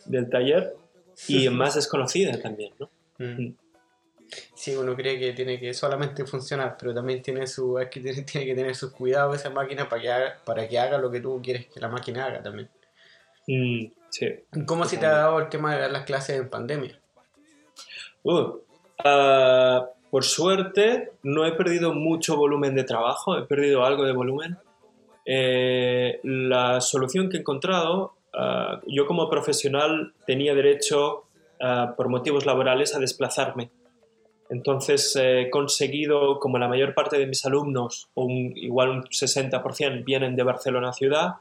del 0.05 0.29
taller 0.29 0.75
y 1.27 1.49
más 1.49 1.73
desconocida 1.73 2.39
también, 2.39 2.73
¿no? 2.77 2.91
Mm. 3.17 3.55
Sí, 4.55 4.75
uno 4.75 4.95
cree 4.95 5.19
que 5.19 5.33
tiene 5.33 5.59
que 5.59 5.73
solamente 5.73 6.25
funcionar, 6.25 6.75
pero 6.79 6.93
también 6.93 7.21
tiene 7.21 7.47
su, 7.47 7.77
es 7.79 7.89
que 7.89 7.99
tiene, 7.99 8.23
tiene 8.23 8.45
que 8.47 8.55
tener 8.55 8.75
sus 8.75 8.91
cuidados 8.91 9.35
esa 9.35 9.49
máquina 9.49 9.87
para 9.87 10.01
que 10.01 10.11
haga, 10.11 10.37
para 10.45 10.67
que 10.67 10.79
haga 10.79 10.97
lo 10.97 11.11
que 11.11 11.19
tú 11.19 11.39
quieres 11.43 11.67
que 11.67 11.79
la 11.79 11.87
máquina 11.87 12.25
haga 12.25 12.41
también. 12.41 12.69
Mm, 13.47 13.91
sí. 14.09 14.27
¿Cómo 14.65 14.85
se 14.85 14.97
te 14.97 15.05
ha 15.05 15.11
dado 15.11 15.39
el 15.39 15.49
tema 15.49 15.73
de 15.73 15.81
dar 15.81 15.91
las 15.91 16.05
clases 16.05 16.37
en 16.37 16.49
pandemia? 16.49 16.99
Uh, 18.23 18.59
ah, 19.05 19.87
por 20.09 20.23
suerte, 20.23 21.11
no 21.23 21.45
he 21.45 21.51
perdido 21.53 21.93
mucho 21.93 22.35
volumen 22.35 22.75
de 22.75 22.83
trabajo, 22.83 23.37
he 23.37 23.43
perdido 23.43 23.85
algo 23.85 24.03
de 24.03 24.13
volumen. 24.13 24.57
Eh, 25.25 26.19
la 26.23 26.79
solución 26.79 27.29
que 27.29 27.37
he 27.37 27.39
encontrado, 27.41 28.13
ah, 28.33 28.81
yo 28.87 29.05
como 29.05 29.29
profesional 29.29 30.13
tenía 30.25 30.55
derecho, 30.55 31.25
ah, 31.61 31.93
por 31.97 32.09
motivos 32.09 32.45
laborales, 32.45 32.95
a 32.95 32.99
desplazarme. 32.99 33.69
Entonces 34.49 35.13
he 35.21 35.49
conseguido, 35.49 36.39
como 36.39 36.57
la 36.57 36.67
mayor 36.67 36.93
parte 36.93 37.17
de 37.17 37.27
mis 37.27 37.45
alumnos, 37.45 38.09
un- 38.15 38.53
igual 38.55 38.89
un 38.89 39.03
60% 39.03 40.03
vienen 40.05 40.35
de 40.35 40.43
Barcelona 40.43 40.93
ciudad, 40.93 41.35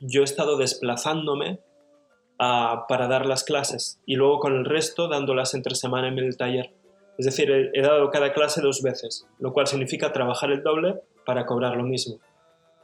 yo 0.00 0.22
he 0.22 0.24
estado 0.24 0.56
desplazándome 0.56 1.60
para 2.38 3.06
dar 3.06 3.26
las 3.26 3.44
clases 3.44 4.00
y 4.04 4.16
luego 4.16 4.40
con 4.40 4.56
el 4.56 4.64
resto 4.64 5.06
dándolas 5.08 5.54
entre 5.54 5.76
semana 5.76 6.08
en 6.08 6.18
el 6.18 6.36
taller. 6.36 6.72
Es 7.16 7.26
decir, 7.26 7.50
he, 7.50 7.70
he 7.78 7.82
dado 7.82 8.10
cada 8.10 8.32
clase 8.32 8.60
dos 8.60 8.82
veces, 8.82 9.28
lo 9.38 9.52
cual 9.52 9.66
significa 9.68 10.12
trabajar 10.12 10.50
el 10.50 10.62
doble 10.64 10.96
para 11.24 11.46
cobrar 11.46 11.76
lo 11.76 11.84
mismo. 11.84 12.18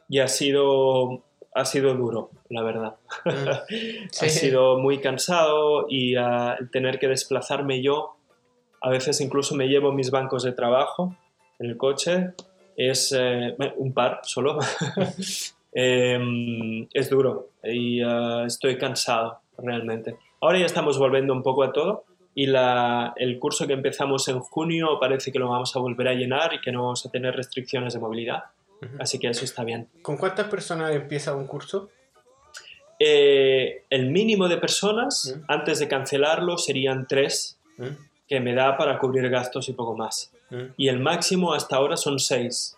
Y 0.09 0.21
ha 0.21 0.29
sido, 0.29 1.25
ha 1.55 1.65
sido 1.65 1.95
duro, 1.95 2.31
la 2.51 2.63
verdad. 2.63 2.97
Mm. 3.25 3.31
Sí. 4.13 4.27
Ha 4.27 4.29
sido 4.29 4.79
muy 4.79 5.01
cansado 5.01 5.87
y 5.89 6.15
el 6.15 6.71
tener 6.71 6.99
que 7.01 7.09
desplazarme 7.09 7.83
yo, 7.83 8.17
a 8.81 8.91
veces 8.91 9.21
incluso 9.21 9.55
me 9.55 9.69
llevo 9.69 9.93
mis 9.93 10.11
bancos 10.11 10.43
de 10.43 10.53
trabajo 10.53 11.17
en 11.59 11.67
el 11.71 11.77
coche, 11.77 12.31
es 12.77 13.15
eh, 13.17 13.57
un 13.77 13.93
par 13.93 14.21
solo. 14.23 14.59
Em, 15.71 16.89
es 16.95 17.11
duro 17.11 17.51
y 17.63 18.01
ah, 18.03 18.45
estoy 18.47 18.79
cansado 18.79 19.41
realmente. 19.59 20.17
Ahora 20.41 20.59
ya 20.59 20.67
estamos 20.67 20.99
volviendo 20.99 21.35
un 21.35 21.43
poco 21.43 21.63
a 21.63 21.73
todo 21.73 22.05
y 22.35 22.47
la- 22.47 23.13
el 23.17 23.39
curso 23.39 23.67
que 23.67 23.75
empezamos 23.75 24.27
en 24.29 24.41
junio 24.41 24.99
parece 24.99 25.31
que 25.31 25.39
lo 25.39 25.49
vamos 25.49 25.77
a 25.77 25.79
volver 25.79 26.09
a 26.09 26.15
llenar 26.15 26.55
y 26.55 26.61
que 26.63 26.73
no 26.73 26.83
vamos 26.85 27.05
a 27.05 27.11
tener 27.11 27.37
restricciones 27.37 27.93
de 27.93 28.01
movilidad. 28.01 28.45
Así 28.99 29.19
que 29.19 29.29
eso 29.29 29.45
está 29.45 29.63
bien. 29.63 29.89
¿Con 30.03 30.17
cuántas 30.17 30.49
personas 30.49 30.95
empieza 30.95 31.35
un 31.35 31.47
curso? 31.47 31.91
Eh, 32.99 33.85
el 33.91 34.11
mínimo 34.11 34.49
de 34.49 34.57
personas, 34.57 35.37
mm. 35.37 35.45
antes 35.49 35.79
de 35.81 35.89
cancelarlo, 35.89 36.59
serían 36.59 37.07
tres, 37.07 37.59
mm. 37.77 37.85
Que 38.29 38.41
me 38.41 38.55
da 38.55 38.77
para 38.77 38.99
cubrir 38.99 39.29
gastos 39.31 39.69
y 39.69 39.73
poco 39.73 39.97
más. 39.97 40.31
Mm. 40.51 40.73
Y 40.77 40.89
el 40.89 41.01
máximo 41.01 41.55
hasta 41.55 41.77
ahora 41.77 41.97
son 41.97 42.19
seis, 42.19 42.77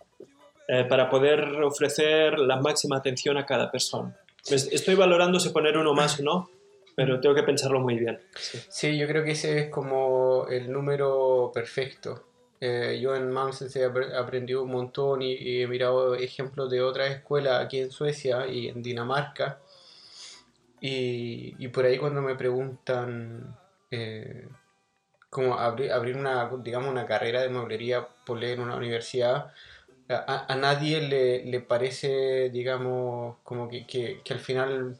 eh, 0.68 0.84
para 0.84 1.10
poder 1.10 1.62
ofrecer 1.62 2.38
la 2.38 2.56
máxima 2.56 2.96
atención 2.96 3.36
a 3.36 3.44
cada 3.44 3.70
persona. 3.70 4.16
Estoy 4.48 4.94
valorando 4.94 5.40
si 5.40 5.50
poner 5.50 5.76
uno 5.76 5.92
más 5.92 6.20
o 6.20 6.22
no, 6.22 6.50
pero 6.94 7.20
tengo 7.20 7.34
que 7.34 7.42
pensarlo 7.42 7.80
muy 7.80 7.98
bien. 7.98 8.20
Sí. 8.68 8.96
yo 8.96 9.06
creo 9.06 9.24
que 9.24 9.32
ese 9.32 9.58
es 9.58 9.68
como 9.68 10.46
el 10.48 10.70
número 10.70 11.50
perfecto. 11.52 12.24
Eh, 12.60 13.00
yo 13.02 13.16
en 13.16 13.30
Manses 13.30 13.74
he 13.74 13.84
aprendido 13.84 14.62
un 14.62 14.70
montón 14.70 15.22
y, 15.22 15.62
he 15.62 15.66
mirado 15.66 16.14
ejemplos 16.14 16.70
de 16.70 16.82
otras 16.82 17.10
escuelas 17.10 17.64
aquí 17.64 17.80
en 17.80 17.90
Suecia 17.90 18.46
y 18.46 18.68
en 18.68 18.82
Dinamarca. 18.82 19.58
Y, 20.80 21.54
y 21.58 21.68
por 21.68 21.84
ahí 21.84 21.98
cuando 21.98 22.22
me 22.22 22.36
preguntan 22.36 23.56
eh, 23.90 24.46
cómo 25.30 25.58
abrir, 25.58 25.92
abrir 25.92 26.16
una, 26.16 26.50
digamos, 26.58 26.90
una 26.90 27.06
carrera 27.06 27.40
de 27.40 27.48
mueblería 27.48 28.06
por 28.26 28.38
leer 28.38 28.58
en 28.58 28.64
una 28.64 28.76
universidad, 28.76 29.52
a, 30.08 30.56
nadie 30.56 31.00
le, 31.02 31.44
le, 31.44 31.60
parece, 31.60 32.50
digamos, 32.50 33.36
como 33.44 33.68
que, 33.68 33.86
que, 33.86 34.20
que, 34.24 34.34
al 34.34 34.40
final 34.40 34.98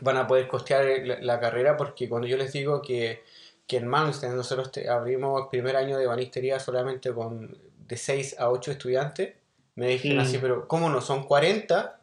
van 0.00 0.16
a 0.16 0.26
poder 0.28 0.46
costear 0.46 0.84
la, 1.04 1.40
carrera, 1.40 1.76
porque 1.76 2.08
cuando 2.08 2.28
yo 2.28 2.36
les 2.36 2.52
digo 2.52 2.82
que, 2.82 3.24
que 3.66 3.78
en 3.78 3.88
Mansten 3.88 4.36
nosotros 4.36 4.70
abrimos 4.88 5.42
el 5.42 5.48
primer 5.48 5.74
año 5.74 5.98
de 5.98 6.06
banistería 6.06 6.60
solamente 6.60 7.12
con 7.12 7.58
de 7.88 7.96
6 7.96 8.36
a 8.38 8.50
8 8.50 8.70
estudiantes, 8.70 9.34
me 9.74 9.88
dijeron 9.88 10.20
así, 10.20 10.38
mm. 10.38 10.40
pero 10.40 10.68
¿cómo 10.68 10.88
no? 10.88 11.00
Son 11.00 11.24
40. 11.24 11.95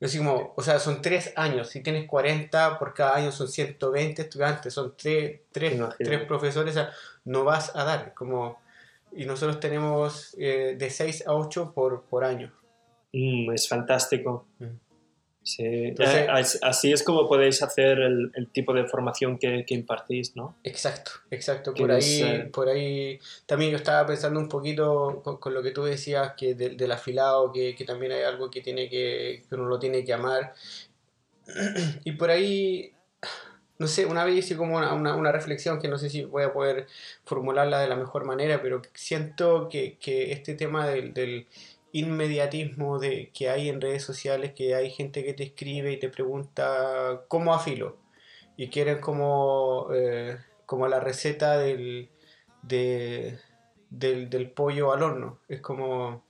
Yo 0.00 0.06
así 0.06 0.16
como, 0.16 0.54
o 0.56 0.62
sea, 0.62 0.78
son 0.78 1.02
3 1.02 1.34
años. 1.36 1.68
Si 1.68 1.82
tienes 1.82 2.06
40, 2.06 2.78
por 2.78 2.94
cada 2.94 3.16
año 3.16 3.30
son 3.30 3.48
120 3.48 4.22
estudiantes, 4.22 4.72
son 4.72 4.94
3, 4.96 5.40
3, 5.52 5.80
3 5.98 6.26
profesores, 6.26 6.74
o 6.74 6.80
sea, 6.80 6.90
no 7.26 7.44
vas 7.44 7.76
a 7.76 7.84
dar. 7.84 8.14
Como, 8.14 8.58
y 9.12 9.26
nosotros 9.26 9.60
tenemos 9.60 10.34
eh, 10.38 10.74
de 10.78 10.90
6 10.90 11.26
a 11.26 11.34
8 11.34 11.72
por, 11.74 12.04
por 12.04 12.24
año. 12.24 12.50
Mm, 13.12 13.52
es 13.52 13.68
fantástico. 13.68 14.46
Mm. 14.58 14.89
Sí, 15.56 15.64
eh, 15.64 15.96
así 16.62 16.92
es 16.92 17.02
como 17.02 17.28
podéis 17.28 17.60
hacer 17.62 17.98
el, 17.98 18.30
el 18.34 18.48
tipo 18.52 18.72
de 18.72 18.86
formación 18.86 19.36
que, 19.36 19.64
que, 19.66 19.74
impartís, 19.74 20.36
¿no? 20.36 20.56
Exacto, 20.62 21.10
exacto. 21.30 21.74
Por 21.74 21.90
ahí, 21.90 22.22
eh, 22.22 22.48
por 22.52 22.68
ahí 22.68 23.18
también 23.46 23.72
yo 23.72 23.76
estaba 23.76 24.06
pensando 24.06 24.38
un 24.38 24.48
poquito 24.48 25.22
con, 25.24 25.52
lo 25.52 25.60
que 25.60 25.72
tú 25.72 25.82
decías 25.82 26.34
que 26.36 26.54
del 26.54 26.92
afilado, 26.92 27.52
que, 27.52 27.74
que, 27.74 27.84
también 27.84 28.12
hay 28.12 28.22
algo 28.22 28.48
que 28.48 28.60
tiene 28.60 28.88
que, 28.88 29.42
que 29.48 29.54
uno 29.56 29.64
lo 29.64 29.80
tiene 29.80 30.04
que 30.04 30.12
amar. 30.12 30.54
Y 32.04 32.12
por 32.12 32.30
ahí 32.30 32.92
no 33.80 33.86
sé, 33.86 34.04
una 34.04 34.24
vez 34.24 34.36
hice 34.36 34.58
como 34.58 34.76
una, 34.76 35.14
una, 35.14 35.32
reflexión 35.32 35.80
que 35.80 35.88
no 35.88 35.96
sé 35.96 36.10
si 36.10 36.22
voy 36.22 36.42
a 36.42 36.52
poder 36.52 36.86
formularla 37.24 37.80
de 37.80 37.88
la 37.88 37.96
mejor 37.96 38.26
manera, 38.26 38.60
pero 38.60 38.82
siento 38.92 39.70
que, 39.70 39.96
que 39.98 40.32
este 40.32 40.54
tema 40.54 40.86
del, 40.86 41.14
del, 41.14 41.46
inmediatismo 41.92 42.98
de, 42.98 43.30
que 43.32 43.50
hay 43.50 43.68
en 43.68 43.80
redes 43.80 44.02
sociales, 44.02 44.52
que 44.54 44.74
hay 44.74 44.90
gente 44.90 45.24
que 45.24 45.34
te 45.34 45.44
escribe 45.44 45.92
y 45.92 45.98
te 45.98 46.08
pregunta 46.08 47.22
cómo 47.28 47.54
afilo, 47.54 47.98
y 48.56 48.68
quieren 48.68 49.00
como, 49.00 49.88
eh, 49.92 50.38
como 50.66 50.86
la 50.88 51.00
receta 51.00 51.58
del, 51.58 52.10
del, 52.62 53.38
del, 53.90 54.50
pollo 54.50 54.92
al 54.92 55.02
horno. 55.02 55.38
Es 55.48 55.60
como... 55.60 56.24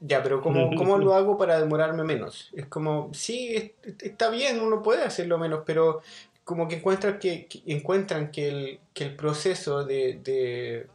Ya, 0.00 0.20
pero 0.20 0.40
¿cómo, 0.40 0.74
¿cómo, 0.76 0.98
lo 0.98 1.14
hago 1.14 1.38
para 1.38 1.60
demorarme 1.60 2.02
menos? 2.02 2.50
Es 2.54 2.66
como, 2.66 3.10
sí, 3.14 3.74
está 4.00 4.30
bien, 4.30 4.60
uno 4.60 4.82
puede 4.82 5.04
hacerlo 5.04 5.38
menos, 5.38 5.62
pero 5.64 6.02
como 6.44 6.66
que 6.66 6.76
encuentran 6.76 7.18
que, 7.18 7.48
encuentran 7.66 8.30
que 8.30 8.48
el, 8.48 8.80
que 8.94 9.04
el 9.04 9.16
proceso 9.16 9.84
de, 9.84 10.18
de, 10.22 10.88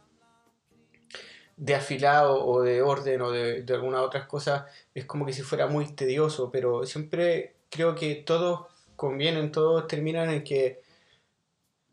de, 1.58 1.74
afilado 1.74 2.44
o 2.46 2.62
de 2.62 2.82
orden 2.82 3.20
o 3.22 3.30
de, 3.30 3.62
de 3.62 3.74
alguna 3.74 4.02
otras 4.02 4.26
cosas 4.26 4.64
es 4.94 5.04
como 5.04 5.26
que 5.26 5.32
si 5.32 5.42
fuera 5.42 5.66
muy 5.66 5.86
tedioso, 5.94 6.50
pero 6.50 6.86
siempre 6.86 7.54
creo 7.70 7.94
que 7.94 8.14
todos 8.14 8.66
convienen, 8.96 9.52
todos 9.52 9.86
terminan 9.86 10.30
en 10.30 10.44
que 10.44 10.80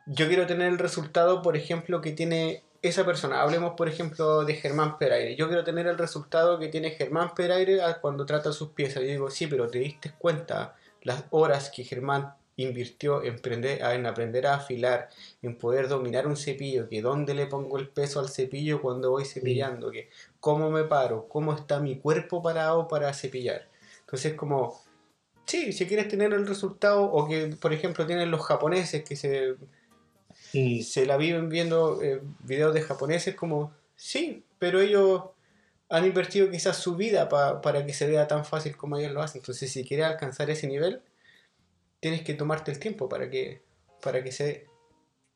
yo 0.07 0.28
quiero 0.28 0.45
tener 0.45 0.68
el 0.68 0.80
resultado, 0.80 1.41
por 1.41 1.57
ejemplo, 1.57 2.01
que 2.01 2.11
tiene 2.11 2.63
esa 2.82 3.05
persona. 3.05 3.41
Hablemos, 3.41 3.74
por 3.76 3.88
ejemplo, 3.88 4.45
de 4.45 4.55
Germán 4.55 4.97
Peraire. 4.97 5.36
Yo 5.36 5.47
quiero 5.47 5.63
tener 5.63 5.88
el 5.88 5.97
resultado 5.97 6.59
que 6.59 6.68
tiene 6.68 6.91
Germán 6.91 7.34
Peraire 7.34 7.80
cuando 8.01 8.26
trata 8.26 8.51
sus 8.51 8.70
piezas. 8.70 9.01
Yo 9.01 9.09
digo, 9.09 9.30
sí, 9.32 9.47
pero 9.47 9.68
te 9.68 9.80
diste 9.80 10.13
cuenta 10.18 10.76
las 11.01 11.26
horas 11.32 11.72
que 11.72 11.84
Germán 11.84 12.36
invirtió 12.58 13.24
en, 13.24 13.39
en 13.43 14.06
aprender 14.06 14.47
a 14.47 14.56
afilar, 14.56 15.10
en 15.41 15.58
poder 15.58 15.88
dominar 15.88 16.28
un 16.28 16.38
cepillo, 16.38 16.88
que 16.88 17.01
dónde 17.01 17.34
le 17.34 17.47
pongo 17.47 17.78
el 17.78 17.89
peso 17.89 18.20
al 18.20 18.30
cepillo 18.30 18.82
cuando 18.82 19.12
voy 19.12 19.26
cepillando, 19.26 19.91
que 19.91 20.10
cómo 20.39 20.70
me 20.70 20.84
paro, 20.86 21.28
cómo 21.28 21.53
está 21.53 21.80
mi 21.80 21.97
cuerpo 21.97 22.41
parado 22.41 22.88
para 22.88 23.14
cepillar. 23.14 23.68
Entonces 24.01 24.36
como, 24.36 24.82
sí, 25.45 25.74
si 25.74 25.86
quieres 25.86 26.08
tener 26.08 26.34
el 26.34 26.47
resultado, 26.47 27.03
o 27.03 27.28
que 27.28 27.47
por 27.60 27.74
ejemplo 27.74 28.06
tienen 28.06 28.32
los 28.32 28.45
japoneses 28.45 29.03
que 29.03 29.16
se, 29.16 29.56
se 30.84 31.06
la 31.06 31.18
viven 31.18 31.49
viendo 31.49 32.01
eh, 32.01 32.22
videos 32.39 32.74
de 32.74 32.82
japoneses, 32.82 33.36
como, 33.36 33.74
sí, 33.95 34.43
pero 34.60 34.80
ellos 34.80 35.24
han 35.89 36.06
invertido 36.06 36.49
quizás 36.49 36.78
su 36.78 36.95
vida 36.95 37.30
para 37.30 37.86
que 37.86 37.93
se 37.93 38.08
vea 38.08 38.28
tan 38.28 38.43
fácil 38.45 38.76
como 38.76 38.97
ellos 38.97 39.12
lo 39.12 39.22
hacen. 39.22 39.39
Entonces 39.41 39.72
si 39.72 39.84
quieres 39.86 40.08
alcanzar 40.08 40.49
ese 40.49 40.68
nivel, 40.68 41.01
tienes 42.06 42.22
que 42.22 42.36
tomarte 42.36 42.70
el 42.70 42.78
tiempo 42.78 43.10
para 43.10 43.32
que, 43.32 43.64
para 43.99 44.24
que 44.24 44.32
se 44.32 44.68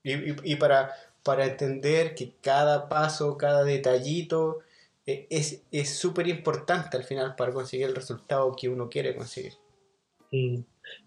y, 0.03 0.51
y, 0.51 0.55
para, 0.57 0.91
para 1.24 1.47
entender 1.47 2.13
que 2.13 2.36
cada 2.43 2.88
paso, 2.88 3.36
cada 3.38 3.63
detallito 3.63 4.59
eh, 5.07 5.26
es 5.32 5.97
súper 5.97 6.28
importante 6.28 6.95
al 6.95 7.05
final 7.05 7.34
para 7.36 7.51
conseguir 7.53 7.88
el 7.88 7.95
resultado 7.95 8.55
que 8.55 8.70
uno 8.70 8.88
quiere 8.88 9.15
conseguir. 9.15 9.53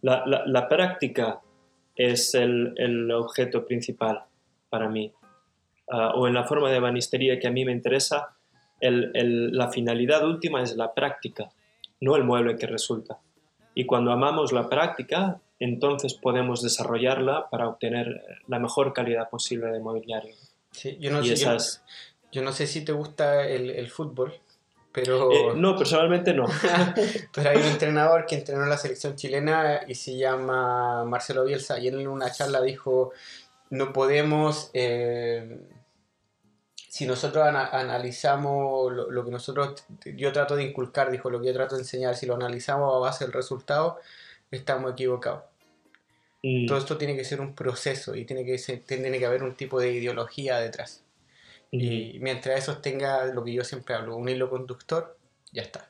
La, 0.01 0.27
la, 0.27 0.43
la 0.47 0.69
práctica 0.69 1.41
es 1.95 2.35
el, 2.35 2.75
el, 2.77 3.13
objeto 3.13 3.65
principal 3.65 4.25
para 4.69 4.89
mí. 4.89 5.13
Ah, 5.89 6.13
o 6.17 6.27
en 6.27 6.35
la 6.35 6.43
forma 6.43 6.73
de 6.73 6.81
banistería 6.81 7.39
que 7.39 7.47
a 7.47 7.53
mí 7.53 7.65
me 7.65 7.71
interesa, 7.71 8.35
el, 8.81 9.13
el, 9.15 9.57
la 9.57 9.71
finalidad 9.71 10.27
última 10.27 10.61
es 10.61 10.75
la 10.75 10.93
práctica, 10.93 11.51
no 12.01 12.17
el 12.17 12.25
mueble 12.25 12.57
que 12.57 12.67
resulta. 12.67 13.21
Y 13.77 13.87
cuando 13.87 14.11
amamos 14.11 14.53
la 14.53 14.69
práctica, 14.69 15.41
entonces 15.63 16.15
podemos 16.15 16.61
desarrollarla 16.61 17.49
para 17.51 17.69
obtener 17.69 18.41
la 18.49 18.59
mejor 18.59 18.93
calidad 18.93 19.31
posible 19.31 19.69
de 19.69 19.79
mobiliario. 19.79 20.35
Sí, 20.73 20.97
yo, 20.99 21.13
no 21.13 21.23
sé, 21.23 21.37
yo, 22.33 22.43
no 22.43 22.53
sé 22.53 22.67
si 22.67 22.85
te 22.85 22.93
gusta 22.93 23.47
el, 23.47 23.89
fútbol, 23.89 24.35
pero... 24.91 25.31
Eh, 25.31 25.53
no, 25.55 25.77
personalmente 25.77 26.35
no. 26.35 26.47
pero 27.35 27.51
hay 27.51 27.59
un 27.59 27.67
entrenador 27.67 28.27
que 28.27 28.37
entrenó 28.37 28.67
la 28.67 28.77
selección 28.77 29.15
chilena 29.15 29.83
y 29.87 29.95
se 29.95 30.17
llama 30.17 31.05
Marcelo 31.05 31.45
Bielsa 31.45 31.79
y 31.79 31.89
en 31.89 32.09
una 32.09 32.33
charla 32.33 32.61
dijo, 32.61 33.13
no 33.71 33.93
podemos... 33.93 34.71
Eh, 34.73 35.61
si 36.75 37.07
nosotros 37.07 37.47
analizamos 37.47 38.93
lo, 38.93 39.11
lo, 39.11 39.25
que 39.25 39.31
nosotros, 39.31 39.83
yo 40.05 40.31
trato 40.33 40.57
de 40.57 40.65
inculcar, 40.65 41.11
dijo, 41.11 41.31
lo 41.31 41.41
que 41.41 41.47
yo 41.47 41.55
trato 41.55 41.77
de 41.77 41.83
enseñar, 41.83 42.17
si 42.17 42.27
lo 42.27 42.35
analizamos 42.35 42.95
a 42.95 42.99
base 42.99 43.25
del 43.25 43.33
resultado, 43.33 43.99
estamos 44.51 44.93
equivocados. 44.93 45.52
Mm. 46.43 46.67
Todo 46.67 46.79
esto 46.79 46.99
tiene 46.99 47.17
que 47.17 47.25
ser 47.25 47.41
un 47.41 47.55
proceso 47.55 48.15
y 48.15 48.25
tiene 48.25 48.45
que, 48.45 48.59
tiene 48.87 49.19
que 49.19 49.27
haber 49.27 49.43
un 49.43 49.55
tipo 49.55 49.81
de 49.81 49.93
ideología 49.93 50.59
detrás. 50.59 51.05
Y 51.71 52.19
mientras 52.21 52.59
eso 52.59 52.79
tenga 52.79 53.25
lo 53.25 53.43
que 53.43 53.55
yo 53.55 53.65
siempre 53.65 53.95
hablo, 53.95 54.17
un 54.17 54.29
hilo 54.29 54.51
conductor, 54.51 55.17
ya 55.53 55.63
está. 55.63 55.89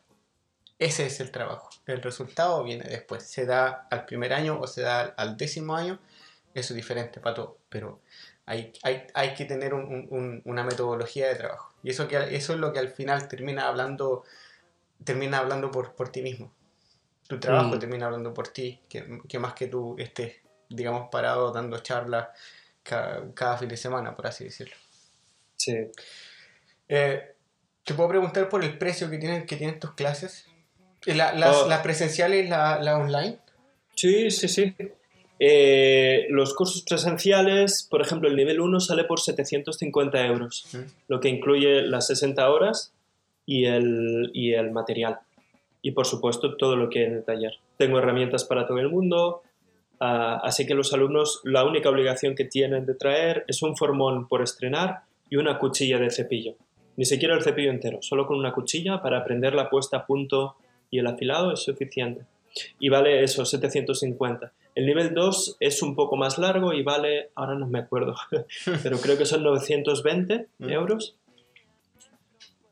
Ese 0.79 1.07
es 1.07 1.19
el 1.19 1.33
trabajo. 1.33 1.71
El 1.87 2.03
resultado 2.03 2.63
viene 2.63 2.85
después. 2.85 3.25
Se 3.25 3.47
da 3.47 3.89
al 3.91 4.05
primer 4.05 4.33
año 4.33 4.61
o 4.61 4.67
se 4.69 4.83
da 4.83 5.01
al 5.03 5.37
décimo 5.37 5.75
año. 5.75 5.99
Eso 6.55 6.73
es 6.73 6.77
diferente 6.77 7.19
para 7.19 7.35
todo. 7.35 7.59
Pero 7.69 8.01
hay, 8.47 8.73
hay, 8.85 9.03
hay 9.15 9.35
que 9.35 9.45
tener 9.45 9.75
un, 9.75 10.41
una 10.45 10.63
metodología 10.63 11.29
de 11.29 11.35
trabajo. 11.35 11.73
Y 11.83 11.91
eso, 11.91 12.07
que, 12.07 12.17
eso 12.37 12.53
es 12.53 12.61
lo 12.61 12.73
que 12.73 12.79
al 12.79 12.89
final 12.89 13.27
termina 13.27 13.67
hablando, 13.67 14.23
termina 15.03 15.39
hablando 15.39 15.73
por, 15.73 15.95
por 15.95 16.11
ti 16.11 16.23
mismo. 16.23 16.53
Tu 17.27 17.41
trabajo 17.41 17.75
mm. 17.75 17.79
termina 17.81 18.07
hablando 18.07 18.33
por 18.35 18.49
ti, 18.49 18.81
que, 18.89 19.21
que 19.29 19.39
más 19.41 19.55
que 19.55 19.67
tú 19.67 19.97
estés 19.99 20.42
digamos, 20.75 21.09
parado 21.11 21.53
dando 21.53 21.79
charlas 21.79 22.29
cada, 22.83 23.57
fin 23.59 23.69
de 23.69 23.77
semana, 23.77 24.15
por 24.15 24.27
así 24.27 24.45
decirlo. 24.45 24.75
Sí. 25.57 25.77
Eh, 26.89 27.35
¿Te 27.85 27.95
puedo 27.95 28.09
preguntar 28.09 28.49
por 28.49 28.65
el 28.65 28.79
precio 28.79 29.11
que 29.11 29.19
tienen, 29.19 29.47
que 29.47 29.57
tienen 29.57 29.81
tus 29.81 29.93
clases? 29.93 30.47
Eh, 31.07 31.15
¿La, 31.15 31.33
las, 31.33 31.57
oh. 31.57 31.69
¿Las 31.69 31.81
presenciales 31.81 32.47
y 32.47 32.49
la, 32.49 32.81
la, 32.81 32.97
online? 32.97 33.39
Sí, 33.95 34.31
sí, 34.31 34.49
sí. 34.49 34.75
Eh, 35.39 36.27
los 36.31 36.55
cursos 36.55 36.85
presenciales, 36.89 37.87
por 37.91 38.01
ejemplo, 38.01 38.29
el 38.29 38.37
nivel 38.37 38.61
1 38.61 38.81
sale 38.81 39.05
por 39.05 39.21
750 39.21 40.27
euros, 40.27 40.69
lo 41.09 41.19
que 41.19 41.29
incluye 41.29 41.83
las 41.83 42.07
60 42.07 42.49
horas 42.49 42.93
y 43.45 43.65
el, 43.65 44.31
y 44.33 44.53
el 44.53 44.71
material. 44.71 45.19
Y 45.81 45.91
por 45.91 46.07
supuesto 46.07 46.57
todo 46.57 46.77
lo 46.77 46.89
que 46.89 47.01
hay 47.01 47.05
en 47.07 47.15
el 47.15 47.25
taller. 47.25 47.59
Tengo 47.77 47.99
herramientas 47.99 48.45
para 48.45 48.69
todo 48.69 48.79
el 48.79 48.89
mundo, 48.89 49.43
ah, 50.03 50.41
así 50.43 50.67
que 50.67 50.75
los 50.75 50.93
alumnos 50.93 51.41
la 51.45 51.65
única 51.65 51.89
obligación 51.89 52.35
que 52.35 52.45
tienen 52.45 52.87
de 52.87 52.95
traer 52.95 53.45
es 53.49 53.63
un 53.63 53.77
formón 53.77 54.29
por 54.29 54.43
estrenar 54.43 55.03
y 55.31 55.37
una 55.37 55.59
cuchilla 55.59 55.99
de 55.99 56.11
cepillo. 56.11 56.55
Ni 56.97 57.05
siquiera 57.07 57.35
el 57.35 57.43
cepillo 57.43 57.71
entero, 57.71 58.03
solo 58.03 58.27
con 58.27 58.39
una 58.39 58.53
cuchilla 58.53 59.01
para 59.01 59.19
aprender 59.19 59.55
la 59.55 59.71
puesta 59.71 59.99
a 59.99 60.07
punto 60.07 60.57
y 60.91 60.99
el 60.99 61.07
afilado 61.07 61.53
es 61.53 61.61
suficiente. 61.61 62.27
Y 62.79 62.91
vale 62.91 63.23
eso, 63.25 63.45
750. 63.45 64.53
El 64.75 64.87
nivel 64.87 65.15
2 65.15 65.57
es 65.61 65.83
un 65.83 65.95
poco 65.95 66.17
más 66.17 66.39
largo 66.39 66.73
y 66.73 66.83
vale, 66.83 67.31
ahora 67.35 67.55
no 67.55 67.67
me 67.67 67.79
acuerdo, 67.79 68.15
pero 68.83 68.99
creo 68.99 69.19
que 69.19 69.27
son 69.27 69.43
920 69.43 70.49
mm. 70.59 70.69
euros. 70.71 71.17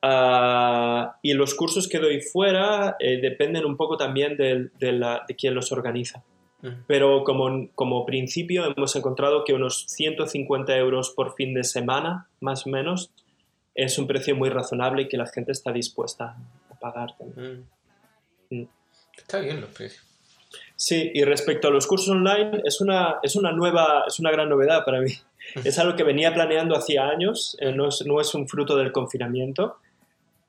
Ah, 0.03 1.19
y 1.23 1.35
los 1.35 1.55
cursos 1.55 1.87
que 1.89 1.99
doy 1.99 2.23
fuera 2.23 2.97
eh, 2.99 3.21
dependen 3.21 3.67
un 3.67 3.77
poco 3.77 3.99
también 3.99 4.37
de, 4.37 4.71
de, 4.79 5.37
quién 5.37 5.55
los 5.55 5.73
organiza. 5.73 6.23
Pero 6.87 7.25
como, 7.25 7.69
como 7.75 8.05
principio 8.05 8.65
hemos 8.67 8.95
encontrado 8.95 9.45
que 9.45 9.55
unos 9.55 9.87
150 9.89 10.77
euros 10.77 11.11
por 11.11 11.35
fin 11.35 11.55
de 11.55 11.65
semana, 11.65 12.29
más 12.41 12.67
o 12.67 12.71
menos, 12.71 13.11
es 13.75 13.99
un 13.99 14.07
precio 14.07 14.37
muy 14.37 14.51
razonable 14.51 15.03
y 15.03 15.09
que 15.09 15.17
la 15.17 15.27
gente 15.27 15.53
está 15.53 15.73
dispuesta 15.73 16.37
a 16.71 16.75
pagar. 16.79 17.15
Mm. 18.51 18.65
Está 19.17 19.41
bien 19.41 19.61
los 19.61 19.71
precios. 19.71 20.05
Sí, 20.77 21.11
y 21.15 21.25
respecto 21.25 21.69
a 21.69 21.71
los 21.71 21.87
cursos 21.87 22.09
online, 22.09 22.63
es 22.65 22.81
una, 22.81 23.17
es 23.23 23.37
una 23.37 23.53
nueva, 23.53 24.05
es 24.07 24.19
una 24.19 24.31
gran 24.31 24.49
novedad 24.49 24.85
para 24.85 25.01
mí. 25.01 25.13
Es 25.65 25.79
algo 25.79 25.97
que 25.97 26.05
venía 26.05 26.33
planeando 26.33 26.77
hacía 26.77 27.09
años, 27.09 27.57
eh, 27.61 27.73
no, 27.73 27.89
es, 27.89 28.05
no, 28.07 28.21
es, 28.21 28.35
un 28.35 28.49
fruto 28.49 28.77
del 28.77 28.93
confinamiento, 28.93 29.77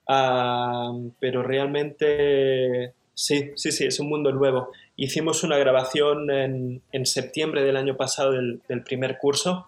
ah, 0.07 0.93
pero 1.19 1.43
realmente 1.43 2.93
sí, 3.13 3.51
sí, 3.55 3.71
sí, 3.71 3.85
es 3.85 3.99
un 3.99 4.09
mundo 4.09 4.31
nuevo. 4.31 4.71
Hicimos 5.03 5.43
una 5.43 5.57
grabación 5.57 6.29
en, 6.29 6.83
en 6.91 7.05
septiembre 7.07 7.63
del 7.63 7.75
año 7.75 7.97
pasado 7.97 8.33
del, 8.33 8.61
del 8.69 8.83
primer 8.83 9.17
curso, 9.17 9.67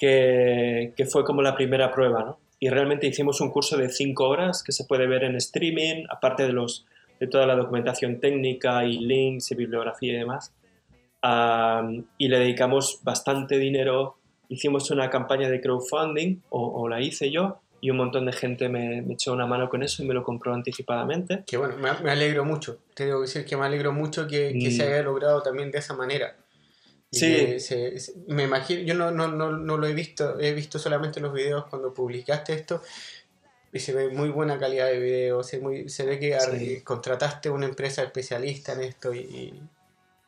que, 0.00 0.94
que, 0.96 1.06
fue 1.06 1.22
como 1.22 1.42
la 1.42 1.54
primera 1.54 1.92
prueba, 1.92 2.24
¿no? 2.24 2.38
Y 2.58 2.68
realmente 2.68 3.06
hicimos 3.06 3.40
un 3.40 3.52
curso 3.52 3.76
de 3.76 3.88
cinco 3.88 4.28
horas 4.28 4.64
que 4.64 4.72
se 4.72 4.84
puede 4.84 5.06
ver 5.06 5.22
en 5.22 5.36
streaming, 5.36 6.06
aparte 6.10 6.44
de 6.44 6.52
los 6.52 6.86
de 7.20 7.28
toda 7.28 7.46
la 7.46 7.54
documentación 7.54 8.18
técnica 8.18 8.84
y 8.84 8.98
links 8.98 9.52
y 9.52 9.54
bibliografía 9.54 10.12
y 10.12 10.16
demás. 10.16 10.52
y 12.18 12.26
le 12.26 12.38
dedicamos 12.40 12.98
bastante 13.04 13.60
dinero. 13.60 14.16
Hicimos 14.48 14.90
una 14.90 15.08
campaña 15.08 15.48
de 15.48 15.60
crowdfunding, 15.60 16.40
o, 16.50 16.88
la 16.88 17.00
hice 17.00 17.30
yo, 17.30 17.60
y 17.82 17.90
un 17.90 17.96
montón 17.96 18.26
de 18.26 18.32
gente 18.32 18.68
me, 18.68 19.00
echó 19.12 19.32
una 19.32 19.44
mano 19.44 19.68
con 19.68 19.82
eso 19.82 20.04
y 20.04 20.06
me 20.06 20.14
lo 20.14 20.22
compró 20.22 20.54
anticipadamente. 20.54 21.42
Que 21.44 21.56
bueno, 21.56 21.76
me, 21.76 22.10
alegro 22.10 22.44
mucho. 22.44 22.78
Te 22.94 23.06
debo 23.06 23.22
decir 23.22 23.44
que 23.44 23.56
me 23.56 23.66
alegro 23.66 23.92
mucho 23.92 24.28
que, 24.28 24.56
que 24.56 24.70
se 24.70 24.84
mm. 24.84 24.86
haya 24.86 25.02
logrado 25.02 25.42
también 25.42 25.72
de 25.72 25.78
esa 25.78 25.92
manera. 25.92 26.36
sí. 27.10 27.58
me 28.28 28.44
imagino, 28.44 28.82
yo 28.82 28.94
no, 28.94 29.10
no, 29.10 29.26
no, 29.26 29.50
no, 29.50 29.76
lo 29.76 29.86
he 29.88 29.94
visto, 29.94 30.38
he 30.38 30.52
visto 30.52 30.78
solamente 30.78 31.18
los 31.18 31.32
videos 31.34 31.64
cuando 31.66 31.92
publicaste 31.92 32.52
esto, 32.52 32.80
y 33.72 33.80
se 33.80 33.92
ve 33.92 34.10
muy 34.10 34.28
buena 34.28 34.60
calidad 34.60 34.86
de 34.86 35.00
video, 35.00 35.42
se, 35.42 35.58
muy, 35.58 35.88
se 35.88 36.06
ve 36.06 36.20
que 36.20 36.84
contrataste 36.84 37.50
una 37.50 37.66
empresa 37.66 38.04
especialista 38.04 38.74
en 38.74 38.82
esto 38.82 39.12
y, 39.12 39.60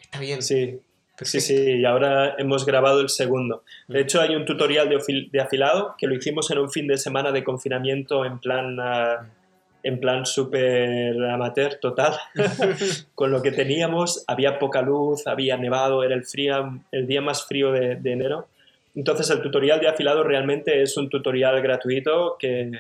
está 0.01 0.19
bien. 0.19 0.43
Sí. 0.43 0.81
Sí, 1.21 1.41
sí, 1.41 1.55
y 1.55 1.85
ahora 1.85 2.35
hemos 2.39 2.67
grabado 2.67 3.01
el 3.01 3.09
segundo. 3.09 3.63
De 3.87 3.99
mm. 3.99 4.03
hecho, 4.03 4.21
hay 4.21 4.35
un 4.35 4.45
tutorial 4.45 4.89
de, 4.89 5.29
de, 5.31 5.41
afilado 5.41 5.95
que 5.97 6.07
lo 6.07 6.15
hicimos 6.15 6.51
en 6.51 6.59
un 6.59 6.71
fin 6.71 6.87
de 6.89 6.99
semana 6.99 7.31
de 7.31 7.45
confinamiento 7.45 8.25
en 8.25 8.39
plan, 8.41 8.79
uh, 8.79 9.25
en 9.85 10.01
plan 10.01 10.27
súper 10.27 11.23
amateur 11.25 11.77
total. 11.77 12.15
Con 13.15 13.31
lo 13.31 13.43
que 13.43 13.53
teníamos, 13.53 14.25
había 14.27 14.59
poca 14.59 14.83
luz, 14.83 15.27
había 15.27 15.57
nevado, 15.57 16.03
era 16.03 16.15
el, 16.15 16.25
frío, 16.25 16.81
el 16.91 17.07
día 17.07 17.21
más 17.21 17.47
frío 17.47 17.71
de, 17.71 17.97
de 17.97 18.13
enero. 18.13 18.49
Entonces, 18.97 19.31
el 19.31 19.41
tutorial 19.41 19.81
de 19.81 19.89
afilado 19.89 20.25
realmente 20.25 20.83
es 20.83 20.97
un 20.97 21.09
tutorial 21.09 21.61
gratuito 21.63 22.37
que, 22.39 22.73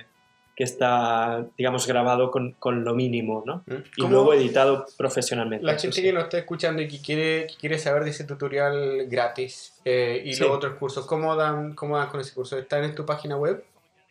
que 0.56 0.62
está, 0.62 1.46
digamos, 1.58 1.86
grabado 1.86 2.30
con, 2.30 2.52
con 2.52 2.84
lo 2.84 2.94
mínimo, 2.94 3.42
¿no? 3.44 3.64
Mm. 3.66 3.82
Y 3.96 4.06
luego 4.06 4.34
editado 4.34 4.86
profesionalmente. 4.96 5.66
La 5.66 5.76
gente 5.76 6.00
que 6.00 6.12
nos 6.12 6.24
está 6.24 6.38
escuchando 6.38 6.80
y 6.80 6.88
que 6.88 7.00
quiere, 7.00 7.46
quiere 7.58 7.78
saber 7.78 8.04
de 8.04 8.10
ese 8.10 8.24
tutorial 8.24 9.06
gratis 9.08 9.74
eh, 9.84 10.22
y 10.24 10.36
los 10.36 10.50
otros 10.50 10.74
cursos, 10.74 11.06
¿cómo 11.06 11.34
dan, 11.34 11.74
¿cómo 11.74 11.98
dan 11.98 12.08
con 12.08 12.20
ese 12.20 12.32
curso? 12.34 12.56
¿Están 12.56 12.84
en 12.84 12.94
tu 12.94 13.04
página 13.04 13.36
web? 13.36 13.64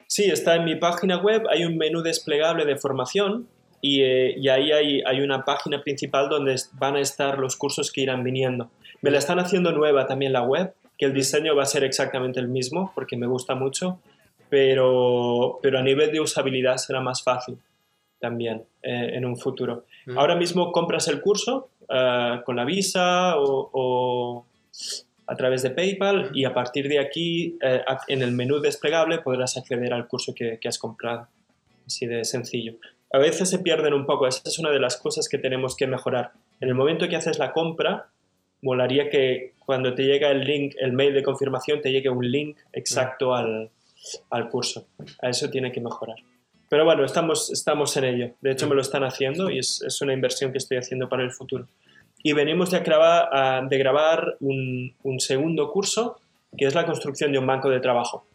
Sí, 0.08 0.26
está 0.26 0.56
en 0.56 0.66
mi 0.66 0.76
página 0.76 1.18
web, 1.18 1.44
hay 1.50 1.64
un 1.64 1.78
menú 1.78 2.02
desplegable 2.02 2.66
de 2.66 2.76
formación 2.76 3.48
y, 3.82 4.02
eh, 4.02 4.36
y 4.38 4.50
ahí 4.50 4.72
hay, 4.72 5.02
hay, 5.02 5.22
una 5.22 5.46
página 5.46 5.82
principal 5.82 6.30
donde 6.30 6.56
van 6.74 6.98
a 6.98 7.00
estar 7.00 7.40
los 7.40 7.56
cursos 7.56 7.92
que 7.92 8.02
irán 8.02 8.24
viniendo. 8.24 8.70
Me 9.02 9.12
la 9.12 9.18
están 9.18 9.40
haciendo 9.40 9.72
nueva 9.72 10.08
también 10.08 10.34
la 10.34 10.44
web, 10.44 10.74
que 10.98 11.06
el 11.06 11.14
diseño 11.14 11.56
va 11.56 11.64
a 11.64 11.66
ser 11.66 11.84
exactamente 11.84 12.40
el 12.40 12.48
mismo 12.48 12.92
porque 12.94 13.18
me 13.18 13.28
gusta 13.28 13.56
mucho 13.56 14.00
pero, 14.54 15.58
pero 15.64 15.80
a 15.80 15.82
nivel 15.82 16.12
de 16.12 16.20
usabilidad 16.20 16.78
será 16.78 17.02
más 17.02 17.24
fácil 17.24 17.58
también 18.20 18.64
eh, 18.84 19.14
en 19.14 19.26
un 19.26 19.36
futuro. 19.36 19.86
Mm. 20.06 20.16
Ahora 20.16 20.36
mismo 20.36 20.72
compras 20.72 21.08
el 21.08 21.22
curso 21.22 21.70
eh, 21.90 22.40
con 22.46 22.56
la 22.56 22.64
Visa 22.64 23.34
o, 23.40 24.46
a 25.26 25.36
través 25.36 25.64
de 25.64 25.72
PayPal 25.72 26.30
mm. 26.30 26.36
y 26.38 26.46
a 26.46 26.54
partir 26.54 26.88
de 26.88 27.00
aquí 27.00 27.58
eh, 27.64 27.82
en 28.08 28.22
el 28.22 28.32
menú 28.34 28.60
desplegable 28.60 29.18
podrás 29.18 29.58
acceder 29.58 29.92
al 29.92 30.08
curso 30.08 30.36
que, 30.36 30.60
que, 30.62 30.68
has 30.68 30.78
comprado. 30.78 31.28
Así 31.88 32.06
de 32.06 32.24
sencillo. 32.24 32.76
A 33.12 33.18
veces 33.18 33.50
se 33.50 33.58
pierden 33.58 33.96
un 33.96 34.06
poco, 34.06 34.28
esa 34.28 34.44
es 34.46 34.60
una 34.60 34.70
de 34.70 34.80
las 34.80 34.98
cosas 34.98 35.28
que 35.28 35.40
tenemos 35.40 35.76
que 35.76 35.88
mejorar. 35.88 36.34
En 36.62 36.70
el 36.70 36.76
momento 36.76 37.10
que 37.10 37.16
haces 37.16 37.40
la 37.40 37.54
compra, 37.54 38.10
molaría 38.62 39.10
que 39.10 39.54
cuando 39.66 39.96
te 39.96 40.04
llega 40.04 40.30
el 40.30 40.42
link, 40.42 40.76
el 40.78 40.94
mail 40.94 41.16
de 41.16 41.24
confirmación, 41.24 41.82
te 41.82 41.92
llegue 41.92 42.10
un 42.10 42.30
link 42.30 42.58
exacto 42.72 43.32
mm. 43.32 43.34
al, 43.34 43.72
al 44.30 44.50
curso. 44.50 44.88
A 45.22 45.30
eso 45.30 45.50
tiene 45.50 45.72
que 45.72 45.82
mejorar. 45.82 46.18
Pero 46.70 46.86
bueno, 46.86 47.06
estamos, 47.06 47.52
estamos 47.52 47.96
en 47.98 48.04
ello. 48.06 48.32
De 48.42 48.52
hecho, 48.52 48.68
me 48.68 48.76
lo 48.76 48.82
están 48.82 49.04
haciendo 49.04 49.50
y 49.50 49.60
es, 49.60 49.82
es 49.82 50.02
una 50.02 50.14
inversión 50.14 50.52
que 50.52 50.58
estoy 50.58 50.78
haciendo 50.78 51.08
para 51.08 51.24
el 51.24 51.32
futuro. 51.32 51.68
Y 52.24 52.34
venimos 52.34 52.72
de 52.72 52.80
grabar, 52.80 53.68
de 53.68 53.78
grabar 53.78 54.38
un, 54.40 54.96
un, 55.04 55.20
segundo 55.20 55.72
curso, 55.72 56.20
que 56.58 56.66
es 56.66 56.74
la 56.74 56.86
construcción 56.86 57.32
de 57.32 57.40
un 57.40 57.46
banco 57.46 57.70
de 57.70 57.80
trabajo. 57.80 58.26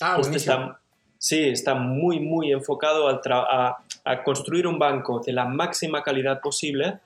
Ah, 0.00 0.18
este 0.20 0.36
está, 0.36 0.78
Sí, 1.18 1.48
está 1.48 1.74
muy, 1.74 2.20
muy 2.20 2.52
enfocado 2.52 3.08
a, 3.08 3.78
a, 4.04 4.22
construir 4.22 4.66
un 4.66 4.78
banco 4.78 5.20
de 5.24 5.32
la 5.32 5.46
máxima 5.46 6.02
calidad 6.02 6.40
posible 6.40 6.98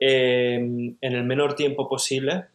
eh, 0.00 0.56
en 0.56 1.12
el 1.12 1.24
menor 1.24 1.54
tiempo 1.54 1.88
posible 1.88 2.46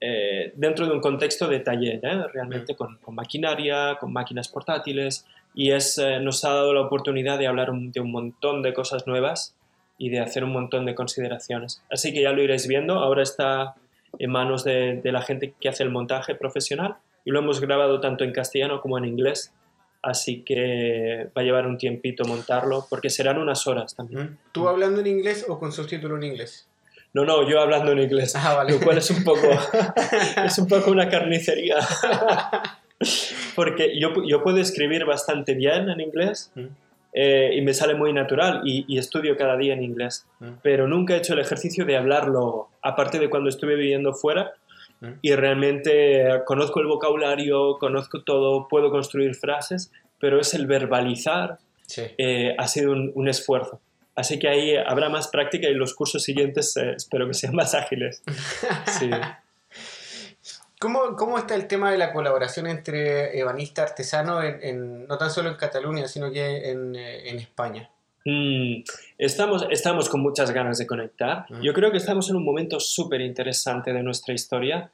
eh, 0.00 0.52
dentro 0.56 0.86
de 0.86 0.92
un 0.92 1.00
contexto 1.00 1.46
de 1.46 1.60
taller, 1.60 2.00
¿eh? 2.02 2.24
realmente 2.32 2.74
con, 2.74 2.98
maquinaria, 3.08 3.98
con 4.00 4.12
máquinas 4.12 4.48
portátiles, 4.48 5.26
y 5.54 5.72
es, 5.72 5.98
eh, 5.98 6.20
nos 6.20 6.42
ha 6.44 6.54
dado 6.54 6.72
la 6.72 6.80
oportunidad 6.80 7.38
de 7.38 7.46
hablar 7.46 7.70
de 7.72 8.00
un 8.00 8.10
montón 8.10 8.62
de 8.62 8.72
cosas 8.72 9.06
nuevas 9.06 9.54
y 9.98 10.08
de 10.08 10.20
hacer 10.20 10.42
un 10.42 10.52
montón 10.52 10.86
de 10.86 10.94
consideraciones. 10.94 11.82
Así 11.90 12.14
que 12.14 12.22
ya 12.22 12.32
lo 12.32 12.42
iréis 12.42 12.66
viendo, 12.66 12.94
ahora 12.94 13.22
está 13.22 13.74
en 14.18 14.30
manos 14.30 14.64
de, 14.64 15.02
la 15.04 15.20
gente 15.20 15.52
que 15.60 15.68
hace 15.68 15.82
el 15.82 15.90
montaje 15.90 16.34
profesional 16.34 16.96
y 17.26 17.30
lo 17.30 17.40
hemos 17.40 17.60
grabado 17.60 18.00
tanto 18.00 18.24
en 18.24 18.32
castellano 18.32 18.80
como 18.80 18.96
en 18.96 19.04
inglés, 19.04 19.52
así 20.00 20.42
que 20.42 21.28
va 21.36 21.42
a 21.42 21.44
llevar 21.44 21.66
un 21.66 21.76
tiempito 21.76 22.24
montarlo 22.24 22.86
porque 22.88 23.10
serán 23.10 23.36
unas 23.36 23.66
horas 23.66 23.94
también. 23.94 24.38
¿Tú 24.52 24.66
hablando 24.66 25.00
en 25.00 25.08
inglés 25.08 25.44
o 25.46 25.58
con 25.58 25.72
subtítulo 25.72 26.16
en 26.16 26.22
inglés? 26.22 26.69
No, 27.12 27.24
no, 27.24 27.48
yo 27.48 27.60
hablando 27.60 27.92
en 27.92 28.00
inglés. 28.00 28.34
Ah, 28.36 28.64
lo 28.68 28.80
cual 28.80 28.98
es 28.98 29.10
un 29.10 29.24
poco, 29.24 29.48
es 30.44 30.58
un 30.58 30.68
poco 30.68 30.90
una 30.90 31.08
carnicería. 31.08 31.76
Porque 33.54 33.98
yo, 33.98 34.12
yo, 34.26 34.42
puedo 34.42 34.58
escribir 34.58 35.04
bastante 35.04 35.54
bien 35.54 35.88
en 35.88 36.00
inglés 36.00 36.52
mm. 36.54 36.66
eh, 37.14 37.50
y 37.54 37.62
me 37.62 37.74
sale 37.74 37.94
muy 37.94 38.12
natural 38.12 38.60
y, 38.64 38.96
estudio 38.98 39.36
cada 39.36 39.56
día 39.56 39.74
en 39.74 39.82
inglés. 39.82 40.26
Mm. 40.38 40.50
Pero 40.62 40.86
nunca 40.86 41.14
he 41.14 41.18
hecho 41.18 41.32
el 41.32 41.40
ejercicio 41.40 41.84
de 41.84 41.96
hablarlo, 41.96 42.68
aparte 42.82 43.18
de 43.18 43.28
cuando 43.28 43.48
estuve 43.48 43.74
viviendo 43.74 44.12
fuera. 44.12 44.52
Mm. 45.00 45.12
Y 45.22 45.34
realmente 45.34 46.42
conozco 46.44 46.80
el 46.80 46.86
vocabulario, 46.86 47.78
conozco 47.78 48.22
todo, 48.22 48.68
puedo 48.68 48.90
construir 48.90 49.34
frases, 49.34 49.90
pero 50.20 50.38
es 50.38 50.54
el 50.54 50.66
verbalizar, 50.66 51.58
eh, 51.96 52.54
ha 52.56 52.68
sido 52.68 52.92
un, 52.92 53.10
un 53.14 53.28
esfuerzo. 53.28 53.80
Así 54.20 54.38
que 54.38 54.48
ahí 54.48 54.76
habrá 54.76 55.08
más 55.08 55.28
práctica 55.28 55.66
y 55.68 55.74
los 55.74 55.94
cursos 55.94 56.22
siguientes 56.22 56.76
eh, 56.76 56.92
espero 56.96 57.26
que 57.26 57.32
sean 57.32 57.54
más 57.54 57.74
ágiles. 57.74 58.22
¿Cómo, 60.78 61.16
¿Cómo, 61.16 61.38
está 61.38 61.54
el 61.54 61.66
tema 61.66 61.90
de 61.90 61.98
la 61.98 62.12
colaboración 62.12 62.66
entre 62.66 63.38
ebanista 63.38 63.82
artesano, 63.82 64.42
en, 64.42 65.06
no 65.06 65.18
tan 65.18 65.30
solo 65.30 65.48
en 65.48 65.56
Cataluña, 65.56 66.06
sino 66.06 66.30
que 66.30 66.70
en, 66.70 66.94
eh, 66.96 67.30
en 67.30 67.38
España? 67.38 67.90
Mm, 68.26 68.82
estamos, 69.18 69.66
estamos 69.70 70.08
con 70.10 70.20
muchas 70.20 70.50
ganas 70.52 70.76
de 70.78 70.86
conectar. 70.86 71.46
Mm. 71.48 71.62
Yo 71.62 71.72
creo 71.72 71.90
que 71.90 71.96
estamos 71.96 72.28
en 72.28 72.36
un 72.36 72.44
momento 72.44 72.78
súper 72.78 73.22
interesante 73.22 73.92
de 73.92 74.02
nuestra 74.02 74.34
historia. 74.34 74.90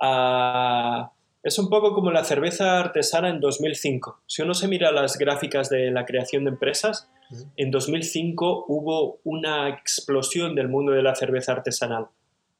Ah, 0.00 1.12
Es 1.42 1.58
un 1.58 1.68
poco 1.68 1.92
como 1.92 2.12
la 2.12 2.22
cerveza 2.22 2.78
artesana 2.78 3.28
en 3.28 3.40
2005. 3.40 4.22
Si 4.26 4.42
uno 4.42 4.54
se 4.54 4.68
mira 4.68 4.92
las 4.92 5.18
gráficas 5.18 5.68
de 5.68 5.90
la 5.90 6.04
creación 6.04 6.44
de 6.44 6.50
empresas, 6.50 7.10
en 7.56 7.72
2005 7.72 8.66
hubo 8.68 9.20
una 9.24 9.68
explosión 9.68 10.54
del 10.54 10.68
mundo 10.68 10.92
de 10.92 11.02
la 11.02 11.16
cerveza 11.16 11.52
artesanal. 11.52 12.06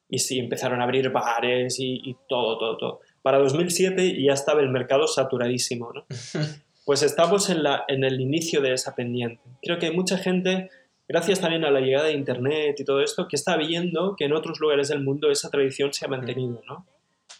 Y 0.08 0.18
sí, 0.18 0.40
empezaron 0.40 0.80
a 0.80 0.84
abrir 0.84 1.10
bares 1.10 1.76
y, 1.78 2.16
todo, 2.28 2.58
todo, 2.58 2.76
todo. 2.76 3.00
Para 3.22 3.38
2007 3.38 4.20
ya 4.20 4.32
estaba 4.32 4.60
el 4.60 4.68
mercado 4.68 5.06
saturadísimo, 5.06 5.92
¿no? 5.92 6.06
Pues 6.84 7.04
estamos 7.04 7.48
en, 7.48 7.62
la, 7.62 7.84
en 7.86 8.02
el 8.02 8.20
inicio 8.20 8.60
de 8.60 8.72
esa 8.72 8.96
pendiente. 8.96 9.40
Creo 9.62 9.78
que 9.78 9.86
hay 9.86 9.94
mucha 9.94 10.18
gente, 10.18 10.68
gracias 11.06 11.40
también 11.40 11.64
a 11.64 11.70
la 11.70 11.78
llegada 11.78 12.08
de 12.08 12.14
Internet 12.14 12.80
y 12.80 12.84
todo 12.84 13.00
esto, 13.00 13.28
que 13.28 13.36
está 13.36 13.56
viendo 13.56 14.16
que 14.16 14.24
en 14.24 14.32
otros 14.32 14.58
lugares 14.58 14.88
del 14.88 15.00
mundo 15.00 15.30
esa 15.30 15.48
tradición 15.48 15.92
se 15.92 16.06
ha 16.06 16.08
mantenido, 16.08 16.60
¿no? 16.66 16.84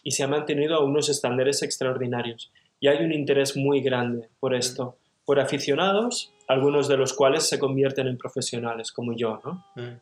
Y 0.03 0.11
se 0.11 0.23
ha 0.23 0.27
mantenido 0.27 0.75
a 0.75 0.83
unos 0.83 1.09
estándares 1.09 1.63
extraordinarios. 1.63 2.51
Y 2.79 2.87
hay 2.87 3.03
un 3.03 3.13
interés 3.13 3.55
muy 3.55 3.81
grande 3.81 4.29
por 4.39 4.53
esto, 4.53 4.97
por 5.25 5.39
aficionados 5.39 6.33
algunos 6.47 6.87
de 6.87 6.97
los 6.97 7.13
cuales 7.13 7.47
se 7.47 7.59
convierten 7.59 8.07
en 8.07 8.17
profesionales, 8.17 8.91
como 8.91 9.15
yo, 9.15 9.41
¿no? 9.43 9.65
Mm. 9.75 9.99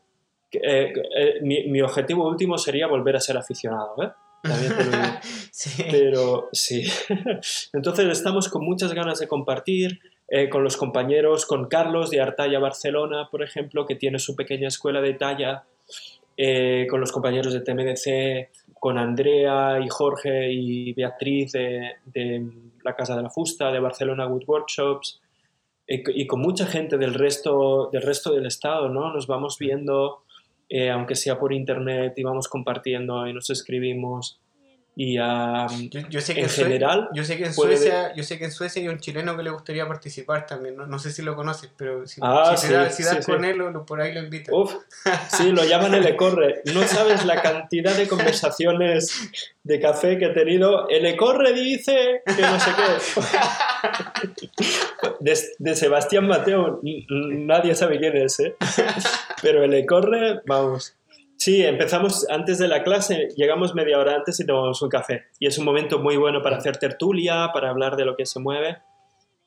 Eh, 0.54 0.94
eh, 1.16 1.40
mi, 1.42 1.82
objetivo 1.82 2.28
último 2.28 2.58
sería 2.58 2.88
volver 2.88 3.16
a 3.16 3.20
ser 3.20 3.38
aficionado, 3.38 3.96
¿eh? 4.04 4.12
También 4.44 4.76
te 4.76 4.84
lo 4.84 4.92
digo. 4.92 5.04
sí. 5.52 5.84
Pero 5.90 6.50
sí. 6.52 6.84
Entonces 7.74 8.10
estamos 8.10 8.50
con 8.50 8.66
muchas 8.66 8.94
ganas 8.94 9.20
de 9.20 9.28
compartir 9.28 10.00
eh, 10.28 10.50
con 10.50 10.64
los 10.64 10.76
compañeros, 10.76 11.46
con 11.46 11.68
Carlos 11.68 12.10
de 12.10 12.22
Artaya 12.22 12.60
Barcelona, 12.60 13.30
por 13.30 13.44
ejemplo, 13.44 13.86
que 13.86 13.96
tiene 13.96 14.20
su 14.20 14.36
pequeña 14.36 14.68
escuela 14.68 15.02
de 15.02 15.14
talla, 15.14 15.64
con 16.90 17.00
los 17.00 17.12
compañeros 17.12 17.54
de 17.54 17.62
TMDC, 17.62 18.61
con 18.82 18.98
Andrea 18.98 19.80
y 19.80 19.90
Jorge 19.90 20.52
y 20.52 20.92
Beatriz 20.94 21.52
de, 21.52 21.98
de 22.04 22.52
la 22.84 22.96
Casa 22.96 23.16
de 23.16 23.22
la 23.22 23.30
Fusta, 23.30 23.72
de 23.72 23.80
Barcelona 23.80 24.26
Wood 24.26 24.46
Workshops, 24.48 25.22
y, 25.88 26.26
con 26.26 26.42
mucha 26.42 26.66
gente 26.66 26.98
del 26.98 27.14
resto, 27.14 27.92
del 27.94 28.02
resto 28.02 28.34
del 28.34 28.48
estado, 28.48 28.90
¿no? 28.90 29.14
Nos 29.14 29.28
vamos 29.28 29.60
viendo, 29.60 30.24
eh, 30.68 30.90
aunque 30.90 31.14
sea 31.14 31.38
por 31.38 31.54
internet, 31.54 32.14
y 32.18 32.24
vamos 32.24 32.48
compartiendo 32.48 33.28
y 33.28 33.34
nos 33.34 33.52
escribimos. 33.52 34.41
Y 34.94 35.16
yo, 35.16 36.20
sé 36.20 36.36
que 36.36 36.42
en, 36.42 36.50
general. 36.50 37.10
Yo 37.14 37.24
sé 37.24 37.38
que 37.38 37.46
en 37.46 37.54
Suecia, 37.54 38.14
yo 38.14 38.24
sé 38.24 38.38
que 38.38 38.46
en 38.46 38.52
Suecia 38.52 38.82
hay 38.82 38.90
un 38.90 39.00
chileno 39.00 39.38
que 39.38 39.44
le 39.44 39.50
gustaría 39.50 39.88
participar 39.88 40.46
también. 40.46 40.76
No, 40.76 40.86
no 40.86 41.00
sé 41.00 41.12
si 41.12 41.22
lo 41.22 41.36
conoces, 41.36 41.72
pero 41.78 42.06
si, 42.06 42.20
ah, 42.22 42.58
si, 42.58 42.68
das 43.04 43.26
con 43.26 43.46
él, 43.46 43.62
o 43.62 43.86
por 43.86 44.02
ahí 44.02 44.14
lo 44.14 44.20
invitas. 44.20 44.54
sí, 45.30 45.52
lo 45.54 45.64
llaman 45.64 45.94
el 45.94 46.06
Ecorre. 46.06 46.62
No 46.74 46.84
sabes 46.84 47.26
la 47.26 47.42
cantidad 47.42 47.96
de 47.96 48.08
conversaciones 48.08 49.30
de 49.64 49.80
café 49.80 50.18
que 50.18 50.26
he 50.26 50.34
tenido. 50.34 50.90
El 50.90 51.06
Ecorre 51.06 51.54
dice 51.54 52.22
que 52.26 52.42
no 52.42 52.60
sé 52.60 52.72
qué. 52.76 54.28
De, 55.58 55.76
Sebastián 55.76 56.28
Mateo, 56.28 56.82
nadie 56.84 57.76
sabe 57.76 57.98
quién 57.98 58.18
es, 58.18 58.40
¿eh? 58.42 58.56
Pero 59.42 59.64
el 59.64 59.74
Ecorre, 59.74 60.42
vamos. 60.46 60.96
Sí, 61.42 61.64
empezamos 61.64 62.28
antes 62.30 62.60
de 62.60 62.68
la 62.68 62.84
clase, 62.84 63.30
llegamos 63.36 63.74
media 63.74 63.98
hora 63.98 64.14
antes 64.14 64.40
y 64.40 64.46
tomamos 64.46 64.80
un 64.84 64.90
café. 64.90 65.24
Y 65.40 65.48
es 65.48 65.58
un 65.58 65.66
momento 65.66 65.98
muy 65.98 66.16
bueno 66.16 66.44
para 66.44 66.58
hacer 66.58 66.78
tertulia, 66.78 67.50
para 67.52 67.72
hablar 67.72 67.96
de 67.96 68.06
lo 68.06 68.16
que 68.16 68.28
se 68.28 68.40
mueve. 68.40 68.78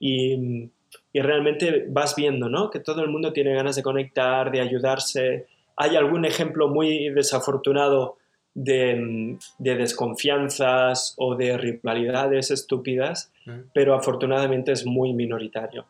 Y, 0.01 0.71
y 1.13 1.21
realmente 1.21 1.87
vas 1.89 2.17
viendo, 2.17 2.49
¿no? 2.49 2.69
Que 2.69 2.81
todo 2.81 3.03
el 3.03 3.11
mundo 3.11 3.33
tiene 3.33 3.55
ganas 3.55 3.77
de 3.77 3.85
conectar, 3.85 4.51
de 4.51 4.61
ayudarse. 4.61 5.47
Hay 5.77 5.95
algún 5.95 6.25
ejemplo 6.25 6.67
muy 6.67 7.11
desafortunado 7.11 8.17
de, 8.55 9.39
de 9.59 9.77
desconfianzas 9.77 11.15
o 11.17 11.37
de 11.37 11.57
rivalidades 11.57 12.51
estúpidas, 12.51 13.31
pero 13.73 13.95
afortunadamente 13.95 14.73
es 14.73 14.85
muy 14.85 15.13
minoritario. 15.13 15.87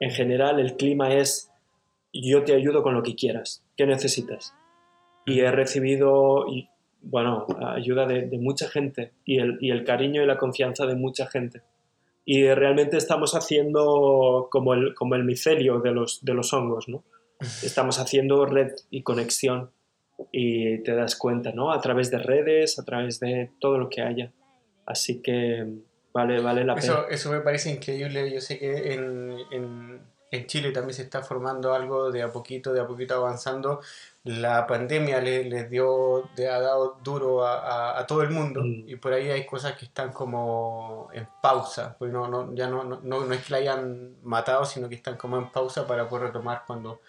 En 0.00 0.12
general, 0.12 0.60
el 0.60 0.76
clima 0.76 1.12
es 1.12 1.50
yo 2.10 2.42
te 2.42 2.54
ayudo 2.54 2.82
con 2.82 2.94
lo 2.94 3.02
que 3.02 3.14
quieras. 3.14 3.62
¿Qué 3.76 3.84
necesitas? 3.84 4.54
Y 5.26 5.40
he 5.40 5.50
recibido, 5.50 6.46
y, 6.48 6.68
bueno, 7.00 7.46
ayuda 7.60 8.06
de, 8.06 8.38
mucha 8.38 8.68
gente 8.68 9.12
y 9.24 9.38
el, 9.38 9.58
y 9.60 9.70
el, 9.70 9.84
cariño 9.84 10.22
y 10.22 10.26
la 10.26 10.38
confianza 10.38 10.86
de 10.86 10.94
mucha 10.94 11.26
gente. 11.26 11.62
Y 12.24 12.48
realmente 12.48 12.96
estamos 12.96 13.34
haciendo 13.34 14.48
como 14.50 14.74
el, 14.74 14.94
como 14.94 15.16
el 15.16 15.24
micelio 15.24 15.80
de 15.80 15.90
los, 15.90 16.24
de 16.24 16.34
los 16.34 16.52
hongos, 16.52 16.88
¿no? 16.88 17.02
Estamos 17.40 17.98
haciendo 17.98 18.46
red 18.46 18.72
y 18.90 19.02
conexión 19.02 19.70
y 20.30 20.78
te 20.78 20.94
das 20.94 21.16
cuenta, 21.16 21.52
¿no? 21.52 21.72
A 21.72 21.80
través 21.80 22.10
de 22.10 22.18
redes, 22.18 22.78
a 22.78 22.84
través 22.84 23.18
de 23.18 23.50
todo 23.58 23.78
lo 23.78 23.88
que 23.88 24.02
haya. 24.02 24.32
Así 24.86 25.20
que 25.20 25.66
vale, 26.12 26.40
vale 26.40 26.64
la 26.64 26.74
pena. 26.76 27.06
Eso, 27.10 27.32
me 27.32 27.40
parece 27.40 27.70
increíble. 27.70 28.32
Yo 28.32 28.40
sé 28.40 28.58
que 28.58 28.92
en, 28.92 29.36
en, 29.50 30.00
en 30.32 30.46
Chile 30.46 30.72
también 30.72 30.94
se 30.94 31.02
está 31.02 31.22
formando 31.22 31.74
algo 31.74 32.10
de 32.10 32.22
a 32.22 32.32
poquito, 32.32 32.72
de 32.72 32.80
a 32.80 32.86
poquito 32.86 33.14
avanzando 33.14 33.80
la 34.24 34.66
pandemia 34.66 35.20
les, 35.20 35.68
dio, 35.68 36.30
le 36.36 36.48
ha 36.48 36.58
dado 36.58 36.98
duro 37.04 37.46
a, 37.46 38.02
todo 38.08 38.22
el 38.22 38.30
mundo 38.30 38.62
mm. 38.62 38.88
y 38.88 38.96
por 38.96 39.12
ahí 39.12 39.30
hay 39.30 39.44
cosas 39.44 39.76
que 39.76 39.84
están 39.84 40.10
como 40.10 41.10
en 41.12 41.28
pausa, 41.42 41.96
porque 41.98 42.12
no, 42.12 42.28
no, 42.28 42.54
ya 42.54 42.66
no, 42.66 42.82
no, 42.82 43.00
no, 43.02 43.30
es 43.30 43.44
que 43.44 43.52
la 43.52 43.58
hayan 43.58 44.16
matado, 44.22 44.64
sino 44.64 44.88
que 44.88 44.94
están 44.94 45.18
como 45.18 45.36
en 45.36 45.50
pausa 45.50 45.86
para 45.86 46.08
poder 46.08 46.28
retomar 46.28 46.62
cuando 46.66 47.02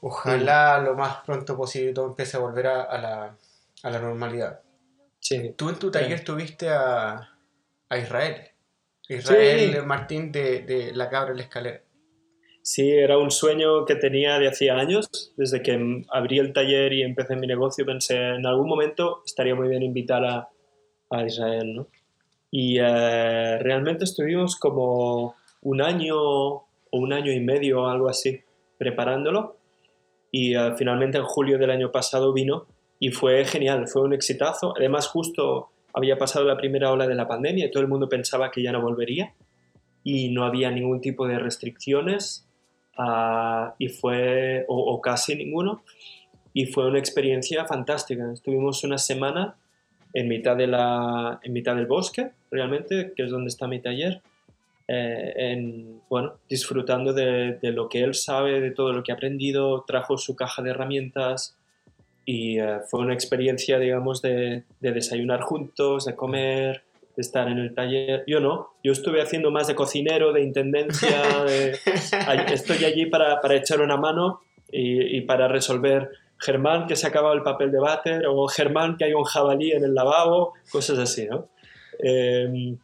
ojalá 0.00 0.78
mm. 0.80 0.84
lo 0.84 0.94
más 0.94 1.16
pronto 1.24 1.56
posible 1.56 1.92
todo 1.92 2.06
empiece 2.06 2.36
a 2.36 2.40
volver 2.40 2.68
a, 2.68 2.98
la, 2.98 3.36
a 3.82 3.90
la, 3.90 3.98
normalidad. 3.98 4.60
Sí. 5.18 5.52
Tú 5.56 5.68
en 5.68 5.80
tu 5.80 5.90
taller 5.90 6.22
tuviste 6.22 6.70
a, 6.70 7.28
a 7.88 7.98
Israel, 7.98 8.50
Israel 9.08 9.84
Martín 9.84 10.30
de, 10.30 10.60
de 10.60 10.92
La 10.94 11.08
Cabra 11.10 11.32
en 11.32 11.38
la 11.38 11.42
Escalera. 11.42 11.83
Sí, 12.66 12.90
era 12.92 13.18
un 13.18 13.30
sueño 13.30 13.84
que 13.84 13.94
tenía 13.94 14.38
de 14.38 14.48
hacía 14.48 14.78
años. 14.78 15.06
Desde 15.36 15.62
que 15.62 16.02
abrí 16.08 16.38
el 16.38 16.54
taller 16.54 16.94
y 16.94 17.02
empecé 17.02 17.36
mi 17.36 17.46
negocio, 17.46 17.84
pensé 17.84 18.16
en 18.16 18.46
algún 18.46 18.68
momento 18.68 19.22
estaría 19.26 19.54
muy 19.54 19.68
bien 19.68 19.82
invitar 19.82 20.24
a, 20.24 20.48
a 21.10 21.26
Israel, 21.26 21.74
¿no? 21.74 21.88
Y 22.50 22.78
eh, 22.78 23.58
realmente 23.58 24.04
estuvimos 24.04 24.56
como 24.56 25.34
un 25.60 25.82
año 25.82 26.16
o 26.16 26.66
un 26.92 27.12
año 27.12 27.32
y 27.32 27.40
medio 27.40 27.86
algo 27.86 28.08
así 28.08 28.40
preparándolo. 28.78 29.58
Y 30.30 30.56
eh, 30.56 30.72
finalmente 30.78 31.18
en 31.18 31.24
julio 31.24 31.58
del 31.58 31.70
año 31.70 31.92
pasado 31.92 32.32
vino 32.32 32.64
y 32.98 33.10
fue 33.10 33.44
genial, 33.44 33.88
fue 33.88 34.00
un 34.00 34.14
exitazo. 34.14 34.72
Además, 34.74 35.08
justo 35.08 35.68
había 35.92 36.16
pasado 36.16 36.46
la 36.46 36.56
primera 36.56 36.90
ola 36.90 37.06
de 37.06 37.14
la 37.14 37.28
pandemia 37.28 37.66
y 37.66 37.70
todo 37.70 37.82
el 37.82 37.90
mundo 37.90 38.08
pensaba 38.08 38.50
que 38.50 38.62
ya 38.62 38.72
no 38.72 38.80
volvería 38.80 39.34
y 40.02 40.30
no 40.30 40.46
había 40.46 40.70
ningún 40.70 41.02
tipo 41.02 41.28
de 41.28 41.38
restricciones 41.38 42.43
Ah, 42.96 43.74
y 43.78 43.88
fue, 43.88 44.64
o, 44.68 45.00
casi 45.00 45.34
ninguno, 45.34 45.82
y 46.52 46.66
fue 46.66 46.86
una 46.86 46.98
experiencia 46.98 47.64
fantástica. 47.64 48.32
Estuvimos 48.32 48.84
una 48.84 48.98
semana 48.98 49.56
en 50.12 50.28
mitad, 50.28 50.56
de 50.56 50.68
la, 50.68 51.40
en 51.42 51.52
mitad 51.52 51.74
del 51.74 51.86
bosque, 51.86 52.30
realmente, 52.50 53.12
que 53.16 53.24
es 53.24 53.30
donde 53.30 53.48
está 53.48 53.66
mi 53.66 53.80
taller, 53.80 54.22
eh, 54.86 55.32
en, 55.36 56.00
bueno, 56.08 56.34
disfrutando 56.48 57.12
de, 57.12 57.58
de, 57.60 57.72
lo 57.72 57.88
que 57.88 58.02
él 58.02 58.14
sabe, 58.14 58.60
de 58.60 58.70
todo 58.70 58.92
lo 58.92 59.02
que 59.02 59.10
ha 59.10 59.16
aprendido, 59.16 59.82
trajo 59.86 60.16
su 60.16 60.36
caja 60.36 60.62
de 60.62 60.70
herramientas 60.70 61.56
y 62.26 62.58
eh, 62.58 62.80
fue 62.88 63.00
una 63.00 63.14
experiencia, 63.14 63.78
digamos, 63.78 64.22
de, 64.22 64.64
de 64.80 64.92
desayunar 64.92 65.40
juntos, 65.40 66.04
de 66.04 66.14
comer, 66.14 66.82
estar 67.16 67.48
en 67.48 67.58
el 67.58 67.74
taller. 67.74 68.24
Yo 68.26 68.40
no, 68.40 68.70
yo 68.82 68.92
estuve 68.92 69.22
haciendo 69.22 69.50
más 69.50 69.66
de 69.66 69.74
cocinero, 69.74 70.32
de 70.32 70.42
intendencia, 70.42 71.22
estoy 72.52 72.84
allí 72.84 73.06
para, 73.06 73.40
para, 73.40 73.56
echar 73.56 73.80
una 73.80 73.96
mano 73.96 74.40
y, 74.70 75.16
y, 75.16 75.20
para 75.22 75.48
resolver 75.48 76.10
Germán 76.38 76.86
que 76.86 76.96
se 76.96 77.06
ha 77.06 77.10
acabado 77.10 77.34
el 77.34 77.42
papel 77.42 77.70
de 77.70 77.78
váter 77.78 78.26
o 78.26 78.46
Germán 78.48 78.96
que 78.96 79.04
hay 79.04 79.12
un 79.12 79.24
jabalí 79.24 79.72
en 79.72 79.84
el 79.84 79.94
lavabo, 79.94 80.54
cosas 80.70 80.98
así, 80.98 81.26
¿no? 81.26 81.48
Em, 81.98 82.76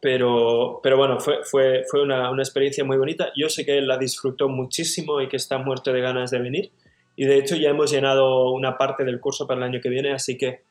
pero, 0.00 0.80
pero 0.82 0.96
bueno, 0.96 1.18
fue, 1.18 1.44
fue, 1.44 1.84
fue 1.90 2.02
una, 2.02 2.30
una, 2.30 2.42
experiencia 2.42 2.84
muy 2.84 2.96
bonita. 2.96 3.32
Yo 3.36 3.48
sé 3.48 3.64
que 3.64 3.78
él 3.78 3.88
la 3.88 3.98
disfrutó 3.98 4.48
muchísimo 4.48 5.20
y 5.20 5.28
que 5.28 5.36
está 5.36 5.58
muerto 5.58 5.92
de 5.92 6.00
ganas 6.00 6.30
de 6.30 6.38
venir. 6.38 6.72
Y 7.16 7.24
de 7.24 7.38
hecho 7.38 7.56
ya 7.56 7.70
hemos 7.70 7.90
llenado 7.90 8.50
una 8.52 8.76
parte 8.78 9.04
del 9.04 9.20
curso 9.20 9.46
para 9.46 9.58
el 9.58 9.64
año 9.64 9.80
que 9.80 9.88
viene, 9.88 10.12
así 10.12 10.36
que 10.36 10.62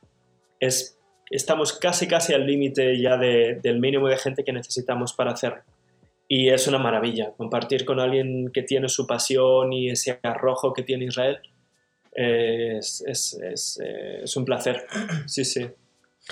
es 0.59 1.00
estamos 1.31 1.73
casi 1.73 2.07
casi 2.07 2.33
al 2.33 2.45
límite 2.45 2.99
ya 2.99 3.17
del 3.17 3.79
mínimo 3.79 4.07
de 4.07 4.17
gente 4.17 4.43
que 4.43 4.53
necesitamos 4.53 5.13
para 5.13 5.31
hacerlo. 5.31 5.63
Y 6.27 6.49
es 6.49 6.67
una 6.67 6.77
maravilla 6.77 7.33
compartir 7.35 7.83
con 7.83 7.99
alguien 7.99 8.51
que 8.53 8.63
tiene 8.63 8.87
su 8.87 9.07
pasión 9.07 9.73
y 9.73 9.89
ese 9.89 10.19
arrojo 10.23 10.73
que 10.73 10.83
tiene 10.83 11.05
Israel. 11.05 11.39
es, 12.13 13.03
es, 13.07 13.33
es, 13.41 13.79
eh, 13.83 14.21
es, 14.23 14.35
un 14.35 14.45
placer. 14.45 14.85
Sí, 15.25 15.43
sí. 15.45 15.69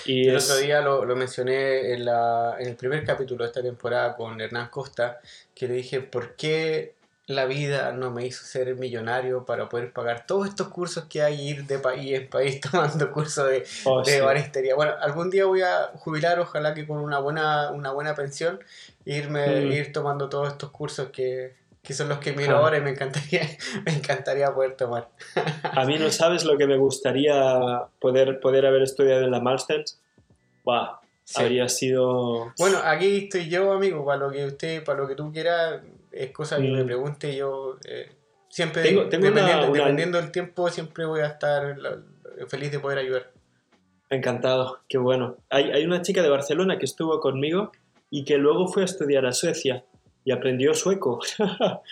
Y 0.05 0.27
el 0.27 0.37
otro 0.37 0.57
día 0.57 0.81
lo, 0.81 1.03
lo 1.03 1.15
mencioné 1.15 1.93
en, 1.93 2.05
la, 2.05 2.55
en, 2.59 2.69
el 2.69 2.75
primer 2.75 3.03
capítulo 3.03 3.43
de 3.43 3.49
esta 3.49 3.61
temporada 3.61 4.15
con 4.15 4.39
Hernán 4.39 4.69
Costa, 4.69 5.19
que 5.55 5.67
le 5.67 5.75
dije, 5.75 6.01
¿por 6.01 6.35
qué 6.35 6.93
la 7.30 7.45
vida 7.45 7.91
no 7.91 8.09
me 8.09 8.25
hizo 8.25 8.43
ser 8.43 8.75
millonario 8.75 9.45
para 9.45 9.69
poder 9.69 9.93
pagar 9.93 10.25
todos 10.25 10.47
estos 10.47 10.69
cursos 10.69 11.05
que 11.05 11.21
hay, 11.21 11.47
ir 11.47 11.65
de 11.65 11.77
país 11.77 12.11
en 12.13 12.27
país 12.27 12.59
tomando 12.71 13.11
cursos 13.11 13.47
de, 13.47 13.63
Oh, 13.86 14.01
de 14.03 14.13
sí. 14.13 14.19
baristería. 14.19 14.73
Bueno, 14.73 14.93
algún 14.99 15.30
día 15.30 15.45
voy 15.45 15.61
a 15.61 15.91
jubilar, 15.95 16.39
ojalá 16.39 16.73
que 16.73 16.88
con 16.88 16.97
una 16.97 17.19
buena, 17.19 17.69
una 17.69 17.91
buena 17.91 18.15
pensión, 18.15 18.59
irme, 19.05 19.61
Mm. 19.61 19.71
ir 19.71 19.93
tomando 19.93 20.27
todos 20.27 20.47
estos 20.47 20.71
cursos 20.71 21.09
que, 21.11 21.53
que 21.84 21.93
son 21.93 22.09
los 22.09 22.17
que 22.17 22.32
miro 22.32 22.45
Claro. 22.47 22.63
ahora 22.63 22.77
y 22.80 22.82
me 22.82 22.89
encantaría, 22.89 23.41
me 23.86 23.93
encantaría 23.93 24.51
poder 24.51 24.75
tomar. 24.75 25.09
A 25.63 25.86
mí 25.86 25.99
no 25.99 26.09
sabes 26.09 26.43
lo 26.45 26.57
que 26.57 26.65
me 26.65 26.77
gustaría 26.77 27.84
poder, 27.99 28.39
poder 28.39 28.65
haber 28.65 28.82
estudiado 28.82 29.21
en 29.23 29.30
la 29.30 29.39
Malstens. 29.39 29.99
Buah, 30.63 30.97
Sí. 31.25 31.43
habría 31.43 31.69
sido... 31.69 32.51
Bueno, 32.57 32.80
aquí 32.84 33.25
estoy 33.25 33.47
yo, 33.49 33.71
amigo, 33.71 34.03
para 34.03 34.17
lo 34.17 34.32
que 34.32 34.45
usted, 34.47 34.84
para 34.84 34.97
lo 34.97 35.07
que 35.07 35.13
tú 35.13 35.32
quieras, 35.32 35.80
es 36.12 36.32
cosa 36.32 36.57
que 36.57 36.64
me 36.70 36.84
pregunte 36.86 37.36
yo. 37.36 37.78
eh, 37.86 38.12
siempre, 38.49 38.84
Tengo- 38.84 39.07
tengo 39.10 39.28
una- 39.28 39.36
dependiendo, 39.41 39.68
una- 39.72 39.78
dependiendo 39.80 40.18
del 40.22 40.32
tiempo, 40.32 40.70
siempre 40.70 41.05
voy 41.05 41.22
a 41.22 41.28
estar 41.28 41.78
feliz 42.47 42.72
de 42.72 42.80
poder 42.80 42.97
ayudar. 42.99 43.32
Encantado, 44.10 44.80
qué 44.89 44.97
bueno. 44.97 45.38
Hay, 45.49 45.72
hay 45.72 45.86
una 45.86 46.01
chica 46.01 46.22
de 46.24 46.30
Barcelona 46.30 46.78
que 46.80 46.86
estuvo 46.86 47.20
conmigo 47.20 47.72
y 48.10 48.24
que 48.26 48.38
luego 48.38 48.68
fue 48.68 48.82
a 48.82 48.86
estudiar 48.86 49.26
a 49.28 49.34
Suecia 49.34 49.84
y 50.24 50.32
aprendió 50.32 50.74
sueco. 50.74 51.20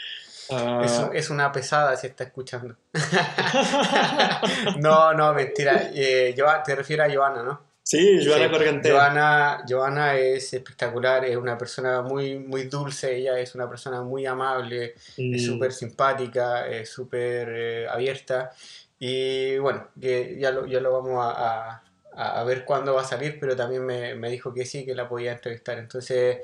Ah, 0.50 0.80
Es, 0.82 1.26
es 1.26 1.30
una 1.30 1.52
pesada 1.52 1.98
si 1.98 2.08
está 2.08 2.24
escuchando. 2.24 2.78
no, 4.80 5.14
no, 5.14 5.34
mentira. 5.34 5.90
Eh, 5.94 6.34
Joa- 6.38 6.64
te 6.64 6.74
refieres 6.76 7.12
a 7.12 7.14
Joana, 7.14 7.44
¿no? 7.44 7.62
Sí, 7.90 8.20
Joana 8.26 8.46
Sí. 8.46 8.52
Corganté. 8.52 8.92
Joana, 8.92 9.64
Joana 9.68 10.16
es 10.16 10.54
espectacular, 10.54 11.24
es 11.26 11.38
una 11.38 11.58
persona 11.58 12.02
muy, 12.02 12.38
muy 12.40 12.64
dulce, 12.64 13.16
ella 13.18 13.40
es 13.40 13.56
una 13.56 13.70
persona 13.70 14.02
muy 14.02 14.26
amable, 14.26 14.96
Mm, 15.18 15.36
es 15.36 15.46
súper 15.46 15.72
simpática, 15.72 16.68
es 16.68 16.90
súper 16.90 17.48
eh, 17.50 17.88
abierta 17.90 18.52
y 19.00 19.58
bueno, 19.60 19.88
que 20.02 20.38
ya 20.40 20.52
lo, 20.52 20.66
ya 20.66 20.80
lo 20.80 20.92
vamos 20.92 21.24
a, 21.24 21.82
a- 22.14 22.40
a 22.42 22.44
ver 22.44 22.66
cuándo 22.66 22.96
va 22.96 23.02
a 23.02 23.06
salir, 23.06 23.38
pero 23.40 23.56
también 23.56 23.86
me, 23.86 24.16
me 24.16 24.30
dijo 24.32 24.52
que 24.54 24.66
sí, 24.66 24.84
que 24.86 24.96
la 24.96 25.08
podía 25.08 25.34
entrevistar. 25.34 25.78
Entonces, 25.78 26.38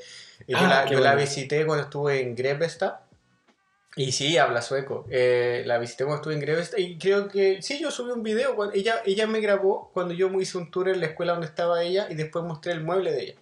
eh, 0.48 0.48
yo, 0.48 0.58
Ah, 0.60 0.68
la, 0.70 0.86
yo 0.86 1.00
la 1.00 1.12
bueno. 1.14 1.22
visité 1.22 1.66
cuando 1.66 1.86
estuve 1.86 2.22
en 2.22 2.36
Grebbestad 2.36 2.94
y 3.96 4.12
sí, 4.12 4.38
habla 4.38 4.62
sueco. 4.62 5.06
Eh, 5.10 5.64
la 5.66 5.78
visité 5.78 6.04
cuando 6.04 6.18
estuve 6.22 6.34
en 6.34 6.40
Grebbestad 6.40 6.78
y 6.80 6.98
creo 6.98 7.28
que 7.28 7.62
sí, 7.62 7.80
yo 7.80 7.92
subí 7.92 8.12
un 8.12 8.24
video, 8.24 8.56
cuando, 8.56 8.74
ella, 8.76 8.96
ella 9.06 9.28
me 9.28 9.40
grabó 9.40 9.92
cuando 9.94 10.14
yo 10.14 10.30
hice 10.40 10.58
un 10.58 10.72
tour 10.72 10.90
en 10.90 11.00
la 11.00 11.08
escuela 11.08 11.34
donde 11.34 11.48
estaba 11.48 11.84
ella 11.84 12.08
y 12.10 12.16
después 12.16 12.44
mostré 12.46 12.72
el 12.74 12.84
mueble 12.84 13.12
de 13.12 13.22
ella. 13.24 13.36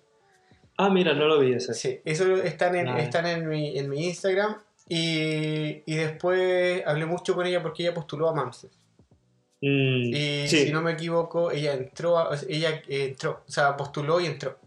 Ah, 0.77 0.89
mira, 0.89 1.13
no 1.13 1.25
lo 1.27 1.39
vi 1.39 1.53
ese. 1.53 1.73
Sí, 1.73 2.01
eso 2.05 2.35
están 2.37 2.75
en, 2.75 2.87
están 2.97 3.25
en, 3.27 3.47
mi, 3.47 3.77
en 3.77 3.89
mi 3.89 4.05
Instagram 4.07 4.57
y, 4.89 5.83
y 5.85 5.95
después 5.95 6.83
hablé 6.85 7.05
mucho 7.05 7.35
con 7.35 7.45
ella 7.45 7.61
porque 7.61 7.83
ella 7.83 7.93
postuló 7.93 8.27
a 8.29 8.33
Mamses. 8.33 8.71
Mm, 9.61 10.13
Y 10.13 10.47
sí. 10.47 10.65
si 10.65 10.71
no 10.71 10.81
me 10.81 10.93
equivoco, 10.93 11.51
ella 11.51 11.73
entró, 11.73 12.17
a- 12.17 12.35
ella 12.49 12.81
eh, 12.87 13.05
entró, 13.09 13.43
o 13.47 13.51
sea, 13.51 13.77
postuló 13.77 14.19
y 14.19 14.25
entró. 14.25 14.57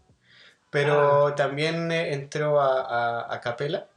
Pero 0.69 1.27
Ah. 1.27 1.35
también 1.35 1.91
eh, 1.91 2.13
entró 2.13 2.61
a, 2.61 2.81
a, 3.25 3.33
a 3.33 3.41
Capella, 3.41 3.87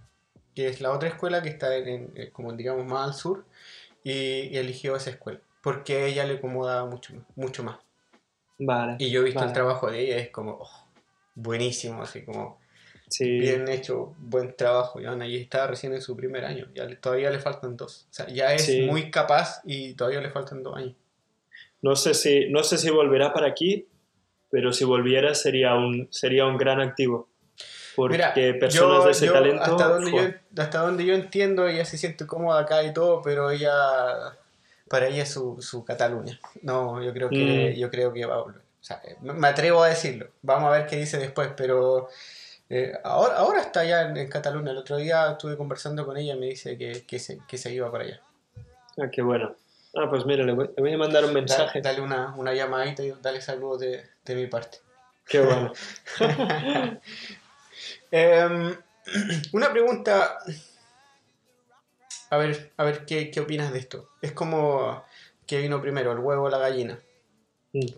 que 0.58 0.66
es 0.66 0.80
la 0.80 0.90
otra 0.90 1.08
escuela 1.08 1.40
que 1.40 1.50
está 1.50 1.76
en, 1.76 1.86
en, 1.88 2.12
eh, 2.16 2.30
como 2.32 2.52
digamos 2.52 2.84
más 2.84 3.06
al 3.06 3.14
sur, 3.14 3.44
y, 4.02 4.10
y 4.10 4.56
eligió 4.56 4.96
esa 4.96 5.10
escuela, 5.10 5.38
porque 5.62 5.98
a 5.98 6.06
ella 6.06 6.24
le 6.24 6.34
acomodaba 6.34 6.84
mucho, 6.90 7.14
mucho 7.36 7.62
más. 7.62 7.78
Vale. 8.58 8.96
Y 8.98 9.08
yo 9.12 9.20
he 9.20 9.24
visto 9.24 9.44
el 9.44 9.52
trabajo 9.52 9.88
de 9.88 10.00
ella, 10.00 10.16
es 10.16 10.30
como 10.30 10.58
oh, 10.60 10.88
buenísimo, 11.36 12.02
así 12.02 12.24
como 12.24 12.58
Sí. 13.08 13.38
bien 13.38 13.68
hecho, 13.68 14.16
buen 14.18 14.56
trabajo, 14.56 14.98
Joana, 15.00 15.28
y 15.28 15.36
está 15.36 15.68
recién 15.68 15.94
en 15.94 16.02
su 16.02 16.16
primer 16.16 16.44
año, 16.44 16.66
ya 16.74 16.86
le- 16.86 16.96
todavía 16.96 17.30
le 17.30 17.38
faltan 17.38 17.76
dos. 17.76 18.08
O 18.10 18.12
sea, 18.14 18.26
ya 18.26 18.52
es 18.52 18.64
Sí. 18.64 18.80
muy 18.80 19.12
capaz 19.12 19.60
y 19.64 19.94
todavía 19.94 20.20
le 20.20 20.30
faltan 20.30 20.64
dos 20.64 20.76
años. 20.76 20.96
No 21.82 21.94
sé 21.94 22.14
si, 22.14 22.50
no 22.50 22.64
sé 22.64 22.78
si 22.78 22.90
volverá 22.90 23.32
para 23.32 23.46
aquí, 23.46 23.86
pero 24.50 24.72
si 24.72 24.84
volviera 24.84 25.36
sería 25.36 25.76
un, 25.76 26.08
sería 26.10 26.46
un 26.46 26.56
gran 26.56 26.80
activo. 26.80 27.28
Porque 27.98 28.16
Mira, 28.16 28.32
personas 28.60 28.98
yo- 28.98 29.04
de 29.06 29.10
ese 29.10 29.26
yo, 29.26 29.32
talento. 29.32 29.62
Hasta 29.62 29.88
donde, 29.88 30.10
yo, 30.12 30.62
hasta 30.62 30.78
donde 30.80 31.04
yo 31.04 31.14
entiendo, 31.14 31.66
ella 31.66 31.84
se 31.84 31.98
siente 31.98 32.26
cómoda 32.26 32.60
acá 32.60 32.82
y 32.84 32.92
todo, 32.92 33.20
pero 33.22 33.50
ella. 33.50 33.72
Para 34.88 35.08
ella 35.08 35.24
es 35.24 35.30
su, 35.32 35.60
su 35.60 35.84
Cataluña. 35.84 36.38
No, 36.62 37.02
yo 37.02 37.12
creo 37.12 37.28
que, 37.28 37.74
Mm. 37.76 37.78
yo 37.80 37.90
creo 37.90 38.12
que 38.12 38.24
va 38.24 38.36
a 38.36 38.42
volver. 38.42 38.60
O 38.80 38.84
sea, 38.84 39.02
me 39.20 39.32
me 39.32 39.48
atrevo 39.48 39.82
a 39.82 39.88
decirlo. 39.88 40.28
Vamos 40.42 40.68
a 40.72 40.78
ver 40.78 40.86
qué 40.86 40.96
dice 40.96 41.18
después, 41.18 41.50
pero. 41.56 42.08
eh, 42.70 42.92
ahora, 43.02 43.34
ahora 43.38 43.60
está 43.62 43.84
ya 43.84 44.02
en, 44.02 44.16
en 44.16 44.28
Cataluña. 44.28 44.70
El 44.70 44.78
otro 44.78 44.96
día 44.96 45.32
estuve 45.32 45.56
conversando 45.56 46.06
con 46.06 46.16
ella 46.16 46.34
y 46.34 46.38
me 46.38 46.46
dice 46.46 46.78
que, 46.78 47.04
que, 47.04 47.18
se, 47.18 47.40
que 47.48 47.58
se 47.58 47.72
iba 47.72 47.90
para 47.90 48.04
allá. 48.04 48.20
Ah, 48.96 49.08
qué 49.10 49.22
bueno. 49.22 49.56
Ah, 49.96 50.06
pues 50.08 50.24
mira, 50.24 50.44
le 50.44 50.52
voy, 50.52 50.70
le 50.76 50.82
voy 50.82 50.92
a 50.92 50.98
mandar 50.98 51.24
un 51.24 51.32
mensaje. 51.34 51.80
dale 51.80 52.00
una, 52.00 52.34
una 52.36 52.54
llamadita 52.54 53.02
y 53.02 53.12
dale 53.20 53.40
saludos 53.40 53.80
de, 53.80 54.04
de 54.24 54.34
mi 54.36 54.46
parte. 54.46 54.78
Qué 55.26 55.40
bueno. 55.40 55.72
Em, 58.10 58.74
una 59.52 59.70
pregunta. 59.72 60.38
A 62.30 62.36
ver, 62.36 62.72
a 62.76 62.84
ver 62.84 63.06
¿qué, 63.06 63.30
qué 63.30 63.40
opinas 63.40 63.72
de 63.72 63.78
esto. 63.78 64.10
Es 64.20 64.32
como 64.32 65.02
que 65.46 65.58
vino 65.58 65.80
primero, 65.80 66.12
el 66.12 66.18
huevo 66.18 66.44
o 66.44 66.50
la 66.50 66.58
gallina. 66.58 66.98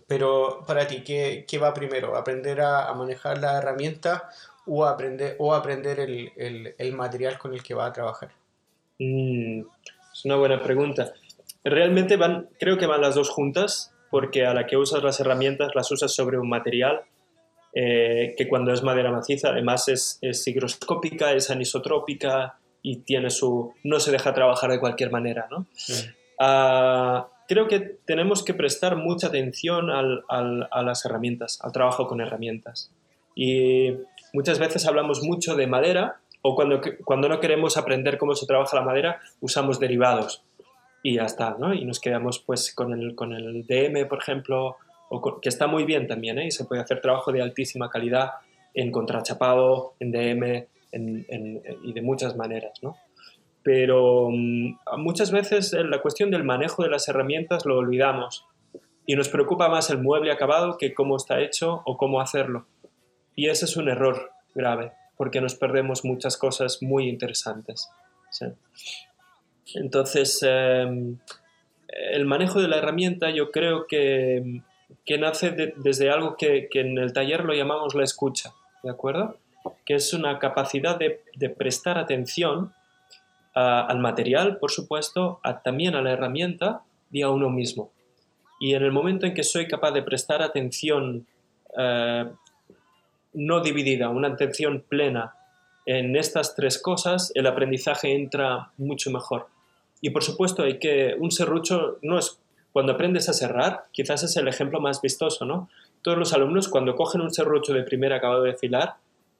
Pero 0.07 0.63
para 0.67 0.85
ti, 0.87 1.03
¿qué, 1.03 1.45
qué 1.47 1.57
va 1.57 1.73
primero? 1.73 2.15
¿Aprender 2.15 2.61
a, 2.61 2.87
a 2.87 2.93
manejar 2.93 3.39
la 3.39 3.57
herramienta 3.57 4.29
o 4.65 4.85
aprender, 4.85 5.35
o 5.39 5.53
aprender 5.53 5.99
el, 5.99 6.31
el- 6.35 6.75
el 6.77 6.93
material 6.93 7.37
con 7.37 7.53
el 7.53 7.63
que 7.63 7.73
va 7.73 7.85
a 7.87 7.93
trabajar? 7.93 8.29
Mm, 8.99 9.61
es 10.13 10.25
una 10.25 10.35
buena 10.35 10.61
pregunta. 10.61 11.13
Realmente 11.63 12.15
van, 12.17 12.49
creo 12.59 12.77
que 12.77 12.85
van 12.85 13.01
las 13.01 13.15
dos 13.15 13.29
juntas, 13.29 13.91
porque 14.09 14.45
a 14.45 14.53
la 14.53 14.67
que 14.67 14.77
usas 14.77 15.03
las 15.03 15.19
herramientas 15.19 15.71
las 15.73 15.89
usas 15.91 16.13
sobre 16.13 16.37
un 16.37 16.49
material 16.49 17.01
eh, 17.73 18.33
que 18.37 18.47
cuando 18.47 18.73
es 18.73 18.83
madera 18.83 19.11
maciza, 19.11 19.49
además 19.49 19.87
es, 19.87 20.17
es 20.21 20.47
higroscópica, 20.47 21.33
es 21.33 21.49
anisotrópica 21.49 22.57
y 22.81 22.97
tiene 22.97 23.29
su, 23.29 23.73
no 23.83 23.99
se 23.99 24.11
deja 24.11 24.33
trabajar 24.33 24.71
de 24.71 24.79
cualquier 24.79 25.11
manera, 25.11 25.47
¿no? 25.51 25.65
Ah, 26.39 27.27
creo 27.47 27.67
que 27.67 27.79
tenemos 28.05 28.43
que 28.43 28.53
prestar 28.53 28.95
mucha 28.95 29.27
atención 29.27 29.89
al- 29.89 30.23
al- 30.29 30.67
a 30.71 30.81
las 30.83 31.05
herramientas, 31.05 31.59
al 31.61 31.71
trabajo 31.71 32.07
con 32.07 32.21
herramientas. 32.21 32.91
Y 33.35 33.91
muchas 34.33 34.59
veces 34.59 34.85
hablamos 34.87 35.21
mucho 35.21 35.55
de 35.55 35.67
madera 35.67 36.17
o 36.41 36.55
cuando, 36.55 36.81
cuando 37.05 37.29
no 37.29 37.39
queremos 37.39 37.77
aprender 37.77 38.17
cómo 38.17 38.35
se 38.35 38.47
trabaja 38.47 38.75
la 38.77 38.83
madera, 38.83 39.19
usamos 39.41 39.79
derivados 39.79 40.43
y 41.03 41.15
ya 41.15 41.23
está, 41.25 41.55
¿no? 41.59 41.73
Y 41.73 41.85
nos 41.85 41.99
quedamos 41.99 42.39
pues 42.39 42.73
con 42.73 42.93
el, 42.93 43.13
con 43.15 43.33
el 43.33 43.65
DM, 43.67 44.07
por 44.07 44.19
ejemplo, 44.19 44.77
o 45.13 45.19
con- 45.21 45.41
que 45.41 45.49
está 45.49 45.67
muy 45.67 45.83
bien 45.83 46.07
también, 46.07 46.39
¿eh? 46.39 46.47
Y 46.47 46.51
se 46.51 46.63
puede 46.63 46.81
hacer 46.81 47.01
trabajo 47.01 47.31
de 47.33 47.41
altísima 47.41 47.89
calidad 47.89 48.31
en 48.73 48.91
contrachapado, 48.91 49.93
en 49.99 50.11
DM 50.11 50.67
en- 50.93 51.25
en- 51.29 51.61
y 51.83 51.93
de 51.93 52.01
muchas 52.01 52.35
maneras, 52.35 52.73
¿no? 52.81 52.97
Pero 53.63 54.29
mm, 54.31 54.77
muchas 54.97 55.31
veces 55.31 55.73
eh, 55.73 55.83
la 55.83 56.01
cuestión 56.01 56.31
del 56.31 56.43
manejo 56.43 56.83
de 56.83 56.89
las 56.89 57.07
herramientas 57.09 57.65
lo 57.65 57.77
olvidamos 57.77 58.45
y 59.05 59.15
nos 59.15 59.27
preocupa 59.29 59.67
más 59.69 59.89
el 59.89 59.97
mueble 59.99 60.31
acabado 60.31 60.77
que 60.77 60.93
cómo 60.93 61.17
está 61.17 61.41
hecho 61.41 61.81
o 61.85 61.97
cómo 61.97 62.21
hacerlo. 62.21 62.65
Y 63.35 63.49
ese 63.49 63.65
es 63.65 63.75
un 63.77 63.89
error 63.89 64.31
grave, 64.55 64.91
porque 65.17 65.41
nos 65.41 65.55
perdemos 65.55 66.03
muchas 66.05 66.37
cosas 66.37 66.79
muy 66.81 67.07
interesantes. 67.09 67.89
¿sí? 68.29 68.45
Entonces, 69.75 70.39
eh, 70.47 71.15
el 72.13 72.25
manejo 72.25 72.61
de 72.61 72.67
la 72.67 72.77
herramienta 72.77 73.29
yo 73.31 73.51
creo 73.51 73.85
que, 73.87 74.61
que 75.05 75.17
nace 75.17 75.51
de- 75.51 75.73
desde 75.77 76.09
algo 76.09 76.35
que, 76.37 76.69
en 76.73 76.97
el 76.97 77.13
taller 77.13 77.43
lo 77.43 77.53
llamamos 77.53 77.95
la 77.95 78.03
escucha, 78.03 78.53
¿de 78.83 78.89
acuerdo? 78.89 79.37
Que 79.85 79.95
es 79.95 80.13
una 80.13 80.39
capacidad 80.39 80.97
de, 80.97 81.21
prestar 81.49 81.97
atención 81.97 82.73
al 83.53 83.99
material, 83.99 84.57
por 84.57 84.71
supuesto, 84.71 85.41
también 85.63 85.95
a 85.95 86.01
la 86.01 86.11
herramienta 86.11 86.83
y 87.11 87.21
a 87.21 87.29
uno 87.29 87.49
mismo. 87.49 87.91
Y 88.59 88.75
en 88.75 88.83
el 88.83 88.91
momento 88.91 89.25
en 89.25 89.33
que 89.33 89.43
soy 89.43 89.67
capaz 89.67 89.91
de 89.91 90.03
prestar 90.03 90.41
atención 90.41 91.25
eh, 91.77 92.31
no 93.33 93.59
dividida, 93.61 94.09
una 94.09 94.29
atención 94.29 94.83
plena 94.87 95.35
en 95.85 96.15
estas 96.15 96.55
tres 96.55 96.81
cosas, 96.81 97.31
el 97.35 97.47
aprendizaje 97.47 98.13
entra 98.13 98.71
mucho 98.77 99.09
mejor. 99.11 99.47
Y 99.99 100.11
por 100.11 100.23
supuesto, 100.23 100.63
hay 100.63 100.79
que 100.79 101.15
un 101.17 101.31
serrucho 101.31 101.97
no 102.01 102.19
es 102.19 102.39
cuando 102.73 102.93
aprendes 102.93 103.27
a 103.29 103.33
serrar, 103.33 103.85
quizás 103.91 104.23
es 104.23 104.37
el 104.37 104.47
ejemplo 104.47 104.79
más 104.79 105.01
vistoso, 105.01 105.45
¿no? 105.45 105.69
Todos 106.01 106.17
los 106.17 106.33
alumnos 106.33 106.69
cuando 106.69 106.95
cogen 106.95 107.21
un 107.21 107.33
serrucho 107.33 107.73
de 107.73 107.83
primer 107.83 108.13
acabado 108.13 108.43
de 108.43 108.55
filar 108.55 108.95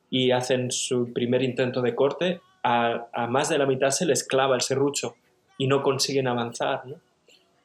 y 0.10 0.32
hacen 0.32 0.72
su 0.72 1.14
primer 1.14 1.42
intento 1.42 1.82
de 1.82 1.96
corte, 1.96 2.42
a, 2.64 3.08
más 3.30 3.50
de 3.50 3.58
la 3.58 3.66
mitad 3.66 3.90
se 3.90 4.06
les 4.06 4.24
clava 4.24 4.56
el 4.56 4.62
serrucho 4.62 5.16
y 5.58 5.68
no 5.68 5.82
consiguen 5.82 6.28
avanzar, 6.28 6.86
¿no? 6.86 6.98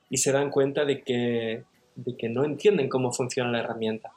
Y 0.08 0.18
se 0.18 0.30
dan 0.30 0.50
cuenta 0.50 0.84
de 0.84 1.02
que, 1.02 1.64
de 1.96 2.16
que 2.16 2.28
no 2.28 2.44
entienden 2.44 2.88
cómo 2.88 3.12
funciona 3.12 3.50
la 3.50 3.58
herramienta. 3.58 4.12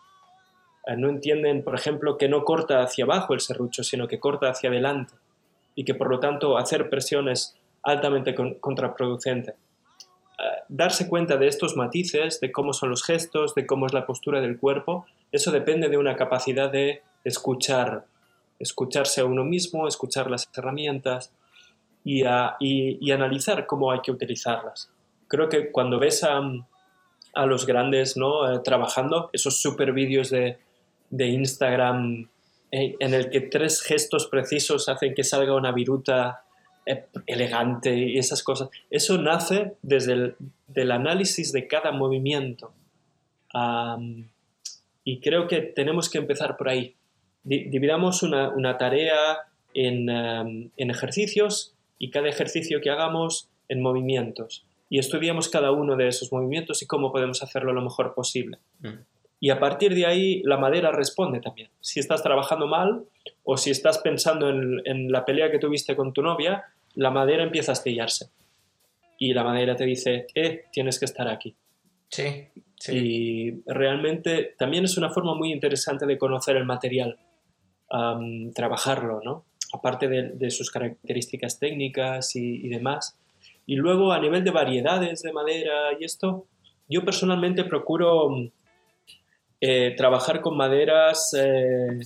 Eh, 0.86 0.96
No 0.96 1.10
entienden, 1.10 1.64
por 1.64 1.74
ejemplo, 1.74 2.18
que 2.18 2.30
no 2.30 2.44
corta 2.44 2.82
hacia 2.82 3.06
abajo 3.06 3.34
el 3.34 3.40
serrucho, 3.40 3.84
sino 3.84 4.08
que 4.08 4.20
corta 4.20 4.50
hacia 4.50 4.70
adelante 4.70 5.16
y 5.74 5.84
que 5.84 5.96
por 5.96 6.10
lo 6.10 6.20
tanto 6.20 6.58
hacer 6.58 6.90
presiones 6.90 7.58
altamente 7.82 8.36
contraproducente. 8.60 9.56
Darse 10.70 11.10
cuenta 11.10 11.38
de 11.38 11.48
estos 11.48 11.76
matices, 11.76 12.40
de 12.40 12.52
cómo 12.52 12.74
son 12.74 12.92
los 12.92 13.04
gestos, 13.04 13.56
de 13.56 13.66
cómo 13.66 13.88
es 13.88 13.94
la 13.94 14.06
postura 14.06 14.40
del 14.40 14.58
cuerpo, 14.58 15.06
eso 15.32 15.52
depende 15.52 15.90
de 15.90 15.98
una 15.98 16.16
capacidad 16.16 16.72
de 16.72 17.02
escuchar, 17.24 18.06
escucharse 18.60 19.22
a 19.22 19.26
uno 19.26 19.44
mismo, 19.44 19.88
escuchar 19.88 20.30
las 20.30 20.50
herramientas 20.56 21.34
y, 22.04 22.24
analizar 22.24 23.66
cómo 23.66 23.92
hay 23.92 24.02
que 24.02 24.12
utilizarlas. 24.12 24.90
Creo 25.28 25.50
que 25.50 25.72
cuando 25.72 26.00
ves 26.00 26.24
a, 26.24 26.42
los 27.46 27.66
grandes 27.66 28.16
¿no? 28.16 28.52
Eh, 28.52 28.60
trabajando, 28.64 29.30
esos 29.34 29.62
super 29.62 29.92
vídeos 29.92 30.30
de, 30.30 30.58
de 31.10 31.28
Instagram 31.28 32.30
eh, 32.72 32.96
en 33.00 33.14
el 33.14 33.30
que 33.30 33.42
tres 33.42 33.82
gestos 33.82 34.28
precisos 34.28 34.90
hacen 34.90 35.16
que 35.16 35.24
salga 35.24 35.56
una 35.56 35.72
viruta 35.72 36.44
elegante 37.28 37.96
y 37.96 38.18
esas 38.18 38.44
cosas. 38.44 38.70
Eso 38.90 39.18
nace 39.18 39.74
desde 39.82 40.14
el 40.14 40.36
del 40.68 40.92
análisis 40.92 41.52
de 41.52 41.68
cada 41.68 41.92
movimiento. 41.92 42.72
y 45.04 45.20
creo 45.22 45.48
que 45.48 45.62
tenemos 45.62 46.10
que 46.10 46.20
empezar 46.20 46.58
por 46.58 46.70
ahí. 46.70 46.96
dividamos 47.44 48.22
una, 48.22 48.50
una 48.50 48.78
tarea 48.78 49.40
en, 49.74 50.10
en, 50.10 50.90
ejercicios 50.90 51.74
y 51.98 52.12
cada 52.12 52.30
ejercicio 52.30 52.82
que 52.82 52.90
hagamos 52.90 53.50
en 53.68 53.82
movimientos. 53.82 54.66
Y 54.90 55.00
estudiamos 55.00 55.50
cada 55.50 55.72
uno 55.72 55.96
de 55.96 56.08
esos 56.08 56.32
movimientos 56.32 56.82
y 56.82 56.88
cómo 56.88 57.12
podemos 57.12 57.44
hacerlo 57.44 57.74
lo 57.74 57.82
mejor 57.82 58.14
posible. 58.14 58.58
Mm. 58.80 59.00
Y 59.40 59.52
a 59.52 59.60
partir 59.60 59.96
de 59.96 60.06
ahí 60.06 60.42
la 60.44 60.58
madera 60.58 60.92
responde 60.92 61.40
también. 61.40 61.70
Si 61.80 62.00
estás 62.00 62.22
trabajando 62.24 62.68
mal 62.68 63.04
o 63.44 63.58
si 63.58 63.72
estás 63.72 64.00
pensando 64.00 64.50
en, 64.50 65.12
la 65.12 65.26
pelea 65.26 65.50
que 65.50 65.60
tuviste 65.60 65.96
con 65.96 66.14
tu 66.14 66.22
novia, 66.22 66.66
la 67.00 67.12
madera 67.12 67.44
empieza 67.44 67.72
a 67.72 67.74
astillarse. 67.74 68.30
Y 69.18 69.34
la 69.34 69.44
madera 69.44 69.76
te 69.76 69.86
dice, 69.86 70.28
eh, 70.34 70.66
tienes 70.72 71.00
que 71.00 71.06
estar 71.06 71.28
aquí. 71.28 71.56
Sí, 72.10 72.48
sí. 72.80 72.98
Y 72.98 73.64
realmente 73.66 74.56
también 74.58 74.86
es 74.86 74.98
una 74.98 75.10
forma 75.10 75.36
muy 75.36 75.52
interesante 75.52 76.06
de 76.06 76.18
conocer 76.18 76.56
el 76.56 76.66
material, 76.66 77.18
trabajarlo, 78.54 79.22
¿no? 79.24 79.46
Aparte 79.74 80.08
de, 80.08 80.52
sus 80.52 80.72
características 80.72 81.60
técnicas 81.60 82.36
y, 82.36 82.66
y 82.66 82.70
demás. 82.70 83.18
Y 83.66 83.76
luego 83.76 84.14
a 84.14 84.20
nivel 84.20 84.44
de 84.44 84.52
variedades 84.52 85.22
de 85.22 85.34
madera 85.34 85.98
y 86.00 86.06
esto, 86.06 86.48
yo 86.88 87.04
personalmente 87.06 87.64
procuro 87.66 88.32
eh, 89.62 89.94
trabajar 89.98 90.40
con 90.40 90.56
maderas 90.56 91.34
eh, 91.38 92.00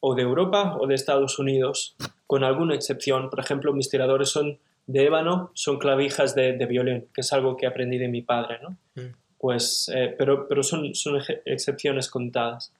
o 0.00 0.14
de 0.14 0.22
Europa 0.22 0.78
o 0.80 0.86
de 0.86 0.94
Estados 0.94 1.38
Unidos, 1.38 1.96
con 2.28 2.44
alguna 2.44 2.74
excepción. 2.74 3.30
Por 3.30 3.40
ejemplo, 3.40 3.72
mis 3.72 3.88
tiradores 3.88 4.28
son 4.28 4.58
de 4.86 5.06
ébano, 5.06 5.50
son 5.54 5.78
clavijas 5.78 6.34
de, 6.34 6.52
violín, 6.66 7.08
que 7.12 7.22
es 7.22 7.32
algo 7.32 7.56
que 7.56 7.66
aprendí 7.66 7.98
de 7.98 8.08
mi 8.08 8.22
padre, 8.22 8.60
¿no? 8.62 8.76
Mm. 8.94 9.14
Pues, 9.38 9.90
eh, 9.94 10.14
pero, 10.16 10.46
pero 10.46 10.62
son, 10.62 10.94
son 10.94 11.20
excepciones 11.46 12.10
contadas. 12.10 12.72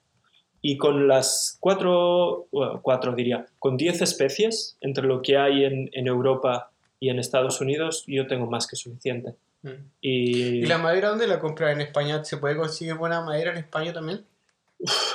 Y 0.60 0.76
con 0.76 1.08
las 1.08 1.56
cuatro, 1.60 2.48
cuatro 2.82 3.14
diría, 3.14 3.46
con 3.58 3.76
diez 3.76 4.02
especies, 4.02 4.76
entre 4.80 5.04
lo 5.04 5.22
que 5.22 5.38
hay 5.38 5.64
en, 5.64 5.88
en 5.92 6.06
Europa 6.06 6.70
y 7.00 7.08
en 7.08 7.18
Estados 7.18 7.60
Unidos, 7.60 8.04
yo 8.06 8.26
tengo 8.26 8.46
más 8.46 8.66
que 8.66 8.76
suficiente. 8.76 9.34
Mm. 9.62 9.70
Y... 10.02 10.66
la 10.66 10.78
madera 10.78 11.08
dónde 11.08 11.26
la 11.26 11.38
compras 11.38 11.72
en 11.72 11.80
España? 11.80 12.22
¿Se 12.22 12.36
puede 12.36 12.56
conseguir 12.56 12.94
buena 12.94 13.22
madera 13.22 13.52
en 13.52 13.58
España 13.58 13.94
también? 13.94 14.26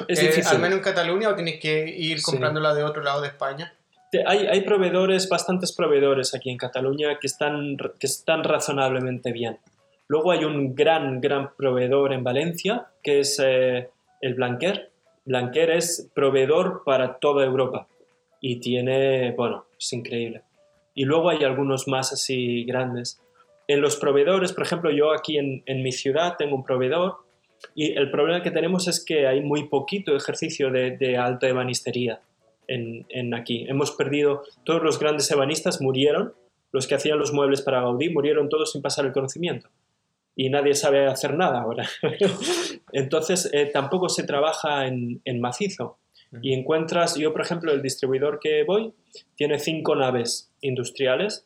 es 0.08 0.20
eh, 0.20 0.28
difícil. 0.28 0.48
¿Al 0.48 0.60
menos 0.60 0.78
en 0.78 0.84
Cataluña 0.84 1.30
o 1.30 1.36
tienes 1.36 1.60
que 1.60 1.88
ir 1.88 2.22
comprándola 2.24 2.74
de 2.74 2.84
otro 2.84 3.04
lado 3.04 3.22
de 3.22 3.28
España? 3.28 3.76
Hay, 4.26 4.48
hay, 4.48 4.62
proveedores, 4.62 5.28
bastantes 5.30 5.72
proveedores 5.72 6.34
aquí 6.36 6.50
en 6.50 6.58
Cataluña 6.58 7.18
que 7.20 7.28
están, 7.28 7.78
que 7.78 8.08
están 8.08 8.44
razonablemente 8.44 9.32
bien. 9.32 9.58
Luego 10.08 10.32
hay 10.32 10.44
un 10.44 10.76
gran, 10.76 11.22
gran 11.22 11.56
proveedor 11.56 12.14
en 12.14 12.24
Valencia 12.24 12.88
que 13.02 13.20
es 13.20 13.42
eh, 13.44 13.90
el 14.22 14.34
Blanquer. 14.36 14.92
Blanquer 15.26 15.72
es 15.72 16.12
proveedor 16.14 16.84
para 16.86 17.18
toda 17.20 17.46
Europa 17.46 17.88
y 18.42 18.60
tiene, 18.60 19.32
bueno, 19.32 19.66
es 19.80 19.94
increíble. 19.94 20.42
Y 20.94 21.06
luego 21.06 21.30
hay 21.30 21.44
algunos 21.44 21.88
más 21.88 22.14
así 22.14 22.64
grandes 22.66 23.20
en 23.68 23.82
los 23.82 23.96
proveedores, 23.96 24.52
por 24.52 24.64
ejemplo, 24.64 24.92
yo 24.92 25.14
aquí 25.14 25.38
en, 25.38 25.64
mi 25.84 25.92
ciudad 25.92 26.36
tengo 26.38 26.56
un 26.56 26.64
proveedor 26.64 27.18
y 27.74 27.94
el 27.94 28.12
problema 28.12 28.44
que 28.44 28.52
tenemos 28.52 28.88
es 28.88 29.04
que 29.04 29.26
hay 29.26 29.42
muy 29.42 29.70
poquito 29.70 30.16
ejercicio 30.16 30.70
de, 30.70 31.18
alta 31.18 31.48
ebanistería 31.48 32.20
en, 32.68 33.34
aquí. 33.34 33.66
Hemos 33.68 33.92
perdido, 33.92 34.44
todos 34.64 34.82
los 34.82 35.00
grandes 35.00 35.30
ebanistas 35.32 35.82
murieron, 35.82 36.34
los 36.72 36.88
que 36.88 36.96
hacían 36.96 37.20
los 37.20 37.34
muebles 37.34 37.62
para 37.62 37.82
Gaudí 37.82 38.10
murieron 38.10 38.50
todos 38.50 38.72
sin 38.72 38.82
pasar 38.82 39.06
el 39.06 39.12
conocimiento 39.12 39.70
y 40.36 40.50
nadie 40.50 40.74
sabe 40.74 41.06
hacer 41.08 41.36
nada 41.36 41.62
ahora. 41.62 41.88
Entonces 42.92 43.50
eh, 43.54 43.70
tampoco 43.72 44.10
se 44.10 44.24
trabaja 44.24 44.88
en, 44.88 45.22
en, 45.26 45.40
macizo. 45.40 46.00
Y 46.42 46.54
encuentras, 46.54 47.16
yo 47.16 47.32
por 47.32 47.42
ejemplo, 47.42 47.72
el 47.72 47.84
distribuidor 47.84 48.40
que 48.40 48.64
voy 48.64 48.92
tiene 49.36 49.60
cinco 49.60 49.96
naves 49.96 50.52
industriales, 50.62 51.46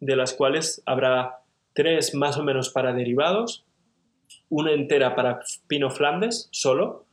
de 0.00 0.16
las 0.16 0.32
cuales 0.32 0.82
habrá 0.84 1.38
tres 1.74 2.12
más 2.12 2.36
o 2.36 2.42
menos 2.42 2.70
para 2.70 2.92
derivados, 2.92 3.64
una 4.48 4.72
entera 4.72 5.14
para 5.14 5.40
pino 5.68 5.90
flandes 5.90 6.48
solo 6.50 7.05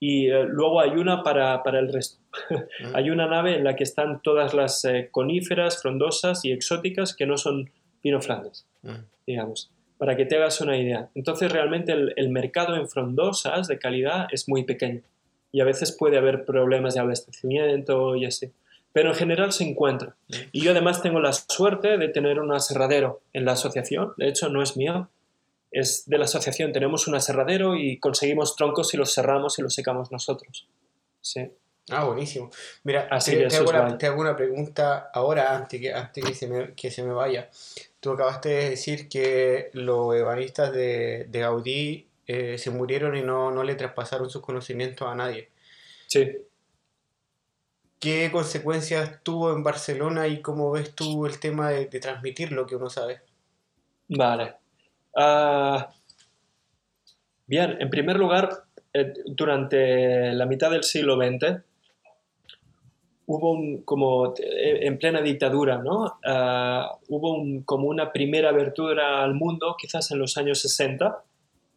y 0.00 0.28
eh, 0.28 0.44
luego 0.44 0.80
hay 0.80 0.90
una 0.90 1.22
para, 1.22 1.62
el 1.78 1.92
resto. 1.92 2.18
Ah. 2.50 2.64
hay 2.94 3.10
una 3.10 3.26
nave 3.26 3.56
en 3.56 3.64
la 3.64 3.76
que 3.76 3.84
están 3.84 4.22
todas 4.22 4.54
las 4.54 4.84
eh, 4.84 5.08
coníferas, 5.10 5.82
frondosas 5.82 6.44
y 6.44 6.52
exóticas 6.52 7.14
que 7.14 7.26
no 7.26 7.36
son 7.36 7.70
pino 8.00 8.20
flandes, 8.20 8.66
ah. 8.84 9.00
digamos, 9.26 9.70
para 9.98 10.16
que 10.16 10.26
te 10.26 10.36
hagas 10.36 10.60
una 10.60 10.78
idea. 10.78 11.10
Entonces 11.14 11.50
realmente 11.50 11.92
el, 11.92 12.12
el 12.16 12.28
mercado 12.28 12.76
en 12.76 12.88
frondosas 12.88 13.68
de 13.68 13.78
calidad 13.78 14.28
es 14.30 14.48
muy 14.48 14.64
pequeño 14.64 15.02
y 15.50 15.60
a 15.60 15.64
veces 15.64 15.96
puede 15.96 16.18
haber 16.18 16.44
problemas 16.44 16.94
de 16.94 17.00
abastecimiento 17.00 18.14
y 18.16 18.26
así 18.26 18.52
pero 18.92 19.10
en 19.10 19.14
general 19.14 19.52
se 19.52 19.62
encuentra. 19.62 20.16
Y 20.50 20.62
yo 20.62 20.72
además 20.72 21.02
tengo 21.02 21.20
la 21.20 21.32
suerte 21.32 21.98
de 21.98 22.08
tener 22.08 22.40
un 22.40 22.52
aserradero 22.52 23.20
en 23.32 23.44
la 23.44 23.52
asociación, 23.52 24.12
de 24.16 24.28
hecho 24.28 24.48
no 24.48 24.60
es 24.62 24.76
mío, 24.76 25.08
es 25.70 26.08
de 26.08 26.18
la 26.18 26.24
asociación, 26.24 26.72
tenemos 26.72 27.06
un 27.08 27.14
aserradero 27.14 27.76
y 27.76 27.98
conseguimos 27.98 28.56
troncos 28.56 28.94
y 28.94 28.96
los 28.96 29.14
cerramos 29.14 29.58
y 29.58 29.62
los 29.62 29.74
secamos 29.74 30.10
nosotros. 30.10 30.68
Sí. 31.20 31.50
Ah, 31.90 32.04
buenísimo. 32.04 32.50
Mira, 32.84 33.08
Así 33.10 33.32
te, 33.32 33.46
hago 34.06 34.20
una, 34.20 34.36
pregunta 34.36 35.10
ahora, 35.12 35.56
antes 35.56 35.80
que, 35.80 35.92
antes 35.92 36.22
que, 36.22 36.34
se, 36.34 36.46
me, 36.46 36.74
que 36.74 36.90
se 36.90 37.02
me 37.02 37.12
vaya. 37.12 37.48
Tú 38.00 38.12
acabaste 38.12 38.50
de 38.50 38.70
decir 38.70 39.08
que 39.08 39.70
los 39.72 40.14
ebanistas 40.14 40.72
de, 40.72 41.26
de 41.30 41.40
Gaudí 41.40 42.08
eh, 42.26 42.58
se 42.58 42.70
murieron 42.70 43.16
y 43.16 43.22
no, 43.22 43.50
no 43.50 43.64
le 43.64 43.74
traspasaron 43.74 44.28
sus 44.28 44.42
conocimientos 44.42 45.08
a 45.08 45.14
nadie. 45.14 45.48
Sí. 46.08 46.30
¿Qué 47.98 48.30
consecuencias 48.30 49.22
tuvo 49.22 49.52
en 49.52 49.64
Barcelona 49.64 50.28
y 50.28 50.42
cómo 50.42 50.70
ves 50.70 50.94
tú 50.94 51.26
el 51.26 51.40
tema 51.40 51.70
de, 51.70 51.86
transmitir 51.86 52.52
lo 52.52 52.66
que 52.66 52.76
uno 52.76 52.90
sabe? 52.90 53.22
Vale. 54.08 54.56
Ah, 55.20 55.90
bien, 57.46 57.76
en 57.80 57.90
primer 57.90 58.16
lugar, 58.16 58.50
eh, 58.92 59.14
durante 59.26 60.32
la 60.32 60.46
mitad 60.46 60.70
del 60.70 60.84
siglo 60.84 61.16
XX 61.16 61.60
hubo 63.26 63.50
un, 63.50 63.82
como 63.82 64.34
eh, 64.38 64.86
en 64.86 64.96
plena 64.96 65.20
dictadura, 65.20 65.78
¿no? 65.78 66.20
Ah, 66.24 66.92
hubo 67.08 67.34
un, 67.34 67.62
como 67.64 67.88
una 67.88 68.12
primera 68.12 68.50
abertura 68.50 69.24
al 69.24 69.34
mundo, 69.34 69.74
quizás 69.76 70.08
en 70.12 70.20
los 70.20 70.36
años 70.36 70.60
60, 70.60 71.24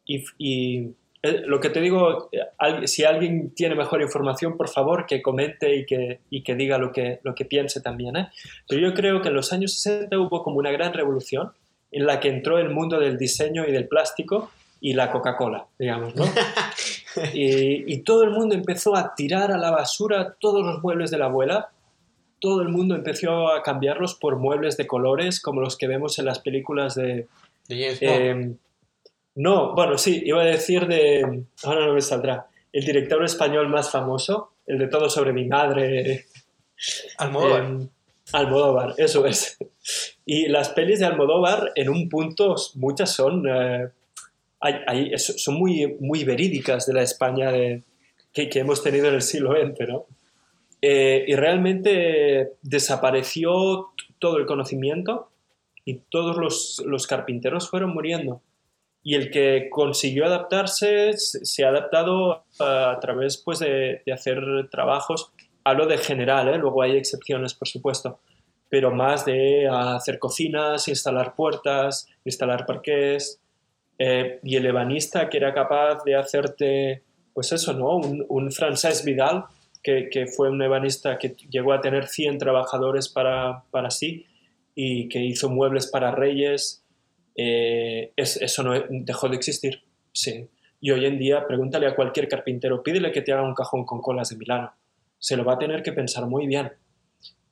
y 0.06 0.94
eh, 1.24 1.44
lo 1.46 1.60
que 1.60 1.70
te 1.70 1.82
digo, 1.82 2.30
eh, 2.32 2.88
si 2.88 3.04
alguien 3.04 3.54
tiene 3.54 3.76
mejor 3.76 4.02
información, 4.02 4.58
por 4.58 4.70
favor, 4.70 5.06
que 5.06 5.22
comente 5.22 5.76
y 5.76 5.86
que, 5.86 6.22
y 6.32 6.42
que 6.42 6.56
diga 6.56 6.80
lo 6.80 6.92
que, 6.92 7.20
lo 7.24 7.36
que 7.36 7.46
piense 7.46 7.80
también. 7.82 8.16
¿eh? 8.16 8.30
Pero 8.68 8.82
yo 8.82 8.94
creo 8.94 9.22
que 9.22 9.30
en 9.30 9.36
los 9.36 9.54
años 9.54 9.74
60 9.74 10.18
hubo 10.18 10.44
como 10.44 10.58
una 10.58 10.72
gran 10.72 10.94
revolución 10.94 11.52
en 11.92 12.06
la 12.06 12.20
que 12.20 12.30
entró 12.30 12.58
el 12.58 12.70
mundo 12.70 13.00
del 13.00 13.18
diseño 13.18 13.66
y 13.68 13.72
del 13.72 13.88
plástico 13.88 14.52
y 14.80 14.94
la 14.94 15.12
Coca-Cola, 15.12 15.68
digamos, 15.78 16.16
¿no? 16.16 16.26
y, 17.34 17.94
y, 17.94 17.98
todo 18.00 18.24
el 18.24 18.32
mundo 18.32 18.56
empezó 18.56 18.96
a 18.96 19.14
tirar 19.14 19.52
a 19.52 19.58
la 19.58 19.72
basura 19.72 20.36
todos 20.40 20.66
los 20.66 20.82
muebles 20.82 21.12
de 21.12 21.18
la 21.18 21.26
abuela. 21.26 21.70
Todo 22.40 22.62
el 22.62 22.70
mundo 22.70 22.96
empezó 22.96 23.52
a 23.52 23.62
cambiarlos 23.62 24.16
por 24.16 24.38
muebles 24.38 24.78
de 24.78 24.88
colores 24.88 25.40
como 25.40 25.62
los 25.62 25.78
que 25.78 25.88
vemos 25.88 26.18
en 26.18 26.26
las 26.26 26.40
películas 26.40 26.96
de... 26.96 27.28
de 27.68 28.56
no, 29.36 29.74
bueno, 29.74 29.98
sí, 29.98 30.22
iba 30.26 30.42
a 30.42 30.46
decir 30.46 30.88
de. 30.88 31.46
Ahora 31.64 31.86
no 31.86 31.94
me 31.94 32.02
saldrá. 32.02 32.48
El 32.74 32.86
director 32.86 33.24
español 33.24 33.70
más 33.70 33.90
famoso, 33.90 34.54
el 34.66 34.78
de 34.78 34.88
Todo 34.88 35.10
sobre 35.10 35.34
mi 35.34 35.46
madre. 35.46 36.26
Almodóvar. 37.18 37.64
Eh, 37.64 37.88
Almodóvar, 38.34 38.94
eso 38.98 39.26
es. 39.26 39.58
Y 40.26 40.48
las 40.48 40.70
pelis 40.70 41.00
de 41.00 41.06
Almodóvar, 41.06 41.72
en 41.76 41.90
un 41.90 42.10
punto, 42.10 42.56
muchas 42.76 43.14
son. 43.14 43.48
Eh, 43.48 43.90
son 45.18 45.56
muy, 45.56 45.98
muy 46.00 46.24
verídicas 46.24 46.86
de 46.86 46.94
la 46.94 47.02
España 47.02 47.52
que, 48.32 48.50
hemos 48.54 48.84
tenido 48.84 49.08
en 49.08 49.16
el 49.16 49.22
siglo 49.24 49.54
XX, 49.54 49.88
¿no? 49.88 50.06
Eh, 50.84 51.26
y 51.28 51.36
realmente 51.36 52.54
desapareció 52.62 53.90
todo 54.20 54.38
el 54.38 54.46
conocimiento 54.46 55.30
y 55.84 55.96
todos 56.10 56.38
los, 56.38 56.82
los 56.86 57.08
carpinteros 57.08 57.70
fueron 57.70 57.94
muriendo. 57.94 58.42
Y 59.04 59.16
el 59.16 59.32
que 59.32 59.68
consiguió 59.72 60.26
adaptarse 60.26 61.14
se, 61.18 61.66
ha 61.66 61.70
adaptado 61.70 62.44
a, 62.60 63.00
través 63.02 63.38
pues, 63.38 63.60
de, 63.60 64.04
de, 64.06 64.14
hacer 64.14 64.70
trabajos, 64.70 65.32
a 65.64 65.74
lo 65.74 65.88
de 65.88 65.98
general, 65.98 66.50
¿eh? 66.50 66.58
luego 66.58 66.82
hay 66.82 66.98
excepciones, 66.98 67.54
por 67.54 67.68
supuesto, 67.68 68.20
pero 68.72 68.90
más 68.90 69.26
de 69.26 69.68
hacer 69.68 70.18
cocinas, 70.18 70.88
instalar 70.88 71.36
puertas, 71.36 72.08
instalar 72.24 72.66
parques. 72.66 73.42
Eh, 74.00 74.40
y 74.44 74.56
el 74.56 74.66
ebanista 74.66 75.28
que 75.28 75.38
era 75.38 75.54
capaz 75.54 76.06
de 76.06 76.16
hacerte, 76.16 77.04
pues 77.34 77.52
eso, 77.52 77.74
¿no? 77.74 77.98
Un, 77.98 78.26
un 78.30 78.50
francés 78.50 79.04
Vidal, 79.04 79.44
que, 79.84 80.08
que, 80.10 80.26
fue 80.26 80.50
un 80.50 80.62
ebanista 80.62 81.18
que 81.18 81.36
llegó 81.50 81.74
a 81.74 81.82
tener 81.82 82.08
100 82.08 82.38
trabajadores 82.38 83.10
para, 83.10 83.66
para 83.72 83.92
sí 83.92 84.26
y 84.74 85.10
que 85.10 85.20
hizo 85.20 85.50
muebles 85.50 85.88
para 85.88 86.12
reyes, 86.12 86.86
eh, 87.36 88.14
eso 88.16 88.64
no 88.64 88.72
dejó 88.90 89.28
de 89.28 89.36
existir. 89.36 89.84
Sí. 90.14 90.48
Y 90.80 90.92
hoy 90.92 91.06
en 91.06 91.20
día, 91.20 91.46
pregúntale 91.46 91.88
a 91.88 91.96
cualquier 91.96 92.30
carpintero, 92.30 92.82
pídele 92.82 93.12
que 93.12 93.22
te 93.22 93.34
haga 93.34 93.44
un 93.44 93.54
cajón 93.54 93.84
con 93.86 94.02
colas 94.02 94.30
de 94.30 94.38
Milano. 94.38 94.74
Se 95.20 95.36
lo 95.36 95.44
va 95.44 95.56
a 95.56 95.60
tener 95.60 95.84
que 95.84 95.92
pensar 95.92 96.26
muy 96.26 96.48
bien. 96.48 96.72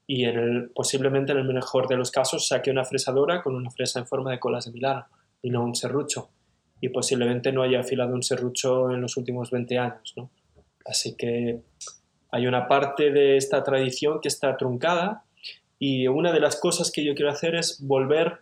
Y 0.10 0.26
en 0.26 0.40
el, 0.40 0.72
posiblemente 0.72 1.34
en 1.34 1.38
el 1.38 1.54
mejor 1.54 1.88
de 1.88 1.96
los 1.96 2.10
casos 2.10 2.48
saque 2.48 2.72
una 2.72 2.84
fresadora 2.84 3.44
con 3.44 3.54
una 3.54 3.70
fresa 3.70 4.00
en 4.00 4.08
forma 4.08 4.32
de 4.32 4.40
colas 4.40 4.66
de 4.66 4.72
Milano 4.72 5.06
y 5.44 5.52
no 5.52 5.64
un 5.64 5.76
serrucho. 5.76 6.32
Y 6.82 6.90
posiblemente 6.90 7.52
no 7.52 7.62
haya 7.62 7.82
afilado 7.82 8.16
un 8.16 8.24
serrucho 8.24 8.90
en 8.90 9.02
los 9.02 9.18
últimos 9.18 9.52
20 9.52 9.78
años. 9.78 10.14
¿no? 10.18 10.32
Así 10.84 11.16
que 11.16 11.62
hay 12.32 12.48
una 12.48 12.68
parte 12.68 13.12
de 13.12 13.38
esta 13.38 13.64
tradición 13.64 14.20
que 14.20 14.30
está 14.30 14.58
truncada 14.58 15.26
y 15.78 16.08
una 16.08 16.34
de 16.34 16.40
las 16.40 16.56
cosas 16.60 16.92
que 16.92 17.04
yo 17.04 17.14
quiero 17.14 17.30
hacer 17.30 17.54
es 17.54 17.80
volver 17.86 18.40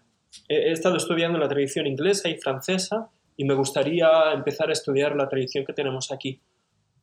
he, 0.47 0.71
estado 0.71 0.97
estudiando 0.97 1.37
la 1.37 1.47
tradición 1.47 1.85
inglesa 1.87 2.29
y 2.29 2.37
francesa 2.37 3.09
y 3.35 3.45
me 3.45 3.53
gustaría 3.53 4.31
empezar 4.33 4.69
a 4.69 4.73
estudiar 4.73 5.15
la 5.15 5.27
tradición 5.27 5.65
que 5.65 5.73
tenemos 5.73 6.11
aquí, 6.11 6.39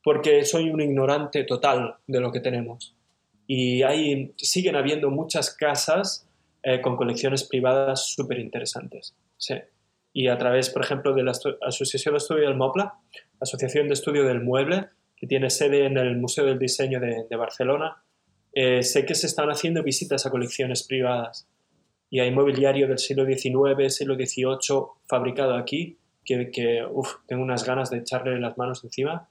porque 0.02 0.44
soy 0.44 0.70
un 0.70 0.80
ignorante 0.80 1.44
total 1.44 1.96
de 2.06 2.20
lo 2.20 2.32
que 2.32 2.40
tenemos. 2.40 2.94
Y 3.46 3.82
hay, 3.82 4.32
siguen 4.36 4.76
habiendo 4.76 5.10
muchas 5.10 5.54
casas 5.54 6.28
eh, 6.62 6.80
con 6.80 6.96
colecciones 6.96 7.44
privadas 7.44 8.08
súper 8.08 8.38
interesantes. 8.38 9.14
Sí. 9.36 9.54
Y 10.12 10.28
a 10.28 10.38
través, 10.38 10.70
por 10.70 10.82
ejemplo, 10.82 11.12
de 11.12 11.24
la 11.24 11.32
Asociación 11.66 12.14
de 12.14 12.18
Estudio 12.18 12.48
del 12.48 12.56
MOPLA, 12.56 12.94
Asociación 13.40 13.88
de 13.88 13.94
Estudio 13.94 14.24
del 14.24 14.42
Mueble, 14.42 14.86
que 15.16 15.26
tiene 15.26 15.50
sede 15.50 15.86
en 15.86 15.98
el 15.98 16.16
Museo 16.16 16.46
del 16.46 16.58
Diseño 16.58 17.00
de, 17.00 17.26
de 17.28 17.36
Barcelona, 17.36 18.04
eh, 18.52 18.82
sé 18.84 19.04
que 19.04 19.16
se 19.16 19.26
están 19.26 19.50
haciendo 19.50 19.82
visitas 19.82 20.24
a 20.26 20.30
colecciones 20.30 20.84
privadas 20.84 21.48
y 22.08 22.20
hay 22.20 22.30
mobiliario 22.30 22.86
del 22.86 22.98
siglo 22.98 23.26
XIX, 23.26 23.92
siglo 23.92 24.14
XVIII 24.14 24.86
fabricado 25.08 25.56
aquí, 25.56 25.98
que, 26.24 26.50
que 26.52 26.84
uf, 26.88 27.16
tengo 27.26 27.42
unas 27.42 27.64
ganas 27.64 27.90
de 27.90 27.98
echarle 27.98 28.38
las 28.38 28.56
manos 28.56 28.84
encima. 28.84 29.28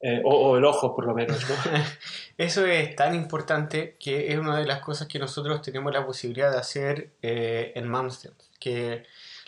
Eh, 0.00 0.22
o, 0.24 0.30
o, 0.30 0.56
el 0.56 0.64
ojo, 0.64 0.94
por 0.94 1.06
lo 1.06 1.14
menos. 1.14 1.40
¿no? 1.48 1.56
Eso 2.38 2.64
es 2.66 2.94
tan 2.94 3.14
importante 3.14 3.96
que 3.98 4.32
es 4.32 4.38
una 4.38 4.58
de 4.58 4.66
las 4.66 4.80
cosas 4.80 5.08
que 5.08 5.18
nosotros 5.18 5.60
tenemos 5.62 5.92
la 5.92 6.06
posibilidad 6.06 6.52
de 6.52 6.58
hacer 6.58 7.10
eh, 7.22 7.72
en 7.74 7.88
Malmsteen. 7.88 8.34
Que 8.60 9.04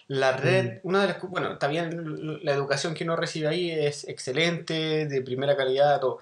la 0.09 0.37
red, 0.37 0.75
mm. 0.75 0.79
una 0.83 1.03
de 1.03 1.09
las, 1.09 1.23
bueno, 1.23 1.59
también 1.59 2.41
la 2.45 2.53
educación 2.53 2.95
que 2.95 3.05
uno 3.05 3.15
recibe 3.17 3.49
ahí 3.49 3.71
es 3.71 4.09
excelente, 4.09 5.07
de 5.07 5.23
primera 5.23 5.57
calidad, 5.57 6.01
todo. 6.01 6.19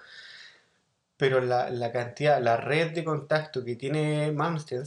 Pero 1.16 1.40
la, 1.40 1.70
la 1.70 1.90
cantidad, 1.90 2.40
la 2.40 2.56
red 2.56 2.92
de 2.92 3.04
contacto 3.04 3.64
que 3.64 3.76
tiene 3.76 4.30
Malmsteen 4.32 4.84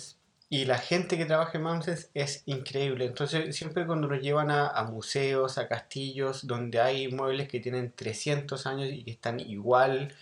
y 0.52 0.66
la 0.66 0.78
gente 0.80 1.18
que 1.18 1.24
trabaja 1.26 1.58
en 1.58 1.64
Mountains 1.64 2.10
es 2.14 2.43
increíble. 2.45 3.06
Entonces, 3.06 3.56
siempre 3.56 3.86
cuando 3.88 4.10
nos 4.10 4.22
llevan 4.22 4.52
a, 4.52 4.84
museos, 4.84 5.58
a 5.58 5.70
castillos, 5.70 6.45
donde 6.45 6.82
hay 6.82 7.08
muebles 7.08 7.47
que 7.47 7.62
tienen 7.62 7.93
300 7.93 8.68
años 8.68 8.89
y 8.91 9.06
que 9.06 9.12
están 9.12 9.39
igual 9.39 10.14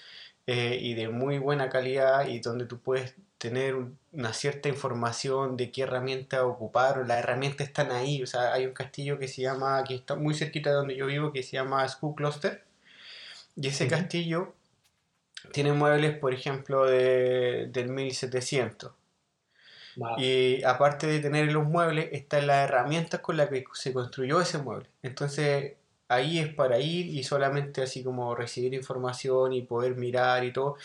eh, 0.45 0.77
y 0.79 0.93
de 0.93 1.09
muy 1.09 1.39
buena 1.39 1.69
calidad, 1.69 2.27
y 2.27 2.39
donde 2.41 2.65
tú 2.65 2.79
puedes 2.79 3.15
tener 3.39 3.75
una 4.11 4.33
cierta 4.33 4.69
información 4.69 5.57
de 5.57 5.71
qué 5.71 5.81
herramienta 5.83 6.45
ocupar, 6.45 6.99
o 6.99 7.03
las 7.05 7.19
herramientas 7.19 7.67
están 7.67 7.91
ahí. 7.91 8.21
O 8.21 8.27
sea, 8.27 8.53
hay 8.53 8.67
un 8.67 8.73
castillo 8.73 9.17
que 9.17 9.27
se 9.27 9.41
llama, 9.41 9.83
que 9.83 9.95
está 9.95 10.15
muy 10.15 10.35
cerquita 10.35 10.69
de 10.69 10.75
donde 10.75 10.95
yo 10.95 11.07
vivo, 11.07 11.33
que 11.33 11.41
se 11.41 11.53
llama 11.53 11.87
School 11.89 12.13
Cluster. 12.15 12.63
Y 13.55 13.67
ese 13.67 13.87
castillo 13.87 14.53
tiene 15.53 15.73
muebles, 15.73 16.19
por 16.19 16.35
ejemplo, 16.35 16.85
de, 16.85 17.67
del 17.71 17.89
1700 17.89 18.91
y 20.17 20.63
aparte 20.63 21.07
de 21.07 21.19
tener 21.19 21.51
los 21.51 21.65
muebles, 21.65 22.09
están 22.11 22.47
las 22.47 22.69
herramientas 22.69 23.19
con 23.21 23.37
las 23.37 23.49
que 23.49 23.65
se 23.73 23.93
construyó 23.93 24.41
ese 24.41 24.57
mueble. 24.59 24.87
Entonces 25.03 25.73
ahí 26.07 26.39
es 26.39 26.53
para 26.53 26.79
ir 26.79 27.07
y 27.07 27.23
solamente 27.23 27.81
así 27.81 28.03
como 28.03 28.35
recibir 28.35 28.73
información 28.73 29.53
y 29.53 29.61
poder 29.61 29.95
mirar 29.95 30.43
y 30.43 30.51
todo. 30.53 30.75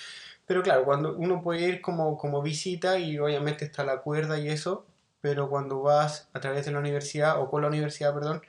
Pero 0.47 0.63
claro, 0.63 0.85
cuando 0.85 1.17
uno 1.17 1.43
puede 1.43 1.63
ir 1.69 1.81
como, 1.81 2.17
como 2.19 2.43
visita 2.43 2.99
y 2.99 3.19
obviamente 3.19 3.65
está 3.65 3.85
la 3.85 4.03
cuerda 4.03 4.39
y 4.39 4.49
eso, 4.49 4.87
pero 5.21 5.49
cuando 5.49 5.81
vas 5.83 6.29
a 6.35 6.41
través 6.41 6.67
de 6.67 6.73
la 6.73 6.79
universidad 6.81 7.41
o 7.41 7.51
con 7.51 7.63
la 7.63 7.69
universidad, 7.69 8.15
perdón, 8.15 8.43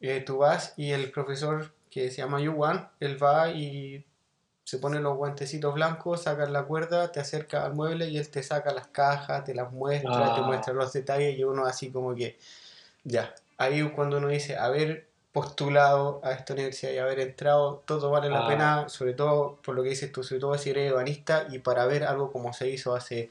eh, 0.00 0.20
tú 0.20 0.38
vas 0.38 0.74
y 0.76 0.90
el 0.92 1.10
profesor 1.10 1.72
que 1.90 2.10
se 2.10 2.18
llama 2.18 2.40
Yuan, 2.40 2.88
él 3.00 3.22
va 3.22 3.50
y 3.50 4.04
se 4.68 4.76
pone 4.76 5.00
los 5.00 5.16
guantecitos 5.16 5.72
blancos, 5.72 6.24
saca 6.24 6.44
la 6.44 6.64
cuerda, 6.64 7.10
te 7.10 7.20
acerca 7.20 7.64
al 7.64 7.72
mueble 7.72 8.10
y 8.10 8.18
él 8.18 8.28
te 8.28 8.42
saca 8.42 8.70
las 8.74 8.88
cajas, 8.88 9.42
te 9.46 9.54
las 9.54 9.72
muestra, 9.72 10.34
te 10.34 10.40
ah. 10.42 10.44
muestra 10.44 10.74
los 10.74 10.92
detalles 10.92 11.38
y 11.38 11.42
uno 11.42 11.64
así 11.64 11.90
como 11.90 12.14
que, 12.14 12.36
ya, 13.02 13.34
ahí 13.56 13.82
cuando 13.96 14.18
uno 14.18 14.28
dice 14.28 14.58
haber 14.58 15.08
postulado 15.32 16.20
a 16.22 16.32
esta 16.32 16.52
universidad 16.52 16.92
y 16.92 16.98
haber 16.98 17.20
entrado, 17.20 17.82
todo 17.86 18.10
vale 18.10 18.28
la 18.28 18.44
ah. 18.44 18.46
pena, 18.46 18.88
sobre 18.90 19.14
todo 19.14 19.56
por 19.64 19.74
lo 19.74 19.82
que 19.82 19.88
dices 19.88 20.12
tú, 20.12 20.22
sobre 20.22 20.42
todo 20.42 20.58
si 20.58 20.68
eres 20.68 20.90
ebanista 20.90 21.46
y 21.48 21.60
para 21.60 21.86
ver 21.86 22.04
algo 22.04 22.30
como 22.30 22.52
se 22.52 22.68
hizo 22.68 22.94
hace 22.94 23.30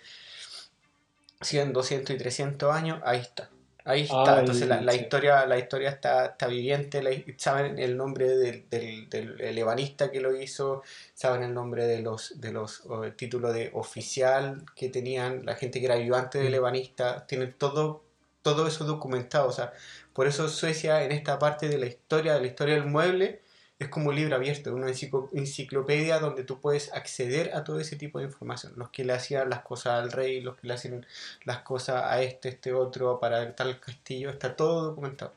100, 1.42 1.72
200 1.72 2.16
y 2.16 2.18
300 2.18 2.74
años, 2.74 3.00
ahí 3.06 3.20
está. 3.20 3.48
Ahí 3.88 4.02
está, 4.02 4.42
entonces 4.42 4.68
la, 4.68 4.94
historia, 4.94 5.46
la 5.46 5.58
historia 5.58 5.90
está, 5.90 6.26
está 6.26 6.48
viviente, 6.48 7.02
saben 7.38 7.80
el 7.80 7.96
nombre 7.96 8.28
del, 8.28 8.70
del, 8.70 9.10
del, 9.10 9.58
ebanista 9.58 10.12
que 10.12 10.20
lo 10.20 10.36
hizo, 10.36 10.84
saben 11.14 11.42
el 11.44 11.54
nombre 11.54 11.86
de 11.88 12.02
los, 12.02 12.42
de 12.42 12.52
los 12.52 12.84
títulos 13.16 13.54
de 13.54 13.72
oficial 13.74 14.66
que 14.76 14.90
tenían 14.90 15.46
la 15.46 15.56
gente 15.56 15.80
que 15.80 15.86
era 15.86 15.96
ayudante 15.96 16.38
del 16.38 16.52
mm. 16.52 16.56
ebanista, 16.56 17.26
tienen 17.28 17.56
todo, 17.58 18.04
todo 18.42 18.68
eso 18.68 18.84
documentado, 18.84 19.48
o 19.48 19.54
sea, 19.54 19.72
por 20.12 20.28
eso 20.28 20.50
Suecia 20.50 21.04
en 21.04 21.14
esta 21.14 21.40
parte 21.40 21.70
de 21.70 21.78
la 21.78 21.86
historia, 21.86 22.34
de 22.34 22.42
la 22.42 22.48
historia 22.48 22.76
del 22.76 22.88
mueble, 22.88 23.42
es 23.80 23.90
como 23.90 24.10
un 24.10 24.16
libro 24.16 24.36
abierto, 24.36 24.74
una 24.74 24.88
enciclopedia 24.90 26.20
donde 26.20 26.44
tú 26.44 26.60
puedes 26.60 26.92
acceder 26.94 27.52
a 27.54 27.64
todo 27.64 27.80
ese 27.80 27.96
tipo 27.96 28.18
de 28.18 28.26
información. 28.26 28.74
Los 28.76 28.90
que 28.90 29.04
le 29.04 29.14
hacían 29.14 29.50
las 29.50 29.62
cosas 29.62 30.02
al 30.02 30.12
rey, 30.12 30.42
los 30.42 30.58
que 30.58 30.68
le 30.68 30.74
hacían 30.74 31.06
las 31.44 31.60
cosas 31.60 32.04
a 32.06 32.22
este, 32.22 32.50
este 32.50 32.74
otro, 32.74 33.20
para 33.20 33.56
tal 33.56 33.80
castillo, 33.80 34.32
está 34.32 34.56
todo 34.56 34.86
documentado. 34.86 35.34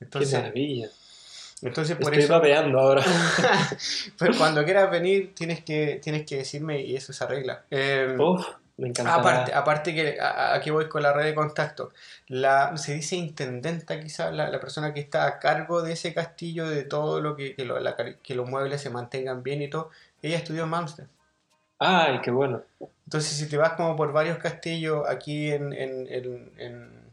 Entonces, 0.00 0.30
Qué 0.30 0.38
maravilla. 0.38 0.90
Entonces 1.62 1.96
por 1.96 2.14
Estoy 2.14 2.28
babeando 2.28 2.78
ahora. 2.78 3.04
Pero 4.18 4.36
cuando 4.36 4.64
quieras 4.64 4.90
venir 4.90 5.34
tienes 5.34 5.64
que, 5.64 6.00
tienes 6.02 6.24
que 6.24 6.36
decirme 6.38 6.82
y 6.82 6.96
eso 6.96 7.12
se 7.12 7.24
arregla. 7.24 7.64
Eh, 7.70 8.16
me. 8.78 8.92
Aparte, 9.04 9.52
aparte 9.52 9.94
que 9.94 10.18
aquí 10.20 10.70
voy 10.70 10.88
con 10.88 11.02
la 11.02 11.12
red 11.12 11.24
de 11.24 11.34
contacto. 11.34 11.92
La, 12.28 12.76
se 12.76 12.94
dice 12.94 13.16
intendenta 13.16 14.00
quizás, 14.00 14.32
la, 14.32 14.48
la, 14.48 14.60
persona 14.60 14.94
que 14.94 15.00
está 15.00 15.26
a 15.26 15.38
cargo 15.40 15.82
de 15.82 15.92
ese 15.92 16.14
castillo, 16.14 16.68
de 16.68 16.84
todo 16.84 17.20
lo 17.20 17.36
que, 17.36 17.54
que, 17.56 17.64
lo, 17.64 17.80
la, 17.80 17.96
que 17.96 18.34
los 18.34 18.48
muebles 18.48 18.80
se 18.80 18.90
mantengan 18.90 19.42
bien 19.42 19.62
y 19.62 19.68
todo. 19.68 19.90
Ella 20.22 20.36
estudió 20.36 20.64
en 20.64 20.70
Malmsteen. 20.70 21.08
¡Ay, 21.80 22.20
qué 22.22 22.30
bueno! 22.30 22.62
Entonces, 23.04 23.36
si 23.36 23.48
te 23.48 23.56
vas 23.56 23.72
como 23.72 23.96
por 23.96 24.12
varios 24.12 24.38
castillos 24.38 25.08
aquí 25.08 25.50
en, 25.50 25.72
en, 25.72 26.06
en, 26.08 26.52
en, 26.58 27.08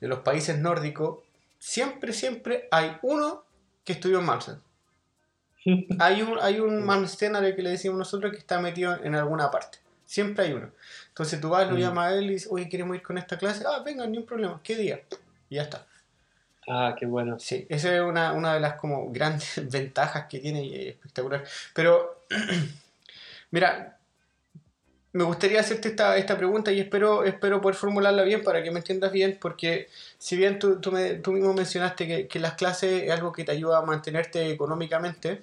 los 0.00 0.20
países 0.20 0.58
nórdicos, 0.58 1.18
siempre, 1.58 2.12
siempre 2.12 2.68
hay 2.70 2.98
uno 3.02 3.44
que 3.84 3.94
estudió 3.94 4.20
en 4.20 4.26
Malmsteen. 4.26 4.60
hay 5.98 6.22
un, 6.22 6.38
hay 6.40 6.60
un 6.60 6.84
Malmsteener 6.84 7.56
que 7.56 7.62
le 7.62 7.70
decimos 7.70 7.98
nosotros 7.98 8.32
que 8.32 8.38
está 8.38 8.60
metido 8.60 8.96
en 9.02 9.16
alguna 9.16 9.50
parte. 9.50 9.78
Siempre 10.08 10.46
hay 10.46 10.54
uno. 10.54 10.70
Entonces 11.08 11.38
tú 11.38 11.50
vas, 11.50 11.68
lo 11.68 11.76
mm. 11.76 11.80
llamas 11.80 12.06
a 12.06 12.14
él 12.16 12.24
y 12.24 12.30
dices, 12.30 12.48
oye, 12.50 12.66
queremos 12.66 12.96
ir 12.96 13.02
con 13.02 13.18
esta 13.18 13.36
clase. 13.36 13.62
Ah, 13.68 13.82
venga, 13.84 14.06
ni 14.06 14.16
un 14.16 14.24
problema. 14.24 14.58
¿Qué 14.64 14.74
día? 14.74 15.02
Y 15.50 15.56
ya 15.56 15.64
está. 15.64 15.86
Ah, 16.66 16.96
qué 16.98 17.04
bueno. 17.04 17.38
Sí, 17.38 17.66
esa 17.68 17.94
es 17.94 18.00
una, 18.00 18.32
una 18.32 18.54
de 18.54 18.60
las 18.60 18.76
como 18.76 19.12
grandes 19.12 19.60
ventajas 19.70 20.24
que 20.26 20.38
tiene 20.38 20.64
y 20.64 20.74
es 20.74 20.86
espectacular. 20.94 21.44
Pero, 21.74 22.24
mira, 23.50 23.98
me 25.12 25.24
gustaría 25.24 25.60
hacerte 25.60 25.88
esta, 25.88 26.16
esta 26.16 26.38
pregunta 26.38 26.72
y 26.72 26.80
espero, 26.80 27.24
espero 27.24 27.60
poder 27.60 27.76
formularla 27.76 28.22
bien 28.22 28.42
para 28.42 28.62
que 28.62 28.70
me 28.70 28.78
entiendas 28.78 29.12
bien, 29.12 29.36
porque 29.38 29.88
si 30.16 30.38
bien 30.38 30.58
tú, 30.58 30.80
tú, 30.80 30.90
me, 30.90 31.16
tú 31.16 31.32
mismo 31.32 31.52
mencionaste 31.52 32.06
que, 32.06 32.28
que, 32.28 32.38
las 32.38 32.54
clases 32.54 33.02
es 33.02 33.10
algo 33.10 33.30
que 33.30 33.44
te 33.44 33.52
ayuda 33.52 33.76
a 33.76 33.82
mantenerte 33.82 34.50
económicamente, 34.50 35.42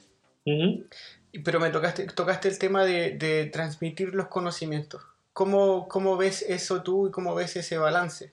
pero 1.40 1.60
me 1.60 1.70
tocaste, 1.70 2.06
tocaste 2.08 2.48
el 2.48 2.60
tema 2.60 2.84
de, 2.84 3.12
de 3.12 3.46
transmitir 3.46 4.14
los 4.14 4.28
conocimientos. 4.28 5.02
¿Cómo, 5.34 5.88
¿Cómo, 5.88 6.16
ves 6.16 6.46
eso 6.48 6.82
tú 6.82 7.08
y 7.08 7.12
cómo 7.12 7.36
ves 7.36 7.56
ese 7.56 7.78
balance? 7.78 8.32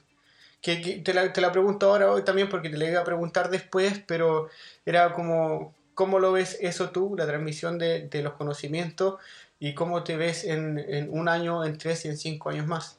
que, 0.62 0.76
te, 1.04 1.12
la, 1.12 1.32
te, 1.32 1.40
la, 1.40 1.50
pregunto 1.50 1.90
ahora 1.90 2.10
hoy 2.10 2.22
también 2.22 2.48
porque 2.48 2.70
te 2.70 2.78
la 2.78 2.88
iba 2.88 3.00
a 3.00 3.04
preguntar 3.04 3.50
después, 3.50 4.00
pero 4.06 4.48
era 4.86 5.12
como, 5.12 5.74
¿cómo 5.94 6.20
lo 6.20 6.32
ves 6.32 6.56
eso 6.60 6.90
tú, 6.90 7.16
la 7.18 7.26
transmisión 7.26 7.78
de, 7.78 8.08
de 8.08 8.22
los 8.22 8.34
conocimientos 8.34 9.16
y 9.58 9.74
cómo 9.74 10.04
te 10.04 10.16
ves 10.16 10.44
en, 10.44 10.78
en, 10.78 11.10
un 11.10 11.28
año, 11.28 11.64
en 11.64 11.76
tres 11.78 12.04
y 12.04 12.08
en 12.08 12.16
cinco 12.16 12.50
años 12.50 12.66
más? 12.68 12.98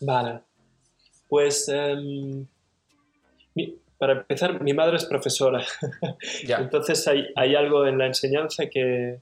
Vale, 0.00 0.40
pues 1.28 1.68
um, 1.68 2.46
mi, 3.56 3.76
para 3.98 4.12
empezar, 4.12 4.62
mi 4.62 4.72
madre 4.72 4.96
es 4.96 5.04
profesora, 5.04 5.64
entonces 6.46 7.06
hay, 7.08 7.26
hay, 7.34 7.56
algo 7.56 7.86
en 7.86 7.98
la 7.98 8.06
enseñanza 8.06 8.66
que, 8.66 9.18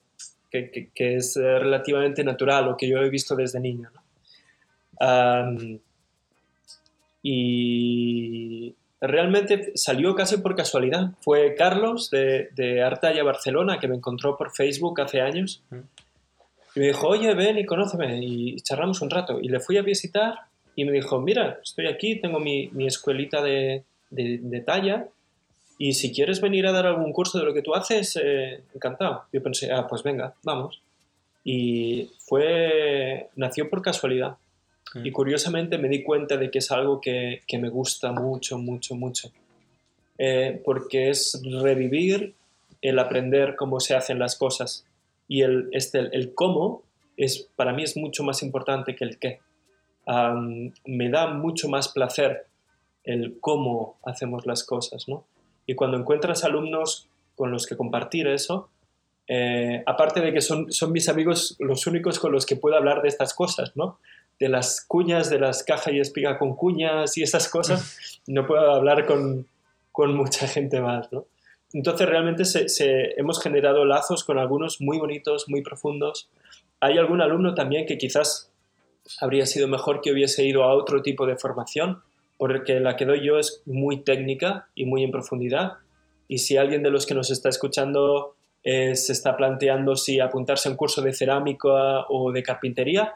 que, 0.51 0.91
que, 0.95 1.17
es 1.17 1.37
eh, 1.37 1.59
relativamente 1.59 2.25
natural 2.25 2.69
o 2.69 2.77
que 2.77 2.89
yo 2.89 2.99
he 2.99 3.11
visto 3.11 3.37
desde 3.37 3.61
niño. 3.61 3.91
¿no? 3.95 4.03
Um, 5.01 5.79
y 7.23 8.75
realmente 9.01 9.73
salió 9.75 10.15
casi 10.15 10.39
por 10.39 10.57
casualidad. 10.57 11.13
Fue 11.21 11.55
Carlos 11.55 12.11
de, 12.11 12.49
de 12.55 12.83
Artaya 12.83 13.23
Barcelona 13.23 13.79
que 13.79 13.89
me 13.89 13.97
encontró 13.97 14.37
por 14.37 14.51
Facebook 14.51 15.01
hace 15.01 15.21
años 15.21 15.63
y 16.75 16.81
me 16.81 16.87
dijo, 16.87 17.09
oye, 17.09 17.35
ven 17.35 17.59
y 17.59 17.67
conóceme 17.67 18.21
y 18.23 18.57
charlamos 18.61 19.01
un 19.01 19.11
rato. 19.11 19.41
Y 19.41 19.49
le 19.49 19.61
fui 19.61 19.77
a 19.77 19.83
visitar 19.83 20.35
y 20.75 20.85
me 20.85 20.93
dijo, 20.93 21.21
mira, 21.21 21.59
estoy 21.63 21.87
aquí, 21.89 22.21
tengo 22.21 22.39
mi, 22.39 22.69
mi 22.69 22.87
escuelita 22.87 23.43
de, 23.43 23.85
de, 24.11 24.61
talla 24.61 25.09
y 25.79 25.93
si 25.93 26.13
quieres 26.13 26.41
venir 26.41 26.67
a 26.67 26.73
dar 26.73 26.87
algún 26.87 27.13
curso 27.13 27.39
de 27.39 27.45
lo 27.45 27.55
que 27.55 27.63
tú 27.63 27.73
haces, 27.75 28.19
eh, 28.21 28.65
encantado. 28.75 29.25
Yo 29.33 29.41
pensé, 29.41 29.71
ah, 29.71 29.87
pues 29.89 30.03
venga, 30.03 30.35
vamos. 30.43 30.83
Y 31.45 32.11
fue, 32.19 33.29
nació 33.37 33.71
por 33.71 33.81
casualidad. 33.81 34.37
Mm. 34.95 35.07
Y 35.07 35.13
curiosamente 35.13 35.79
me 35.79 35.89
di 35.89 36.03
cuenta 36.03 36.37
de 36.37 36.51
que 36.51 36.59
es 36.59 36.73
algo 36.73 37.01
que, 37.01 37.43
que 37.47 37.59
me 37.59 37.69
gusta 37.69 38.11
mucho, 38.11 38.59
mucho, 38.59 38.97
mucho. 38.97 39.31
Eh, 40.19 40.61
porque 40.65 41.11
es 41.11 41.41
revivir 41.63 42.35
el 42.83 42.99
aprender 42.99 43.55
cómo 43.55 43.79
se 43.79 43.95
hacen 43.95 44.19
las 44.19 44.35
cosas. 44.35 44.85
Y 45.29 45.43
el, 45.43 45.69
este, 45.71 46.01
el, 46.01 46.35
cómo 46.35 46.83
es, 47.17 47.49
para 47.55 47.73
mí 47.73 47.85
es 47.85 47.97
mucho 47.97 48.25
más 48.25 48.43
importante 48.43 48.97
que 48.97 49.05
el 49.05 49.19
qué. 49.19 49.39
me 50.85 51.09
da 51.09 51.29
mucho 51.29 51.69
más 51.69 51.89
placer 51.89 52.47
el 53.05 53.39
cómo 53.41 53.97
hacemos 54.05 54.45
las 54.45 54.65
cosas, 54.65 55.09
¿no? 55.09 55.25
Y 55.69 55.75
cuando 55.75 55.99
encuentras 55.99 56.45
alumnos 56.45 57.09
con 57.37 57.53
los 57.53 57.67
que 57.67 57.77
compartir 57.77 58.27
eso, 58.27 58.71
eh, 59.29 59.83
aparte 59.87 60.23
de 60.23 60.33
que 60.33 60.41
son, 60.41 60.73
son 60.73 60.93
mis 60.93 61.11
amigos 61.11 61.57
los 61.59 61.87
únicos 61.87 62.19
con 62.19 62.33
los 62.33 62.47
que 62.47 62.57
puedo 62.57 62.75
hablar 62.75 63.03
de 63.03 63.09
estas 63.09 63.35
cosas, 63.35 63.77
¿no? 63.77 63.99
De 64.41 64.49
las 64.49 64.81
cuñas, 64.81 65.29
de 65.29 65.39
las 65.39 65.63
cajas 65.65 65.93
y 65.93 66.01
espiga 66.01 66.39
con 66.39 66.57
cuñas 66.57 67.19
y 67.19 67.23
esas 67.23 67.51
cosas, 67.51 68.21
no 68.27 68.47
puedo 68.47 68.73
hablar 68.73 69.05
con, 69.05 69.47
con 69.93 70.17
mucha 70.17 70.49
gente 70.49 70.81
más, 70.81 71.13
¿no? 71.13 71.27
Entonces 71.75 72.09
realmente 72.09 72.47
se, 72.47 73.21
hemos 73.21 73.43
generado 73.43 73.85
lazos 73.85 74.25
con 74.25 74.39
algunos 74.39 74.81
muy 74.81 74.99
bonitos, 74.99 75.51
muy 75.51 75.61
profundos. 75.61 76.31
Hay 76.81 76.97
algún 76.97 77.21
alumno 77.21 77.55
también 77.55 77.85
que 77.85 77.99
quizás 77.99 78.51
habría 79.21 79.45
sido 79.45 79.69
mejor 79.69 80.01
que 80.01 80.13
hubiese 80.13 80.47
ido 80.47 80.65
a 80.65 80.75
otro 80.75 81.03
tipo 81.03 81.27
de 81.27 81.37
formación, 81.37 82.03
porque 82.39 82.81
la 82.81 82.97
que 82.97 83.05
doy 83.05 83.27
yo 83.27 83.39
es 83.39 83.63
muy 83.67 84.03
técnica 84.05 84.69
y 84.75 84.87
muy 84.87 85.05
en 85.05 85.11
profundidad. 85.11 85.75
Y 86.29 86.39
si 86.39 86.57
alguien 86.57 86.83
de 86.83 86.91
los 86.91 87.05
que 87.05 87.15
nos 87.15 87.31
está 87.31 87.49
escuchando 87.49 88.37
eh, 88.63 88.95
se 88.95 89.13
está 89.13 89.37
planteando 89.37 89.97
si 89.97 90.21
apuntarse 90.21 90.69
a 90.69 90.73
un 90.73 90.77
curso 90.77 91.03
de 91.03 91.13
cerámica 91.13 92.07
o 92.09 92.33
de 92.33 92.43
carpintería, 92.43 93.15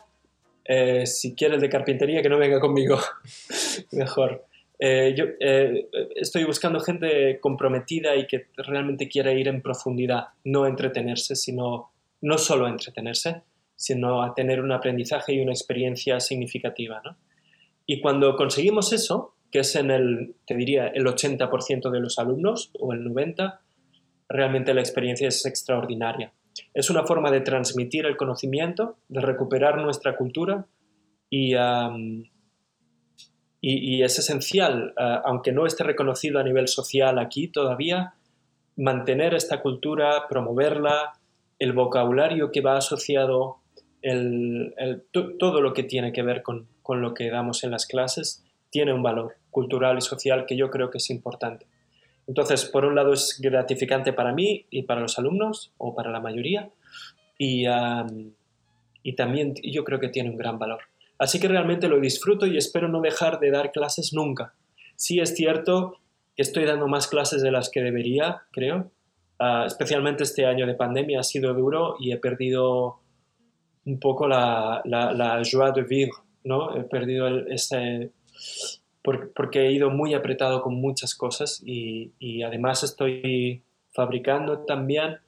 eh, 0.64 1.06
si 1.06 1.34
quiere 1.34 1.54
el 1.54 1.60
de 1.60 1.68
carpintería, 1.68 2.20
que 2.20 2.28
no 2.28 2.38
venga 2.38 2.60
conmigo. 2.60 2.98
Mejor. 3.92 4.44
Eh, 4.78 5.14
yo 5.16 5.26
estoy 6.16 6.42
buscando 6.42 6.80
gente 6.80 7.38
comprometida 7.38 8.16
y 8.16 8.26
que 8.26 8.48
realmente 8.56 9.08
quiera 9.08 9.32
ir 9.32 9.46
en 9.46 9.62
profundidad, 9.62 10.28
no 10.44 10.66
entretenerse, 10.66 11.36
sino 11.36 11.92
no 12.20 12.38
solo 12.38 12.66
entretenerse, 12.66 13.42
sino 13.76 14.22
a 14.24 14.34
tener 14.34 14.60
un 14.60 14.72
aprendizaje 14.72 15.34
y 15.34 15.40
una 15.40 15.52
experiencia 15.52 16.18
significativa. 16.18 17.00
¿no? 17.04 17.16
Y 17.92 18.00
cuando 18.00 18.36
conseguimos 18.36 18.94
eso, 18.94 19.34
que 19.50 19.58
es 19.58 19.76
en 19.76 19.90
el, 19.90 20.36
te 20.46 20.56
diría, 20.56 20.86
el 20.86 21.04
80% 21.04 21.90
de 21.90 22.00
los 22.00 22.18
alumnos 22.18 22.70
o 22.80 22.94
el 22.94 23.04
90%, 23.04 23.58
realmente 24.30 24.72
la 24.72 24.80
experiencia 24.80 25.28
es 25.28 25.44
extraordinaria. 25.44 26.32
Es 26.72 26.88
una 26.88 27.04
forma 27.04 27.30
de 27.30 27.42
transmitir 27.42 28.06
el 28.06 28.16
conocimiento, 28.16 28.96
de 29.08 29.20
recuperar 29.20 29.76
nuestra 29.76 30.16
cultura 30.16 30.64
y, 31.28 31.54
y, 33.60 34.02
es 34.02 34.18
esencial, 34.18 34.94
aunque 34.96 35.52
no 35.52 35.66
esté 35.66 35.84
reconocido 35.84 36.38
a 36.38 36.44
nivel 36.44 36.68
social 36.68 37.18
aquí 37.18 37.48
todavía, 37.48 38.14
mantener 38.74 39.34
esta 39.34 39.60
cultura, 39.60 40.28
promoverla, 40.30 41.12
el 41.58 41.74
vocabulario 41.74 42.52
que 42.52 42.62
va 42.62 42.78
asociado, 42.78 43.58
el, 44.00 44.74
todo 45.38 45.60
lo 45.60 45.74
que 45.74 45.82
tiene 45.82 46.10
que 46.14 46.22
ver 46.22 46.42
con, 46.42 46.71
con 46.82 47.00
lo 47.00 47.14
que 47.14 47.30
damos 47.30 47.64
en 47.64 47.70
las 47.70 47.86
clases 47.86 48.44
tiene 48.70 48.92
un 48.92 49.02
valor 49.02 49.36
cultural 49.50 49.98
y 49.98 50.00
social 50.00 50.46
que 50.46 50.56
yo 50.56 50.70
creo 50.70 50.90
que 50.90 50.98
es 50.98 51.10
importante. 51.10 51.66
Entonces, 52.26 52.64
por 52.64 52.84
un 52.84 52.94
lado 52.94 53.12
es 53.12 53.38
gratificante 53.40 54.12
para 54.12 54.32
mí 54.32 54.66
y 54.70 54.82
para 54.82 55.00
los 55.00 55.18
alumnos, 55.18 55.72
o 55.76 55.94
para 55.94 56.10
la 56.10 56.20
mayoría, 56.20 56.70
y, 57.36 57.66
y 59.02 59.12
también 59.14 59.54
yo 59.62 59.84
creo 59.84 60.00
que 60.00 60.08
tiene 60.08 60.30
un 60.30 60.36
gran 60.36 60.58
valor. 60.58 60.80
Así 61.18 61.38
que 61.38 61.48
realmente 61.48 61.88
lo 61.88 62.00
disfruto 62.00 62.46
y 62.46 62.56
espero 62.56 62.88
no 62.88 63.00
dejar 63.00 63.38
de 63.40 63.50
dar 63.50 63.72
clases 63.72 64.12
nunca. 64.12 64.54
Sí 64.96 65.20
es 65.20 65.34
cierto 65.34 65.98
que 66.34 66.42
estoy 66.42 66.64
dando 66.64 66.88
más 66.88 67.08
clases 67.08 67.42
de 67.42 67.50
las 67.50 67.70
que 67.70 67.82
debería, 67.82 68.42
creo. 68.52 68.90
Uh, 69.38 69.66
especialmente 69.66 70.22
este 70.22 70.46
año 70.46 70.66
de 70.66 70.74
pandemia 70.74 71.20
ha 71.20 71.24
sido 71.24 71.52
duro 71.52 71.96
y 71.98 72.12
he 72.12 72.16
perdido 72.16 73.00
un 73.84 73.98
poco 73.98 74.28
la, 74.28 74.80
la, 74.84 75.12
la 75.12 75.42
joie 75.44 75.72
de 75.72 75.82
vivre 75.82 76.12
¿no? 76.44 76.76
He 76.76 76.84
perdido 76.84 77.28
ese... 77.48 78.10
porque 79.02 79.66
he 79.66 79.72
ido 79.72 79.90
muy 79.90 80.14
apretado 80.14 80.62
con 80.62 80.74
muchas 80.74 81.14
cosas 81.14 81.62
y, 81.64 82.12
y 82.18 82.42
además 82.42 82.82
estoy 82.82 83.62
fabricando 83.92 84.60
también. 84.60 85.18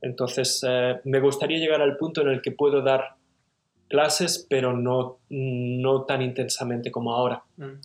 Entonces, 0.00 0.64
eh, 0.68 1.00
me 1.04 1.20
gustaría 1.20 1.58
llegar 1.58 1.80
al 1.80 1.96
punto 1.96 2.22
en 2.22 2.28
el 2.28 2.42
que 2.42 2.52
puedo 2.52 2.82
dar 2.82 3.16
clases, 3.88 4.46
pero 4.48 4.76
no, 4.76 5.18
no 5.28 6.04
tan 6.04 6.22
intensamente 6.22 6.90
como 6.90 7.14
ahora. 7.14 7.42
Mm. 7.56 7.80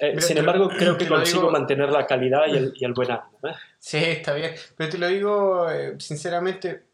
Eh, 0.00 0.20
sin 0.20 0.38
embargo, 0.38 0.68
creo 0.78 0.98
que 0.98 1.06
consigo 1.06 1.50
mantener 1.50 1.90
la 1.90 2.06
calidad 2.06 2.46
y 2.48 2.56
el, 2.56 2.72
y 2.74 2.84
el 2.84 2.92
buen 2.92 3.10
ánimo. 3.10 3.38
¿eh? 3.44 3.54
Sí, 3.78 3.98
está 3.98 4.34
bien. 4.34 4.52
Pero 4.76 4.90
te 4.90 4.98
lo 4.98 5.08
digo 5.08 5.66
sinceramente, 5.98 6.84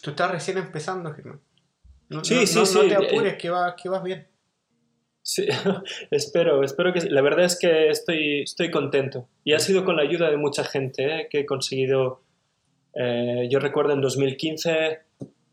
tú 0.00 0.10
estás 0.10 0.30
recién 0.30 0.58
empezando, 0.58 1.12
Germán. 1.12 1.40
No, 2.10 2.24
sí, 2.24 2.46
sí, 2.46 2.66
sí. 2.66 2.78
No 2.78 2.88
te 2.88 2.94
apures, 2.94 3.34
que, 3.34 3.50
que 3.82 3.88
vas 3.88 4.02
bien. 4.02 4.26
Sí, 5.22 5.46
espero, 6.10 6.62
espero 6.64 6.92
que... 6.92 7.08
La 7.08 7.22
verdad 7.22 7.44
es 7.44 7.58
que 7.58 7.88
estoy, 7.88 8.42
estoy 8.42 8.70
contento. 8.70 9.28
Y 9.44 9.52
ha 9.52 9.60
sido 9.60 9.84
con 9.84 9.96
la 9.96 10.02
ayuda 10.02 10.28
de 10.28 10.36
mucha 10.36 10.64
gente 10.64 11.04
¿eh? 11.04 11.28
que 11.30 11.40
he 11.40 11.46
conseguido... 11.46 12.22
Eh, 12.94 13.46
yo 13.50 13.60
recuerdo 13.60 13.92
en 13.92 14.00
2015 14.00 15.00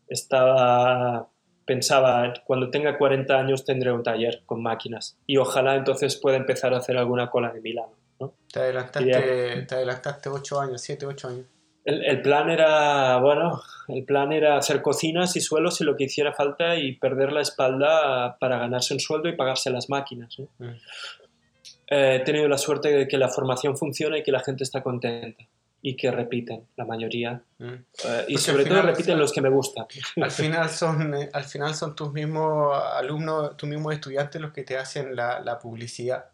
estaba... 0.08 1.28
Pensaba, 1.64 2.32
cuando 2.46 2.70
tenga 2.70 2.96
40 2.96 3.38
años 3.38 3.64
tendré 3.64 3.92
un 3.92 4.02
taller 4.02 4.42
con 4.46 4.62
máquinas. 4.62 5.18
Y 5.26 5.36
ojalá 5.36 5.76
entonces 5.76 6.16
pueda 6.16 6.38
empezar 6.38 6.72
a 6.72 6.78
hacer 6.78 6.96
alguna 6.96 7.30
cola 7.30 7.52
de 7.52 7.60
Milano. 7.60 7.92
¿no? 8.18 8.34
Te, 8.50 8.60
adelantaste, 8.60 9.66
te 9.68 9.74
adelantaste 9.74 10.28
8 10.30 10.60
años, 10.60 10.80
7, 10.80 11.06
8 11.06 11.28
años. 11.28 11.46
El, 11.88 12.20
plan 12.20 12.50
era, 12.50 13.16
bueno, 13.16 13.62
el 13.88 14.04
plan 14.04 14.30
era 14.30 14.58
hacer 14.58 14.82
cocinas 14.82 15.34
y 15.36 15.40
suelos 15.40 15.80
y 15.80 15.84
lo 15.84 15.96
que 15.96 16.04
hiciera 16.04 16.34
falta 16.34 16.76
y 16.76 16.96
perder 16.96 17.32
la 17.32 17.40
espalda 17.40 18.36
para 18.38 18.58
ganarse 18.58 18.92
un 18.92 19.00
sueldo 19.00 19.30
y 19.30 19.36
pagarse 19.36 19.70
las 19.70 19.88
máquinas. 19.88 20.36
Mm. 20.58 20.64
Eh, 21.86 22.16
he 22.16 22.20
tenido 22.20 22.46
la 22.46 22.58
suerte 22.58 22.90
de 22.90 23.08
que 23.08 23.16
la 23.16 23.30
formación 23.30 23.74
funciona 23.78 24.18
y 24.18 24.22
que 24.22 24.32
la 24.32 24.40
gente 24.40 24.64
está 24.64 24.82
contenta 24.82 25.42
y 25.80 25.96
que 25.96 26.10
repiten, 26.10 26.66
la 26.76 26.84
mayoría. 26.84 27.40
Mm. 27.56 27.72
Eh, 28.04 28.24
y 28.28 28.36
sobre 28.36 28.66
todo 28.66 28.82
repiten 28.82 29.18
los 29.18 29.32
que 29.32 29.40
me 29.40 29.48
gustan. 29.48 29.86
Al 30.16 30.30
final 30.30 30.68
son, 30.68 31.14
eh, 31.14 31.30
al 31.32 31.44
final 31.44 31.74
son 31.74 31.96
tus 31.96 32.12
mismos 32.12 32.76
alumnos, 32.96 33.56
tus 33.56 33.66
mismos 33.66 33.94
estudiantes 33.94 34.42
los 34.42 34.52
que 34.52 34.62
te 34.62 34.76
hacen 34.76 35.16
la, 35.16 35.40
la 35.40 35.58
publicidad. 35.58 36.26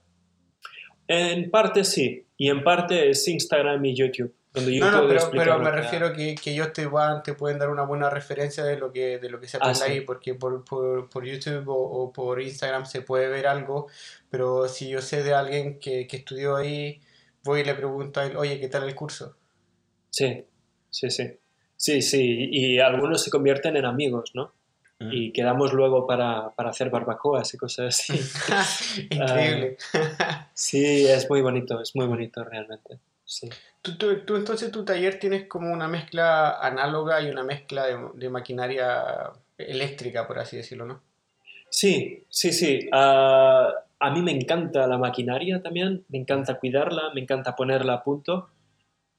En 1.06 1.48
parte 1.48 1.84
sí, 1.84 2.26
y 2.36 2.48
en 2.48 2.64
parte 2.64 3.10
es 3.10 3.28
Instagram 3.28 3.84
y 3.84 3.94
YouTube 3.94 4.34
no, 4.54 4.90
no, 4.90 5.08
pero, 5.08 5.30
pero 5.32 5.58
me 5.58 5.70
refiero 5.70 6.12
que, 6.12 6.36
que 6.36 6.52
ellos 6.52 6.72
te, 6.72 6.88
te 7.24 7.34
pueden 7.34 7.58
dar 7.58 7.70
una 7.70 7.82
buena 7.82 8.08
referencia 8.08 8.62
de 8.64 8.76
lo 8.76 8.92
que, 8.92 9.18
de 9.18 9.28
lo 9.28 9.40
que 9.40 9.48
se 9.48 9.56
aprende 9.56 9.80
ah, 9.82 9.86
ahí, 9.86 10.00
porque 10.02 10.34
por, 10.34 10.64
por, 10.64 11.10
por 11.10 11.24
YouTube 11.24 11.64
o, 11.66 12.12
por 12.12 12.40
Instagram 12.40 12.86
se 12.86 13.02
puede 13.02 13.28
ver 13.28 13.48
algo, 13.48 13.88
pero 14.30 14.68
si 14.68 14.88
yo 14.88 15.00
sé 15.00 15.24
de 15.24 15.34
alguien 15.34 15.80
que, 15.80 16.06
que 16.06 16.18
estudió 16.18 16.54
ahí, 16.54 17.00
voy 17.42 17.60
y 17.60 17.64
le 17.64 17.74
pregunto 17.74 18.20
a 18.20 18.26
él, 18.26 18.36
oye, 18.36 18.60
¿qué 18.60 18.68
tal 18.68 18.84
el 18.84 18.94
curso? 18.94 19.36
Sí, 20.10 20.44
sí, 20.90 21.10
sí. 21.10 21.38
Sí, 21.76 22.00
sí, 22.00 22.48
y 22.52 22.78
algunos 22.78 23.22
se 23.24 23.30
convierten 23.30 23.76
en 23.76 23.84
amigos, 23.84 24.30
¿no? 24.34 24.54
Mm. 25.00 25.10
Y 25.12 25.32
quedamos 25.32 25.72
luego 25.72 26.06
para, 26.06 26.50
para, 26.50 26.70
hacer 26.70 26.88
barbacoas 26.88 27.52
y 27.52 27.58
cosas 27.58 27.88
así. 27.88 28.14
Increíble. 29.10 29.76
Ah, 30.20 30.48
sí, 30.54 31.06
es 31.06 31.28
muy 31.28 31.42
bonito, 31.42 31.80
es 31.80 31.96
muy 31.96 32.06
bonito 32.06 32.44
realmente. 32.44 33.00
Sí. 33.24 33.48
¿Tú, 33.82 33.96
tú, 33.96 34.24
tú, 34.24 34.36
entonces 34.36 34.70
tu 34.70 34.84
taller 34.84 35.18
tienes 35.18 35.46
como 35.48 35.72
una 35.72 35.88
mezcla 35.88 36.58
análoga 36.60 37.20
y 37.22 37.30
una 37.30 37.42
mezcla 37.42 37.86
de, 37.86 37.98
de 38.14 38.30
maquinaria 38.30 39.32
eléctrica, 39.58 40.26
por 40.26 40.38
así 40.38 40.56
decirlo, 40.56 40.86
¿no? 40.86 41.02
Sí, 41.70 42.24
sí, 42.28 42.52
sí. 42.52 42.88
Uh, 42.92 43.66
a 43.98 44.10
mí 44.12 44.22
me 44.22 44.30
encanta 44.30 44.86
la 44.86 44.98
maquinaria 44.98 45.60
también, 45.62 46.04
me 46.08 46.18
encanta 46.18 46.58
cuidarla, 46.58 47.10
me 47.14 47.20
encanta 47.20 47.56
ponerla 47.56 47.94
a 47.94 48.04
punto. 48.04 48.48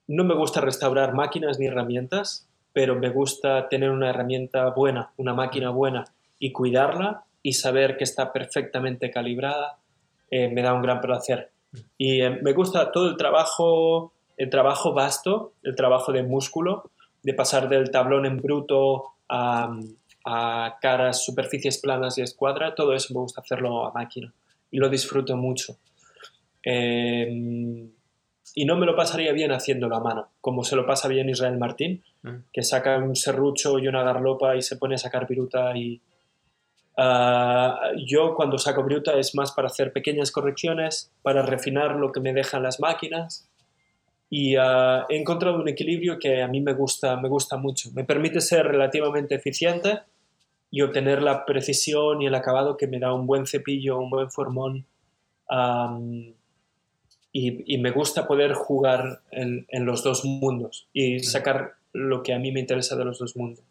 No 0.07 0.23
me 0.23 0.36
gusta 0.36 0.61
restaurar 0.61 1.14
máquinas 1.14 1.60
ni 1.60 1.68
herramientas, 1.68 2.48
pero 2.72 2.95
me 2.95 3.10
gusta 3.10 3.68
tener 3.68 3.90
una 3.90 4.10
herramienta 4.10 4.69
buena, 4.69 5.11
una 5.18 5.34
máquina 5.34 5.69
buena 5.69 6.06
y 6.40 6.52
cuidarla 6.52 7.26
y 7.41 7.53
saber 7.53 7.98
que 7.98 8.03
está 8.03 8.32
perfectamente 8.32 9.11
calibrada, 9.11 9.80
eh, 10.32 10.49
me 10.49 10.61
da 10.61 10.73
un 10.73 10.82
gran 10.82 11.02
placer. 11.02 11.52
Y 11.97 12.22
eh, 12.22 12.30
me 12.41 12.53
gusta 12.53 12.91
todo 12.91 13.10
el 13.10 13.18
trabajo, 13.18 14.14
el 14.38 14.49
trabajo 14.49 14.93
vasto, 14.93 15.53
el 15.64 15.76
trabajo 15.76 16.11
de 16.11 16.23
músculo, 16.23 16.91
de 17.23 17.34
pasar 17.34 17.69
del 17.69 17.91
tablón 17.91 18.26
en 18.26 18.38
bruto 18.38 19.03
a, 19.30 19.76
a 20.26 20.77
caras, 20.81 21.23
superficies 21.23 21.80
planas 21.80 22.18
y 22.18 22.22
escuadra, 22.22 22.76
todo 22.76 22.93
eso 22.93 23.14
me 23.14 23.22
gusta 23.22 23.41
hacerlo 23.41 23.85
a 23.85 23.91
máquina 23.93 24.34
y 24.72 24.77
lo 24.77 24.89
disfruto 24.89 25.38
mucho. 25.38 25.77
Em, 26.64 27.91
y 28.56 28.65
no 28.65 28.76
me 28.76 28.85
lo 28.85 28.95
pasaría 28.95 29.31
bien 29.34 29.52
haciéndolo 29.52 29.95
a 29.95 29.99
mano, 29.99 30.30
como 30.41 30.64
se 30.64 30.76
lo 30.76 30.85
pasa 30.85 31.07
bien 31.07 31.30
Israel 31.30 31.57
Martín, 31.57 32.03
mm. 32.23 32.35
que 32.52 32.64
saca 32.64 32.97
un 32.97 33.15
serrucho 33.15 33.77
y 33.77 33.88
una 33.88 34.03
garlopa 34.03 34.56
y 34.56 34.61
se 34.61 34.77
pone 34.77 34.95
a 34.95 34.99
sacar 34.99 35.27
viruta 35.27 35.77
y... 35.77 36.02
Ah, 36.97 37.91
yo 38.05 38.35
cuando 38.35 38.57
saco 38.57 38.84
viruta 38.84 39.17
es 39.17 39.35
más 39.35 39.51
para 39.51 39.67
hacer 39.67 39.91
pequeñas 39.91 40.31
correcciones, 40.31 41.11
para 41.22 41.41
refinar 41.41 41.95
lo 41.95 42.11
que 42.11 42.22
me 42.22 42.34
dejan 42.34 42.63
las 42.63 42.80
máquinas 42.80 43.49
y 44.30 44.55
ah, 44.55 45.05
he 45.09 45.17
encontrado 45.17 45.57
un 45.57 45.67
equilibrio 45.67 46.17
que 46.19 46.41
a 46.41 46.47
mí 46.47 46.61
me 46.61 46.73
gusta, 46.73 47.17
me 47.17 47.30
gusta 47.30 47.57
mucho. 47.57 47.91
Me 47.93 48.03
permite 48.03 48.41
ser 48.41 48.65
relativamente 48.65 49.35
eficiente 49.35 49.99
y 50.72 50.81
obtener 50.81 51.22
la 51.22 51.45
precisión 51.45 52.22
y 52.22 52.27
el 52.27 52.35
acabado 52.35 52.76
que 52.77 52.88
me 52.88 52.99
da 52.99 53.13
un 53.13 53.27
buen 53.27 53.45
cepillo, 53.45 53.99
un 53.99 54.09
buen 54.09 54.31
formón. 54.31 54.85
y, 57.31 57.77
me 57.77 57.91
gusta 57.91 58.27
poder 58.27 58.53
jugar 58.53 59.22
en, 59.31 59.65
los 59.85 60.03
dos 60.03 60.26
mundos 60.26 60.88
y 60.93 61.19
sacar 61.19 61.76
lo 61.93 62.23
que 62.23 62.34
a 62.34 62.39
mí 62.39 62.51
me 62.51 62.59
interesa 62.59 62.95
de 62.95 63.05
los 63.05 63.19
dos 63.19 63.35
mundos. 63.35 63.63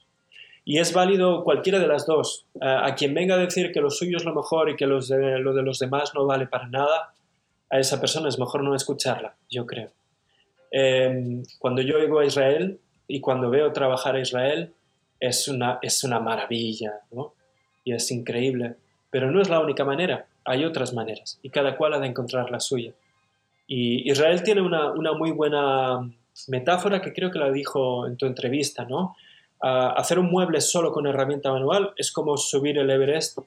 Y 0.65 0.79
es 0.79 0.93
válido 0.93 1.45
cualquiera 1.45 1.79
de 1.79 1.87
las 1.87 2.07
dos. 2.07 2.47
a 2.61 2.95
quien 2.95 3.13
venga 3.15 3.35
a 3.35 3.39
decir 3.39 3.71
que 3.73 3.81
lo 3.81 3.91
suyo 3.91 4.17
es 4.17 4.25
lo 4.25 4.35
mejor 4.35 4.71
y 4.71 4.77
que 4.77 4.87
los 4.87 5.09
de, 5.09 5.39
lo 5.39 5.53
de 5.53 5.63
los 5.63 5.79
demás 5.79 6.13
no 6.15 6.25
vale 6.25 6.47
para 6.47 6.69
nada, 6.69 7.13
a 7.71 7.79
esa 7.79 8.01
persona 8.01 8.29
es 8.29 8.39
mejor 8.39 8.63
no 8.63 8.75
escucharla, 8.75 9.35
yo 9.51 9.67
creo. 9.67 9.91
Em, 10.71 11.43
cuando 11.59 11.83
yo 11.83 11.99
llego 11.99 12.19
a 12.19 12.25
Israel 12.25 12.81
y 13.07 13.21
cuando 13.21 13.51
veo 13.51 13.73
trabajar 13.73 14.17
a 14.17 14.21
Israel, 14.21 14.73
es 15.21 15.49
una, 15.49 15.79
es 15.83 16.03
una 16.05 16.21
maravilla, 16.21 17.01
¿no? 17.13 17.35
Y 17.85 17.93
es 17.93 18.11
increíble. 18.11 18.77
Pero 19.11 19.31
no 19.31 19.41
es 19.41 19.49
la 19.49 19.61
única 19.61 19.85
manera, 19.85 20.27
hay 20.45 20.65
otras 20.65 20.93
maneras 20.93 21.39
y 21.43 21.51
cada 21.51 21.77
cual 21.77 21.95
ha 21.95 22.01
de 22.01 22.09
encontrar 22.09 22.51
la 22.51 22.61
suya. 22.61 22.93
Y 23.67 24.11
Israel 24.11 24.43
tiene 24.43 24.61
una, 24.61 24.93
una 24.93 25.13
muy 25.13 25.31
buena 25.31 26.11
metáfora 26.49 27.01
que 27.01 27.13
creo 27.13 27.31
que 27.31 27.39
la 27.39 27.51
dijo 27.51 28.07
en 28.07 28.17
tu 28.17 28.27
entrevista, 28.27 28.85
¿no? 28.85 29.17
Hacer 29.67 30.19
un 30.19 30.31
mueble 30.31 30.61
solo 30.61 30.93
con 30.93 31.07
herramienta 31.07 31.51
manual 31.51 31.93
es 31.97 32.13
como 32.13 32.37
subir 32.37 32.79
el 32.79 32.91
Everest 32.91 33.39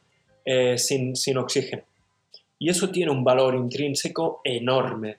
eh, 0.46 0.78
sin, 0.78 1.16
sin 1.16 1.38
oxígeno. 1.38 1.84
Y 2.60 2.70
eso 2.70 2.90
tiene 2.90 3.12
un 3.12 3.24
valor 3.24 3.56
intrínseco 3.56 4.42
enorme. 4.44 5.18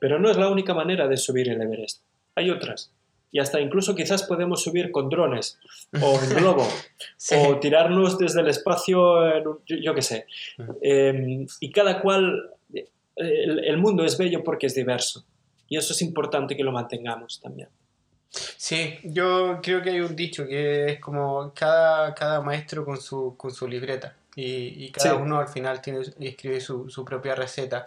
Pero 0.00 0.18
no 0.18 0.30
es 0.30 0.36
la 0.36 0.48
única 0.48 0.74
manera 0.74 1.06
de 1.06 1.16
subir 1.16 1.48
el 1.48 1.62
Everest. 1.62 2.02
Hay 2.34 2.50
otras 2.50 2.92
y 3.34 3.40
hasta 3.40 3.60
incluso 3.60 3.96
quizás 3.96 4.22
podemos 4.22 4.62
subir 4.62 4.92
con 4.92 5.08
drones 5.08 5.58
o 6.00 6.20
en 6.22 6.30
globo 6.36 6.68
o 7.36 7.58
tirarnos 7.58 8.16
desde 8.16 8.40
el 8.40 8.46
espacio, 8.46 9.26
en 9.28 9.44
yo, 9.66 9.92
qué 9.92 10.02
sé. 10.02 10.26
Em, 10.80 11.44
y 11.58 11.70
cada 11.72 12.00
cual, 12.00 12.52
el, 13.16 13.76
mundo 13.78 14.04
es 14.04 14.16
bello 14.16 14.44
porque 14.44 14.66
es 14.66 14.74
diverso 14.76 15.24
y 15.68 15.76
eso 15.76 15.92
es 15.92 16.02
importante 16.02 16.56
que 16.56 16.62
lo 16.62 16.70
mantengamos 16.70 17.40
también. 17.40 17.68
Sí, 18.56 18.98
yo 19.04 19.60
creo 19.62 19.82
que 19.82 19.90
hay 19.90 20.00
un 20.00 20.16
dicho 20.16 20.46
que 20.46 20.92
es 20.92 21.00
como 21.00 21.52
cada, 21.54 22.14
cada 22.14 22.40
maestro 22.40 22.84
con 22.84 23.00
su, 23.00 23.36
con 23.36 23.52
su 23.52 23.68
libreta 23.68 24.16
y, 24.34 24.84
y 24.84 24.90
cada 24.90 25.14
uno 25.14 25.38
al 25.38 25.48
final 25.48 25.80
tiene, 25.80 26.00
escribe 26.18 26.60
su, 26.60 26.90
su 26.90 27.04
propia 27.04 27.34
receta. 27.34 27.86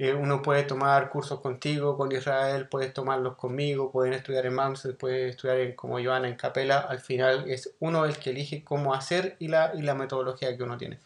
Eh, 0.00 0.14
uno 0.14 0.42
puede 0.42 0.62
tomar 0.62 1.10
cursos 1.10 1.40
contigo, 1.40 1.96
con 1.96 2.12
Israel, 2.12 2.68
puedes 2.68 2.92
tomarlos 2.92 3.34
conmigo, 3.36 3.90
pueden 3.90 4.12
estudiar 4.12 4.46
en 4.46 4.54
Mamsel, 4.54 4.94
puede 4.94 5.30
estudiar 5.30 5.58
en, 5.58 5.74
como 5.74 6.00
Joana 6.00 6.28
en 6.28 6.36
Capela. 6.36 6.78
Al 6.78 7.00
final 7.00 7.50
es 7.50 7.74
uno 7.80 8.04
el 8.04 8.16
que 8.16 8.30
elige 8.30 8.62
cómo 8.62 8.94
hacer 8.94 9.34
y 9.40 9.48
la, 9.48 9.72
y 9.74 9.82
la 9.82 9.94
metodología 9.94 10.56
que 10.56 10.62
uno 10.62 10.76
tiene. 10.76 11.00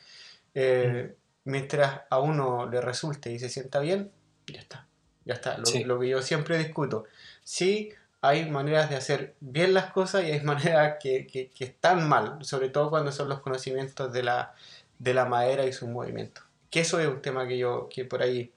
Eh, 0.55 1.15
mientras 1.45 2.03
a 2.11 2.21
uno 2.21 2.69
le 2.69 2.83
resulte 2.83 3.33
y 3.33 3.39
se 3.39 3.49
sienta 3.49 3.79
bien, 3.81 4.11
ya 4.47 4.61
está. 4.61 4.87
Ya 5.25 5.35
está. 5.35 5.57
Lo, 5.57 5.87
lo 5.87 6.01
que 6.01 6.09
yo 6.09 6.21
siempre 6.21 6.59
discuto. 6.59 7.05
Sí, 7.45 7.95
hay 8.23 8.51
maneras 8.51 8.89
de 8.89 8.97
hacer 8.97 9.35
bien 9.41 9.75
las 9.75 9.93
cosas 9.93 10.25
y 10.25 10.33
hay 10.33 10.41
maneras 10.43 10.97
que, 11.01 11.27
que, 11.27 11.51
que, 11.51 11.65
están 11.65 12.09
mal, 12.09 12.45
sobre 12.45 12.71
todo 12.71 12.91
cuando 12.91 13.13
son 13.13 13.29
los 13.29 13.41
conocimientos 13.41 14.13
de 14.13 14.23
la, 14.23 14.55
de 14.99 15.15
la 15.15 15.27
madera 15.27 15.67
y 15.67 15.73
sus 15.73 15.89
movimientos. 15.89 16.45
Que 16.71 16.81
eso 16.81 16.99
es 17.01 17.09
un 17.09 17.21
tema 17.21 17.47
que 17.47 17.59
yo, 17.59 17.89
que 17.91 18.05
por 18.07 18.23
ahí 18.23 18.53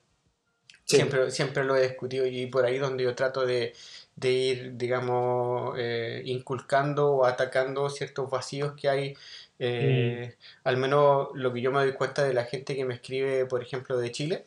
Siempre, 0.86 1.32
siempre 1.32 1.64
lo 1.64 1.76
he 1.76 1.88
discutido 1.88 2.28
y 2.28 2.46
por 2.46 2.64
ahí 2.64 2.78
donde 2.78 3.04
yo 3.04 3.16
trato 3.16 3.44
de, 3.44 3.74
de 4.16 4.32
ir, 4.32 4.78
digamos, 4.78 5.76
eh, 5.80 6.22
inculcando 6.26 7.12
o 7.12 7.26
atacando 7.26 7.90
ciertos 7.90 8.30
vacíos 8.30 8.74
que 8.80 8.90
hay. 8.90 9.18
Eh, 9.58 10.36
mm. 10.38 10.68
Al 10.68 10.78
menos 10.78 11.30
lo 11.34 11.52
que 11.54 11.62
yo 11.62 11.72
me 11.72 11.80
doy 11.80 11.94
cuenta 11.94 12.24
de 12.24 12.36
la 12.36 12.46
gente 12.46 12.76
que 12.76 12.86
me 12.86 12.94
escribe, 12.94 13.48
por 13.48 13.64
ejemplo, 13.64 13.98
de 13.98 14.12
Chile, 14.12 14.46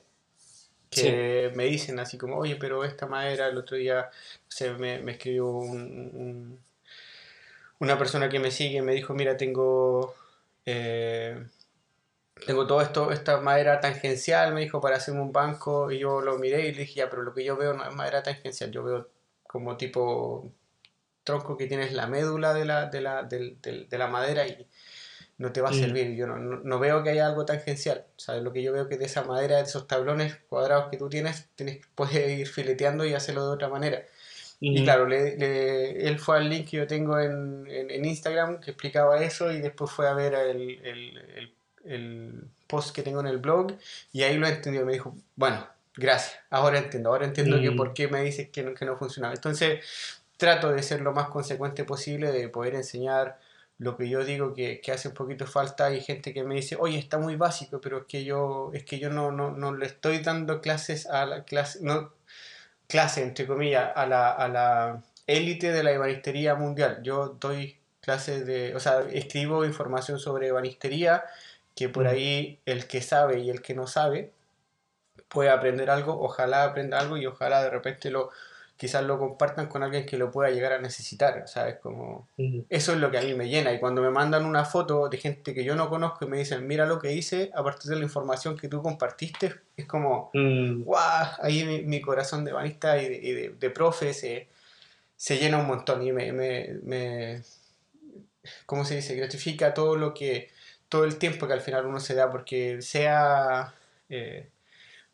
que 0.90 1.52
me 1.54 1.64
dicen 1.64 1.98
así 1.98 2.18
como, 2.18 2.38
oye, 2.38 2.56
pero 2.56 2.84
esta 2.84 3.06
madera, 3.06 3.48
el 3.48 3.58
otro 3.58 3.76
día 3.76 4.10
se 4.48 4.72
me, 4.72 5.00
me 5.00 5.12
escribió 5.12 5.46
un, 5.46 6.60
una 7.78 7.98
persona 7.98 8.28
que 8.28 8.38
me 8.40 8.50
sigue, 8.50 8.82
me 8.82 8.94
dijo, 8.94 9.14
mira, 9.14 9.36
tengo... 9.36 10.14
Eh, 10.66 11.42
tengo 12.46 12.66
todo 12.66 12.80
esto, 12.80 13.10
esta 13.10 13.40
madera 13.40 13.80
tangencial, 13.80 14.54
me 14.54 14.60
dijo, 14.60 14.80
para 14.80 14.96
hacerme 14.96 15.22
un 15.22 15.32
banco, 15.32 15.90
y 15.90 15.98
yo 15.98 16.20
lo 16.20 16.38
miré 16.38 16.68
y 16.68 16.72
le 16.72 16.82
dije, 16.82 16.94
ya, 17.00 17.10
pero 17.10 17.22
lo 17.22 17.34
que 17.34 17.44
yo 17.44 17.56
veo 17.56 17.74
no 17.74 17.84
es 17.84 17.94
madera 17.94 18.22
tangencial, 18.22 18.70
yo 18.70 18.84
veo 18.84 19.08
como 19.42 19.76
tipo 19.76 20.52
tronco 21.24 21.56
que 21.56 21.66
tienes 21.66 21.92
la 21.92 22.06
médula 22.06 22.54
de 22.54 22.64
la, 22.64 22.86
de 22.86 23.00
la, 23.00 23.22
de, 23.24 23.86
la 23.90 24.06
madera 24.06 24.46
y 24.46 24.66
no 25.38 25.52
te 25.52 25.60
va 25.60 25.68
a 25.68 25.72
mm. 25.72 25.80
servir. 25.80 26.14
Yo 26.14 26.26
no, 26.26 26.36
no, 26.36 26.78
veo 26.78 27.02
que 27.02 27.10
haya 27.10 27.26
algo 27.26 27.44
tangencial. 27.44 28.04
¿sabes? 28.16 28.42
Lo 28.42 28.52
que 28.52 28.62
yo 28.62 28.72
veo 28.72 28.88
que 28.88 28.98
de 28.98 29.06
esa 29.06 29.22
madera, 29.22 29.56
de 29.56 29.62
esos 29.62 29.86
tablones 29.86 30.36
cuadrados 30.48 30.90
que 30.90 30.96
tú 30.96 31.08
tienes, 31.08 31.48
tienes 31.56 31.80
puedes 31.94 32.38
ir 32.38 32.46
fileteando 32.46 33.04
y 33.04 33.14
hacerlo 33.14 33.46
de 33.46 33.54
otra 33.54 33.68
manera. 33.68 34.02
Y 34.60 34.82
claro, 34.82 35.06
le, 35.06 36.08
él 36.08 36.18
fue 36.18 36.38
al 36.38 36.50
link 36.50 36.68
que 36.68 36.78
yo 36.78 36.86
tengo 36.88 37.20
en, 37.20 37.64
en, 37.68 38.04
Instagram 38.04 38.58
que 38.58 38.72
explicaba 38.72 39.22
eso 39.22 39.52
y 39.52 39.60
después 39.60 39.88
fue 39.88 40.08
a 40.08 40.14
ver 40.14 40.34
el, 40.34 40.84
el 40.84 41.54
el 41.88 42.44
post 42.66 42.94
que 42.94 43.02
tengo 43.02 43.20
en 43.20 43.26
el 43.26 43.38
blog 43.38 43.74
y 44.12 44.22
ahí 44.22 44.36
lo 44.36 44.46
entendió. 44.46 44.84
Me 44.84 44.92
dijo, 44.92 45.16
bueno, 45.36 45.66
gracias, 45.96 46.38
ahora 46.50 46.78
entiendo, 46.78 47.10
ahora 47.10 47.26
entiendo 47.26 47.60
que 47.60 47.70
mm. 47.70 47.76
por 47.76 47.94
qué 47.94 48.08
me 48.08 48.22
dices 48.22 48.48
que 48.50 48.62
no, 48.62 48.74
que 48.74 48.84
no 48.84 48.96
funcionaba. 48.96 49.34
Entonces 49.34 49.80
trato 50.36 50.70
de 50.70 50.82
ser 50.82 51.00
lo 51.00 51.12
más 51.12 51.28
consecuente 51.28 51.84
posible, 51.84 52.30
de 52.30 52.48
poder 52.48 52.74
enseñar 52.74 53.40
lo 53.78 53.96
que 53.96 54.08
yo 54.08 54.24
digo 54.24 54.54
que, 54.54 54.80
que, 54.80 54.92
hace 54.92 55.08
un 55.08 55.14
poquito 55.14 55.46
falta. 55.46 55.86
Hay 55.86 56.00
gente 56.00 56.34
que 56.34 56.44
me 56.44 56.56
dice, 56.56 56.76
oye, 56.78 56.98
está 56.98 57.18
muy 57.18 57.36
básico, 57.36 57.80
pero 57.80 57.98
es 57.98 58.04
que 58.06 58.24
yo, 58.24 58.70
es 58.74 58.84
que 58.84 58.98
yo 58.98 59.10
no, 59.10 59.32
no, 59.32 59.52
no 59.52 59.74
le 59.74 59.86
estoy 59.86 60.18
dando 60.20 60.60
clases 60.60 61.06
a 61.06 61.26
la 61.26 61.44
clase, 61.44 61.78
no, 61.82 62.12
clase, 62.88 63.22
entre 63.22 63.46
comillas, 63.46 63.92
a 63.94 64.06
la, 64.06 64.30
a 64.30 64.48
la 64.48 65.02
élite 65.26 65.72
de 65.72 65.82
la 65.84 65.92
ebanistería 65.92 66.54
mundial. 66.56 67.00
Yo 67.02 67.36
doy 67.40 67.78
clases 68.00 68.46
de, 68.46 68.74
o 68.74 68.80
sea, 68.80 69.02
escribo 69.12 69.64
información 69.64 70.18
sobre 70.18 70.48
ebanistería 70.48 71.24
que 71.76 71.88
por 71.88 72.08
ahí 72.08 72.60
el 72.66 72.88
que 72.88 73.02
sabe 73.02 73.40
y 73.40 73.50
el 73.50 73.62
que 73.62 73.74
no 73.74 73.86
sabe 73.86 74.32
puede 75.28 75.50
aprender 75.50 75.90
algo, 75.90 76.20
ojalá 76.20 76.64
aprenda 76.64 76.98
algo 76.98 77.16
y 77.18 77.26
ojalá 77.26 77.62
de 77.62 77.70
repente 77.70 78.10
lo 78.10 78.30
quizás 78.78 79.04
lo 79.04 79.18
compartan 79.18 79.66
con 79.66 79.82
alguien 79.82 80.06
que 80.06 80.16
lo 80.16 80.30
pueda 80.30 80.50
llegar 80.50 80.72
a 80.72 80.78
necesitar, 80.78 81.48
¿sabes? 81.48 81.76
Como 81.82 82.28
eso 82.70 82.92
es 82.92 82.98
lo 82.98 83.10
que 83.10 83.18
a 83.18 83.22
mí 83.22 83.34
me 83.34 83.48
llena 83.48 83.72
y 83.72 83.80
cuando 83.80 84.00
me 84.00 84.10
mandan 84.10 84.46
una 84.46 84.64
foto 84.64 85.08
de 85.08 85.18
gente 85.18 85.52
que 85.52 85.64
yo 85.64 85.74
no 85.74 85.90
conozco 85.90 86.24
y 86.24 86.28
me 86.28 86.38
dicen, 86.38 86.66
"Mira 86.66 86.86
lo 86.86 87.00
que 87.00 87.12
hice 87.12 87.50
a 87.54 87.64
partir 87.64 87.90
de 87.90 87.96
la 87.96 88.04
información 88.04 88.56
que 88.56 88.68
tú 88.68 88.80
compartiste", 88.80 89.52
es 89.76 89.84
como, 89.86 90.30
mm. 90.32 90.84
¡guau! 90.84 91.26
Ahí 91.42 91.82
mi, 91.84 92.00
corazón 92.00 92.44
de 92.44 92.52
banista 92.52 93.02
y 93.02 93.08
de, 93.08 93.54
de, 93.58 93.70
profe 93.70 94.14
se, 94.14 94.48
llena 95.38 95.58
un 95.58 95.66
montón 95.66 96.02
y 96.06 96.12
me, 96.12 96.32
me 96.32 97.42
¿cómo 98.64 98.84
se 98.84 98.96
dice? 98.96 99.16
Gratifica 99.16 99.74
todo 99.74 99.96
lo 99.96 100.14
que, 100.14 100.50
todo 100.88 101.04
el 101.04 101.18
tiempo 101.18 101.48
que 101.48 101.54
al 101.54 101.60
final 101.62 101.86
uno 101.86 102.00
se 102.00 102.14
da, 102.14 102.30
porque 102.30 102.80
sea... 102.82 103.74
Eh, 104.08 104.48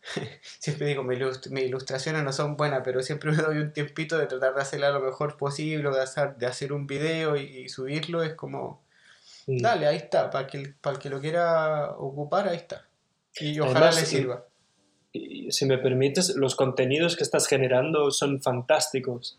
siempre 0.59 0.89
digo, 0.89 1.02
mis, 1.02 1.18
ilustraciones 1.62 2.22
no 2.22 2.32
son 2.32 2.56
buenas, 2.56 2.82
pero 2.85 3.02
siempre 3.02 3.32
me 3.32 3.43
doy 3.43 3.59
un 3.59 3.72
tiempito 3.72 4.18
de 4.18 4.26
tratar 4.26 4.55
de 4.55 4.60
hacerla 4.60 4.90
lo 4.90 5.01
mejor 5.01 5.36
posible, 5.36 5.90
de 5.90 6.01
hacer, 6.01 6.36
de 6.36 6.47
hacer 6.47 6.72
un 6.72 6.86
video 6.86 7.36
y, 7.36 7.68
subirlo, 7.68 8.22
es 8.22 8.35
como, 8.35 8.82
dale, 9.47 9.86
ahí 9.86 9.97
está, 9.97 10.31
para 10.31 10.47
que, 10.47 10.74
para 10.81 10.97
el 10.97 11.02
que 11.02 11.10
lo 11.10 11.20
quiera 11.20 11.93
ocupar, 11.93 12.48
ahí 12.48 12.56
está. 12.56 12.86
Y 13.36 13.59
ojalá 13.60 13.90
le 13.90 14.05
sirva. 14.05 14.47
si 15.12 15.66
me 15.66 15.78
permites, 15.78 16.36
los 16.36 16.55
contenidos 16.55 17.16
que 17.16 17.24
estás 17.24 17.47
generando 17.47 18.10
son 18.10 18.40
fantásticos 18.40 19.39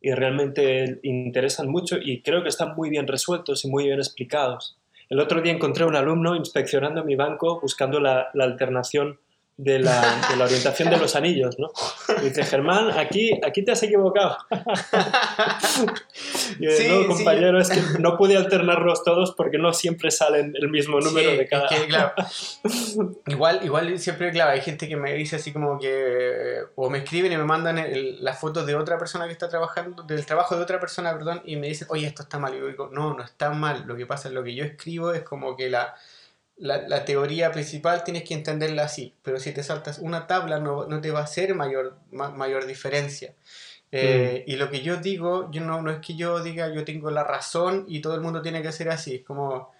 y 0.00 0.12
realmente 0.12 1.00
interesan 1.02 1.68
mucho 1.68 1.96
y 2.00 2.22
creo 2.22 2.42
que 2.42 2.48
están 2.48 2.74
muy 2.76 2.90
bien 2.90 3.06
resueltos 3.06 3.64
y 3.64 3.68
muy 3.68 3.84
bien 3.84 3.98
explicados. 3.98 4.78
El 5.08 5.20
otro 5.20 5.40
día 5.40 5.52
encontré 5.52 5.84
un 5.84 5.96
alumno 5.96 6.34
inspeccionando 6.34 7.04
mi 7.04 7.14
banco 7.14 7.60
buscando 7.60 8.00
la, 8.00 8.28
la 8.34 8.44
alternación 8.44 9.20
de 9.58 9.78
la, 9.78 10.20
de 10.28 10.36
la, 10.36 10.44
orientación 10.44 10.90
de 10.90 10.98
los 10.98 11.16
anillos, 11.16 11.58
¿no? 11.58 11.70
dice, 12.22 12.44
Germán, 12.44 12.90
aquí, 12.90 13.40
aquí 13.42 13.64
te 13.64 13.72
has 13.72 13.82
equivocado. 13.82 14.36
y 16.60 16.70
sí, 16.70 16.88
no, 16.88 17.06
compañero, 17.06 17.58
es 17.58 17.70
que 17.70 17.80
no 17.98 18.18
pude 18.18 18.36
alternarlos 18.36 19.02
todos 19.02 19.34
porque 19.34 19.56
no 19.56 19.72
siempre 19.72 20.10
salen 20.10 20.52
el 20.56 20.68
mismo 20.68 21.00
número 21.00 21.30
de 21.30 21.48
cada... 21.48 21.68
claro. 21.88 22.12
igual, 23.26 23.60
igual 23.64 23.98
siempre, 23.98 24.30
claro, 24.30 24.50
hay 24.50 24.60
gente 24.60 24.88
que 24.88 24.96
me 24.96 25.14
dice 25.14 25.36
así 25.36 25.54
como 25.54 25.78
que... 25.78 26.58
O 26.74 26.90
me 26.90 26.98
escriben 26.98 27.32
y 27.32 27.38
me 27.38 27.44
mandan 27.44 27.82
las 28.20 28.38
fotos 28.38 28.66
de 28.66 28.74
otra 28.74 28.98
persona 28.98 29.24
que 29.24 29.32
está 29.32 29.48
trabajando, 29.48 30.02
del 30.02 30.26
trabajo 30.26 30.54
de 30.54 30.62
otra 30.62 30.78
persona, 30.78 31.14
perdón, 31.14 31.40
y 31.46 31.56
me 31.56 31.68
dicen, 31.68 31.88
oye, 31.90 32.06
esto 32.06 32.22
está 32.22 32.38
mal. 32.38 32.54
Y 32.54 32.58
yo 32.58 32.66
digo, 32.66 32.90
no, 32.92 33.14
no 33.14 33.24
está 33.24 33.48
mal. 33.50 33.84
Lo 33.86 33.96
que 33.96 34.04
pasa 34.04 34.28
es 34.28 34.34
lo 34.34 34.44
que 34.44 34.54
yo 34.54 34.64
escribo 34.64 35.12
es 35.12 35.22
como 35.22 35.56
que 35.56 35.70
la 35.70 35.94
la, 36.58 37.04
teoría 37.04 37.52
principal 37.52 38.04
tienes 38.04 38.24
que 38.24 38.34
entenderla 38.34 38.84
así, 38.84 39.14
pero 39.22 39.38
si 39.38 39.52
te 39.52 39.62
saltas 39.62 39.98
una 39.98 40.26
tabla 40.26 40.58
no, 40.58 41.00
te 41.00 41.10
va 41.10 41.20
a 41.20 41.24
hacer 41.24 41.54
mayor, 41.54 41.98
mayor 42.10 42.66
diferencia. 42.66 43.34
Eh, 43.92 44.44
mm. 44.46 44.50
Y 44.50 44.56
lo 44.56 44.70
que 44.70 44.80
yo 44.80 44.96
digo, 44.96 45.50
yo 45.50 45.60
no, 45.60 45.80
no 45.82 45.90
es 45.90 45.98
que 45.98 46.16
yo 46.16 46.42
diga 46.42 46.72
yo 46.72 46.84
tengo 46.84 47.10
la 47.10 47.24
razón 47.24 47.84
y 47.88 48.00
todo 48.00 48.14
el 48.14 48.20
mundo 48.20 48.42
tiene 48.42 48.62
que 48.62 48.72
ser 48.72 48.88
así, 48.88 49.16
es 49.16 49.24
como 49.24 49.70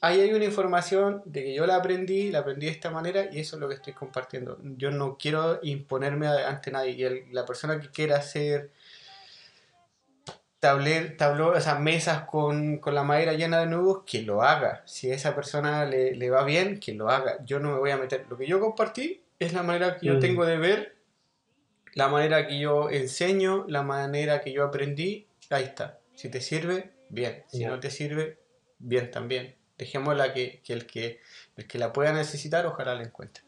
ahí 0.00 0.20
hay 0.20 0.32
una 0.32 0.44
información 0.44 1.22
de 1.24 1.44
que 1.44 1.54
yo 1.54 1.66
la 1.66 1.76
aprendí, 1.76 2.30
la 2.30 2.40
aprendí 2.40 2.66
de 2.66 2.72
esta 2.72 2.90
manera 2.90 3.28
y 3.32 3.40
eso 3.40 3.56
es 3.56 3.60
lo 3.60 3.68
que 3.68 3.76
estoy 3.76 3.92
compartiendo. 3.92 4.58
Yo 4.62 4.90
no 4.90 5.16
quiero 5.18 5.58
imponerme 5.62 6.26
ante 6.28 6.70
nadie 6.70 6.92
y 6.92 7.32
la 7.32 7.46
persona 7.46 7.80
que 7.80 7.90
quiera 7.90 8.16
hacer 8.16 8.70
tabler, 10.60 11.16
tabló, 11.16 11.52
o 11.52 11.60
sea, 11.60 11.76
mesas 11.76 12.22
con, 12.22 12.80
la 12.84 13.02
madera 13.02 13.34
llena 13.34 13.60
de 13.60 13.66
nudos, 13.66 14.04
que 14.06 14.22
lo 14.22 14.42
haga. 14.42 14.82
Si 14.86 15.10
a 15.10 15.14
esa 15.14 15.34
persona 15.34 15.84
le, 15.84 16.30
va 16.30 16.44
bien, 16.44 16.80
que 16.80 16.94
lo 16.94 17.10
haga. 17.10 17.44
Yo 17.44 17.60
no 17.60 17.72
me 17.72 17.78
voy 17.78 17.90
a 17.90 17.96
meter. 17.96 18.26
Lo 18.28 18.36
que 18.36 18.46
yo 18.46 18.60
compartí 18.60 19.22
es 19.38 19.52
la 19.52 19.62
manera 19.62 19.96
que 19.96 20.06
yo 20.06 20.14
mm. 20.14 20.20
tengo 20.20 20.46
de 20.46 20.58
ver, 20.58 20.96
la 21.94 22.08
manera 22.08 22.46
que 22.46 22.58
yo 22.58 22.90
enseño, 22.90 23.64
la 23.68 23.82
manera 23.82 24.40
que 24.40 24.52
yo 24.52 24.64
aprendí. 24.64 25.26
Ahí 25.50 25.64
está. 25.64 25.98
Si 26.14 26.28
te 26.28 26.40
sirve, 26.40 26.92
bien. 27.08 27.44
Si 27.48 27.64
no 27.64 27.78
te 27.78 27.90
sirve, 27.90 28.38
bien 28.78 29.10
también. 29.10 29.54
Dejémosla 29.78 30.32
que, 30.32 30.62
que, 30.64 30.72
el 30.72 30.86
que 30.86 31.20
el 31.56 31.66
que 31.66 31.78
la 31.78 31.92
pueda 31.92 32.12
necesitar, 32.12 32.66
ojalá 32.66 32.94
la 32.94 33.02
encuentre. 33.02 33.44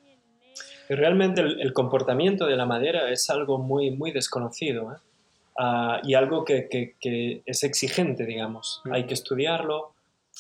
Realmente 0.88 1.42
el, 1.42 1.60
el 1.60 1.72
comportamiento 1.72 2.46
de 2.46 2.56
la 2.56 2.64
madera 2.64 3.10
es 3.10 3.28
algo 3.28 3.58
muy, 3.58 3.90
muy 3.90 4.12
desconocido. 4.12 4.92
¿eh? 4.92 4.96
Ah, 5.60 6.00
y 6.04 6.14
algo 6.14 6.44
que, 6.44 6.68
que, 6.68 7.42
es 7.44 7.64
exigente, 7.64 8.24
digamos. 8.24 8.80
Hay 8.92 9.06
que 9.06 9.14
estudiarlo. 9.14 9.92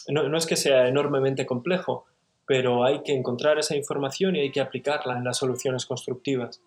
No, 0.06 0.28
no, 0.28 0.38
es 0.38 0.46
que 0.46 0.54
sea 0.54 0.86
enormemente 0.86 1.44
complejo, 1.44 2.06
pero 2.46 2.84
hay 2.84 3.02
que 3.02 3.14
encontrar 3.14 3.58
esa 3.58 3.74
información 3.74 4.36
y 4.36 4.40
hay 4.40 4.52
que 4.52 4.60
aplicarla 4.60 5.18
en 5.18 5.24
las 5.24 5.38
soluciones 5.38 5.86
constructivas. 5.86 6.62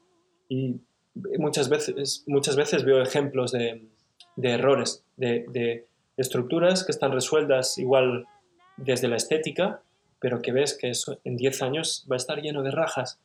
Y 0.49 0.81
muchas 1.15 1.69
veces, 1.69 2.25
muchas 2.27 2.57
veces 2.57 2.83
veo 2.83 3.01
ejemplos 3.01 3.53
de, 3.53 3.87
de 4.35 4.49
errores, 4.49 5.05
de, 5.15 5.45
de, 5.47 5.87
estructuras 6.17 6.83
que 6.83 6.91
están 6.91 7.13
resueltas 7.13 7.77
igual 7.77 8.27
desde 8.75 9.07
la 9.07 9.15
estética, 9.15 9.81
pero 10.19 10.41
que 10.41 10.51
ves 10.51 10.77
que 10.77 10.89
eso 10.89 11.19
en 11.23 11.37
10 11.37 11.61
años 11.61 12.05
va 12.11 12.15
a 12.15 12.17
estar 12.17 12.41
lleno 12.41 12.63
de 12.63 12.71
rajas. 12.71 13.17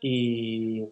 Y, 0.00 0.84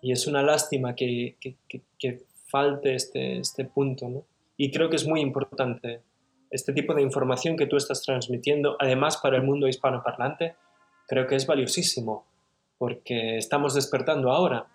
y 0.00 0.10
es 0.10 0.26
una 0.26 0.42
lástima 0.42 0.94
que, 0.94 1.36
que, 1.38 1.54
que 1.98 2.24
falte 2.52 2.94
este, 2.94 3.38
este 3.38 3.64
punto, 3.64 4.08
¿no? 4.08 4.24
Y 4.56 4.70
creo 4.70 4.90
que 4.90 4.96
es 4.96 5.06
muy 5.06 5.20
importante 5.20 6.02
este 6.50 6.74
tipo 6.74 6.94
de 6.94 7.02
información 7.02 7.56
que 7.56 7.66
tú 7.66 7.76
estás 7.76 8.02
transmitiendo, 8.02 8.76
además 8.78 9.16
para 9.16 9.38
el 9.38 9.42
mundo 9.42 9.66
hispanoparlante, 9.66 10.54
creo 11.08 11.26
que 11.26 11.34
es 11.34 11.46
valiosísimo, 11.46 12.26
porque 12.78 13.38
estamos 13.38 13.74
despertando 13.74 14.30
ahora. 14.30 14.66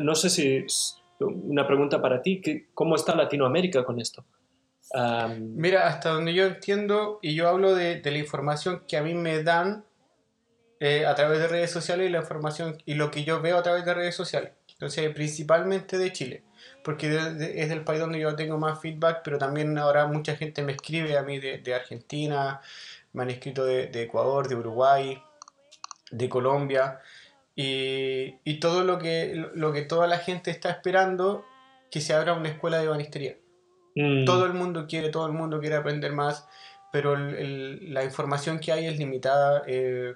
No 0.00 0.14
sé 0.14 0.30
si 0.30 0.64
una 1.20 1.66
pregunta 1.66 2.00
para 2.00 2.22
ti, 2.22 2.40
¿cómo 2.72 2.96
está 2.96 3.14
Latinoamérica 3.14 3.84
con 3.84 4.00
esto? 4.00 4.24
Mira, 5.38 5.86
hasta 5.86 6.10
donde 6.10 6.32
yo 6.32 6.46
entiendo, 6.46 7.18
y 7.20 7.34
yo 7.34 7.48
hablo 7.48 7.74
de, 7.74 8.00
la 8.02 8.18
información 8.18 8.82
que 8.88 8.96
a 8.96 9.02
mí 9.02 9.12
me 9.12 9.42
dan 9.42 9.84
eh, 10.80 11.04
a 11.04 11.14
través 11.14 11.38
de 11.38 11.48
redes 11.48 11.70
sociales 11.70 12.08
y 12.08 12.12
la 12.12 12.20
información 12.20 12.78
y 12.86 12.94
lo 12.94 13.10
que 13.10 13.24
yo 13.24 13.42
veo 13.42 13.58
a 13.58 13.62
través 13.62 13.84
de 13.84 13.92
redes 13.92 14.14
sociales. 14.14 14.52
Entonces, 14.72 15.12
principalmente 15.14 15.98
de 15.98 16.12
Chile 16.12 16.44
porque 16.82 17.16
es 17.54 17.68
del 17.68 17.82
país 17.82 18.00
donde 18.00 18.20
yo 18.20 18.36
tengo 18.36 18.58
más 18.58 18.80
feedback, 18.80 19.22
pero 19.24 19.38
también 19.38 19.76
ahora 19.78 20.06
mucha 20.06 20.36
gente 20.36 20.62
me 20.62 20.72
escribe 20.72 21.18
a 21.18 21.22
mí 21.22 21.38
de, 21.38 21.74
Argentina, 21.74 22.60
me 23.12 23.22
han 23.22 23.30
escrito 23.30 23.64
de, 23.64 23.90
Ecuador, 24.02 24.48
de 24.48 24.54
Uruguay, 24.54 25.20
de 26.10 26.28
Colombia, 26.28 27.00
y, 27.54 28.60
todo 28.60 28.84
lo 28.84 28.98
que, 28.98 29.50
lo 29.54 29.72
que 29.72 29.82
toda 29.82 30.06
la 30.06 30.18
gente 30.18 30.50
está 30.50 30.70
esperando, 30.70 31.44
que 31.90 32.00
se 32.00 32.14
abra 32.14 32.34
una 32.34 32.50
escuela 32.50 32.78
de 32.78 32.88
banistería. 32.88 33.36
Mm. 33.94 34.24
Todo 34.24 34.46
el 34.46 34.52
mundo 34.52 34.86
quiere, 34.86 35.08
todo 35.08 35.26
el 35.26 35.32
mundo 35.32 35.58
quiere 35.60 35.76
aprender 35.76 36.12
más, 36.12 36.46
pero 36.92 37.16
la 37.16 38.04
información 38.04 38.60
que 38.60 38.72
hay 38.72 38.86
es 38.86 38.98
limitada. 38.98 39.62
Eh, 39.66 40.14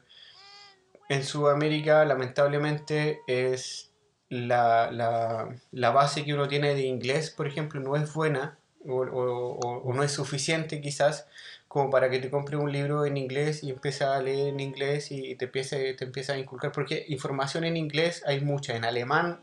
en 1.10 1.24
Sudamérica, 1.24 2.05
lamentablemente, 2.05 3.22
es 3.27 3.90
la, 4.31 4.90
la, 4.93 5.48
la, 5.73 5.90
base 5.90 6.24
que 6.24 6.32
uno 6.32 6.47
tiene 6.48 6.74
de 6.74 6.82
inglés, 6.82 7.31
por 7.31 7.48
ejemplo, 7.48 7.81
no 7.81 7.97
es 7.97 8.15
buena 8.15 8.59
o, 8.86 9.01
o, 9.02 9.93
no 9.93 10.02
es 10.02 10.12
suficiente 10.12 10.81
quizás 10.81 11.27
como 11.66 11.90
para 11.90 12.09
que 12.09 12.20
te 12.20 12.31
compre 12.31 12.57
un 12.57 12.73
libro 12.73 13.05
en 13.05 13.16
inglés 13.16 13.62
y 13.62 13.70
empieces 13.70 14.02
a 14.02 14.23
leer 14.23 14.48
en 14.48 14.61
inglés 14.61 15.11
y 15.11 15.35
te 15.35 15.47
empiece, 15.47 15.94
te 15.94 16.05
empieza 16.05 16.32
a 16.32 16.39
inculcar, 16.39 16.73
porque 16.73 17.05
información 17.09 17.65
en 17.65 17.77
inglés 17.77 18.23
hay 18.24 18.40
mucha, 18.40 18.77
en 18.77 18.85
alemán, 18.85 19.40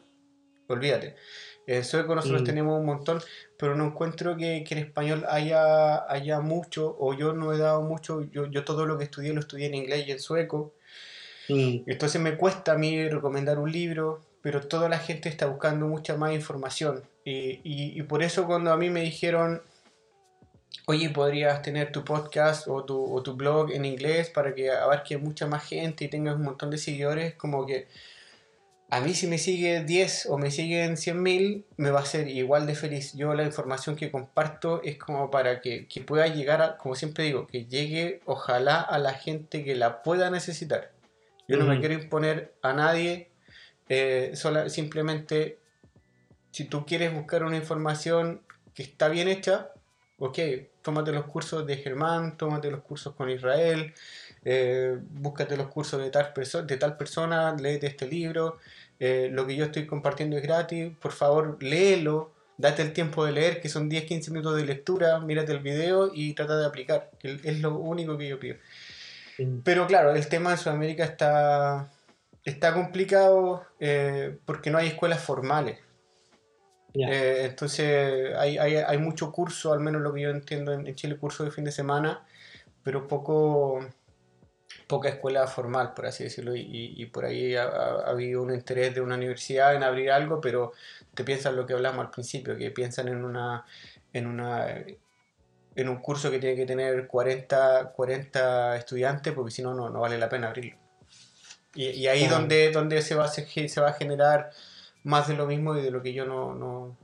olvídate. 0.67 1.15
En 1.67 1.83
sueco 1.83 2.15
nosotros 2.15 2.43
mm. 2.43 2.45
tenemos 2.45 2.79
un 2.79 2.85
montón, 2.85 3.21
pero 3.57 3.75
no 3.75 3.87
encuentro 3.87 4.37
que, 4.37 4.63
que, 4.65 4.75
en 4.75 4.85
español 4.85 5.25
haya, 5.29 6.09
haya 6.09 6.39
mucho, 6.39 6.95
o 6.97 7.13
yo 7.13 7.33
no 7.33 7.53
he 7.53 7.57
dado 7.57 7.81
mucho, 7.81 8.23
yo, 8.31 8.45
yo 8.45 8.63
todo 8.63 8.85
lo 8.85 8.97
que 8.97 9.03
estudié 9.03 9.33
lo 9.33 9.41
estudié 9.41 9.67
en 9.67 9.75
inglés 9.75 10.07
y 10.07 10.11
en 10.11 10.19
sueco. 10.19 10.73
Mm. 11.49 11.79
Entonces 11.87 12.21
me 12.21 12.37
cuesta 12.37 12.73
a 12.73 12.77
mí 12.77 13.07
recomendar 13.09 13.59
un 13.59 13.71
libro, 13.71 14.21
pero 14.47 14.61
toda 14.61 14.87
la 14.87 14.97
gente 14.97 15.27
está 15.27 15.45
buscando 15.45 15.87
mucha 15.87 16.15
más 16.15 16.31
información. 16.31 17.03
Y, 17.25 18.01
por 18.03 18.23
eso 18.23 18.45
cuando 18.45 18.71
a 18.71 18.77
mí 18.77 18.89
me 18.89 19.01
dijeron, 19.01 19.61
oye, 20.85 21.09
podrías 21.09 21.61
tener 21.61 21.91
tu 21.91 22.05
podcast 22.05 22.65
o 22.69 22.85
tu, 22.85 23.35
blog 23.35 23.73
en 23.73 23.83
inglés 23.83 24.29
para 24.29 24.55
que 24.55 24.71
abarque 24.71 25.17
mucha 25.17 25.47
más 25.47 25.65
gente 25.65 26.05
y 26.05 26.07
tengas 26.07 26.37
un 26.37 26.43
montón 26.43 26.71
de 26.71 26.77
seguidores, 26.77 27.33
como 27.33 27.65
que 27.65 27.89
a 28.89 29.01
mí 29.01 29.13
si 29.15 29.27
me 29.27 29.37
sigue 29.37 29.83
10 29.83 30.27
o 30.27 30.37
me 30.37 30.49
siguen 30.49 30.93
100.000, 30.95 31.65
me 31.75 31.91
va 31.91 31.99
a 31.99 32.05
ser 32.05 32.29
igual 32.29 32.67
de 32.67 32.75
feliz. 32.75 33.15
Yo 33.15 33.33
la 33.33 33.43
información 33.43 33.97
que 33.97 34.11
comparto 34.11 34.81
es 34.81 34.97
como 34.97 35.29
para 35.29 35.59
que, 35.59 35.89
pueda 36.07 36.27
llegar, 36.27 36.61
a, 36.61 36.77
como 36.77 36.95
siempre 36.95 37.25
digo, 37.25 37.47
que 37.47 37.65
llegue 37.65 38.21
ojalá 38.23 38.79
a 38.79 38.97
la 38.97 39.13
gente 39.13 39.65
que 39.65 39.75
la 39.75 40.03
pueda 40.03 40.31
necesitar. 40.31 40.93
Yo 41.49 41.57
no 41.57 41.65
me 41.65 41.81
quiero 41.81 41.95
imponer 41.95 42.53
a 42.61 42.71
nadie 42.71 43.29
eh, 43.89 44.33
simplemente, 44.67 45.59
si 46.51 46.65
tú 46.65 46.85
quieres 46.85 47.13
buscar 47.13 47.43
una 47.43 47.57
información 47.57 48.41
que 48.73 48.83
está 48.83 49.07
bien 49.07 49.27
hecha, 49.27 49.71
ok, 50.19 50.39
tómate 50.81 51.11
los 51.11 51.25
cursos 51.25 51.65
de 51.65 51.77
Germán, 51.77 52.37
tómate 52.37 52.71
los 52.71 52.81
cursos 52.81 53.13
con 53.15 53.29
Israel, 53.29 53.93
eh, 54.43 54.97
búscate 55.11 55.57
los 55.57 55.67
cursos 55.67 56.01
de 56.01 56.09
tal, 56.09 56.33
de 56.65 56.77
tal 56.77 56.97
persona, 56.97 57.55
léete 57.55 57.87
este 57.87 58.07
libro, 58.07 58.57
eh, 58.99 59.29
lo 59.31 59.45
que 59.45 59.55
yo 59.55 59.65
estoy 59.65 59.85
compartiendo 59.85 60.37
es 60.37 60.43
gratis, 60.43 60.91
por 60.99 61.11
favor 61.11 61.61
léelo, 61.61 62.31
date 62.57 62.81
el 62.81 62.93
tiempo 62.93 63.25
de 63.25 63.31
leer, 63.33 63.61
que 63.61 63.69
son 63.69 63.89
10-15 63.89 64.31
minutos 64.31 64.55
de 64.55 64.65
lectura, 64.65 65.19
mírate 65.19 65.51
el 65.51 65.59
video 65.59 66.11
y 66.13 66.33
trata 66.33 66.57
de 66.57 66.65
aplicar, 66.65 67.11
es 67.21 67.59
lo 67.59 67.77
único 67.77 68.17
que 68.17 68.27
yo 68.27 68.39
pido. 68.39 68.57
Pero 69.63 69.85
claro, 69.85 70.15
el 70.15 70.27
tema 70.27 70.51
de 70.51 70.57
Sudamérica 70.57 71.03
está 71.03 71.91
está 72.47 72.73
complicado 72.73 73.65
eh, 73.79 74.37
porque 74.45 74.69
no 74.69 74.77
hay 74.77 74.87
escuelas 74.87 75.21
formales. 75.21 75.79
Eh, 76.93 77.41
entonces 77.43 78.33
hay, 78.37 78.57
hay, 78.57 78.77
hay, 78.77 78.97
mucho 78.97 79.31
curso, 79.31 79.73
al 79.73 79.81
menos 79.81 80.01
lo 80.01 80.13
que 80.13 80.21
yo 80.21 80.29
entiendo 80.29 80.73
en, 80.73 80.95
Chile, 80.95 81.17
curso 81.17 81.43
de 81.43 81.51
fin 81.51 81.65
de 81.65 81.71
semana, 81.71 82.25
pero 82.83 83.07
poco 83.07 83.85
poca 84.87 85.09
escuela 85.09 85.45
formal, 85.47 85.93
por 85.93 86.05
así 86.05 86.23
decirlo, 86.23 86.55
y, 86.55 86.93
y 86.95 87.05
por 87.07 87.25
ahí 87.25 87.55
ha, 87.55 87.65
habido 88.05 88.41
un 88.41 88.53
interés 88.53 88.95
de 88.95 89.01
una 89.01 89.15
universidad 89.15 89.75
en 89.75 89.83
abrir 89.83 90.11
algo, 90.11 90.39
pero 90.39 90.71
te 91.13 91.23
piensan 91.25 91.57
lo 91.57 91.65
que 91.65 91.73
hablamos 91.73 92.05
al 92.05 92.11
principio, 92.11 92.55
que 92.57 92.71
piensan 92.71 93.09
en 93.09 93.23
una, 93.25 93.65
en 94.13 94.27
una 94.27 94.67
en 95.75 95.89
un 95.89 95.97
curso 95.97 96.31
que 96.31 96.39
tiene 96.39 96.55
que 96.55 96.65
tener 96.65 97.07
40, 97.07 97.91
40 97.95 98.77
estudiantes, 98.77 99.33
porque 99.33 99.51
si 99.51 99.61
no, 99.61 99.75
no 99.75 99.99
vale 99.99 100.17
la 100.17 100.29
pena 100.29 100.47
abrirlo. 100.47 100.86
Y, 101.77 101.89
y 101.91 102.07
ahí 102.07 102.25
donde, 102.27 102.71
donde 102.71 103.03
se, 103.03 103.13
va 103.13 103.27
se 103.27 103.79
va 103.79 103.89
a 103.89 103.93
generar 103.93 104.49
más 105.03 105.27
de 105.27 105.35
lo 105.35 105.45
mismo 105.45 105.77
y 105.77 105.83
de 105.83 105.91
lo 105.91 106.01
que 106.01 106.11
yo 106.11 106.25
no, 106.25 106.55
no, 106.55 106.97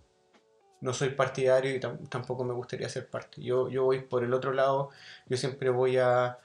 no 0.81 0.93
soy 0.93 1.09
partidario 1.11 1.75
y 1.75 1.79
tampoco 1.79 2.43
me 2.43 2.55
gustaría 2.55 2.89
ser 2.89 3.07
parte. 3.07 3.41
Yo, 3.41 3.69
yo 3.69 3.83
voy 3.83 4.01
por 4.01 4.23
el 4.23 4.33
otro 4.33 4.51
lado, 4.51 4.89
yo 5.27 5.37
siempre 5.37 5.69
voy 5.69 5.97
a, 5.97 6.39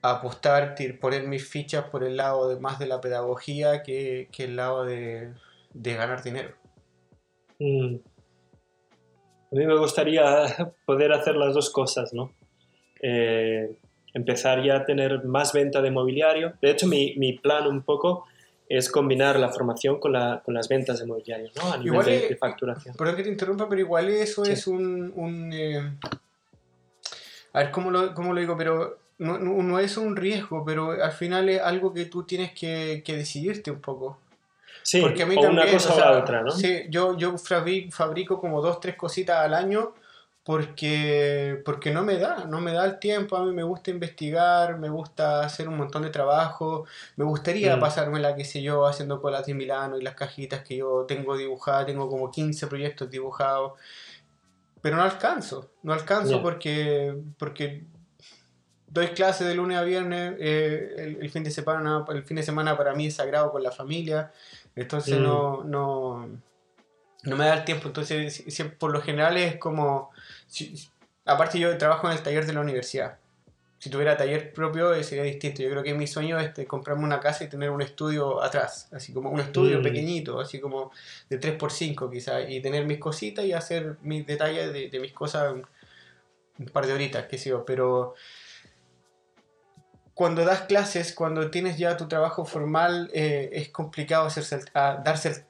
a 0.00 0.10
apostar, 0.10 0.74
poner 1.00 1.28
mis 1.28 1.46
fichas 1.46 1.84
por 1.90 2.02
el 2.02 2.16
lado 2.16 2.48
de, 2.48 2.58
más 2.58 2.78
de 2.78 2.86
la 2.86 3.00
pedagogía 3.00 3.82
que, 3.82 4.28
que 4.32 4.44
el 4.44 4.56
lado 4.56 4.86
de, 4.86 5.34
de 5.74 5.94
ganar 5.94 6.22
dinero. 6.22 6.54
Mm. 7.58 7.96
A 9.52 9.54
mí 9.54 9.66
me 9.66 9.78
gustaría 9.78 10.24
poder 10.86 11.12
hacer 11.12 11.36
las 11.36 11.52
dos 11.52 11.68
cosas, 11.68 12.14
¿no? 12.14 12.32
Eh, 13.02 13.76
empezar 14.16 14.62
ya 14.62 14.76
a 14.76 14.84
tener 14.84 15.24
más 15.24 15.52
venta 15.52 15.82
de 15.82 15.90
mobiliario. 15.90 16.54
De 16.62 16.70
hecho, 16.70 16.86
mi, 16.86 17.14
mi 17.16 17.34
plan 17.34 17.66
un 17.66 17.82
poco 17.82 18.26
es 18.66 18.90
combinar 18.90 19.38
la 19.38 19.50
formación 19.50 20.00
con, 20.00 20.12
la, 20.12 20.40
con 20.42 20.54
las 20.54 20.68
ventas 20.68 20.98
de 20.98 21.06
mobiliario, 21.06 21.50
¿no? 21.54 21.70
A 21.70 21.76
nivel 21.76 22.04
de, 22.04 22.36
facturación. 22.36 22.96
Perdón 22.96 23.16
que 23.16 23.22
te 23.24 23.28
interrumpa, 23.28 23.68
pero 23.68 23.82
igual 23.82 24.08
eso 24.08 24.44
es 24.44 24.66
un... 24.66 25.12
un 25.14 25.52
eh, 25.52 25.92
a 27.52 27.58
ver, 27.58 27.70
¿cómo 27.70 27.90
lo, 27.90 28.14
cómo 28.14 28.32
lo 28.32 28.40
digo? 28.40 28.56
Pero 28.56 28.98
no, 29.18 29.38
no, 29.38 29.78
es 29.78 29.98
un 29.98 30.16
riesgo, 30.16 30.64
pero 30.64 30.92
al 30.92 31.12
final 31.12 31.50
es 31.50 31.60
algo 31.60 31.92
que 31.92 32.06
tú 32.06 32.22
tienes 32.24 32.52
que, 32.52 33.02
que 33.04 33.16
decidirte 33.16 33.70
un 33.70 33.80
poco. 33.80 34.18
Sí, 34.82 35.00
Porque 35.00 35.24
a 35.24 35.26
mí 35.26 35.36
o 35.36 35.50
una 35.50 35.70
cosa 35.70 35.94
o, 35.94 36.00
la 36.00 36.12
otra, 36.12 36.42
¿no? 36.42 36.52
Sí, 36.52 36.84
yo, 36.88 37.18
yo 37.18 37.36
fabrico 37.38 38.40
como 38.40 38.62
dos, 38.62 38.80
tres 38.80 38.96
cositas 38.96 39.44
al 39.44 39.52
año 39.52 39.92
porque, 40.46 41.60
porque 41.64 41.90
no 41.90 42.04
me 42.04 42.18
da, 42.18 42.44
no 42.44 42.60
me 42.60 42.72
da 42.72 42.84
el 42.84 43.00
tiempo, 43.00 43.36
a 43.36 43.44
mí 43.44 43.52
me 43.52 43.64
gusta 43.64 43.90
investigar, 43.90 44.78
me 44.78 44.88
gusta 44.88 45.40
hacer 45.40 45.68
un 45.68 45.76
montón 45.76 46.04
de 46.04 46.10
trabajo, 46.10 46.86
me 47.16 47.24
gustaría 47.24 47.76
mm. 47.76 47.80
pasármela, 47.80 48.36
qué 48.36 48.44
sé 48.44 48.62
yo, 48.62 48.86
haciendo 48.86 49.20
colas 49.20 49.44
de 49.44 49.54
Milano 49.54 49.98
y 49.98 50.02
las 50.02 50.14
cajitas 50.14 50.62
que 50.62 50.76
yo 50.76 51.04
tengo 51.08 51.36
dibujadas, 51.36 51.86
tengo 51.86 52.08
como 52.08 52.30
15 52.30 52.68
proyectos 52.68 53.10
dibujados, 53.10 53.72
pero 54.80 54.94
no 54.94 55.02
alcanzo, 55.02 55.72
no 55.82 55.92
alcanzo 55.92 56.40
porque, 56.40 57.18
porque 57.40 57.82
doy 58.86 59.08
clases 59.08 59.48
de 59.48 59.56
lunes 59.56 59.78
a 59.78 59.82
viernes, 59.82 60.36
eh, 60.38 61.16
el, 61.20 61.28
fin 61.28 61.42
de 61.42 61.50
semana, 61.50 62.04
el 62.08 62.22
fin 62.22 62.36
de 62.36 62.44
semana 62.44 62.76
para 62.76 62.94
mí 62.94 63.08
es 63.08 63.16
sagrado 63.16 63.50
con 63.50 63.64
la 63.64 63.72
familia, 63.72 64.30
entonces 64.76 65.18
mm. 65.18 65.22
no, 65.24 65.64
no, 65.64 66.28
no 67.24 67.36
me 67.36 67.46
da 67.46 67.54
el 67.54 67.64
tiempo, 67.64 67.88
entonces 67.88 68.44
por 68.78 68.92
lo 68.92 69.02
general 69.02 69.36
es 69.38 69.56
como 69.56 70.12
aparte 71.24 71.58
yo 71.58 71.76
trabajo 71.76 72.06
en 72.08 72.16
el 72.16 72.22
taller 72.22 72.46
de 72.46 72.52
la 72.52 72.60
universidad. 72.60 73.18
Si 73.78 73.90
tuviera 73.90 74.16
taller 74.16 74.52
propio 74.54 74.94
eh, 74.94 75.04
sería 75.04 75.24
distinto. 75.24 75.62
Yo 75.62 75.70
creo 75.70 75.82
que 75.82 75.92
mi 75.92 76.06
sueño 76.06 76.38
es 76.40 76.50
comprarme 76.66 77.04
una 77.04 77.20
casa 77.20 77.44
y 77.44 77.48
tener 77.48 77.70
un 77.70 77.82
estudio 77.82 78.42
atrás, 78.42 78.88
así 78.92 79.12
como 79.12 79.30
un 79.30 79.40
estudio 79.40 79.80
mm. 79.80 79.82
pequeñito, 79.82 80.40
así 80.40 80.60
como 80.60 80.92
de 81.28 81.38
3x5 81.38 82.10
quizás, 82.10 82.44
y 82.48 82.60
tener 82.60 82.86
mis 82.86 82.98
cositas 82.98 83.44
y 83.44 83.52
hacer 83.52 83.96
mis 84.02 84.26
detalles 84.26 84.72
de, 84.72 84.98
mis 84.98 85.12
cosas 85.12 85.52
un, 85.52 86.66
par 86.72 86.86
de 86.86 86.94
horitas, 86.94 87.26
qué 87.26 87.36
sé 87.36 87.50
yo, 87.50 87.66
pero 87.66 88.14
cuando 90.14 90.46
das 90.46 90.62
clases, 90.62 91.12
cuando 91.12 91.50
tienes 91.50 91.76
ya 91.76 91.98
tu 91.98 92.08
trabajo 92.08 92.46
formal, 92.46 93.10
eh, 93.12 93.50
es 93.52 93.68
complicado 93.68 94.24
hacerse, 94.24 94.60
darse 94.72 95.44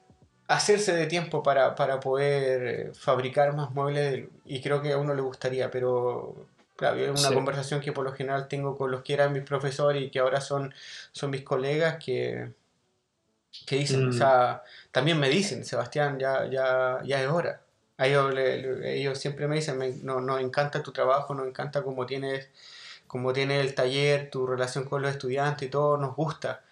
hacerse 0.47 0.93
de 0.93 1.07
tiempo 1.07 1.43
para, 1.43 1.75
poder 1.99 2.67
eh, 2.67 2.91
fabricar 2.93 3.55
más 3.55 3.71
muebles 3.71 4.27
y 4.45 4.61
creo 4.61 4.81
que 4.81 4.93
a 4.93 4.97
uno 4.97 5.13
le 5.13 5.21
gustaría, 5.21 5.69
pero 5.69 6.47
claro, 6.75 6.97
es 6.97 7.25
una 7.25 7.35
conversación 7.35 7.81
que 7.81 7.91
por 7.91 8.05
lo 8.05 8.13
general 8.13 8.47
tengo 8.47 8.77
con 8.77 8.91
los 8.91 9.01
que 9.03 9.13
eran 9.13 9.33
mis 9.33 9.43
profesores 9.43 10.01
y 10.01 10.09
que 10.09 10.19
ahora 10.19 10.39
son, 10.39 10.73
son 11.11 11.31
mis 11.31 11.41
colegas 11.41 12.03
que, 12.03 12.51
que 13.65 13.75
dicen, 13.75 14.07
o 14.07 14.09
mm. 14.09 14.13
sea, 14.13 14.63
también 14.91 15.19
me 15.19 15.29
dicen, 15.29 15.65
Sebastián, 15.65 16.17
ya, 16.17 16.45
ya, 16.49 17.01
ya 17.03 17.21
es 17.21 17.27
hora. 17.27 17.61
ellos, 17.97 18.33
ellos 18.83 19.19
siempre 19.19 19.47
me 19.47 19.57
dicen, 19.57 19.99
no, 20.03 20.21
nos 20.21 20.39
encanta 20.39 20.81
tu 20.81 20.93
trabajo, 20.93 21.33
nos 21.33 21.47
encanta 21.47 21.83
cómo 21.83 22.05
tienes, 22.05 22.49
cómo 23.07 23.33
tienes 23.33 23.65
el 23.65 23.75
taller, 23.75 24.29
tu 24.29 24.47
relación 24.47 24.85
con 24.85 25.01
los 25.01 25.11
estudiantes 25.11 25.67
y 25.67 25.71
todo, 25.71 25.97
nos 25.97 26.15
gusta, 26.15 26.63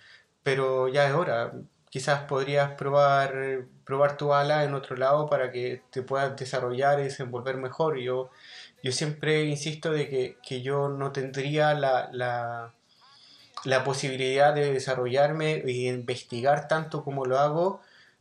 pero 0.44 0.88
ya 0.88 1.08
es 1.08 1.14
hora 1.14 1.52
quizás 1.96 2.24
podrías 2.24 2.72
probar, 2.72 3.68
probar 3.86 4.18
tu 4.18 4.34
ala 4.34 4.66
en 4.66 4.74
otro 4.74 4.98
lado 4.98 5.30
para 5.30 5.50
que 5.50 5.82
te 5.92 6.02
puedas 6.02 6.36
desarrollar 6.36 7.00
y 7.00 7.04
desenvolver 7.04 7.56
mejor. 7.56 7.98
Yo, 8.00 8.32
yo 8.84 8.92
siempre 8.92 9.46
insisto 9.46 9.94
de 9.94 10.36
que, 10.44 10.62
yo 10.62 10.90
no 10.90 11.14
tendría 11.14 11.74
la, 11.74 12.10
la, 13.64 13.84
posibilidad 13.86 14.54
de 14.54 14.74
desarrollarme 14.74 15.64
y 15.66 15.88
investigar 15.88 16.68
tanto 16.68 17.02
como 17.02 17.24
lo 17.24 17.40
hago 17.40 17.80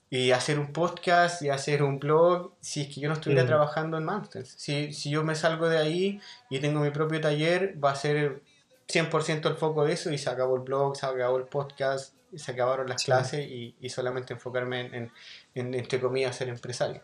y 0.08 0.30
hacer 0.30 0.60
un 0.60 0.72
podcast 0.72 1.42
y 1.42 1.48
hacer 1.48 1.82
un 1.82 1.98
blog 1.98 2.52
si 2.60 2.82
es 2.82 2.94
que 2.94 3.00
yo 3.00 3.08
no 3.08 3.14
estuviera 3.14 3.42
mm. 3.42 3.48
trabajando 3.48 3.98
en 3.98 4.04
Mountains. 4.04 4.54
Si, 4.56 4.92
si 4.92 5.10
yo 5.10 5.24
me 5.24 5.34
salgo 5.34 5.68
de 5.68 5.78
ahí 5.78 6.20
y 6.48 6.60
tengo 6.60 6.78
mi 6.78 6.90
propio 6.90 7.20
taller, 7.20 7.74
va 7.82 7.90
a 7.90 7.96
ser 7.96 8.40
100% 8.86 9.48
el 9.48 9.56
foco 9.56 9.84
de 9.84 9.94
eso 9.94 10.12
y 10.12 10.18
se 10.18 10.30
acabó 10.30 10.54
el 10.54 10.62
blog, 10.62 10.96
se 10.96 11.06
acabó 11.06 11.38
el 11.38 11.46
podcast, 11.46 12.14
se 12.38 12.52
acabaron 12.52 12.88
las 12.88 13.04
clases 13.04 13.48
y, 13.48 13.74
y, 13.80 13.88
solamente 13.88 14.34
enfocarme 14.34 14.80
en, 14.80 15.10
en, 15.54 15.74
entre 15.74 16.00
comillas, 16.00 16.36
ser 16.36 16.48
empresario. 16.48 17.02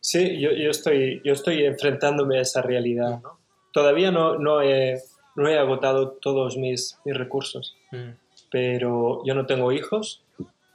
Sí, 0.00 0.40
yo, 0.40 0.50
yo, 0.50 0.70
estoy, 0.70 1.22
yo 1.24 1.32
estoy 1.32 1.64
enfrentándome 1.64 2.38
a 2.38 2.42
esa 2.42 2.60
realidad. 2.60 3.20
¿no? 3.22 3.38
Todavía 3.72 4.10
no, 4.10 4.36
no, 4.36 4.60
he, 4.60 5.00
no 5.36 5.48
he 5.48 5.56
agotado 5.56 6.12
todos 6.12 6.56
mis, 6.56 6.98
mis 7.04 7.16
recursos, 7.16 7.76
mm. 7.92 8.10
pero 8.50 9.22
yo 9.24 9.34
no 9.34 9.46
tengo 9.46 9.70
hijos 9.70 10.24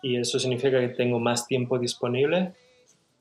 y 0.02 0.18
eso 0.18 0.40
significa 0.40 0.80
que 0.80 0.90
tengo 0.90 1.20
más 1.20 1.46
tiempo 1.46 1.78
disponible 1.78 2.54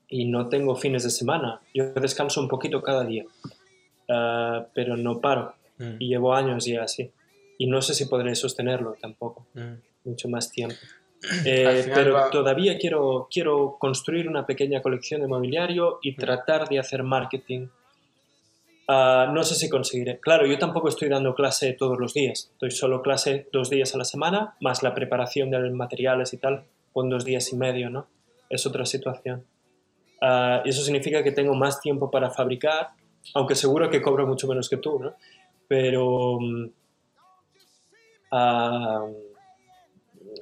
y 0.07 0.25
no 0.25 0.47
tengo 0.47 0.75
fines 0.77 1.03
de 1.03 1.09
semana. 1.09 1.59
Yo 1.73 1.93
descanso 1.93 2.39
un 2.39 2.47
poquito 2.47 2.81
cada 2.81 3.03
día, 3.03 3.25
uh, 4.07 4.65
pero 4.73 4.95
no 4.95 5.19
paro 5.19 5.55
mm. 5.77 5.95
y 5.99 6.07
llevo 6.07 6.33
años 6.33 6.65
ya 6.65 6.83
así. 6.83 7.11
Y 7.57 7.67
no 7.67 7.81
sé 7.81 7.93
si 7.93 8.05
podré 8.05 8.33
sostenerlo 8.35 8.95
tampoco. 9.01 9.45
Mm 9.55 9.73
mucho 10.07 10.29
más 10.29 10.51
tiempo. 10.51 10.75
Eh, 11.45 11.89
pero 11.93 12.29
todavía 12.29 12.77
quiero, 12.77 13.27
quiero 13.31 13.77
construir 13.79 14.29
una 14.29 14.45
pequeña 14.45 14.83
colección 14.83 15.21
de 15.21 15.27
mobiliario 15.27 15.97
y 16.03 16.15
tratar 16.15 16.69
de 16.69 16.77
hacer 16.77 17.01
marketing. 17.01 17.67
Ah, 18.87 19.29
no 19.33 19.43
sé 19.43 19.55
si 19.55 19.69
conseguiré. 19.69 20.19
Claro, 20.19 20.45
yo 20.45 20.57
tampoco 20.57 20.87
estoy 20.87 21.09
dando 21.09 21.35
clase 21.35 21.73
todos 21.73 21.99
los 21.99 22.13
días. 22.13 22.51
Doy 22.59 22.71
solo 22.71 23.01
clase 23.01 23.47
dos 23.51 23.69
días 23.69 23.93
a 23.95 23.97
la 23.97 24.05
semana, 24.05 24.55
más 24.61 24.83
la 24.83 24.93
preparación 24.93 25.49
de 25.51 25.69
materiales 25.71 26.33
y 26.33 26.37
tal, 26.37 26.65
con 26.93 27.09
dos 27.09 27.25
días 27.25 27.51
y 27.51 27.57
medio, 27.57 27.89
¿no? 27.89 28.07
Es 28.49 28.65
otra 28.65 28.85
situación. 28.85 29.43
Uh, 30.21 30.65
y 30.65 30.69
eso 30.69 30.81
significa 30.83 31.23
que 31.23 31.31
tengo 31.31 31.53
más 31.53 31.81
tiempo 31.81 32.09
para 32.09 32.29
fabricar, 32.29 32.91
aunque 33.33 33.55
seguro 33.55 33.89
que 33.89 34.01
cobro 34.01 34.25
mucho 34.25 34.47
menos 34.47 34.69
que 34.69 34.77
tú, 34.77 34.99
¿no? 34.99 35.15
Pero... 35.67 36.37
Uh, 38.31 39.26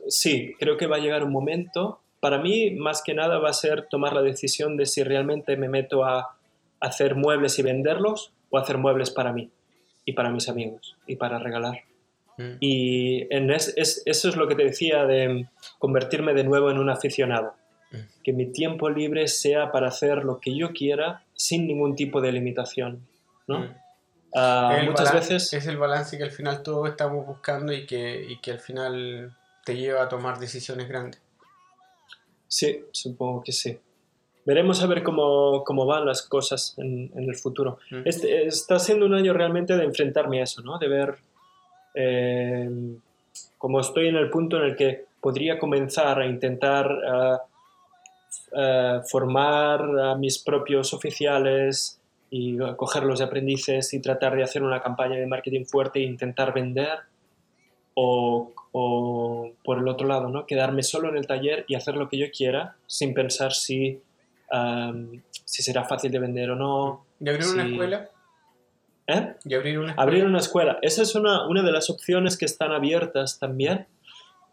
sí, 0.07 0.55
creo 0.59 0.77
que 0.77 0.87
va 0.87 0.97
a 0.97 0.99
llegar 0.99 1.23
un 1.23 1.31
momento. 1.31 2.01
Para 2.19 2.39
mí, 2.39 2.71
más 2.71 3.01
que 3.03 3.13
nada, 3.13 3.39
va 3.39 3.49
a 3.49 3.53
ser 3.53 3.87
tomar 3.89 4.13
la 4.13 4.21
decisión 4.21 4.77
de 4.77 4.85
si 4.85 5.03
realmente 5.03 5.57
me 5.57 5.69
meto 5.69 6.05
a 6.05 6.37
hacer 6.79 7.15
muebles 7.15 7.57
y 7.59 7.63
venderlos 7.63 8.33
o 8.49 8.57
hacer 8.57 8.77
muebles 8.77 9.11
para 9.11 9.31
mí 9.31 9.51
y 10.05 10.13
para 10.13 10.29
mis 10.29 10.49
amigos 10.49 10.97
y 11.07 11.15
para 11.15 11.39
regalar. 11.39 11.83
Mm. 12.37 12.57
Y 12.59 13.33
en 13.33 13.49
eso 13.51 13.73
es 13.75 14.35
lo 14.35 14.47
que 14.47 14.55
te 14.55 14.63
decía 14.63 15.05
de 15.05 15.47
convertirme 15.79 16.33
de 16.33 16.43
nuevo 16.43 16.69
en 16.69 16.77
un 16.77 16.89
aficionado. 16.89 17.53
Mm. 17.91 17.97
Que 18.23 18.33
mi 18.33 18.51
tiempo 18.51 18.89
libre 18.89 19.27
sea 19.27 19.71
para 19.71 19.87
hacer 19.87 20.23
lo 20.23 20.39
que 20.39 20.55
yo 20.55 20.71
quiera 20.73 21.23
sin 21.33 21.67
ningún 21.67 21.95
tipo 21.95 22.21
de 22.21 22.31
limitación. 22.31 23.07
¿no? 23.47 23.59
Mm. 23.59 23.75
Ah, 24.35 24.81
muchas 24.85 25.13
veces... 25.13 25.53
Es 25.53 25.65
el 25.67 25.77
balance 25.77 26.17
que 26.17 26.23
al 26.23 26.31
final 26.31 26.61
todos 26.61 26.89
estamos 26.89 27.25
buscando 27.25 27.71
y 27.71 27.85
que, 27.85 28.25
y 28.29 28.39
que 28.39 28.51
al 28.51 28.59
final 28.59 29.35
te 29.65 29.75
lleva 29.75 30.03
a 30.03 30.09
tomar 30.09 30.39
decisiones 30.39 30.87
grandes. 30.87 31.21
Sí, 32.47 32.85
supongo 32.91 33.43
que 33.43 33.51
sí. 33.51 33.77
Veremos 34.45 34.81
a 34.81 34.87
ver 34.87 35.01
cómo, 35.01 35.63
cómo 35.65 35.85
van 35.87 36.05
las 36.05 36.21
cosas 36.21 36.75
en, 36.77 37.11
en 37.15 37.27
el 37.27 37.35
futuro. 37.35 37.79
Este, 38.05 38.45
está 38.45 38.77
siendo 38.77 39.07
un 39.07 39.15
año 39.15 39.33
realmente 39.33 39.75
de 39.75 39.83
enfrentarme 39.83 40.39
a 40.39 40.43
eso, 40.43 40.61
¿no? 40.61 40.77
De 40.77 40.87
ver 40.87 41.15
eh, 41.95 42.69
cómo 43.57 43.79
estoy 43.79 44.07
en 44.09 44.17
el 44.17 44.29
punto 44.29 44.57
en 44.57 44.65
el 44.65 44.75
que 44.75 45.05
podría 45.19 45.57
comenzar 45.57 46.19
a 46.19 46.27
intentar 46.27 46.87
eh, 48.51 48.99
formar 49.09 49.81
a 49.99 50.15
mis 50.15 50.37
propios 50.37 50.93
oficiales 50.93 51.99
y 52.29 52.57
cogerlos 52.75 53.19
de 53.19 53.25
aprendices 53.25 53.93
y 53.95 53.99
tratar 53.99 54.35
de 54.35 54.43
hacer 54.43 54.61
una 54.61 54.81
campaña 54.81 55.15
de 55.15 55.25
marketing 55.25 55.65
fuerte 55.65 55.99
e 55.99 56.03
intentar 56.03 56.53
vender 56.53 56.99
o, 57.95 58.53
o, 58.71 59.51
por 59.63 59.79
el 59.79 59.87
otro 59.87 60.07
lado, 60.07 60.29
¿no? 60.29 60.45
quedarme 60.45 60.83
solo 60.83 61.09
en 61.09 61.17
el 61.17 61.25
taller 61.25 61.65
y 61.67 61.75
hacer 61.75 61.95
lo 61.95 62.07
que 62.09 62.17
yo 62.17 62.27
quiera 62.31 62.75
sin 62.85 63.13
pensar 63.13 63.53
si, 63.53 64.01
um, 64.51 65.21
si 65.45 65.63
será 65.63 65.85
fácil 65.85 66.11
de 66.11 66.19
vender 66.19 66.51
o 66.51 66.55
no. 66.55 67.05
¿Y 67.19 67.29
abrir 67.29 67.43
si... 67.43 67.53
una 67.53 67.65
escuela? 67.65 68.09
¿Eh? 69.07 69.33
¿Y 69.45 69.53
abrir 69.53 69.79
una 69.79 69.91
escuela? 69.91 70.03
Abrir 70.03 70.25
una 70.25 70.39
escuela. 70.39 70.79
Esa 70.81 71.01
es 71.01 71.15
una, 71.15 71.47
una 71.47 71.63
de 71.63 71.71
las 71.71 71.89
opciones 71.89 72.37
que 72.37 72.45
están 72.45 72.71
abiertas 72.71 73.39
también, 73.39 73.87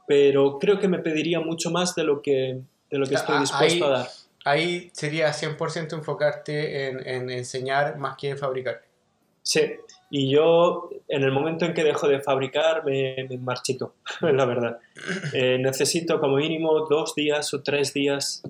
pero 0.07 0.59
creo 0.59 0.79
que 0.79 0.89
me 0.89 0.99
pediría 0.99 1.41
mucho 1.41 1.71
más 1.71 1.95
de 1.95 2.05
lo 2.05 2.23
que, 2.23 2.61
de 2.91 2.99
lo 2.99 3.07
que 3.07 3.15
estoy 3.17 3.41
dispuesto 3.41 3.85
ahí, 3.85 3.93
a 3.93 3.99
dar. 3.99 4.09
Ahí 4.45 4.91
sería 4.93 5.31
100% 5.31 5.95
enfocarte 5.95 6.89
en, 6.89 7.07
en, 7.07 7.31
enseñar 7.31 7.97
más 7.97 8.17
que 8.17 8.31
en 8.31 8.39
fabricar. 8.39 8.83
Sí, 9.43 9.73
y 10.11 10.31
yo 10.31 10.89
en 11.09 11.23
el 11.25 11.33
momento 11.33 11.65
en 11.65 11.75
que 11.75 11.83
dejo 11.85 12.07
de 12.09 12.21
fabricar 12.21 12.85
me, 12.85 13.27
me 13.29 13.39
marchito, 13.39 13.95
la 14.21 14.45
verdad. 14.45 14.79
Eh, 15.33 15.59
necesito 15.59 16.21
como 16.21 16.37
mínimo 16.37 16.87
dos 16.89 17.15
días 17.15 17.53
o 17.55 17.63
tres 17.63 17.93
días 17.93 18.43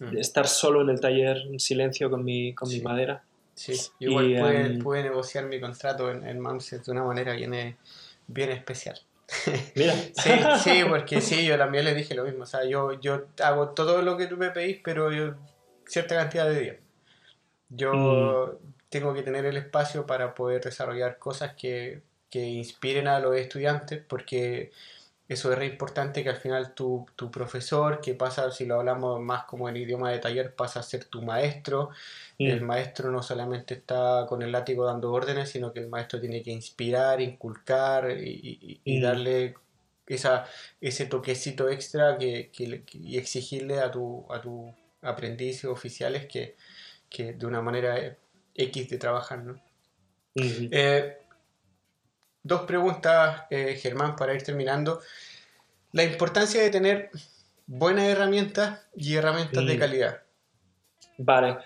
Mm. 0.00 0.18
estar 0.18 0.46
solo 0.46 0.82
en 0.82 0.90
el 0.90 1.00
taller 1.00 1.38
en 1.46 1.58
silencio 1.58 2.10
con 2.10 2.22
mi, 2.22 2.52
con 2.54 2.68
Sí. 2.68 2.76
mi 2.78 2.82
madera. 2.84 3.24
Sí, 3.54 3.72
igual 4.00 4.30
Y, 4.30 4.38
pude, 4.38 4.60
em, 4.66 4.78
pude 4.80 5.02
negociar 5.02 5.46
mi 5.46 5.58
contrato 5.60 6.10
en, 6.10 6.26
en 6.28 6.38
Mamset 6.40 6.84
de 6.84 6.92
una 6.92 7.04
manera 7.04 7.32
bien, 7.32 7.54
eh, 7.54 7.76
bien 8.26 8.50
especial. 8.50 9.00
Mira, 9.76 9.94
Sí, 9.94 10.30
sí, 10.62 10.80
porque 10.86 11.22
sí, 11.22 11.46
yo 11.46 11.56
también 11.56 11.86
le 11.86 11.94
dije 11.94 12.14
lo 12.14 12.24
mismo. 12.24 12.42
O 12.42 12.46
sea, 12.46 12.64
yo, 12.66 13.00
yo 13.00 13.28
hago 13.42 13.70
todo 13.70 14.02
lo 14.02 14.18
que 14.18 14.26
tú 14.26 14.36
me 14.36 14.50
pedís, 14.50 14.78
pero 14.84 15.10
yo 15.10 15.36
cierta 15.86 16.16
cantidad 16.16 16.46
de 16.50 16.60
días. 16.60 16.76
Yo 17.70 18.58
Mm. 18.62 18.67
Tengo 18.88 19.14
que 19.14 19.22
tener 19.22 19.44
el 19.46 19.56
espacio 19.56 20.06
para 20.06 20.34
poder 20.34 20.62
desarrollar 20.62 21.18
cosas 21.18 21.54
que, 21.54 22.02
que 22.30 22.46
inspiren 22.46 23.08
a 23.08 23.20
los 23.20 23.36
estudiantes, 23.36 24.02
porque 24.08 24.70
eso 25.28 25.52
es 25.52 25.58
re 25.58 25.66
importante 25.66 26.22
que 26.22 26.30
al 26.30 26.36
final 26.36 26.74
tu, 26.74 27.06
tu 27.14 27.30
profesor, 27.30 28.00
que 28.00 28.14
pasa, 28.14 28.50
si 28.50 28.64
lo 28.64 28.76
hablamos 28.76 29.20
más 29.20 29.44
como 29.44 29.68
en 29.68 29.76
idioma 29.76 30.10
de 30.10 30.18
taller, 30.20 30.54
pasa 30.54 30.80
a 30.80 30.82
ser 30.82 31.04
tu 31.04 31.22
maestro. 31.22 31.90
El 32.38 32.62
Mm, 32.62 32.64
maestro 32.66 33.10
no 33.10 33.22
solamente 33.22 33.74
está 33.74 34.24
con 34.28 34.40
el 34.42 34.52
látigo 34.52 34.86
dando 34.86 35.12
órdenes, 35.12 35.50
sino 35.50 35.72
que 35.72 35.80
el 35.80 35.88
maestro 35.88 36.20
tiene 36.20 36.42
que 36.42 36.50
inspirar, 36.50 37.20
inculcar 37.20 38.10
y, 38.10 38.58
y- 38.62 38.80
y 38.84 38.98
Mm. 38.98 39.02
darle 39.02 39.54
esa, 40.06 40.46
ese 40.80 41.06
toquecito 41.06 41.68
extra 41.68 42.16
que, 42.18 42.50
y 42.92 43.18
exigirle 43.18 43.80
a 43.80 43.90
tu, 43.90 44.24
a 44.32 44.40
tu 44.40 44.74
aprendiz 45.02 45.64
oficiales 45.66 46.26
que, 46.26 46.56
que 47.10 47.32
de 47.34 47.46
una 47.46 47.60
manera 47.62 48.16
X 48.58 48.90
de 48.90 48.98
trabajar, 48.98 49.38
¿no? 49.38 49.54
mm, 50.34 50.68
Eh, 50.70 51.16
dos 52.42 52.62
preguntas, 52.62 53.44
eh, 53.50 53.78
Germán, 53.80 54.16
para 54.16 54.34
ir 54.34 54.42
terminando. 54.42 55.00
La 55.92 56.04
importancia 56.04 56.60
de 56.62 56.70
tener 56.70 57.10
buenas 57.66 58.04
herramientas 58.04 58.86
y 58.94 59.14
herramientas 59.14 59.64
de 59.64 59.78
calidad. 59.78 60.22
Vale, 61.18 61.58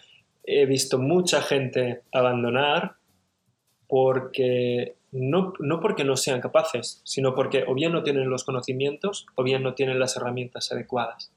he 0.44 0.66
visto 0.66 0.98
mucha 0.98 1.42
gente 1.42 2.02
abandonar 2.12 2.96
porque 3.86 4.96
no, 5.12 5.52
no 5.58 5.80
porque 5.80 6.04
no 6.04 6.16
sean 6.16 6.40
capaces, 6.40 7.00
sino 7.04 7.34
porque 7.34 7.64
o 7.66 7.74
bien 7.74 7.92
no 7.92 8.02
tienen 8.02 8.30
los 8.30 8.44
conocimientos 8.44 9.26
o 9.34 9.42
bien 9.42 9.62
no 9.62 9.74
tienen 9.74 9.98
las 9.98 10.16
herramientas 10.16 10.72
adecuadas. 10.72 11.30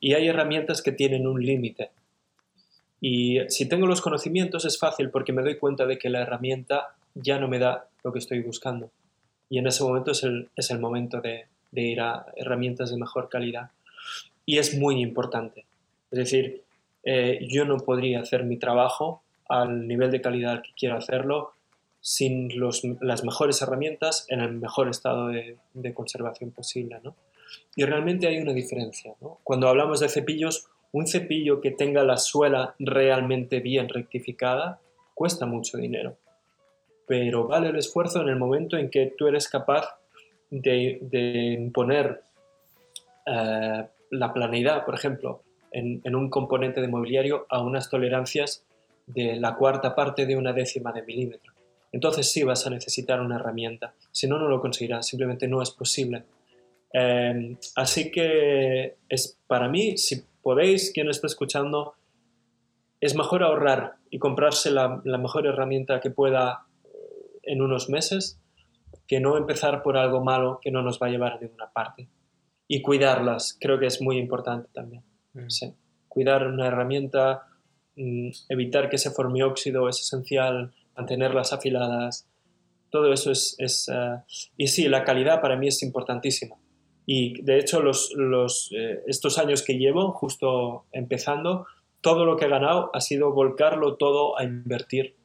Y 0.00 0.14
hay 0.14 0.28
herramientas 0.28 0.82
que 0.82 0.92
tienen 0.92 1.26
un 1.26 1.44
límite. 1.44 1.90
Y 3.00 3.38
si 3.48 3.68
tengo 3.68 3.86
los 3.86 4.02
conocimientos 4.02 4.64
es 4.64 4.78
fácil 4.78 5.10
porque 5.10 5.32
me 5.32 5.42
doy 5.42 5.56
cuenta 5.56 5.86
de 5.86 5.98
que 5.98 6.10
la 6.10 6.20
herramienta 6.20 6.94
ya 7.14 7.38
no 7.38 7.48
me 7.48 7.58
da 7.58 7.88
lo 8.04 8.12
que 8.12 8.18
estoy 8.18 8.40
buscando. 8.40 8.90
Y 9.48 9.58
en 9.58 9.66
ese 9.66 9.82
momento 9.82 10.12
es 10.12 10.22
el, 10.22 10.48
es 10.54 10.70
el 10.70 10.78
momento 10.78 11.20
de, 11.20 11.46
ir 11.72 12.00
a 12.00 12.26
herramientas 12.36 12.90
de 12.90 12.98
mejor 12.98 13.28
calidad. 13.28 13.70
Y 14.44 14.58
es 14.58 14.78
muy 14.78 15.00
importante. 15.00 15.64
Es 16.10 16.18
decir, 16.18 16.62
eh, 17.04 17.46
yo 17.48 17.64
no 17.64 17.78
podría 17.78 18.20
hacer 18.20 18.44
mi 18.44 18.58
trabajo 18.58 19.22
al 19.48 19.88
nivel 19.88 20.10
de 20.10 20.20
calidad 20.20 20.52
al 20.52 20.62
que 20.62 20.70
quiero 20.76 20.96
hacerlo 20.96 21.52
sin 22.00 22.58
los- 22.58 22.82
las 23.00 23.24
mejores 23.24 23.60
herramientas 23.62 24.24
en 24.28 24.40
el 24.40 24.52
mejor 24.52 24.88
estado 24.88 25.28
de, 25.28 25.56
conservación 25.94 26.50
posible. 26.50 26.98
¿no? 27.02 27.16
Y 27.76 27.84
realmente 27.84 28.26
hay 28.26 28.38
una 28.38 28.52
diferencia. 28.52 29.14
Cuando 29.42 29.68
hablamos 29.68 30.00
de 30.00 30.08
cepillos, 30.08 30.68
un 30.92 31.06
cepillo 31.06 31.60
que 31.60 31.70
tenga 31.70 32.02
la 32.02 32.16
suela 32.16 32.74
realmente 32.78 33.60
bien 33.60 33.88
rectificada 33.88 34.80
cuesta 35.14 35.46
mucho 35.46 35.78
dinero. 35.78 36.16
Pero 37.06 37.46
vale 37.46 37.68
el 37.68 37.76
esfuerzo 37.76 38.22
en 38.22 38.28
el 38.28 38.36
momento 38.36 38.76
en 38.76 38.90
que 38.90 39.14
tú 39.16 39.26
eres 39.26 39.48
capaz 39.48 39.96
de, 40.50 40.98
imponer 41.58 42.22
eh, 43.26 43.84
la 44.10 44.32
planeidad, 44.32 44.84
por 44.84 44.94
ejemplo, 44.94 45.42
en, 45.72 46.00
en 46.04 46.14
un 46.16 46.30
componente 46.30 46.80
de 46.80 46.88
mobiliario 46.88 47.46
a 47.48 47.62
unas 47.62 47.88
tolerancias 47.88 48.64
de 49.06 49.36
la 49.36 49.54
cuarta 49.56 49.94
parte 49.94 50.26
de 50.26 50.36
una 50.36 50.52
décima 50.52 50.92
de 50.92 51.02
milímetro. 51.02 51.52
Entonces 51.92 52.30
sí 52.30 52.44
vas 52.44 52.66
a 52.66 52.70
necesitar 52.70 53.20
una 53.20 53.36
herramienta, 53.36 53.94
si 54.12 54.28
no, 54.28 54.38
no 54.38 54.48
lo 54.48 54.60
conseguirás, 54.60 55.06
simplemente 55.06 55.48
no 55.48 55.60
es 55.62 55.70
posible. 55.70 56.22
Eh, 56.92 57.56
así 57.76 58.10
que 58.10 58.96
es 59.08 59.36
para 59.46 59.68
mí, 59.68 59.96
si 59.96 60.24
podéis, 60.42 60.92
quien 60.92 61.08
está 61.08 61.26
escuchando, 61.26 61.94
es 63.00 63.14
mejor 63.14 63.42
ahorrar 63.42 63.96
y 64.10 64.18
comprarse 64.18 64.70
la, 64.70 65.00
la 65.04 65.18
mejor 65.18 65.46
herramienta 65.46 66.00
que 66.00 66.10
pueda 66.10 66.66
eh, 66.84 66.88
en 67.44 67.62
unos 67.62 67.88
meses 67.88 68.40
que 69.06 69.20
no 69.20 69.36
empezar 69.36 69.82
por 69.82 69.96
algo 69.96 70.22
malo 70.22 70.60
que 70.62 70.70
no 70.70 70.82
nos 70.82 71.00
va 71.02 71.08
a 71.08 71.10
llevar 71.10 71.32
a 71.32 71.40
ninguna 71.40 71.70
parte. 71.72 72.08
Y 72.68 72.82
cuidarlas, 72.82 73.56
creo 73.60 73.78
que 73.80 73.86
es 73.86 74.00
muy 74.00 74.18
importante 74.18 74.68
también. 74.72 75.02
Mm. 75.32 75.48
Sí. 75.48 75.74
Cuidar 76.06 76.46
una 76.46 76.68
herramienta, 76.68 77.48
mm, 77.96 78.28
evitar 78.48 78.88
que 78.88 78.98
se 78.98 79.10
forme 79.10 79.42
óxido 79.42 79.88
es 79.88 80.00
esencial, 80.00 80.72
mantenerlas 80.96 81.52
afiladas, 81.52 82.28
todo 82.90 83.12
eso 83.12 83.32
es... 83.32 83.56
es 83.58 83.88
eh, 83.88 84.18
y 84.56 84.68
sí, 84.68 84.88
la 84.88 85.02
calidad 85.02 85.40
para 85.40 85.56
mí 85.56 85.68
es 85.68 85.82
importantísima. 85.82 86.56
Y 87.12 87.42
de 87.42 87.58
hecho, 87.58 87.80
los, 87.82 88.70
eh, 88.70 89.00
estos 89.08 89.36
años 89.38 89.64
que 89.64 89.76
llevo, 89.76 90.12
justo 90.12 90.84
empezando, 90.92 91.66
todo 92.00 92.24
lo 92.24 92.36
que 92.36 92.44
he 92.44 92.48
ganado 92.48 92.88
ha 92.94 93.00
sido 93.00 93.32
volcarlo 93.32 93.96
todo 93.96 94.38
a 94.38 94.44
invertir 94.44 95.16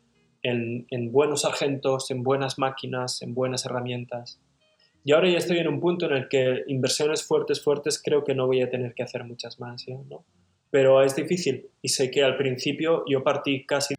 en, 0.41 0.87
en 0.89 1.11
buenos 1.11 1.41
sargentos, 1.41 2.09
en 2.09 2.23
buenas 2.23 2.57
máquinas, 2.57 3.21
en 3.21 3.35
buenas 3.35 3.67
herramientas. 3.67 4.41
Y 5.03 5.11
ahora 5.11 5.29
ya 5.29 5.37
estoy 5.37 5.59
en 5.59 5.67
un 5.67 5.79
punto 5.79 6.07
en 6.07 6.13
el 6.13 6.27
que 6.27 6.63
inversiones 6.65 7.23
fuertes, 7.23 7.63
fuertes, 7.63 8.01
creo 8.03 8.23
que 8.23 8.33
no 8.33 8.47
voy 8.47 8.63
a 8.63 8.69
tener 8.71 8.95
que 8.95 9.03
hacer 9.03 9.23
muchas 9.23 9.59
más, 9.59 9.85
¿ya? 9.85 9.99
¿no? 10.09 10.25
Pero 10.71 11.03
es 11.03 11.15
difícil 11.15 11.69
y 11.83 11.89
sé 11.89 12.09
que 12.09 12.23
al 12.23 12.35
principio 12.35 13.03
yo 13.07 13.23
partí 13.23 13.63
casi 13.63 13.93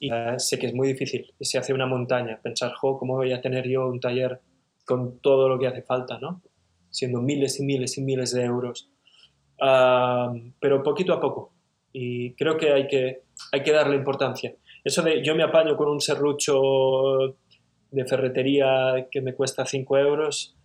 y 0.00 0.12
eh, 0.12 0.34
sé 0.38 0.58
que 0.58 0.66
es 0.66 0.74
muy 0.74 0.88
difícil 0.88 1.32
y 1.38 1.44
se 1.44 1.58
hace 1.58 1.72
una 1.72 1.86
montaña. 1.86 2.40
Pensar, 2.42 2.72
jo, 2.72 2.98
¿cómo 2.98 3.14
voy 3.14 3.32
a 3.32 3.40
tener 3.40 3.68
yo 3.68 3.86
un 3.86 4.00
taller 4.00 4.40
con 4.90 5.20
todo 5.20 5.48
lo 5.48 5.56
que 5.56 5.68
hace 5.68 5.82
falta, 5.82 6.18
¿no? 6.18 6.42
Siendo 6.90 7.20
miles 7.20 7.60
y 7.60 7.64
miles 7.64 7.96
y 7.96 8.02
miles 8.02 8.32
de 8.32 8.42
euros. 8.42 8.90
Pero 9.56 10.82
poquito 10.82 11.12
a 11.12 11.20
poco. 11.20 11.52
Y 11.92 12.34
creo 12.34 12.56
que 12.56 12.72
hay 12.72 12.88
que, 12.88 13.22
hay 13.52 13.62
que 13.62 13.70
darle 13.70 13.94
importancia. 13.94 14.52
Eso 14.82 15.00
de 15.02 15.22
yo 15.22 15.36
me 15.36 15.44
apaño 15.44 15.76
con 15.76 15.88
un 15.88 16.00
serrucho 16.00 17.36
de 17.92 18.04
ferretería 18.04 19.06
que 19.12 19.20
me 19.20 19.34
cuesta 19.34 19.64
5 19.64 19.98
euros, 19.98 20.56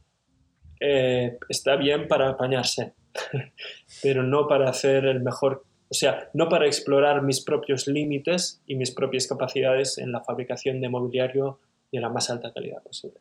eh, 0.79 1.37
está 1.49 1.75
bien 1.75 2.07
para 2.07 2.29
apañarse, 2.29 2.93
pero 4.01 4.23
no 4.23 4.47
para 4.47 4.69
hacer 4.69 5.05
el 5.05 5.21
mejor, 5.21 5.65
o 5.89 5.93
sea, 5.93 6.29
no 6.33 6.49
para 6.49 6.65
explorar 6.65 7.21
mis 7.21 7.43
propios 7.43 7.87
límites 7.87 8.61
y 8.65 8.75
mis 8.75 8.91
propias 8.91 9.27
capacidades 9.27 9.99
en 9.99 10.11
la 10.11 10.23
fabricación 10.23 10.81
de 10.81 10.89
mobiliario 10.89 11.59
de 11.91 11.99
la 11.99 12.09
más 12.09 12.29
alta 12.31 12.51
calidad 12.51 12.81
posible. 12.81 13.19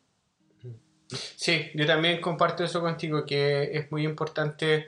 Sí, 1.09 1.69
yo 1.75 1.85
también 1.85 2.19
comparto 2.21 2.63
eso 2.63 2.81
contigo, 2.81 3.25
que 3.25 3.77
es 3.77 3.91
muy 3.91 4.03
importante 4.03 4.87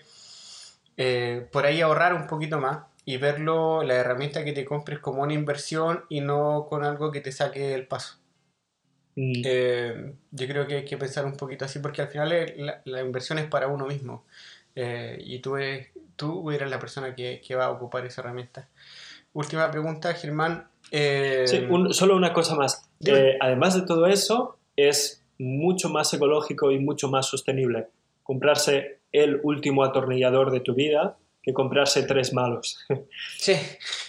eh, 0.97 1.47
por 1.51 1.65
ahí 1.65 1.81
ahorrar 1.81 2.13
un 2.13 2.27
poquito 2.27 2.59
más 2.59 2.79
y 3.05 3.17
verlo, 3.17 3.83
la 3.83 3.95
herramienta 3.95 4.43
que 4.43 4.51
te 4.53 4.65
compres 4.65 4.99
como 4.99 5.21
una 5.21 5.33
inversión 5.33 6.03
y 6.09 6.21
no 6.21 6.65
con 6.69 6.83
algo 6.83 7.11
que 7.11 7.21
te 7.21 7.31
saque 7.31 7.73
el 7.73 7.87
paso. 7.87 8.17
Mm, 9.15 9.41
Eh, 9.45 10.13
yo 10.31 10.47
creo 10.47 10.67
que 10.67 10.75
hay 10.77 10.85
que 10.85 10.97
pensar 10.97 11.25
un 11.25 11.37
poquito 11.37 11.65
así 11.65 11.79
porque 11.79 12.01
al 12.01 12.07
final 12.09 12.31
es- 12.31 12.57
la, 12.57 12.81
la 12.85 13.01
inversión 13.01 13.39
es 13.39 13.45
para 13.47 13.67
uno 13.67 13.85
mismo 13.85 14.25
eh, 14.75 15.19
y 15.25 15.39
tú 15.39 15.55
eres, 15.57 15.87
tú 16.15 16.51
eres 16.51 16.69
la 16.69 16.79
persona 16.79 17.15
que, 17.15 17.41
que 17.45 17.55
va 17.55 17.65
a 17.65 17.71
ocupar 17.71 18.05
esa 18.05 18.21
herramienta. 18.21 18.67
Última 19.33 19.69
pregunta, 19.71 20.13
Germán. 20.13 20.67
Eh, 20.91 21.45
Sí, 21.47 21.65
un- 21.69 21.93
solo 21.93 22.15
una 22.15 22.33
cosa 22.33 22.55
más. 22.55 22.89
Además 23.39 23.75
de 23.75 23.81
todo 23.83 24.07
eso, 24.07 24.57
es 24.75 25.16
mucho 25.39 25.89
más 25.89 26.13
ecológico 26.13 26.71
y 26.71 26.79
mucho 26.79 27.09
más 27.09 27.27
sostenible 27.27 27.87
comprarse 28.23 28.99
el 29.11 29.39
último 29.43 29.83
atornillador 29.83 30.51
de 30.51 30.59
tu 30.59 30.73
vida 30.75 31.17
que 31.41 31.53
comprarse 31.53 32.03
tres 32.03 32.33
malos. 32.33 32.79
Sí, 33.37 33.53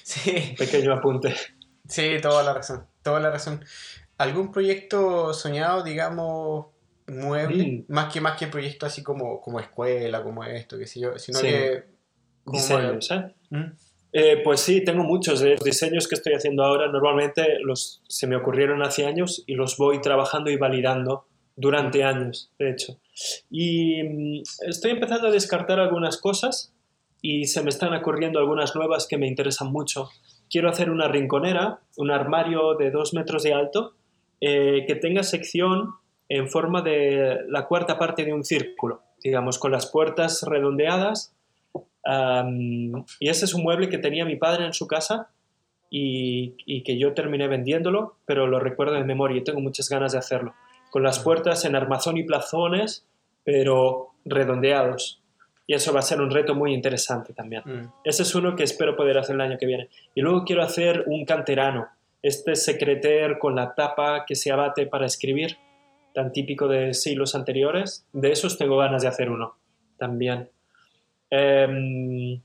sí. 0.03 0.55
Pequeño 0.59 0.93
apunte. 0.93 1.35
Sí, 1.89 2.17
toda 2.21 2.43
la 2.43 2.53
razón, 2.55 2.87
toda 3.03 3.21
la 3.21 3.31
razón. 3.31 3.65
¿Algún 4.19 4.51
proyecto 4.51 5.33
soñado, 5.33 5.85
digamos, 5.85 6.67
mueble? 7.07 7.85
Mm. 7.89 7.93
Más 7.93 8.13
que 8.13 8.21
más 8.21 8.37
que 8.37 8.49
proyecto 8.49 8.85
así 8.87 9.03
como, 9.03 9.41
como 9.41 9.61
escuela, 9.61 10.23
como 10.23 10.43
esto, 10.45 10.77
qué 10.77 10.87
sé 10.87 11.01
yo, 11.01 11.19
sino 11.19 11.39
Sí. 11.39 11.47
que... 11.47 11.85
como- 12.45 12.59
Diseños, 12.59 13.11
¿eh? 13.13 13.35
¿Mm? 13.51 13.65
Eh, 14.12 14.40
pues 14.43 14.60
sí, 14.60 14.82
tengo 14.82 15.05
muchos 15.05 15.44
diseños 15.62 16.09
que 16.09 16.14
estoy 16.14 16.35
haciendo 16.35 16.64
ahora. 16.64 16.89
Normalmente 16.89 17.59
los, 17.62 18.02
se 18.09 18.26
me 18.26 18.36
ocurrieron 18.36 18.82
hace 18.82 19.06
años 19.06 19.44
y 19.47 19.55
los 19.55 19.76
voy 19.76 20.01
trabajando 20.01 20.51
y 20.51 20.56
validando 20.56 21.26
durante 21.56 22.05
años, 22.05 22.51
de 22.59 22.70
hecho. 22.70 23.01
Y 23.51 24.02
mm, 24.02 24.43
estoy 24.66 24.93
empezando 24.93 25.28
a 25.28 25.32
descartar 25.32 25.80
algunas 25.80 26.16
cosas 26.16 26.72
y 27.20 27.44
se 27.44 27.62
me 27.62 27.70
están 27.70 27.93
ocurriendo 27.94 28.39
algunas 28.39 28.74
nuevas 28.74 29.06
que 29.09 29.18
me 29.18 29.26
interesan 29.26 29.72
mucho. 29.72 30.09
Quiero 30.48 30.70
hacer 30.70 30.89
una 30.89 31.09
rinconera, 31.09 31.80
un 31.97 32.10
armario 32.10 32.74
de 32.74 32.90
dos 32.90 33.12
metros 33.12 33.43
de 33.43 33.52
alto, 33.52 33.94
eh, 34.40 34.85
que 34.86 34.94
tenga 34.94 35.24
sección 35.24 35.94
en 36.28 36.48
forma 36.48 36.80
de 36.80 37.39
la 37.48 37.66
cuarta 37.66 37.98
parte 37.98 38.24
de 38.24 38.32
un 38.32 38.44
círculo, 38.44 39.02
digamos, 39.22 39.59
con 39.59 39.72
las 39.72 39.86
puertas 39.90 40.43
redondeadas 40.43 41.35
Y 42.09 43.28
ese 43.28 43.44
es 43.44 43.55
un 43.55 43.62
mueble 43.62 43.89
que 43.89 43.98
tenía 43.98 44.24
mi 44.24 44.36
padre 44.36 44.64
en 44.64 44.72
su 44.72 44.86
casa 44.86 45.30
y, 45.90 46.55
y 46.64 46.82
que 46.82 46.98
yo 46.98 47.12
terminé 47.14 47.48
vendiéndolo, 47.48 48.16
pero 48.26 48.47
lo 48.47 48.60
recuerdo 48.60 48.94
de 48.94 49.05
memoria 49.05 49.39
y 49.39 49.44
tengo 49.44 49.60
muchas 49.60 49.89
ganas 49.89 50.12
de 50.12 50.18
hacerlo. 50.18 50.55
Con 50.90 51.02
las 51.02 51.18
puertas 51.18 51.64
en 51.64 51.76
armazón 51.76 52.16
y 52.16 52.24
plazones, 52.24 53.06
pero 53.44 54.14
redondeados. 54.24 55.22
Y 55.66 55.74
eso 55.74 55.93
va 55.93 56.01
a 56.01 56.02
ser 56.02 56.22
un 56.22 56.30
reto 56.30 56.55
muy 56.55 56.72
interesante 56.72 57.35
también. 57.35 57.62
Mm. 57.64 57.93
Ese 58.05 58.22
es 58.22 58.35
uno 58.35 58.56
que 58.56 58.62
espero 58.64 58.97
poder 58.97 59.18
hacer 59.18 59.35
el 59.35 59.43
año 59.43 59.59
que 59.59 59.66
viene. 59.66 59.90
Y 60.14 60.22
luego 60.22 60.44
quiero 60.44 60.62
hacer 60.62 61.05
un 61.06 61.26
canterano, 61.26 61.89
este 62.22 62.56
secreter 62.56 63.39
con 63.39 63.55
la 63.55 63.74
tapa 63.74 64.24
que 64.26 64.35
se 64.35 64.51
abate 64.51 64.86
para 64.86 65.05
escribir, 65.05 65.59
tan 66.14 66.32
típico 66.32 66.68
de 66.68 66.94
siglos 66.94 67.35
anteriores. 67.35 68.06
De 68.14 68.32
esos 68.32 68.56
tengo 68.56 68.78
ganas 68.78 69.02
de 69.02 69.09
hacer 69.09 69.30
uno 69.30 69.56
también. 69.98 70.48
Em, 71.31 72.41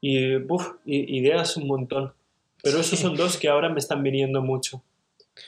y, 0.00 0.36
buf, 0.36 0.76
i- 0.84 1.18
ideas 1.18 1.56
un 1.56 1.66
montón. 1.66 2.14
Pero 2.62 2.78
esos 2.80 2.98
son 2.98 3.16
dos 3.16 3.36
que 3.36 3.48
ahora 3.48 3.68
me 3.68 3.78
están 3.78 4.02
viniendo 4.02 4.42
mucho. 4.42 4.82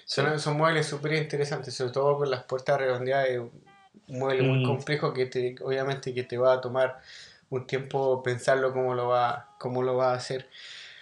Son, 0.04 0.38
son 0.40 0.56
muebles 0.56 0.86
súper 0.86 1.14
interesantes, 1.14 1.74
sobre 1.74 1.92
todo 1.92 2.16
con 2.18 2.30
las 2.30 2.44
puertas 2.44 2.78
redondeadas, 2.78 3.28
un 3.38 3.50
mueble 4.06 4.42
muy 4.42 4.58
Mm. 4.60 4.64
complejo 4.64 5.12
que 5.12 5.26
te, 5.26 5.54
obviamente 5.62 6.14
que 6.14 6.22
te 6.22 6.38
va 6.38 6.54
a 6.54 6.60
tomar 6.60 6.98
un 7.50 7.66
tiempo 7.66 8.22
pensarlo 8.22 8.72
cómo 8.72 8.94
lo 8.94 9.08
va, 9.08 9.50
cómo 9.58 9.82
lo 9.82 9.96
va 9.96 10.12
a 10.12 10.16
hacer. 10.16 10.48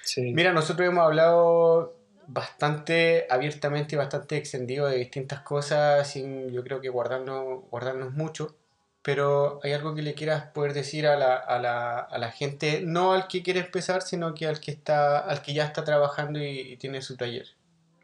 Sí. 0.02 0.32
Mira, 0.32 0.52
nosotros 0.52 0.88
hemos 0.88 1.04
hablado 1.04 1.94
bastante 2.26 3.26
abiertamente 3.30 3.94
y 3.94 3.98
bastante 3.98 4.36
extendido 4.36 4.86
de 4.88 4.96
distintas 4.96 5.40
cosas, 5.42 6.10
sin 6.10 6.50
yo 6.52 6.64
creo 6.64 6.80
que 6.80 6.88
guardarnos, 6.88 7.62
guardarnos 7.70 8.12
mucho, 8.12 8.56
pero 9.02 9.60
hay 9.62 9.72
algo 9.72 9.94
que 9.94 10.02
le 10.02 10.14
quieras 10.14 10.46
poder 10.52 10.74
decir 10.74 11.06
a 11.06 11.16
la, 11.16 11.36
a 11.36 11.58
la, 11.58 11.98
a 11.98 12.18
la 12.18 12.30
gente, 12.30 12.82
no 12.84 13.12
al 13.12 13.28
que 13.28 13.42
quiere 13.42 13.60
empezar, 13.60 14.02
sino 14.02 14.34
que 14.34 14.46
al 14.46 14.60
que 14.60 14.70
está, 14.70 15.18
al 15.18 15.40
que 15.42 15.54
ya 15.54 15.64
está 15.64 15.84
trabajando 15.84 16.38
y, 16.38 16.60
y 16.60 16.76
tiene 16.76 17.00
su 17.02 17.16
taller. 17.16 17.46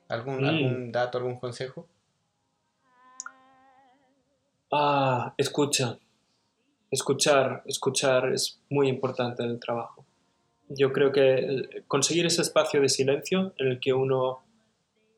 ¿Algún, 0.09 0.43
Mm. 0.43 0.47
algún 0.49 0.93
dato, 0.93 1.19
algún 1.19 1.39
consejo? 1.39 1.87
Ah, 4.73 5.35
escucha. 5.37 5.99
Escuchar, 6.91 7.63
escuchar 7.67 8.33
es 8.33 8.61
muy 8.71 8.89
importante 8.89 9.43
en 9.43 9.51
el 9.51 9.61
trabajo. 9.61 10.05
Yo 10.69 10.93
creo 10.93 11.13
que 11.13 11.83
conseguir 11.87 12.27
ese 12.27 12.43
espacio 12.43 12.81
de 12.81 12.89
silencio 12.89 13.53
en 13.59 13.69
el 13.69 13.81
que 13.81 13.93
uno 13.93 14.43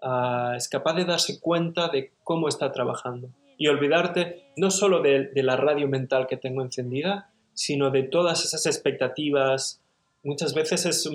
ah, 0.03 0.55
es 0.57 0.69
capaz 0.69 0.95
de 0.95 1.05
darse 1.05 1.41
cuenta 1.41 1.89
de 1.89 2.13
cómo 2.25 2.49
está 2.49 2.73
trabajando 2.73 3.31
y 3.59 3.67
olvidarte 3.67 4.45
no 4.57 4.71
solo 4.71 5.03
de, 5.03 5.31
la 5.35 5.57
radio 5.57 5.89
mental 5.89 6.27
que 6.29 6.37
tengo 6.37 6.63
encendida, 6.63 7.31
sino 7.53 7.91
de 7.91 8.05
todas 8.05 8.45
esas 8.45 8.65
expectativas. 8.67 9.83
Muchas 10.23 10.55
veces 10.55 10.87
es 10.87 11.11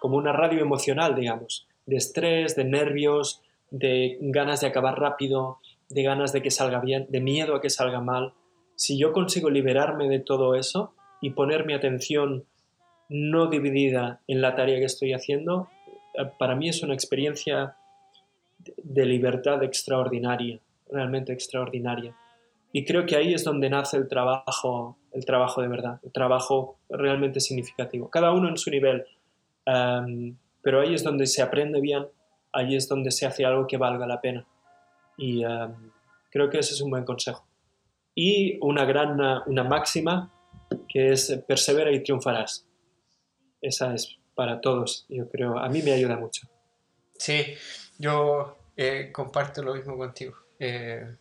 como 0.00 0.16
una 0.16 0.32
radio 0.32 0.60
emocional, 0.60 1.14
digamos, 1.14 1.68
de 1.86 1.96
estrés, 1.96 2.56
de 2.56 2.64
nervios, 2.64 3.42
de 3.70 4.18
ganas 4.20 4.60
de 4.60 4.66
acabar 4.66 4.98
rápido, 4.98 5.58
de 5.88 6.02
ganas 6.02 6.32
de 6.32 6.42
que 6.42 6.50
salga 6.50 6.80
bien, 6.80 7.06
de 7.08 7.20
miedo 7.20 7.54
a 7.54 7.60
que 7.60 7.70
salga 7.70 8.00
mal. 8.00 8.34
Si 8.74 8.98
yo 8.98 9.12
consigo 9.12 9.48
liberarme 9.48 10.08
de 10.08 10.18
todo 10.18 10.56
eso 10.56 10.94
y 11.20 11.30
poner 11.30 11.66
mi 11.66 11.74
atención 11.74 12.44
no 13.08 13.48
dividida 13.48 14.20
en 14.26 14.40
la 14.40 14.54
tarea 14.54 14.78
que 14.78 14.84
estoy 14.84 15.12
haciendo, 15.12 15.68
eh, 16.14 16.24
para 16.38 16.56
mí 16.56 16.68
es 16.68 16.82
una 16.82 16.94
experiencia 16.94 17.76
de 18.58 19.06
libertad 19.06 19.62
extraordinaria, 19.62 20.60
realmente 20.92 21.32
extraordinaria. 21.32 22.16
Y 22.72 22.84
creo 22.84 23.04
que 23.04 23.16
ahí 23.16 23.34
es 23.34 23.44
donde 23.44 23.68
nace 23.68 23.96
el 23.96 24.08
trabajo, 24.08 24.96
el 25.12 25.24
trabajo 25.24 25.60
de 25.60 25.68
verdad, 25.68 26.00
el 26.04 26.12
trabajo 26.12 26.78
realmente 26.88 27.40
significativo. 27.40 28.08
Cada 28.10 28.32
uno 28.32 28.48
en 28.48 28.56
su 28.56 28.70
nivel, 28.70 29.04
em, 29.66 30.36
pero 30.62 30.80
ahí 30.80 30.94
es 30.94 31.02
donde 31.02 31.26
se 31.26 31.42
aprende 31.42 31.80
bien, 31.80 32.06
ahí 32.52 32.76
es 32.76 32.88
donde 32.88 33.10
se 33.10 33.26
hace 33.26 33.44
algo 33.44 33.66
que 33.66 33.76
valga 33.76 34.06
la 34.06 34.20
pena. 34.20 34.46
Y 35.16 35.42
em, 35.44 35.90
creo 36.30 36.48
que 36.48 36.58
ese 36.58 36.74
es 36.74 36.80
un 36.80 36.90
buen 36.90 37.04
consejo. 37.04 37.44
Y 38.14 38.58
una 38.60 38.84
gran, 38.84 39.20
una 39.46 39.64
máxima 39.64 40.30
que 40.88 41.12
es 41.12 41.42
persevera 41.46 41.90
y 41.92 42.02
triunfarás. 42.02 42.66
Esa 43.60 43.94
es 43.94 44.18
para 44.34 44.60
todos, 44.60 45.06
yo 45.08 45.28
creo. 45.28 45.58
A 45.58 45.68
mí 45.68 45.82
me 45.82 45.92
ayuda 45.92 46.16
mucho. 46.16 46.48
Sí, 47.18 47.54
yo 47.98 48.56
eh, 48.76 49.10
comparto 49.12 49.62
lo 49.62 49.74
mismo 49.74 49.96
contigo. 49.96 50.34
Eh, 50.60 51.16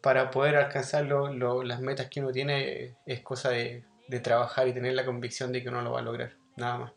para 0.00 0.30
poder 0.30 0.56
alcanzar 0.56 1.04
lo- 1.04 1.32
lo- 1.32 1.62
las 1.64 1.80
metas 1.80 2.08
que 2.08 2.20
uno 2.20 2.30
tiene 2.32 2.94
es 3.04 3.20
cosa 3.20 3.50
de, 3.50 3.82
de 4.08 4.20
trabajar 4.20 4.68
y 4.68 4.72
tener 4.72 4.94
la 4.94 5.04
convicción 5.04 5.52
de 5.52 5.62
que 5.62 5.68
uno 5.68 5.82
lo 5.82 5.92
va 5.92 5.98
a 6.00 6.02
lograr, 6.02 6.32
nada 6.56 6.78
más. 6.78 6.92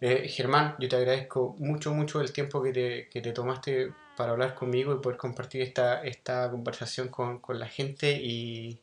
Eh, 0.00 0.28
Germán, 0.28 0.74
yo 0.80 0.88
te 0.88 0.96
agradezco 0.96 1.54
mucho, 1.58 1.92
mucho 1.94 2.20
el 2.20 2.32
tiempo 2.32 2.62
que 2.62 2.72
te, 2.72 3.08
que 3.08 3.20
te 3.20 3.32
tomaste 3.32 3.92
para 4.16 4.32
hablar 4.32 4.54
conmigo 4.54 4.92
y 4.94 5.00
poder 5.00 5.16
compartir 5.16 5.62
esta, 5.62 6.02
esta 6.02 6.50
conversación 6.50 7.08
con, 7.08 7.38
con 7.38 7.58
la 7.60 7.66
gente 7.68 8.12
y 8.12 8.78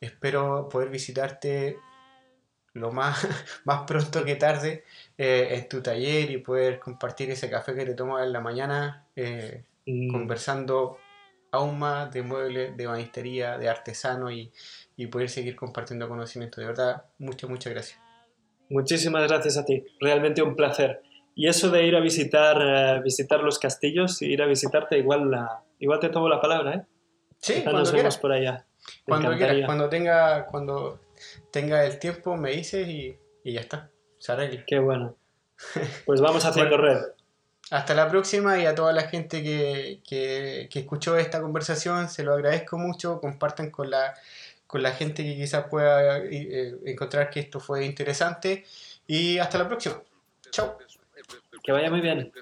espero 0.00 0.68
poder 0.68 0.88
visitarte 0.90 1.76
lo 2.74 2.90
más, 2.92 3.24
más 3.64 3.82
pronto 3.86 4.24
que 4.24 4.34
tarde 4.36 4.84
eh, 5.16 5.48
en 5.52 5.68
tu 5.68 5.80
taller 5.80 6.30
y 6.30 6.38
poder 6.38 6.78
compartir 6.80 7.30
ese 7.30 7.48
café 7.48 7.74
que 7.74 7.86
te 7.86 7.94
tomas 7.94 8.24
en 8.26 8.32
la 8.32 8.40
mañana 8.40 9.06
eh, 9.14 9.62
conversando 10.10 10.98
aún 11.56 11.78
más 11.78 12.12
de 12.12 12.22
muebles, 12.22 12.76
de 12.76 12.86
banistería, 12.86 13.58
de 13.58 13.68
artesano 13.68 14.30
y, 14.30 14.52
y 14.96 15.06
poder 15.06 15.28
seguir 15.28 15.56
compartiendo 15.56 16.08
conocimiento. 16.08 16.60
De 16.60 16.66
verdad, 16.66 17.04
muchas, 17.18 17.50
muchas 17.50 17.72
gracias. 17.72 18.00
Muchísimas 18.68 19.28
gracias 19.28 19.56
a 19.56 19.64
ti, 19.64 19.84
realmente 20.00 20.42
un 20.42 20.56
placer. 20.56 21.02
Y 21.34 21.48
eso 21.48 21.70
de 21.70 21.86
ir 21.86 21.94
a 21.94 22.00
visitar, 22.00 22.58
eh, 22.60 23.00
visitar 23.02 23.40
los 23.40 23.58
castillos, 23.58 24.22
ir 24.22 24.42
a 24.42 24.46
visitarte, 24.46 24.98
igual, 24.98 25.30
la, 25.30 25.62
igual 25.78 26.00
te 26.00 26.08
tomo 26.08 26.28
la 26.28 26.40
palabra, 26.40 26.74
¿eh? 26.74 26.82
Sí, 27.38 27.60
cuando 27.62 27.80
nos 27.80 27.90
quieras. 27.90 28.04
vemos 28.04 28.18
por 28.18 28.32
allá. 28.32 28.66
Cuando 29.04 29.36
quieras, 29.36 29.66
cuando 29.66 29.88
tenga, 29.88 30.46
cuando 30.46 31.00
tenga 31.50 31.84
el 31.84 31.98
tiempo 31.98 32.36
me 32.36 32.52
dices 32.52 32.88
y, 32.88 33.18
y 33.44 33.52
ya 33.52 33.60
está. 33.60 33.90
Se 34.18 34.32
arregla. 34.32 34.64
Qué 34.66 34.78
bueno. 34.78 35.16
Pues 36.06 36.20
vamos 36.20 36.44
haciendo 36.44 36.76
red. 36.76 36.98
Hasta 37.70 37.94
la 37.94 38.08
próxima 38.08 38.58
y 38.58 38.66
a 38.66 38.74
toda 38.74 38.92
la 38.92 39.08
gente 39.08 39.42
que, 39.42 40.00
que, 40.06 40.68
escuchó 40.78 41.16
esta 41.16 41.40
conversación, 41.40 42.08
se 42.08 42.22
lo 42.22 42.34
agradezco 42.34 42.78
mucho. 42.78 43.20
Compartan 43.20 43.70
con 43.70 43.90
la, 43.90 44.14
con 44.68 44.82
la 44.82 44.92
gente 44.92 45.24
que 45.24 45.34
quizás 45.34 45.66
pueda 45.68 46.18
eh, 46.18 46.76
encontrar 46.84 47.28
que 47.28 47.40
esto 47.40 47.58
fue 47.58 47.84
interesante. 47.84 48.64
Y 49.08 49.38
hasta 49.38 49.58
la 49.58 49.66
próxima. 49.66 50.00
Chao. 50.50 50.78
Que 51.62 51.72
vaya 51.72 51.90
muy 51.90 52.00
bien. 52.00 52.32